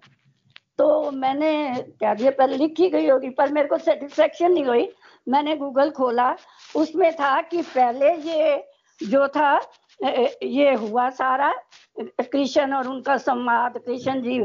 तो 0.80 1.12
मैंने 1.12 1.52
क्या 2.00 2.14
दिया 2.14 2.32
पहले 2.32 2.58
लिखी 2.58 2.90
गई 2.90 3.08
होगी, 3.08 3.30
पर 3.30 3.52
मेरे 3.52 3.68
को 3.68 3.78
सेटिस्फेक्शन 3.78 4.52
नहीं 4.52 4.66
हुई। 4.66 4.88
मैंने 5.28 5.56
गूगल 5.56 5.90
खोला, 5.92 6.36
उसमें 6.76 7.12
था 7.16 7.42
कि 7.42 7.62
पहले 7.62 8.14
ये 8.24 8.64
जो 9.00 9.28
था 9.28 9.60
ये 10.00 10.74
हुआ 10.74 11.10
सारा, 11.12 11.52
कृष्ण 11.98 12.74
और 12.74 12.88
उनका 12.88 13.18
संवाद, 13.18 13.78
कृष्ण 13.78 14.22
जी 14.22 14.40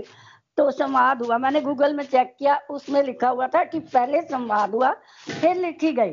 तो 0.58 0.70
संवाद 0.70 1.22
हुआ। 1.22 1.38
मैंने 1.38 1.60
गूगल 1.60 1.94
में 1.94 2.04
चेक 2.04 2.34
किया, 2.38 2.58
उसमें 2.70 3.02
लिखा 3.02 3.28
हुआ 3.28 3.46
था 3.46 3.62
कि 3.64 3.78
पहले 3.80 4.20
संवाद 4.22 4.74
हुआ, 4.74 4.90
फिर 5.30 5.56
लिखी 5.56 5.92
गई। 5.92 6.12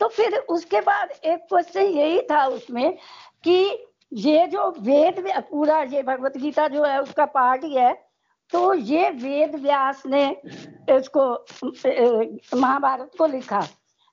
तो 0.00 0.08
फिर 0.08 0.36
उसके 0.50 0.80
बाद 0.80 1.10
एक 1.24 1.46
क्वेश्चन 1.48 1.80
यही 1.80 2.20
था 2.30 2.44
उसमें 2.46 2.96
कि 3.44 3.86
ये 4.12 4.46
जो 4.46 4.68
वेद 4.80 5.22
पूरा 5.50 5.80
ये 5.84 6.02
भगवत 6.02 6.36
गीता 6.38 6.66
जो 6.68 6.84
है, 6.84 7.00
उसका 7.02 7.24
पार्ट 7.26 7.64
ही 7.64 7.74
है 7.74 7.92
तो 8.52 8.72
ये 8.74 9.08
वेद 9.12 9.54
व्यास 9.54 10.02
ने 10.06 10.24
इसको 10.90 11.24
महाभारत 12.56 13.10
को 13.18 13.26
लिखा। 13.26 13.66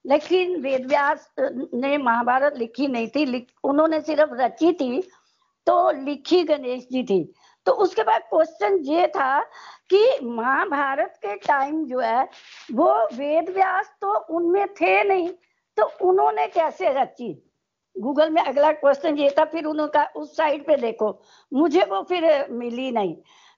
लेकिन 0.06 0.56
वेद 0.62 0.86
व्यास 0.88 1.30
ने 1.40 1.98
महाभारत 1.98 2.58
लिखी 2.58 2.88
नहीं 2.88 3.08
थी 3.08 3.48
उन्होंने 3.64 4.02
सिर्फ़ 4.02 4.34
रची 4.34 4.72
थी 4.74 5.02
तो 5.68 5.92
लिखी 5.96 6.44
गणेश 6.44 6.88
जी 6.92 7.04
थी। 7.04 7.24
तो 7.68 7.72
उसके 7.84 8.04
बाद 8.04 8.22
क्वेश्चन 8.30 8.78
ये 8.84 9.08
था 9.08 9.42
कि 9.90 10.04
महाभारत 10.24 11.20
के 11.26 11.36
टाइम 11.38 11.84
जो 11.86 12.00
है, 12.00 12.24
वो 12.74 12.94
वेद 13.14 13.50
व्यास 13.50 13.92
तो 14.02 14.18
उनमें 14.38 14.68
थे 14.74 15.04
नहीं 15.04 15.30
तो 15.78 15.86
उन्होंने 16.02 16.48
कैसे 16.48 16.94
रची? 16.94 17.34
गूगल 17.96 18.30
में 18.30 18.42
अगला 18.42 18.72
क्वेश्चन 18.74 19.18
ये 19.18 19.30
था, 19.30 19.46
फिर 19.46 19.66
उन्होंने 19.66 20.04
उस 20.16 20.36
साइड 20.38 20.66
पे 20.66 20.76
देखो। 20.78 21.22
मुझे 21.52 21.82
वो 21.82 22.02
फिर 22.10 22.48
मिली 22.52 22.92
नहीं। 22.92 23.16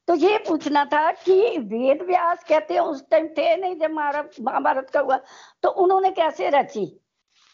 तो 0.08 0.16
ये 0.16 0.38
पूछना 0.38 0.84
था 0.86 1.12
कि 1.12 1.58
वेद 1.58 2.02
व्यास 2.02 2.44
कहते 2.44 2.74
हैं 2.74 2.82
उस 2.82 3.04
टाइम 3.12 3.28
थे 3.28 3.56
नहीं 3.56 3.76
जब 3.76 3.92
महाभारत 3.92 4.90
का 4.90 5.00
हुआ 5.00 5.18
तो 5.64 5.70
उन्होंने 5.70 6.12
कैसे 6.12 6.50
रची? 6.50 7.02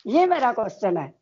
ये 0.05 0.25
मेरा 0.25 0.51
क्वेश्चन 0.51 0.97
है। 0.97 1.13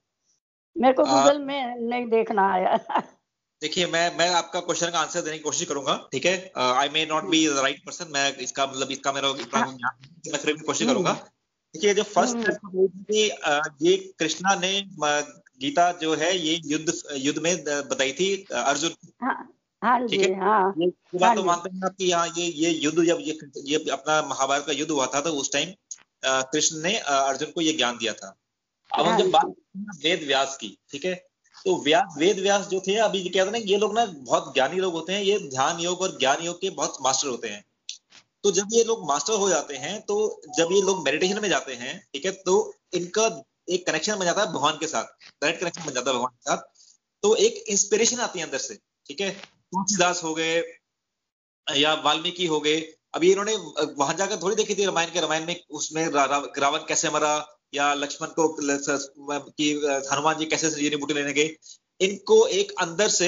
मेरे 0.76 0.94
को 0.94 1.04
गूगल 1.04 1.40
में 1.40 1.76
नहीं 1.80 2.06
देखना 2.06 2.52
आया। 2.54 2.78
देखिए 3.62 3.86
मैं 3.86 4.18
मैं 4.18 4.30
आपका 4.30 4.60
क्वेश्चन 4.60 4.92
का 4.92 5.00
आंसर 5.00 5.22
देने 5.22 5.38
की 5.38 5.44
कोशिश 5.44 5.68
करूँगा 5.68 5.96
ठीक 6.12 6.26
है? 6.26 6.52
I 6.58 6.90
may 6.90 7.06
not 7.06 7.24
be 7.24 7.48
right 7.48 7.80
person 7.86 8.12
मैं 8.12 8.38
इसका 8.38 8.66
मतलब 8.66 8.92
इसका 8.92 9.12
मेरा 9.12 9.28
हाँ। 9.56 9.98
मैं 10.28 10.38
फिर 10.38 10.54
भी 10.54 10.60
कोशिश 10.60 10.88
करूँगा। 10.88 11.12
हम्म। 11.12 11.22
देखिए 11.74 11.94
जो 11.94 12.04
फ़र्स्ट 12.04 12.36
हम्म। 12.36 13.76
ये 13.82 13.98
कृष्णा 14.20 14.56
ने 14.56 14.72
गीता 15.60 15.92
जो 15.92 16.14
है 16.16 16.38
ये 16.38 16.60
युद्ध 16.66 16.94
युद्ध 17.16 17.40
में 17.40 17.64
बताई 17.66 18.12
थी 18.12 18.46
अर्जुन 18.54 18.92
हाँ, 19.82 19.92
हाँ 19.92 20.08
ठीक 20.08 20.22
है? 20.22 20.34
हाँ, 20.40 20.74
ये 20.78 20.88
बात 21.14 21.24
हाँ 21.24 21.36
तो 21.36 21.44
मानते 21.44 21.70
हैं 21.70 21.90
कि 21.90 22.06
यहाँ 22.06 22.28
ये 22.38 22.46
ये 22.46 22.70
युद्ध 22.74 23.04
जब 23.04 23.18
ये 23.22 23.38
ये 23.66 23.78
अपना 23.92 24.22
महाभारत 24.30 24.66
का 24.68 24.74
युद्ध 24.74 24.92
हुआ 24.92 25.06
था 25.16 25.22
तो 25.22 25.32
उस 25.34 25.52
टाइम 25.54 25.74
कृष्ण 26.26 26.82
ने 26.84 26.98
अर्जुन 26.98 27.52
को 27.52 27.62
ये 27.62 27.74
ज्ञान 27.74 27.98
दिया 27.98 28.14
था। 28.14 28.36
अब 28.92 29.06
हम 29.06 29.18
जब 29.18 29.30
बात 29.32 29.54
वेद 30.04 30.24
व्यास 30.28 30.58
की 30.58 30.78
ठीक 30.92 31.06
है? 31.06 31.14
तो 31.66 31.76
व्यास 31.84 32.16
वेद 32.18 32.40
व्यास 32.40 32.68
जो 32.68 32.80
थे 32.88 32.96
अभी 33.02 33.24
क्या 33.30 33.46
ना 33.46 33.58
ये 33.60 33.78
लोग 33.78 33.94
ना 33.96 34.06
बहुत 34.06 34.54
ज्ञानी 34.54 34.78
लोग 34.78 34.94
होते 34.94 35.14
हैं 35.14 35.22
ये 35.22 35.38
ध्यान 35.50 35.80
योग 35.80 36.02
और 36.02 36.18
ज्ञान 36.20 36.44
योग 36.44 36.62
के 36.62 36.70
बहुत 36.72 36.98
मास्टर 37.02 37.28
होते 37.28 37.48
हैं। 37.48 37.64
तो 38.44 38.52
जब 38.52 38.68
ये 38.72 38.84
लोग 38.84 39.06
मास्टर 39.08 39.34
हो 39.34 39.50
जाते 39.50 39.76
हैं 39.78 40.00
तो 40.02 40.16
जब 40.58 40.72
ये 40.72 40.82
लोग 40.82 41.04
मेडिटेशन 41.06 41.42
में 41.42 41.50
जाते 41.50 41.74
हैं 41.76 41.98
ठीक 42.14 42.26
है 42.26 42.32
तो 42.44 42.56
इनका 42.94 43.26
एक 43.70 43.86
कनेक्शन 43.88 44.16
बन 44.16 44.26
जाता 44.26 44.42
है 44.42 44.54
भगवान 44.54 44.78
के 44.80 44.88
साथ 44.88 45.04
डायरेक्ट 45.42 45.62
कनेक्शन 45.62 45.86
बन 45.86 45.94
जाता 45.94 46.12
है 46.12 46.18
भगवान 46.18 46.32
के 46.32 46.50
साथ। 46.50 46.58
तो 47.24 47.36
एक 47.38 47.64
इंस्पिरेशन 47.70 48.20
आती 48.20 48.40
है 48.40 48.46
अंदर 48.46 48.58
से 48.60 48.78
ठीक 49.10 49.22
है? 49.22 49.30
तुलसीदास 49.74 50.24
हो 50.24 50.34
गए, 50.36 50.62
या 51.68 51.94
वाल्मीकि 52.04 52.46
हो 52.48 52.60
गए। 52.60 52.80
अभी 53.16 53.32
इन्होंने, 53.32 53.56
वहाँ 53.96 54.14
जाकर 54.16 54.42
थोड़ी 54.42 54.56
देखी 54.56 54.76
थी 54.76 54.86
रामायण 54.86 55.12
के। 55.12 55.22
रामायण 55.22 55.46
में 55.46 55.60
उसमें 55.72 56.08
रावण 56.08 56.78
कैसे 56.88 57.10
मरा, 57.10 57.34
या 57.74 57.94
लक्ष्मण 57.96 58.28
को 58.38 58.48
कि 58.60 59.72
हनुमान 60.12 60.38
जी 60.38 60.46
कैसे 60.46 60.70
जड़ी 60.72 60.96
बूटी 60.96 61.14
लेने 61.14 61.34
गए। 61.34 61.56
इनको 62.00 62.46
एक 62.50 62.72
अंदर 62.82 63.08
से 63.10 63.28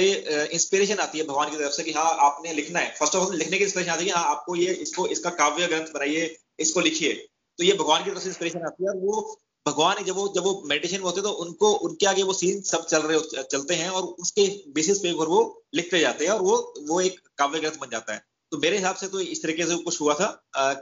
इंस्पिरेशन 0.54 0.98
आती 0.98 1.20
है 1.20 1.26
भगवान 1.28 1.50
की 1.52 1.58
तरफ़ 1.58 1.74
से 1.74 1.84
कि 1.84 1.92
हाँ 1.92 2.12
आपने 2.22 2.54
लिखना 2.54 2.80
है। 2.80 2.96
फ़र्स्ट 3.00 3.16
ऑफ़ 3.16 3.28
ऑल 3.28 3.36
लिखने 3.36 3.58
की 3.58 3.64
इंस्पिरेशन 3.64 3.92
आती 3.92 4.06
है 4.06 4.12
हाँ 4.12 4.24
आपको 4.26 4.56
ये, 4.56 4.74
इसको, 4.74 5.08
इसका 5.08 5.30
काव्य 5.40 5.68
ग्रंथ 5.68 5.94
बनाइए, 5.94 6.36
इसको 6.60 6.80
लिखिए। 6.80 7.14
तो 7.60 7.64
ये 7.64 7.74
भगवान 7.74 8.04
की 8.04 8.12
तरफ़ 8.12 8.22
से 8.22 8.30
इंस्पिरेशन 8.30 8.66
आती 8.66 8.84
है 8.84 8.90
और 8.90 8.98
वो 8.98 9.40
भगवान 9.70 10.04
जब 10.06 10.16
वो 10.16 10.28
जब 10.36 10.44
वो 10.44 10.54
मेडिटेशन 10.68 10.98
में 10.98 11.04
होते 11.04 11.22
तो 11.22 11.32
उनको 11.44 11.72
उनके 11.88 12.06
आगे 12.06 12.24
वो 12.24 12.34
सीन 12.36 12.62
सब 12.68 12.86
चल 12.88 13.02
रहे 13.02 13.44
चलते 13.44 13.76
हैं 13.76 13.90
और 13.90 14.04
उसके 14.24 14.48
बेसिस 14.74 15.00
पे 15.00 15.12
वो 15.14 15.42
लिखते 15.76 16.00
जाते 16.00 16.26
हैं 16.26 16.32
और 16.32 16.42
वो 16.44 16.58
वो 16.88 17.02
एक 17.02 17.20
काव्य 17.38 17.60
ग्रंथ 17.60 17.80
बन 17.82 17.90
जाता 17.92 18.14
है। 18.14 18.22
तो 18.52 18.58
मेरे 18.58 18.78
हिसाब 18.78 18.96
से 18.96 19.08
तो 19.08 19.20
इस 19.22 19.42
तरीके 19.44 19.66
से 19.66 19.76
कुछ 19.84 20.00
हुआ 20.02 20.14
था 20.14 20.28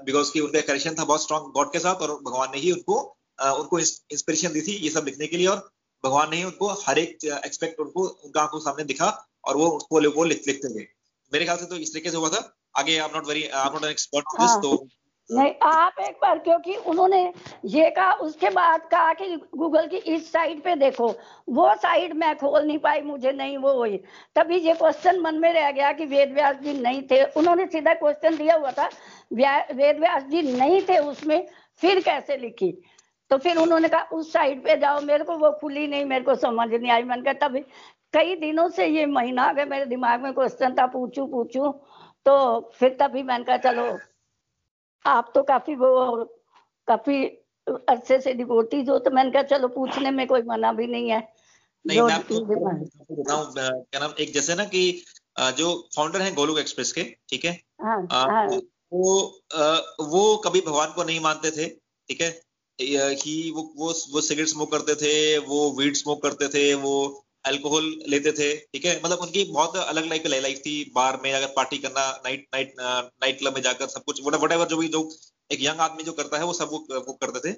बिकॉज़ 0.06 0.32
की 0.32 0.40
उनका 0.40 0.62
कनेक्शन 0.68 0.96
था 0.96 1.06
बहुत 1.06 1.22
स्ट्रॉन्ग 1.24 1.52
गॉड 1.56 1.72
के 1.72 1.80
साथ 1.80 2.02
और 2.02 2.14
भगवान 2.22 2.50
ने 2.52 2.60
ही 2.60 2.72
उनको 2.72 3.00
उनको 3.40 3.80
इंस्पिरेशन 3.80 4.54
दी 4.54 4.62
थी 4.62 4.76
ये 4.76 4.90
सब 4.90 5.06
लिखने 5.06 5.28
के 5.28 5.38
लिए 5.38 5.48
और 5.48 5.58
भगवान 6.04 6.30
ने 6.32 6.38
ही 6.38 6.44
उनको 6.44 6.68
हर 6.82 7.00
एक 7.00 7.26
एक्सपेक्ट 7.46 7.80
उनको 7.80 8.06
उनका 8.08 8.42
आँखों 8.42 8.60
सामने 8.60 8.84
दिखा 8.86 9.10
और 9.46 9.58
वो 9.58 9.68
उसको 9.72 10.02
वो 10.12 10.24
लिखते 10.24 10.54
गए। 10.54 10.88
मेरे 11.32 11.46
ख्याल 11.46 11.58
से 11.58 11.66
तो 11.66 11.76
इस 11.78 11.94
तरीके 11.94 12.12
से 12.12 12.18
हुआ 12.18 12.30
था। 12.30 12.42
आगे 12.76 12.98
आप 13.00 13.16
नॉट 13.16 13.28
वेरी 13.28 13.44
आप 13.62 13.74
नॉट 13.74 13.84
एन 13.84 13.90
एक्सपर्ट 13.92 14.26
दिस 14.42 14.52
तो 14.64 14.72
नहीं, 15.30 15.54
आप 15.64 15.96
एक 16.00 16.18
बार, 16.22 16.38
क्योंकि 16.40 16.76
उन्होंने 16.88 17.22
ये 17.66 17.90
कहा, 17.90 18.12
उसके 18.14 18.50
बाद 18.50 18.82
कहा 18.92 19.14
कि 19.14 19.36
गूगल 19.58 19.88
की 19.88 19.98
इस 19.98 20.32
साइड 20.32 20.62
पे 20.64 20.76
देखो, 20.76 21.08
वो 21.50 21.74
साइड 21.76 22.14
मैं 22.14 22.36
खोल 22.38 22.66
नहीं 22.68 22.78
पाई, 22.80 23.02
मुझे 23.02 23.32
नहीं 23.32 23.58
वो 23.58 23.74
हुई। 23.74 23.98
तभी 24.36 24.58
ये 24.58 24.74
क्वेश्चन 24.74 25.20
मन 25.22 25.36
में 25.36 25.52
रह 25.54 25.72
गया 25.72 25.92
कि 25.92 26.06
वेद 26.06 26.34
व्यास 26.34 26.56
जी 26.56 26.74
नहीं 26.74 27.02
थे। 27.12 27.24
उन्होंने 27.32 27.66
सीधा 27.66 27.94
क्वेश्चन 27.94 28.38
दिया 28.38 28.56
हुआ 28.56 28.72
था 28.72 28.90
वेद 29.34 30.00
व्यास 30.00 30.24
जी 30.24 30.42
नहीं 30.58 30.82
थे 30.82 30.98
उसमें, 31.00 31.48
फिर 31.82 32.02
कैसे 32.02 32.38
लिखी? 32.38 32.72
तो 33.32 33.38
फिर 33.38 33.58
उन्होंने 33.58 33.88
कहा, 33.88 34.02
उस 34.04 34.32
साइड 34.34 34.64
पे 34.64 34.78
जाओ, 34.78 35.02
मेरे 35.02 35.24
को 35.24 35.38
वो 35.38 35.52
खुली 35.52 35.88
नहीं, 35.88 36.06
मेरे 36.06 36.24
को 36.24 36.36
समझ 36.38 36.70
नहीं 36.70 36.92
आई। 36.92 37.04
मैंने 37.04 37.22
कहा, 37.24 37.48
तभी 37.48 37.66
कई 38.14 38.36
दिनों 38.36 38.68
से 38.70 38.86
ये 38.88 39.06
महीना 39.06 39.44
आ 39.44 39.54
गया, 39.54 39.66
मेरे 39.66 39.86
दिमाग 39.86 40.22
में 40.22 40.34
क्वेश्चन 40.34 40.76
था, 40.76 40.86
पूछू 40.88 41.26
पूछू। 41.26 41.72
तो 42.26 42.60
फिर 42.76 42.98
तभी 43.02 43.24
मैंने 43.24 43.44
कहा, 43.44 43.58
चलो 43.58 43.98
आप 45.08 45.32
तो 45.36 45.43
काफ़ी 45.43 45.76
वो 45.76 46.24
काफ़ी 46.88 47.26
अच्छे 47.89 48.22
से 48.22 48.34
डिवोटीज 48.34 48.89
हो 48.89 48.99
तो 48.99 49.12
मैंने 49.12 49.32
कहा 49.32 49.43
चलो 49.43 49.68
पूछने 49.68 50.12
में 50.12 50.28
कोई 50.28 50.41
मना 50.41 50.74
भी 50.74 50.88
नहीं 50.88 51.10
है। 51.10 51.34
नहीं 51.88 52.01
मैं 52.01 52.14
आपको 52.14 52.39
क्या 53.24 53.99
नाम 53.99 54.14
एक 54.20 54.34
जैसे 54.34 54.55
ना 54.55 54.66
कि 54.66 55.03
जो 55.39 55.89
फाउंडर 55.95 56.22
है 56.22 56.34
गोलुक 56.34 56.60
एक्सप्रेस 56.60 56.91
के 56.91 57.03
ठीक 57.03 57.45
है? 57.45 57.62
हाँ, 57.82 58.08
हाँ, 58.12 58.47
वो 58.93 59.39
वो 60.01 60.38
कभी 60.38 60.62
भगवान 60.62 60.93
को 60.93 61.03
नहीं 61.03 61.20
मानते 61.20 61.51
थे 61.51 61.70
ठीक 62.10 62.22
है? 62.22 62.41
कि 62.82 63.51
वो 63.55 63.74
वो 63.76 63.86
वो 63.86 64.22
सिगरेट 64.22 64.47
स्मोक 64.47 64.72
करते 64.72 64.95
थे 64.95 65.38
वो 65.38 65.72
वीड 65.72 65.95
स्मोक 65.95 66.24
करते 66.24 66.47
थे 66.47 66.74
वो 66.74 67.27
अल्कोहल 67.46 67.86
लेते 68.10 68.32
थे 68.32 68.56
ठीक 68.56 68.86
है? 68.86 68.96
मतलब 69.04 69.20
उनकी 69.20 69.44
बहुत 69.46 69.76
अलग 69.78 70.06
लाइफ 70.06 70.26
लाइफ 70.28 70.60
थी 70.66 70.74
बार 70.96 71.20
में 71.24 71.32
अगर 71.34 71.54
पार्टी 71.56 71.78
करना 71.78 72.10
नाइट 72.26 72.48
नाइट 72.54 72.74
नाइट 72.80 73.40
क्लब 73.40 73.56
में 73.56 73.62
जाकर 73.62 73.88
सब 73.90 74.04
कुछ 74.04 74.22
वट 74.26 74.52
एवर 74.52 74.68
जो 74.68 74.78
भी 74.78 74.88
जो 74.90 75.02
एक 75.52 75.60
यंग 75.62 75.80
आदमी 75.82 76.04
जो 76.04 76.12
करता 76.14 76.38
है 76.38 76.46
वो 76.46 76.54
सब 76.54 76.70
वो, 76.72 76.78
वो 76.98 77.14
करते 77.14 77.40
थे। 77.44 77.56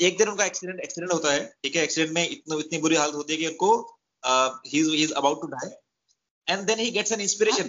एक 0.00 0.16
दिन 0.18 0.28
उनका 0.28 0.44
एक्सीडेंट 0.44 0.80
एक्सीडेंट 0.80 1.12
होता 1.12 1.32
है 1.32 1.44
ठीक 1.62 1.76
है? 1.76 1.82
एक्सीडेंट 1.82 2.14
में 2.14 2.28
इतनी 2.28 2.60
इतनी 2.60 2.78
बुरी 2.78 2.96
हालत 2.96 3.14
होती 3.14 3.32
है 3.32 3.38
कि 3.38 3.46
उनको 3.48 3.70
he 4.66 5.02
is 5.02 5.12
about 5.14 5.40
to 5.40 5.46
die 5.48 5.68
and 6.46 6.66
then 6.66 6.78
he 6.78 6.90
gets 6.90 7.12
an 7.12 7.20
inspiration 7.20 7.68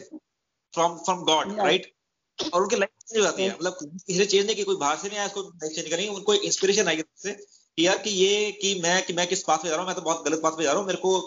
from 0.74 0.98
from 1.00 1.24
God 1.26 1.60
right 1.60 1.92
और 2.40 2.62
उनकी 2.62 2.76
लाइफ 2.76 2.90
चेंज 3.02 3.20
हो 3.20 3.24
जाती 3.24 3.44
है। 3.44 3.50
मतलब 3.52 4.26
चेंज 4.26 4.46
नहीं 4.46 4.56
कि 4.56 4.64
कोई 4.64 4.76
बाहर 4.78 4.98
से 4.98 5.08
नहीं 5.08 5.18
आया 5.18 5.28
उसको 5.28 5.42
लाइफ 5.42 5.76
चेंज 5.76 5.90
करेंगे 5.90 6.08
उनको 6.14 6.34
इंस्पिरेशन 6.50 6.88
आई 6.88 7.04
से 7.18 7.38
कि 7.78 7.86
यार 7.88 7.98
कि 7.98 8.10
ये 8.10 8.52
कि 8.62 8.80
मैं 8.84 9.02
कि 9.06 9.14
मैं 9.14 9.28
किस 9.28 9.44
पाथ 9.44 9.58
पे 9.58 9.68
जा 9.68 9.74
रहा 9.74 9.82
हूँ? 9.82 9.88
मैं 9.88 9.96
तो 9.96 10.02
बहुत 10.02 10.24
गलत 10.26 10.40
पाथ 10.44 10.52
पे 10.58 10.64
जा 10.64 10.72
रहा 10.72 10.80
हूँ। 10.80 10.88
मेरे 10.88 11.00
को 11.00 11.20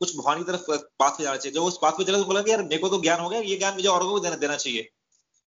कुछ 0.00 0.16
भगवान 0.16 0.38
की 0.38 0.44
तरफ़ 0.44 0.70
पाथ 0.98 1.10
पे 1.10 1.24
जाना 1.24 1.36
चाहिए। 1.36 1.54
जब 1.54 1.62
उस 1.62 1.78
पाथ 1.82 1.92
पे 1.92 2.04
चला 2.04 2.18
तो 2.18 2.24
बोला 2.24 2.42
कि 2.42 2.50
यार 2.50 2.62
मेरे 2.62 2.78
को 2.78 2.88
तो 2.88 3.00
ज्ञान 3.02 3.20
हो 3.20 3.28
गया 3.28 3.40
ये 3.40 3.56
ज्ञान 3.56 3.74
मुझे 3.74 3.88
और 3.88 4.04
को 4.08 4.18
देना 4.20 4.36
देना 4.36 4.56
चाहिए। 4.56 4.88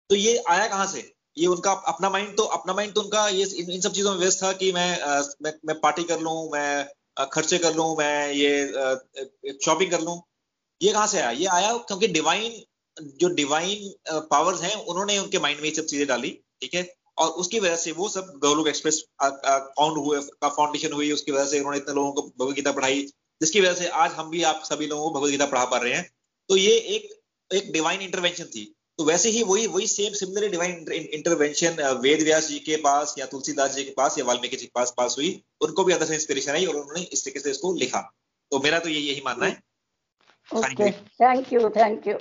तो 0.10 0.16
ये 0.16 0.38
आया 0.50 0.68
कहाँ 0.68 0.86
से? 0.88 1.12
ये 1.38 1.48
उनका 1.48 1.72
अपना 1.88 2.10
माइंड 2.10 2.36
तो 2.38 2.44
अपना 2.56 2.74
माइंड 2.74 2.94
तो 2.94 3.02
उनका 3.02 3.28
ये 3.30 3.46
इन, 3.46 3.72
इन 3.72 3.82
सब 3.82 3.92
चीज़ों 3.94 4.12
में 4.12 4.20
व्यस्त 4.20 4.44
था 4.44 4.52
कि 4.54 4.72
मैं 4.72 5.00
आ, 5.02 5.22
मैं, 5.42 5.54
मैं 5.66 5.80
पार्टी 5.80 6.04
कर 6.04 6.20
लूँ 6.20 6.52
मैं 6.54 7.28
खर्चे 7.34 7.58
कर 7.58 7.76
लूँ 7.76 7.96
मैं 7.98 8.32
ये 8.34 9.58
शॉपिंग 9.66 9.92
कर 9.92 10.02
लूँ। 10.02 10.22
ये 10.82 10.92
कहाँ 10.94 11.08
से 11.08 11.20
आया? 11.20 11.32
ये 11.32 11.46
आया 11.48 11.78
क्योंकि 11.78 12.08
डिवाइन 12.08 12.62
जो 13.20 13.28
डिवाइन 13.36 13.94
पावर्स 14.32 14.62
हैं 14.62 14.76
उन्होंने 14.86 15.18
उनके 15.20 15.40
माइंड 15.40 15.60
में 15.60 15.70
ये 15.70 15.76
सब 15.76 15.86
चीज़ें 15.86 16.08
डाली 16.08 16.30
ठीक 16.62 16.74
है? 16.76 16.84
और 17.20 17.30
उसकी 17.30 17.60
वजह 17.60 17.76
से 17.76 17.92
वो 17.92 18.10
सब 18.10 18.34
गौलोक 18.38 18.68
एक्सप्रेस 18.68 19.04
फाउंड 19.24 19.98
हुए 19.98 20.20
का 20.22 20.50
फाउंडेशन 20.50 20.94
हुई 20.94 21.12
उसकी 21.12 21.32
वजह 21.32 21.46
से 21.46 21.58
उन्होंने 21.58 21.78
इतने 21.78 21.96
लोगों 21.96 22.12
को 22.12 22.22
भगवदगीता 22.40 22.72
पढ़ाई 22.72 23.02
जिसकी 23.42 23.62
वजह 23.62 23.74
से 23.74 23.88
आज 23.88 24.12
हम 24.12 24.30
भी 24.30 24.44
आप 24.44 24.62
सभी 24.64 24.88
लोगों 24.88 25.10
को 25.10 25.20
भगवदगीता 25.20 25.46
पढ़ा 25.46 25.66
पा 25.66 25.78
रहे 25.78 25.94
हैं। 25.94 26.10
तो 26.50 26.56
ये 26.58 26.72
एक 26.72 27.10
एक 27.52 27.72
डिवाइन 27.72 28.02
इंटरवेंशन 28.02 28.44
थी। 28.44 28.76
तो 28.98 29.04
वैसे 29.04 29.30
ही 29.30 29.44
वही 29.44 29.68
वही 29.68 29.88
same 29.88 30.14
similar 30.14 30.50
divine 30.50 30.92
intervention 30.92 31.78
Ved 32.02 32.22
Vyas 32.22 32.48
ji 32.48 32.60
के 32.60 32.76
पास 32.76 33.16
या 33.18 33.26
तुलसीदास 33.26 33.76
जी 33.76 33.84
के 33.84 33.92
पास 33.92 34.18
या 34.18 34.26
वाल्मीकि 34.26 34.58
जी 34.58 34.66
के 34.66 34.72
पास 34.76 34.94
पास 34.98 35.16
हुई। 35.18 35.44
उनको 35.62 35.84
भी 35.84 35.94
अंदर 35.94 36.06
से 36.06 36.14
इंस्पिरेशन 36.14 36.52
आई 36.52 36.66
और 36.66 36.76
उन्होंने 36.76 37.02
इस 37.02 37.24
तरीके 37.26 37.40
से 37.40 37.52
इसको 37.52 37.74
लिखा। 37.74 38.02
तो 38.52 38.60
मेरा 38.60 38.80
तो 38.80 38.90
ये 38.90 39.00
यही 39.00 39.22
मानना 39.26 39.46
है। 39.46 39.62
Thank 40.56 41.54
you 41.54 41.70
thank 41.70 42.08
you 42.08 42.18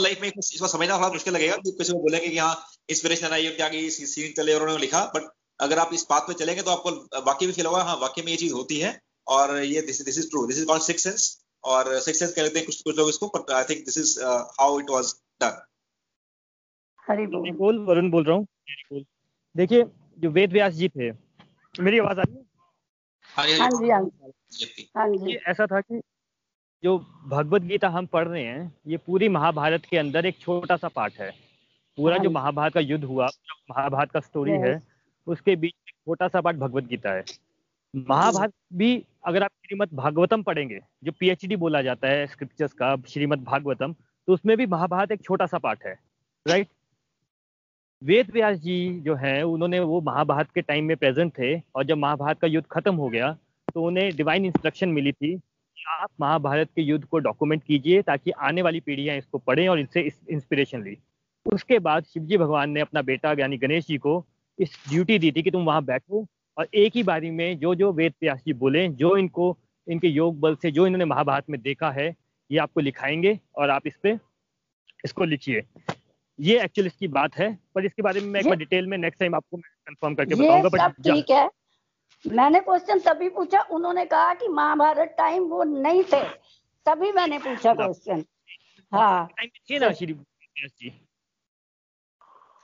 life 0.00 0.20
में 0.20 0.30
समझना 0.40 0.96
थोड़ा 0.96 1.08
मुश्किल 1.08 1.34
लगेगा। 1.34 1.56
कि 1.56 1.70
किसी 1.72 1.92
को 1.92 1.98
बोलेंगे 1.98 2.28
कि 2.28 2.38
हाँ 2.38 2.54
इंस्पिरेशन 2.88 3.32
आई 3.32 3.48
क्या 3.56 3.68
कि 3.68 3.88
सीन 3.90 4.32
चले 4.36 4.54
और 4.54 4.62
उन्होंने 4.62 4.80
लिखा 4.80 5.04
बट 5.14 5.30
अगर 5.60 5.78
आप 5.78 5.90
इस 5.94 6.06
बात 6.10 6.22
पे 6.28 6.34
चलेंगे 6.34 6.62
तो 6.62 6.70
आपको 6.70 6.90
वाकई 7.26 7.46
भी 7.46 7.52
फील 7.52 7.66
होगा 7.66 7.82
हाँ 7.82 7.96
वाकई 7.96 8.22
में 8.22 8.30
ये 8.30 8.36
चीज़ 8.36 8.52
होती 8.52 8.78
है 8.78 8.98
और 9.26 9.56
ये 9.58 9.80
this 9.82 10.02
this 10.04 10.18
is 10.18 10.28
true 10.30 10.46
this 10.46 10.58
is 10.58 10.66
called 10.66 10.82
six 10.82 11.02
sense 11.02 11.28
और 11.64 11.98
सिक्स 12.00 12.18
सेंस 12.18 12.32
कहते 12.32 12.58
हैं 12.58 12.66
कुछ 12.66 12.80
कुछ 12.82 12.96
लोग 12.98 13.08
इसको 13.08 13.26
but 13.36 13.50
I 13.50 13.64
think 13.64 13.84
this 13.84 13.98
is 13.98 14.18
how 14.60 14.80
it 14.80 14.90
was 14.90 15.14
done 15.40 15.62
Hari 17.08 17.26
बोल। 17.26 17.78
वरुण 17.78 18.10
बोल 18.10 18.24
रहा 18.24 18.36
हूँ। 18.36 19.04
देखिए 19.54 19.84
जो 20.18 20.30
वेद 20.30 20.52
व्यास 20.52 20.72
जी 20.72 20.88
थे 20.88 21.10
मेरी 21.74 21.98
आवाज़ 21.98 22.18
आ 22.18 22.22
रही 22.22 22.36
है? 22.36 22.44
हाँ 23.34 23.46
हाँ 23.58 23.70
जी 23.70 23.90
हाँ 23.90 24.02
जी। 24.52 24.90
हाँ 24.96 25.08
जी। 25.08 25.32
ये 25.32 25.40
ऐसा 25.48 25.66
था 25.66 25.80
कि 25.80 26.00
जो 26.84 26.98
भगवत 27.26 27.62
गीता 27.62 27.88
हम 27.88 28.06
पढ़ 28.06 28.26
रहे 28.28 28.42
हैं 28.44 28.74
ये 28.86 28.96
पूरी 28.96 29.28
महाभारत 29.28 29.84
के 29.90 29.96
अंदर 29.98 30.26
एक 30.26 30.38
छोटा 30.40 30.76
सा 30.76 30.88
पार्ट 30.88 31.14
है। 31.14 31.30
पूरा 31.98 32.16
जो 32.18 32.28
हाँ। 32.28 32.34
महाभारत 32.34 32.72
का 32.74 32.80
युद्ध 32.80 33.04
हुआ 33.04 33.26
महाभारत 33.70 34.10
का 34.10 34.20
स्टोरी 34.20 34.52
है 34.52 34.80
उसके 35.26 35.56
बीच 35.56 35.72
एक 35.72 35.94
छोटा 35.96 36.28
सा 36.28 36.40
पार्ट 36.40 36.56
भगवत 36.56 36.84
गीता 36.84 37.12
है। 37.12 37.24
महाभारत 37.94 38.52
भी 38.72 39.02
अगर 39.24 39.42
आप 39.42 39.50
श्रीमद 39.66 39.88
भागवतम 39.94 40.42
पढ़ेंगे 40.42 40.80
जो 41.04 41.12
पीएचडी 41.12 41.56
बोला 41.56 41.82
जाता 41.82 42.08
है 42.08 42.26
स्क्रिप्चर्स 42.26 42.72
का 42.72 42.96
श्रीमद 43.08 43.44
भागवतम 43.44 43.92
तो 43.92 44.32
उसमें 44.32 44.56
भी 44.56 44.66
महाभारत 44.66 45.12
एक 45.12 45.22
छोटा 45.22 45.46
सा 45.46 45.58
पार्ट 45.58 45.84
है 45.86 45.98
राइट 46.46 46.68
वेद 48.02 48.30
व्यास 48.30 48.58
जी 48.58 49.00
जो 49.00 49.14
है 49.14 49.40
उन्होंने 49.42 49.80
वो 49.80 50.00
महाभारत 50.00 50.50
के 50.54 50.62
टाइम 50.62 50.84
में 50.84 50.96
प्रेजेंट 50.96 51.32
थे 51.38 51.58
और 51.74 51.84
जब 51.84 51.98
महाभारत 51.98 52.38
का 52.38 52.46
युद्ध 52.46 52.66
खत्म 52.70 52.94
हो 52.94 53.08
गया 53.08 53.32
तो 53.74 53.84
उन्हें 53.84 54.10
डिवाइन 54.16 54.44
इंस्ट्रक्शन 54.44 54.88
मिली 54.88 55.12
थी 55.12 55.34
कि 55.36 55.84
आप 55.90 56.10
महाभारत 56.20 56.68
के 56.76 56.82
युद्ध 56.82 57.04
को 57.04 57.18
डॉक्यूमेंट 57.18 57.62
कीजिए 57.62 58.02
ताकि 58.02 58.30
आने 58.30 58.62
वाली 58.62 58.80
पीढ़ियाँ 58.80 59.16
इसको 59.16 59.38
पढ़ें 59.38 59.68
और 59.68 59.78
इनसे 59.78 60.10
इंस्पिरेशन 60.30 60.82
ली। 60.82 60.96
उसके 61.46 61.78
बाद 61.78 62.04
शिवजी 62.04 62.36
भगवान 62.36 62.70
ने 62.70 62.80
अपना 62.80 63.02
बेटा 63.02 63.32
यानी 63.38 63.56
गणेश 63.56 63.86
जी 63.86 63.98
को 63.98 64.24
इस 64.58 64.78
ड्यूटी 64.88 65.18
दी 65.18 65.32
थी 65.32 65.42
कि 65.42 65.50
तुम 65.50 65.64
वहाँ 65.64 65.84
बैठो 65.84 66.26
और 66.56 66.68
एक 66.74 66.96
ही 66.96 67.02
बारी 67.02 67.30
में 67.30 67.58
जो 67.58 67.74
जो 67.74 67.92
वेद 67.92 68.14
व्यास 68.22 68.42
जी 68.46 68.52
बोले 68.52 68.88
जो 68.88 69.16
इनको 69.16 69.56
इनके 69.86 70.08
योग 70.08 70.38
बल 70.40 70.54
से 70.54 70.70
जो 70.70 70.86
इन्होंने 70.86 71.04
महाभारत 71.04 71.50
में 71.50 71.60
देखा 71.60 71.90
है 71.90 72.14
ये 72.50 72.58
आपको 72.58 72.80
लिखाएँगे 72.80 73.38
और 73.56 73.70
आप 73.70 73.86
इस 73.86 73.96
पे 74.02 74.18
इसको 75.04 75.24
लिखिए। 75.24 75.62
ये 76.38 76.62
एक्चुअली 76.62 76.86
इसकी 76.86 77.08
बात 77.08 77.36
है 77.36 77.52
पर 77.74 77.84
इसके 77.84 78.02
बारे 78.02 78.20
में 78.20 78.28
मैं 78.28 78.40
एक 78.40 78.46
बार 78.46 78.56
डिटेल 78.56 78.86
में 78.86 78.98
नेक्स्ट 78.98 79.20
टाइम 79.20 79.34
आपको 79.34 79.56
मैं 79.56 79.70
कंफर्म 79.86 80.14
करके 80.14 80.34
बताऊँगा 80.34 80.68
बट 80.68 81.00
ठीक 81.02 81.30
है। 81.30 81.48
मैंने 82.24 82.60
क्वेश्चन 82.60 82.98
तभी 82.98 83.28
पूछा 83.28 83.60
उन्होंने 83.70 84.04
कहा 84.06 84.34
कि 84.34 84.48
महाभारत 84.48 85.14
टाइम 85.18 85.42
वो 85.44 85.64
नहीं 85.64 86.02
थे। 86.04 86.22
तभी 86.86 87.12
मैंने 87.12 87.38
पूछा 87.38 87.74
क्वेश्चन 87.74 88.24
हाँ। 88.92 89.28
थे 89.70 89.78
ना 89.78 89.92
श्री 89.92 90.12
हाँ 90.12 90.68
जी? 90.68 90.92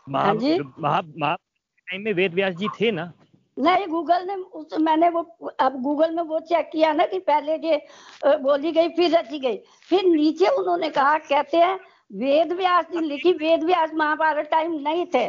महा 0.08 0.32
महा 0.32 1.00
महा 1.18 1.34
टाइम 1.34 2.02
में 2.02 2.12
वेद 2.12 2.34
व्यास 2.34 2.54
जी 2.54 2.68
थे 2.80 2.90
ना? 2.90 3.12
नहीं 3.56 3.86
गूगल 3.86 4.26
ने 4.26 4.34
उस 4.34 4.78
मैंने 4.80 5.08
वो 5.08 5.20
अब 5.60 5.80
गूगल 5.82 6.14
में 6.14 6.22
वो 6.22 6.38
चेक 6.48 6.68
किया 6.72 6.92
ना 6.92 7.06
कि 7.06 7.18
पहले 7.20 7.56
ये 7.66 7.76
बोली 8.24 8.72
गई 8.72 8.88
फिर 8.96 9.16
रची 9.16 9.38
गई। 9.38 9.56
फिर 9.90 10.04
नीचे 10.04 10.48
उन्होंने 10.50 10.90
कहा 10.90 11.16
कहते 11.20 11.56
हैं 11.56 11.78
वेद 12.12 12.52
व्यास 12.52 12.84
जी 12.92 13.00
लिखी 13.00 13.32
वेद 13.34 13.64
व्यास 13.64 13.90
महाभारत 13.94 14.48
टाइम 14.50 14.72
नहीं 14.82 15.06
थे। 15.14 15.28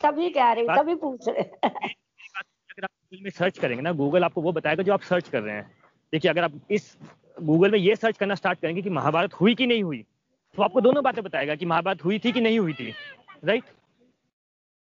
तभी 0.00 0.28
कह 0.30 0.52
रहे 0.52 0.76
तभी 0.76 0.94
पूछ 0.94 1.28
रहे। 1.28 1.42
अगर 1.42 2.84
आप 2.84 2.90
गूगल 2.90 3.22
में 3.22 3.30
सर्च 3.30 3.58
करेंगे 3.58 3.82
ना 3.82 3.92
गूगल 3.94 4.24
आपको 4.24 4.42
वो 4.42 4.52
बताएगा 4.52 4.82
जो 4.82 4.92
आप 4.92 5.02
सर्च 5.02 5.28
कर 5.28 5.42
रहे 5.42 5.54
हैं। 5.54 5.70
देखिए 6.12 6.30
अगर 6.30 6.44
आप 6.44 6.60
इस 6.70 6.96
गूगल 7.42 7.70
में 7.70 7.78
ये 7.78 7.96
सर्च 7.96 8.18
करना 8.18 8.34
स्टार्ट 8.34 8.60
करेंगे 8.60 8.82
कि 8.82 8.90
महाभारत 8.90 9.34
हुई 9.34 9.54
कि 9.54 9.66
नहीं 9.66 9.82
हुई 9.82 10.04
तो 10.58 10.62
आपको 10.62 10.80
दोनों 10.80 11.02
बातें 11.04 11.22
बताएगा 11.24 11.54
कि 11.54 11.66
महाभारत 11.66 12.04
हुई 12.04 12.18
थी 12.18 12.32
कि 12.32 12.40
नहीं 12.40 12.58
हुई 12.58 12.72
थी 12.72 12.92
राइट 13.44 13.64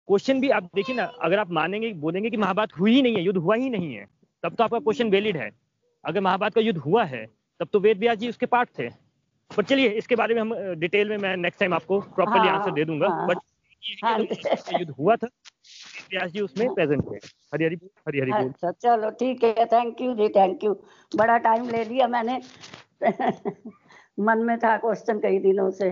क्वेश्चन 0.08 0.40
भी 0.42 0.50
आप 0.50 0.64
देखिए 0.76 0.96
ना 0.96 1.04
अगर 1.24 1.40
आप 1.40 1.52
मानेंगे 1.52 1.92
बोलेंगे 2.02 2.30
कि 2.30 2.38
महाभारत 2.38 2.78
हुई 2.80 2.94
ही 2.94 3.02
नहीं 3.02 3.16
है 3.16 3.22
युद्ध 3.22 3.38
हुआ 3.38 3.56
ही 3.56 3.70
नहीं 3.70 3.94
है 3.96 4.06
तब 4.44 4.56
तो 4.56 4.64
आपका 4.64 4.80
क्वेश्चन 4.80 5.10
वैलिड 5.10 5.38
है। 5.38 5.50
अगर 6.04 6.22
महाभारत 6.22 6.54
का 6.54 6.62
युद्ध 6.62 6.80
हुआ 6.80 7.04
है 7.06 7.26
तब 7.60 7.68
तो 7.74 7.80
वेद 7.80 8.00
व्यास 8.00 8.18
जी 8.18 8.30
उसके 8.30 8.46
पार्ट 8.46 8.70
थे। 8.80 8.90
पर 9.52 9.64
चलिए 9.64 9.90
इसके 9.98 10.16
बारे 10.16 10.36
में 10.36 10.42
हम 10.42 10.54
डिटेल 10.80 11.10
में 11.10 11.18
मैं 11.18 11.36
नेक्स्ट 11.38 11.60
टाइम 11.60 11.74
आपको 11.74 12.00
प्रॉपरली 12.02 12.48
हाँ, 12.48 12.58
आंसर 12.58 12.72
दे 12.72 12.86
दूँगा। 12.86 13.10
हाँ, 13.10 13.28
बट 13.28 13.38
हाँ। 14.04 14.20
युद्ध 14.80 14.94
हुआ 15.00 15.16
था 15.16 15.28
वेद 15.28 16.08
व्यास 16.12 16.32
जी 16.32 16.42
उसमें 16.42 16.74
प्रेजेंट 16.74 17.04
थे। 17.04 17.16
हरी 17.54 17.66
हरी 17.66 17.76
बोल 17.76 17.90
हरी 18.08 18.20
हरी 18.20 18.32
अच्छा 18.32 18.72
चलो 18.72 19.10
ठीक 19.20 19.44
है 19.44 19.66
thank 19.66 20.02
you 20.02 20.14
ji 20.16 20.30
thank 20.30 20.64
you 20.64 20.74
बड़ा 21.12 21.38
टाइम 21.48 21.70
ले 21.70 21.84
लिया 21.84 22.08
मैंने। 22.08 22.40
मन 24.20 24.38
में 24.40 24.58
था 24.60 24.76
क्वेश्चन 24.78 25.20
कई 25.20 25.40
दिनों 25.40 25.70
से। 25.72 25.92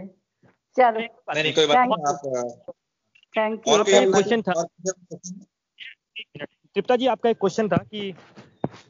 चलो। 0.78 1.00
नहीं 1.00 1.44
नहीं 1.44 1.54
कोई 1.54 1.66
बात 1.66 1.88
नहीं 1.88 2.14
आप 2.14 2.74
थैंक 3.34 3.68
यू 3.68 3.84
क्वेश्चन 3.84 4.42
था। 4.42 4.64
तृप्ता 6.76 6.96
जी 6.96 7.08
आपका 7.08 7.30
एक 7.30 7.38
क्वेश्चन 7.38 7.68
था 7.70 7.78
कि 7.78 8.14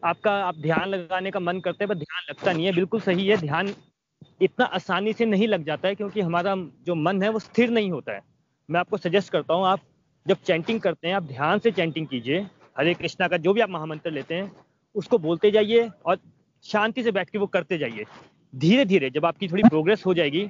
आपका 0.03 0.31
आप 0.45 0.55
ध्यान 0.57 0.87
लगाने 0.89 1.31
का 1.31 1.39
मन 1.39 1.59
करते 1.59 1.83
हैं 1.83 1.87
पर 1.89 1.95
ध्यान 1.95 2.25
लगता 2.29 2.51
नहीं 2.51 2.65
है। 2.65 2.71
बिल्कुल 2.73 3.01
सही 3.01 3.27
है 3.27 3.37
ध्यान 3.37 3.73
इतना 4.41 4.65
आसानी 4.65 5.13
से 5.13 5.25
नहीं 5.25 5.47
लग 5.47 5.63
जाता 5.65 5.87
है 5.87 5.95
क्योंकि 5.95 6.21
हमारा 6.21 6.55
जो 6.85 6.95
मन 6.95 7.21
है 7.23 7.29
वो 7.29 7.39
स्थिर 7.39 7.69
नहीं 7.69 7.91
होता 7.91 8.13
है। 8.13 8.21
मैं 8.69 8.79
आपको 8.79 8.97
सजेस्ट 8.97 9.31
करता 9.31 9.53
हूँ 9.53 9.65
आप 9.67 9.79
जब 10.25 10.37
चैंटिंग 10.45 10.79
करते 10.81 11.07
हैं 11.07 11.15
आप 11.15 11.23
ध्यान 11.23 11.59
से 11.59 11.71
चैंटिंग 11.71 12.07
कीजिए। 12.07 12.39
हरे 12.77 12.93
कृष्णा 12.93 13.27
का 13.27 13.37
जो 13.37 13.53
भी 13.53 13.61
आप 13.61 13.69
महामंत्र 13.69 14.11
लेते 14.11 14.35
हैं 14.35 14.51
उसको 14.95 15.17
बोलते 15.17 15.51
जाइए 15.51 15.89
और 16.05 16.19
शांति 16.65 17.03
से 17.03 17.11
बैठ 17.11 17.29
के 17.29 17.37
वो 17.37 17.47
करते 17.47 17.77
जाइए। 17.77 18.05
धीरे 18.53 18.85
धीरे 18.85 19.09
जब 19.09 19.25
आपकी 19.25 19.47
थोड़ी 19.47 19.63
प्रोग्रेस 19.63 20.05
हो 20.05 20.13
जाएगी 20.13 20.49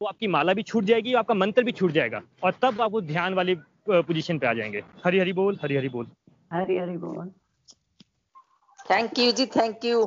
तो 0.00 0.06
आपकी 0.06 0.26
माला 0.26 0.52
भी 0.54 0.62
छूट 0.62 0.84
जाएगी 0.84 1.14
आपका 1.14 1.34
मंत्र 1.34 1.62
भी 1.64 1.72
छूट 1.72 1.90
जाएगा 1.92 2.20
और 2.44 2.52
तब 2.62 2.80
आप 2.82 2.94
उस 2.94 3.02
ध्यान 3.04 3.34
वाली 3.34 3.54
पोजीशन 3.90 4.38
पे 4.38 4.46
आ 4.46 4.52
जाएँगे। 4.52 4.82
हरी 5.04 5.18
हरी 5.18 5.32
बोल 5.32 5.58
हरी 5.62 5.76
हरी 5.76 5.88
बोल। 5.88 6.06
हरी 6.52 6.76
हरी 6.78 6.96
बोल। 6.96 7.28
Thank 8.90 9.18
you 9.18 9.32
ji 9.32 9.46
thank 9.46 9.84
you 9.84 10.04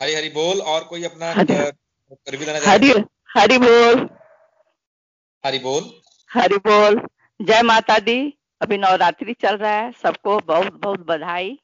हरी 0.00 0.14
हरी 0.14 0.28
बोल 0.28 0.60
और 0.60 0.84
कोई 0.84 1.04
अपना 1.04 1.34
देना 1.34 2.58
चाहे? 2.58 2.70
हरि 2.70 2.90
हरि 3.36 3.58
बोल। 3.58 4.08
हरी 5.44 5.58
बोल। 5.58 5.90
हरि 6.30 6.56
बोल। 6.68 7.00
जय 7.40 7.62
माता 7.62 7.98
दी। 7.98 8.18
अभी 8.62 8.78
नवरात्रि 8.78 9.34
चल 9.34 9.56
रहा 9.56 9.72
है 9.72 9.92
सबको 9.92 10.38
बहुत 10.38 10.72
बहुत 10.72 11.00
बधाई। 11.06 11.58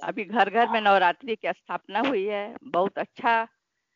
अभी 0.00 0.24
घर 0.24 0.50
घर 0.50 0.68
में 0.68 0.80
नवरात्रि 0.80 1.36
की 1.36 1.52
स्थापना 1.52 2.00
हुई 2.00 2.24
है 2.24 2.44
बहुत 2.64 2.98
अच्छा 2.98 3.46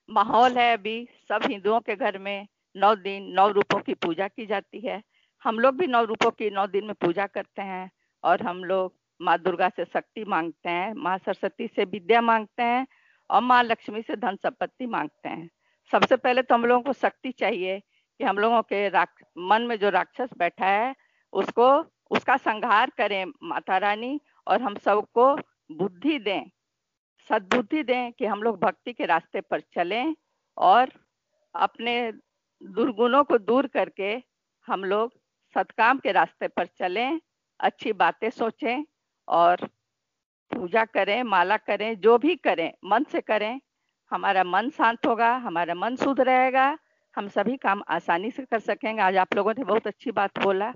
माहौल 0.09 0.59
है 0.59 0.73
अभी। 0.73 1.09
सब 1.29 1.43
हिंदुओं 1.47 1.81
के 1.81 1.97
घर 1.97 2.19
में 2.19 2.47
नौ 2.75 2.95
दिन, 2.95 3.23
नौ 3.33 3.49
रूपों 3.51 3.81
की 3.81 3.95
पूजा 3.95 4.29
की 4.29 4.47
जाती 4.47 4.81
है। 4.81 5.03
हम 5.43 5.59
लोग 5.59 5.77
भी 5.77 5.87
नौ 5.87 6.03
रूपों 6.05 6.31
की 6.31 6.51
नौ 6.51 6.67
दिन 6.67 6.85
में 6.85 6.95
पूजा 6.95 7.27
करते 7.27 7.63
हैं 7.63 7.91
और 8.25 8.43
हम 8.43 8.65
लोग 8.65 8.95
माँ 9.21 9.39
दुर्गा 9.39 9.69
से 9.69 9.85
शक्ति 9.85 10.25
मांगते 10.25 10.69
हैं, 10.69 10.93
माँ 10.95 11.19
सरस्वती 11.19 11.67
से 11.67 11.85
विद्या 11.85 12.21
मांगते 12.21 12.63
हैं 12.63 12.87
और 13.31 13.43
माँ 13.43 13.63
लक्ष्मी 13.65 14.03
से 14.03 14.17
धन 14.17 14.37
संपत्ति 14.37 14.87
मांगते 14.87 15.29
हैं। 15.29 15.49
सबसे 15.91 16.17
पहले 16.17 16.43
तो 16.43 16.55
हम 16.55 16.65
लोगों 16.65 16.83
को 16.83 16.93
शक्ति 16.93 17.31
चाहिए 17.33 17.79
कि 17.79 18.25
हम 18.25 18.39
लोगों 18.39 18.63
के 18.73 18.89
मन 19.41 19.63
में 19.63 19.79
जो 19.79 19.91
राक्षस 19.91 20.31
बैठा 20.39 20.67
है, 20.67 20.95
उसको, 21.33 21.69
उसका 22.11 22.37
संहार 22.37 22.91
करें 22.91 23.25
माता 23.43 23.79
रानी 23.79 24.21
और 24.47 24.63
हम 24.63 24.75
सबको 24.75 25.35
बुद्धि 25.73 26.19
दें। 26.19 26.43
सद्बुद्धि 27.29 27.83
दें 27.83 28.13
कि 28.13 28.27
हम 28.27 28.43
लोग 28.43 28.59
भक्ति 28.61 28.93
के 28.93 29.07
रास्ते 29.07 29.41
पर 29.41 29.61
चलें 29.75 30.15
और 30.57 30.91
अपने 31.55 32.13
दुर्गुणों 32.61 33.25
को 33.25 33.39
दूर 33.39 33.67
करके 33.67 34.13
हम 34.67 34.85
लोग 34.85 35.13
सत्काम 35.57 35.99
के 35.99 36.13
रास्ते 36.13 36.49
पर 36.49 36.67
चलें, 36.79 37.21
अच्छी 37.61 37.93
बातें 37.93 38.31
सोचें 38.31 38.85
और 39.29 39.69
पूजा 40.51 40.85
करें, 40.85 41.23
माला 41.23 41.57
करें, 41.57 42.01
जो 42.01 42.19
भी 42.19 42.37
करें, 42.37 42.73
मन 42.85 43.05
से 43.05 43.21
करें। 43.21 43.61
हमारा 44.13 44.45
मन 44.45 44.71
शांत 44.71 45.07
होगा, 45.07 45.35
हमारा 45.37 45.75
मन 45.75 45.97
शुद्ध 45.97 46.21
रहेगा, 46.21 46.79
हम 47.17 47.29
सभी 47.29 47.57
काम 47.57 47.83
आसानी 47.89 48.31
से 48.31 48.45
कर 48.45 48.59
सकेंगे। 48.59 49.03
आज 49.03 49.17
आप 49.17 49.35
लोगों 49.35 49.55
ने 49.59 49.65
बहुत 49.65 49.87
अच्छी 49.87 50.11
बात 50.11 50.39
बोला 50.39 50.71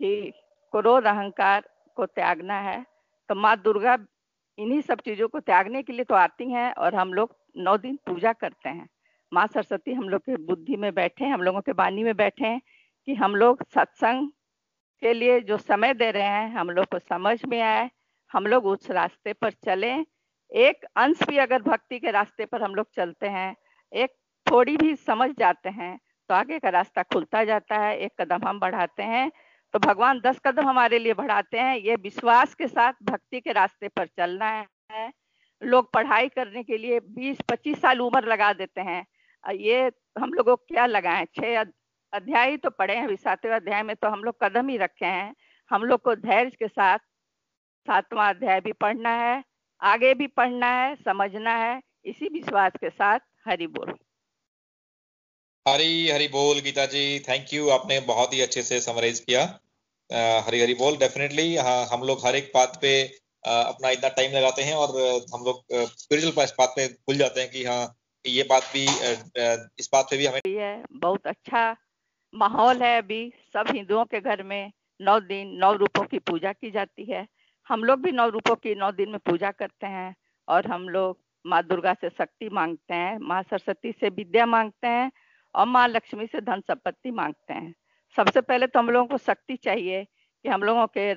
कि 0.00 0.32
क्रोध 0.72 1.06
अहंकार 1.06 1.68
को 1.96 2.06
त्यागना 2.06 2.58
है 2.60 2.84
तो 3.30 3.34
माँ 3.34 3.56
दुर्गा 3.56 3.96
इन्हीं 4.58 4.80
सब 4.80 5.00
चीज़ों 5.00 5.28
को 5.28 5.40
त्यागने 5.40 5.82
के 5.82 5.92
लिए 5.92 6.04
तो 6.04 6.14
आती 6.14 6.50
हैं 6.52 6.72
और 6.74 6.94
हम 6.94 7.12
लोग 7.14 7.34
नौ 7.56 7.76
दिन 7.78 7.98
पूजा 8.06 8.32
करते 8.32 8.68
हैं। 8.68 8.88
माँ 9.32 9.46
सरस्वती 9.46 9.92
हम 9.94 10.08
लोग 10.08 10.20
के 10.20 10.36
बुद्धि 10.38 10.76
में 10.76 10.92
बैठे 10.94 11.24
हैं, 11.24 11.32
हम 11.32 11.42
लोगों 11.42 11.60
के 11.60 11.72
वाणी 11.72 12.02
में 12.04 12.16
बैठे 12.16 12.46
हैं 12.46 12.60
कि 13.08 13.14
हम 13.14 13.34
लोग 13.36 13.62
सत्संग 13.74 14.28
के 15.02 15.12
लिए 15.12 15.40
जो 15.40 15.56
समय 15.58 15.94
दे 15.94 16.10
रहे 16.10 16.22
हैं, 16.22 16.50
हम 16.50 16.70
लोग 16.70 16.86
को 16.86 16.98
समझ 17.00 17.38
में 17.44 17.60
आए, 17.60 17.88
हम 18.30 18.46
लोग 18.46 18.66
उस 18.66 18.90
रास्ते 18.90 19.32
पर 19.32 19.50
चले। 19.64 19.92
एक 20.52 20.84
अंश 20.96 21.22
भी 21.28 21.36
अगर 21.38 21.62
भक्ति 21.62 21.98
के 21.98 22.10
रास्ते 22.10 22.44
पर 22.46 22.62
हम 22.62 22.74
लोग 22.74 22.86
चलते 22.96 23.28
हैं, 23.28 23.54
एक 23.92 24.10
थोड़ी 24.46 24.76
भी 24.76 24.94
समझ 24.96 25.30
जाते 25.38 25.68
हैं 25.70 25.98
तो 26.30 26.34
आगे 26.34 26.58
का 26.58 26.68
रास्ता 26.68 27.02
खुलता 27.04 27.42
जाता 27.44 27.76
है, 27.76 27.96
एक 27.96 28.12
कदम 28.20 28.46
हम 28.46 28.58
बढ़ाते 28.60 29.02
हैं 29.04 29.30
तो 29.74 29.78
भगवान 29.78 30.20
दस 30.20 30.38
कदम 30.44 30.68
हमारे 30.68 30.98
लिए 30.98 31.14
बढ़ाते 31.14 31.58
हैं। 31.58 31.76
ये 31.78 31.94
विश्वास 31.96 32.54
के 32.54 32.68
साथ 32.68 32.92
भक्ति 33.02 33.40
के 33.40 33.52
रास्ते 33.52 33.88
पर 33.88 34.06
चलना 34.08 34.46
है। 34.90 35.10
लोग 35.62 35.92
पढ़ाई 35.92 36.28
करने 36.28 36.62
के 36.62 36.78
लिए 36.78 37.00
20-25 37.00 37.80
साल 37.80 38.00
उम्र 38.00 38.24
लगा 38.26 38.52
देते 38.54 38.80
हैं। 38.82 39.04
ये 39.44 39.90
हम 40.18 40.32
लोगों 40.32 40.56
क्या 40.58 40.86
लगा 40.86 41.10
है 41.12 41.24
छह 41.34 41.64
अध्याय 42.12 42.56
तो 42.56 42.70
पढ़े 42.70 42.94
हैं 42.96 43.16
सातवें 43.16 43.54
अध्याय 43.54 43.82
में 43.82 43.94
तो 43.96 44.08
हम 44.08 44.24
लोग 44.24 44.36
कदम 44.42 44.68
ही 44.68 44.76
रखे 44.78 45.06
हैं। 45.06 45.34
हम 45.70 45.82
लोग 45.84 46.02
को 46.02 46.14
धैर्य 46.16 46.50
के 46.50 46.68
साथ 46.68 46.98
सातवां 47.88 48.28
अध्याय 48.28 48.60
भी 48.60 48.72
पढ़ना 48.74 49.10
है, 49.16 49.42
आगे 49.82 50.12
भी 50.14 50.26
पढ़ना 50.28 50.66
है, 50.68 50.94
समझना 50.96 51.56
है, 51.56 51.80
इसी 52.04 52.28
विश्वास 52.28 52.72
के 52.80 52.90
साथ 52.90 53.20
हरि 53.46 53.66
बोल। 53.68 53.92
हरी 55.68 56.10
हरी 56.10 56.28
बोल 56.28 56.60
गीता 56.60 56.86
जी 56.86 57.18
थैंक 57.18 57.52
यू 57.54 57.68
आपने 57.68 58.00
बहुत 58.00 58.34
ही 58.34 58.40
अच्छे 58.40 58.62
से 58.62 58.80
समराइज 58.80 59.20
किया। 59.20 59.42
हरी 60.46 60.60
हरी 60.60 60.74
बोल 60.74 60.96
डेफिनेटली 60.96 61.56
हाँ 61.56 61.86
हम 61.86 62.02
लोग 62.02 62.26
हर 62.26 62.36
एक 62.36 62.50
बात 62.54 62.78
पे 62.82 62.92
अपना 63.44 63.90
इतना 63.90 64.08
टाइम 64.08 64.32
लगाते 64.32 64.62
हैं 64.62 64.74
और 64.74 64.88
हम 65.34 65.44
लोग 65.44 65.64
स्पिरिचुअल 65.72 66.46
बात 66.58 66.72
पे 66.76 66.86
भूल 66.86 67.16
जाते 67.16 67.40
हैं 67.40 67.50
कि 67.50 67.64
हाँ 67.64 67.94
ये 68.26 68.42
बात 68.42 68.62
भी 68.62 68.84
इस 69.80 69.88
बात 69.92 70.06
पे 70.10 70.16
भी 70.16 70.26
हमें 70.26 70.40
है 70.48 70.84
बहुत 70.92 71.26
अच्छा 71.26 71.76
माहौल 72.34 72.82
है 72.82 72.96
अभी, 72.98 73.32
सब 73.52 73.64
हिंदुओं 73.70 74.04
के 74.04 74.20
घर 74.20 74.42
में 74.42 74.72
नौ 75.00 75.20
दिन, 75.20 75.48
नौ 75.48 75.72
रूपों 75.74 76.04
की 76.04 76.18
पूजा 76.18 76.52
की 76.52 76.70
जाती 76.70 77.04
है। 77.04 77.26
हम 77.68 77.84
लोग 77.84 78.02
भी 78.02 78.12
नौ 78.12 78.28
रूपों 78.28 78.54
की 78.54 78.74
नौ 78.74 78.90
दिन 78.92 79.10
में 79.10 79.18
पूजा 79.18 79.50
करते 79.50 79.86
हैं 79.86 80.14
और 80.48 80.66
हम 80.66 80.88
लोग 80.88 81.18
माँ 81.44 81.62
दुर्गा 81.62 81.94
से 81.94 82.08
शक्ति 82.08 82.48
मांगते 82.48 82.94
हैं, 82.94 83.18
माँ 83.18 83.42
सरस्वती 83.42 83.92
से 83.92 84.08
विद्या 84.08 84.46
मांगते 84.46 84.88
हैं 84.88 85.10
और 85.58 85.66
माँ 85.66 85.86
लक्ष्मी 85.88 86.26
से 86.26 86.40
धन 86.40 86.60
संपत्ति 86.60 87.10
मांगते 87.10 87.54
हैं। 87.54 87.74
सबसे 88.16 88.40
पहले 88.40 88.66
तो 88.66 88.78
हम 88.78 88.90
लोगों 88.90 89.06
को 89.06 89.18
शक्ति 89.18 89.56
चाहिए 89.56 90.04
कि 90.04 90.48
हम 90.48 90.62
लोगों 90.62 90.86
के 90.96 91.12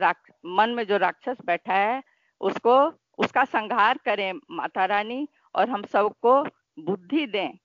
मन 0.49 0.69
में 0.69 0.85
जो 0.87 0.97
राक्षस 0.97 1.37
बैठा 1.45 1.73
है, 1.73 2.01
उसको, 2.41 2.75
उसका 3.17 3.43
संहार 3.45 3.99
करें 4.05 4.33
माता 4.51 4.85
रानी 4.85 5.27
और 5.55 5.69
हम 5.69 5.83
सबको 5.83 6.41
बुद्धि 6.79 7.25
दें। 7.27 7.57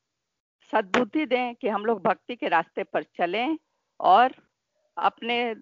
सद्बुद्धि 0.72 1.26
दें 1.26 1.54
कि 1.54 1.68
हम 1.68 1.84
लोग 1.86 2.02
भक्ति 2.02 2.36
के 2.36 2.48
रास्ते 2.48 2.82
पर 2.84 3.02
चलें 3.18 3.58
और 4.00 4.34
अपने 4.96 5.54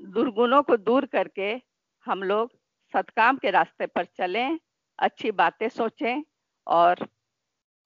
दुर्गुणों 0.00 0.62
को 0.62 0.76
दूर 0.76 1.06
करके 1.06 1.52
हम 2.06 2.22
लोग 2.22 2.52
सत्काम 2.94 3.36
के 3.36 3.50
रास्ते 3.50 3.86
पर 3.86 4.04
चलें, 4.18 4.58
अच्छी 4.98 5.30
बातें 5.30 5.68
सोचें 5.68 6.22
और 6.66 7.06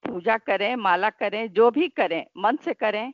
पूजा 0.07 0.37
करें, 0.37 0.75
माला 0.77 1.11
करें, 1.11 1.53
जो 1.53 1.71
भी 1.71 1.89
करें, 1.89 2.25
मन 2.37 2.57
से 2.57 2.75
करें, 2.75 3.13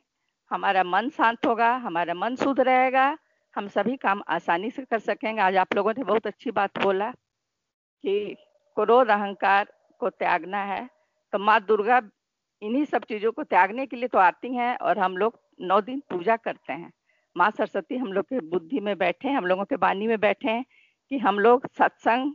हमारा 0.51 0.83
मन 0.83 1.09
शांत 1.09 1.45
होगा, 1.45 1.73
हमारा 1.75 2.13
मन 2.13 2.35
शुद्ध 2.35 2.59
रहेगा, 2.59 3.17
हम 3.55 3.67
सभी 3.67 3.95
काम 3.97 4.21
आसानी 4.27 4.69
से 4.71 4.83
कर 4.85 4.99
सकेंगे। 4.99 5.41
आज 5.41 5.55
आप 5.55 5.73
लोगों 5.75 5.93
ने 5.97 6.03
बहुत 6.03 6.27
अच्छी 6.27 6.51
बात 6.51 6.79
बोला 6.83 7.11
कि 8.03 8.35
क्रोध 8.77 9.09
अहंकार 9.09 9.67
को 9.99 10.09
त्यागना 10.09 10.63
है। 10.63 10.89
तो 11.33 11.39
माँ 11.39 11.59
दुर्गा 11.61 12.01
इन्हीं 12.61 12.85
सब 12.85 13.03
चीज़ों 13.03 13.31
को 13.31 13.43
त्यागने 13.43 13.85
के 13.85 13.95
लिए 13.95 14.07
तो 14.07 14.17
आती 14.17 14.55
हैं 14.55 14.75
और 14.77 14.99
हम 14.99 15.17
लोग 15.17 15.39
नौ 15.61 15.79
दिन 15.81 16.01
पूजा 16.09 16.35
करते 16.35 16.73
हैं। 16.73 16.91
माँ 17.35 17.49
सरस्वती 17.51 17.97
हम 17.97 18.13
लोग 18.13 18.25
के 18.25 18.39
बुद्धि 18.39 18.79
में 18.79 18.97
बैठे 18.97 19.29
हम 19.29 19.45
लोगों 19.45 19.65
के 19.65 19.77
बानी 19.77 20.07
में 20.07 20.19
बैठे 20.19 20.49
हैं 20.49 20.63
कि 21.11 21.17
हम 21.17 21.39
लोग 21.39 21.67
सत्संग 21.77 22.31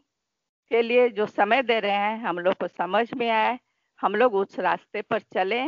के 0.71 0.83
लिए 0.83 1.09
जो 1.09 1.27
समय 1.27 1.63
दे 1.63 1.79
रहे 1.81 1.93
हैं, 1.93 2.19
हम 2.21 2.39
लोग 2.39 2.55
को 2.55 2.69
समझ 2.69 3.07
में 3.15 3.29
आए 3.31 3.59
हम 4.01 4.15
लोग 4.15 4.35
उस 4.37 4.59
रास्ते 4.61 5.03
पर 5.03 5.19
चले। 5.35 5.61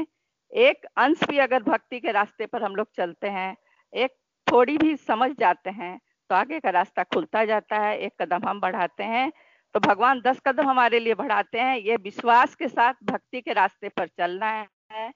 एक 0.52 0.86
अंश 0.98 1.24
भी 1.24 1.38
अगर 1.38 1.62
भक्ति 1.62 2.00
के 2.00 2.12
रास्ते 2.12 2.46
पर 2.46 2.62
हम 2.62 2.76
लोग 2.76 2.86
चलते 2.96 3.28
हैं, 3.28 3.56
एक 3.92 4.10
थोड़ी 4.46 4.76
भी 4.78 4.96
समझ 4.98 5.30
जाते 5.38 5.70
हैं 5.72 5.98
तो 6.30 6.34
आगे 6.34 6.58
का 6.60 6.70
रास्ता 6.70 7.02
खुलता 7.04 7.44
जाता 7.44 7.78
है, 7.78 7.98
एक 7.98 8.12
कदम 8.22 8.48
हम 8.48 8.60
बढ़ाते 8.60 9.04
हैं। 9.04 9.30
तो 9.74 9.80
भगवान 9.80 10.20
दस 10.20 10.40
कदम 10.46 10.68
हमारे 10.68 10.98
लिए 11.00 11.14
बढ़ाते 11.14 11.58
हैं। 11.58 11.76
ये 11.78 11.96
विश्वास 11.98 12.54
के 12.54 12.68
साथ 12.68 12.94
भक्ति 13.04 13.40
के 13.40 13.52
रास्ते 13.52 13.88
पर 13.88 14.06
चलना 14.08 14.50
है। 14.92 15.10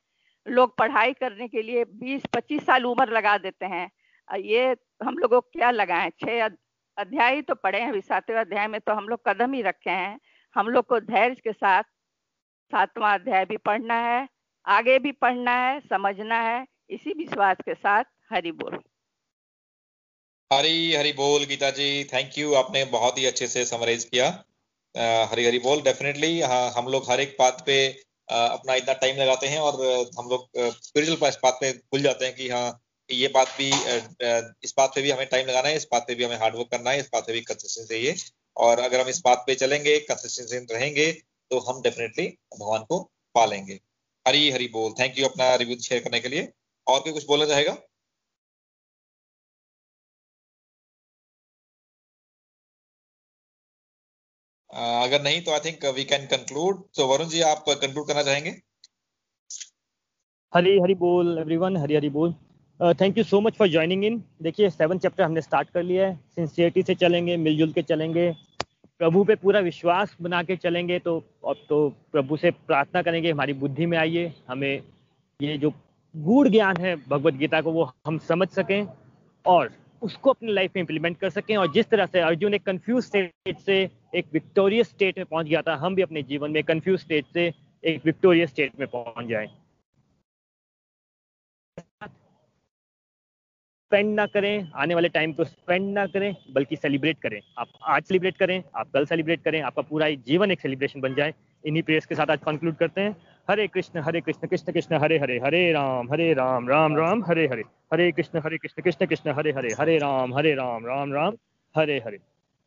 लोग 0.46 0.76
पढ़ाई 0.78 1.12
करने 1.12 1.48
के 1.48 1.62
लिए 1.62 1.84
20-25 1.84 2.66
साल 2.66 2.84
उम्र 2.86 3.08
लगा 3.10 3.36
देते 3.38 3.66
हैं। 3.66 3.90
ये 4.28 4.76
हम 5.04 5.18
लोगों 5.18 5.40
क्या 5.42 5.70
लगा 5.70 5.96
है 5.96 6.10
छह 6.18 6.46
अध्याय 6.96 7.40
तो 7.42 7.54
पढ़े 7.56 7.80
हैं 7.80 8.00
सातवें 8.02 8.38
अध्याय 8.38 8.66
में 8.68 8.80
तो 8.80 8.92
हम 8.92 9.08
लोग 9.08 9.20
कदम 9.26 9.52
ही 9.52 9.62
रखे 9.62 9.90
हैं। 9.90 10.18
हम 10.56 10.68
लोग 10.68 10.86
को 10.86 11.00
धैर्य 11.02 11.34
के 11.34 11.52
साथ 11.52 11.82
सातवां 12.70 13.12
अध्याय 13.14 13.44
भी 13.44 13.56
पढ़ना 13.66 14.00
है 14.02 14.26
आगे 14.66 14.98
भी 14.98 15.12
पढ़ना 15.20 15.52
है 15.58 15.80
समझना 15.80 16.40
है 16.42 16.64
इसी 16.90 17.12
विश्वास 17.12 17.56
के 17.66 17.74
साथ 17.74 18.04
हरि 18.32 18.52
बोल। 18.54 18.78
हरी 20.50 20.94
हरी 20.94 21.12
बोल 21.12 21.44
गीता 21.44 21.70
जी 21.70 22.04
थैंक 22.04 22.38
यू 22.38 22.54
आपने 22.54 22.84
बहुत 22.90 23.18
ही 23.18 23.26
अच्छे 23.26 23.46
से 23.48 23.64
समराइज 23.64 24.04
किया। 24.04 24.26
हरी 25.30 25.44
हरी 25.46 25.58
बोल 25.58 25.80
डेफिनेटली 25.82 26.40
हाँ 26.42 26.70
हम 26.70 26.88
लोग 26.88 27.10
हर 27.10 27.20
एक 27.20 27.36
बात 27.38 27.62
पे 27.66 27.76
आ, 28.28 28.36
अपना 28.38 28.74
इतना 28.74 28.92
टाइम 28.94 29.16
लगाते 29.16 29.46
हैं 29.46 29.58
और 29.60 29.74
हम 30.18 30.28
लोग 30.28 30.48
स्पिरिचुअल 30.58 31.32
बात 31.42 31.58
पे 31.60 31.72
भूल 31.72 32.02
जाते 32.02 32.24
हैं 32.24 32.34
कि 32.34 32.48
हाँ 32.48 32.80
ये 33.10 33.28
बात 33.28 33.48
भी 33.58 33.68
इस 34.64 34.74
बात 34.76 34.92
पे 34.94 35.02
भी 35.02 35.10
हमें 35.10 35.26
टाइम 35.26 35.46
लगाना 35.46 35.68
है 35.68 35.76
इस 35.76 35.86
बात 35.92 36.04
पे 36.08 36.14
भी 36.14 36.24
हमें 36.24 36.36
हार्डवर्क 36.36 36.70
करना 36.70 36.90
है 36.90 36.98
इस 36.98 37.08
बात 37.12 37.26
पे 37.26 37.32
भी 37.32 37.40
कंसिस्टेंस 37.42 37.88
चाहिए। 37.88 38.14
और 38.56 38.78
अगर 38.78 39.00
हम 39.00 39.08
इस 39.08 39.20
बात 39.24 39.44
पे 39.46 39.54
चलेंगे 39.54 39.98
कंसिस्टेंसी 40.08 40.74
रहेंगे 40.74 41.06
तो 41.50 41.58
हम 41.60 41.80
डेफिनेटली 41.82 42.26
भगवान 42.54 42.84
को 42.84 43.02
पालेंगे। 43.34 43.80
हरी 44.26 44.50
हरी 44.50 44.68
बोल। 44.68 44.92
थैंक 45.00 45.18
यू 45.18 45.28
अपना 45.28 45.54
रिव्यू 45.56 45.78
शेयर 45.80 46.02
करने 46.04 46.20
के 46.20 46.28
लिए। 46.28 46.52
और 46.86 47.00
कोई 47.00 47.12
कुछ 47.12 47.26
बोलना 47.26 47.46
चाहेगा? 47.46 47.76
अगर 55.04 55.22
नहीं 55.22 55.40
तो 55.44 55.52
I 55.52 55.60
think 55.64 55.84
we 55.96 56.04
can 56.04 56.24
conclude 56.26 56.82
तो 56.96 57.06
वरुण 57.08 57.28
जी, 57.28 57.40
आप 57.42 57.64
कंक्लूड 57.68 58.06
करना 58.08 58.22
चाहेंगे? 58.22 58.50
हरी 60.52 60.78
हरी 60.80 60.94
बोल 60.94 61.38
एवरीवन 61.38 61.76
हरी 61.76 61.94
हरी 61.94 62.08
बोल। 62.10 62.32
Thank 63.00 63.18
you 63.18 63.24
so 63.24 63.40
much 63.40 63.56
for 63.56 63.68
joining 63.68 64.04
in 64.04 64.18
देखिए 64.42 64.70
सेवन 64.70 64.98
चैप्टर 64.98 65.22
हमने 65.22 65.42
स्टार्ट 65.42 65.70
कर 65.70 65.82
लिया 65.82 66.06
है। 66.08 66.16
सिंसियरिटी 66.34 66.82
से 66.82 66.94
चलेंगे, 66.94 67.36
मिलजुल 67.36 67.72
के 67.72 67.82
चलेंगे। 67.82 68.30
प्रभु 69.00 69.22
पे 69.24 69.34
पूरा 69.34 69.60
विश्वास 69.60 70.16
बना 70.22 70.42
के 70.42 70.56
चलेंगे 70.56 70.98
तो 70.98 71.16
अब 71.48 71.56
तो 71.68 71.88
प्रभु 72.12 72.36
से 72.36 72.50
प्रार्थना 72.50 73.02
करेंगे, 73.02 73.30
हमारी 73.30 73.52
बुद्धि 73.52 73.86
में 73.86 73.96
आइए, 73.98 74.32
हमें 74.48 74.82
ये 75.40 75.56
जो 75.58 75.72
गूढ़ 76.14 76.48
ज्ञान 76.48 76.76
है 76.76 76.94
भगवत 77.08 77.34
गीता 77.34 77.60
को, 77.60 77.72
वो 77.72 77.90
हम 78.06 78.18
समझ 78.18 78.48
सकें 78.48 78.86
और 79.44 79.70
उसको 80.02 80.30
अपनी 80.30 80.52
लाइफ 80.52 80.70
में 80.76 80.80
इंप्लीमेंट 80.80 81.16
कर 81.18 81.30
सकें। 81.30 81.56
और 81.56 81.72
जिस 81.72 81.88
तरह 81.88 82.06
से 82.06 82.20
अर्जुन 82.20 82.54
एक 82.54 82.62
कंफ्यूज 82.62 83.04
स्टेट 83.04 83.58
से 83.58 83.76
एक 84.14 84.26
विक्टोरियस 84.32 84.88
स्टेट 84.88 85.18
में 85.18 85.26
पहुँच 85.26 85.46
गया 85.46 85.62
था, 85.62 85.74
हम 85.74 85.94
भी 85.94 86.02
अपने 86.02 86.22
जीवन 86.22 86.50
में 86.50 86.62
कंफ्यूज 86.64 87.00
स्टेट 87.00 87.26
से 87.34 87.52
एक 87.84 88.00
विक्टोरियस 88.04 88.50
स्टेट 88.50 88.78
में 88.80 88.88
पहुँच 88.88 89.26
जाए। 89.26 89.48
स्पेंड 93.84 94.14
ना 94.14 94.26
करें, 94.26 94.70
आने 94.74 94.94
वाले 94.94 95.08
टाइम 95.08 95.32
को 95.32 95.44
स्पेंड 95.44 95.94
ना 95.94 96.06
करें, 96.06 96.34
बल्कि 96.52 96.76
सेलिब्रेट 96.76 97.18
करें। 97.18 97.40
आप 97.58 97.68
आज 97.82 98.02
सेलिब्रेट 98.02 98.36
करें, 98.36 98.62
आप 98.76 98.90
कल 98.94 99.04
सेलिब्रेट 99.06 99.42
करें, 99.42 99.60
आपका 99.60 99.82
पूरा 99.82 100.08
जीवन 100.10 100.50
एक 100.50 100.60
सेलिब्रेशन 100.60 101.00
बन 101.00 101.14
जाए। 101.14 101.34
इन्हीं 101.64 101.82
प्रेयर्स 101.82 102.06
के 102.06 102.14
साथ 102.14 102.30
आज 102.30 102.38
कंक्लूड 102.38 102.76
करते 102.76 103.00
हैं। 103.00 103.16
Hare 103.50 103.66
Krishna 103.66 104.00
Hare 104.00 104.20
Krishna 104.20 104.48
Krishna 104.48 104.72
Krishna, 104.72 104.96
Hare 104.96 105.18
Hare 105.18 105.38
Hare 105.38 105.72
Ram 105.72 106.12
Hare 106.12 106.32
Ram 106.34 106.68
Ram 106.68 106.96
Ram, 106.96 107.24
Hare 107.24 107.46
Hare. 107.46 107.62
Hare 107.92 108.10
Krishna 108.12 108.40
Hare 108.44 108.58
Krishna 108.58 108.82
Krishna 108.82 109.06
Krishna, 109.06 109.30
Hare 109.30 109.52
Hare 109.52 109.74
Hare 109.80 109.98
Ram 109.98 110.34
Hare 110.34 110.54
Ram 110.54 110.86
Ram 110.86 111.12
Ram, 111.12 111.36
Hare 111.74 111.98
Hare. 111.98 112.18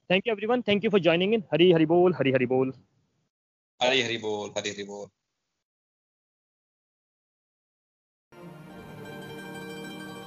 Thank 0.10 0.28
you 0.28 0.32
everyone 0.32 0.62
thank 0.62 0.84
you 0.84 0.90
for 0.90 1.00
joining 1.00 1.34
in 1.34 1.44
Hari 1.54 1.72
Hari 1.72 1.86
बोल, 1.86 2.14
हरी 2.14 2.32
हरि 2.32 2.46
बोल। 2.46 2.74
हरी 3.82 4.02
हरि 4.02 4.18
बोल, 4.18 4.50
हरी 4.58 4.70
हरि 4.70 4.84
बोल। 4.84 5.08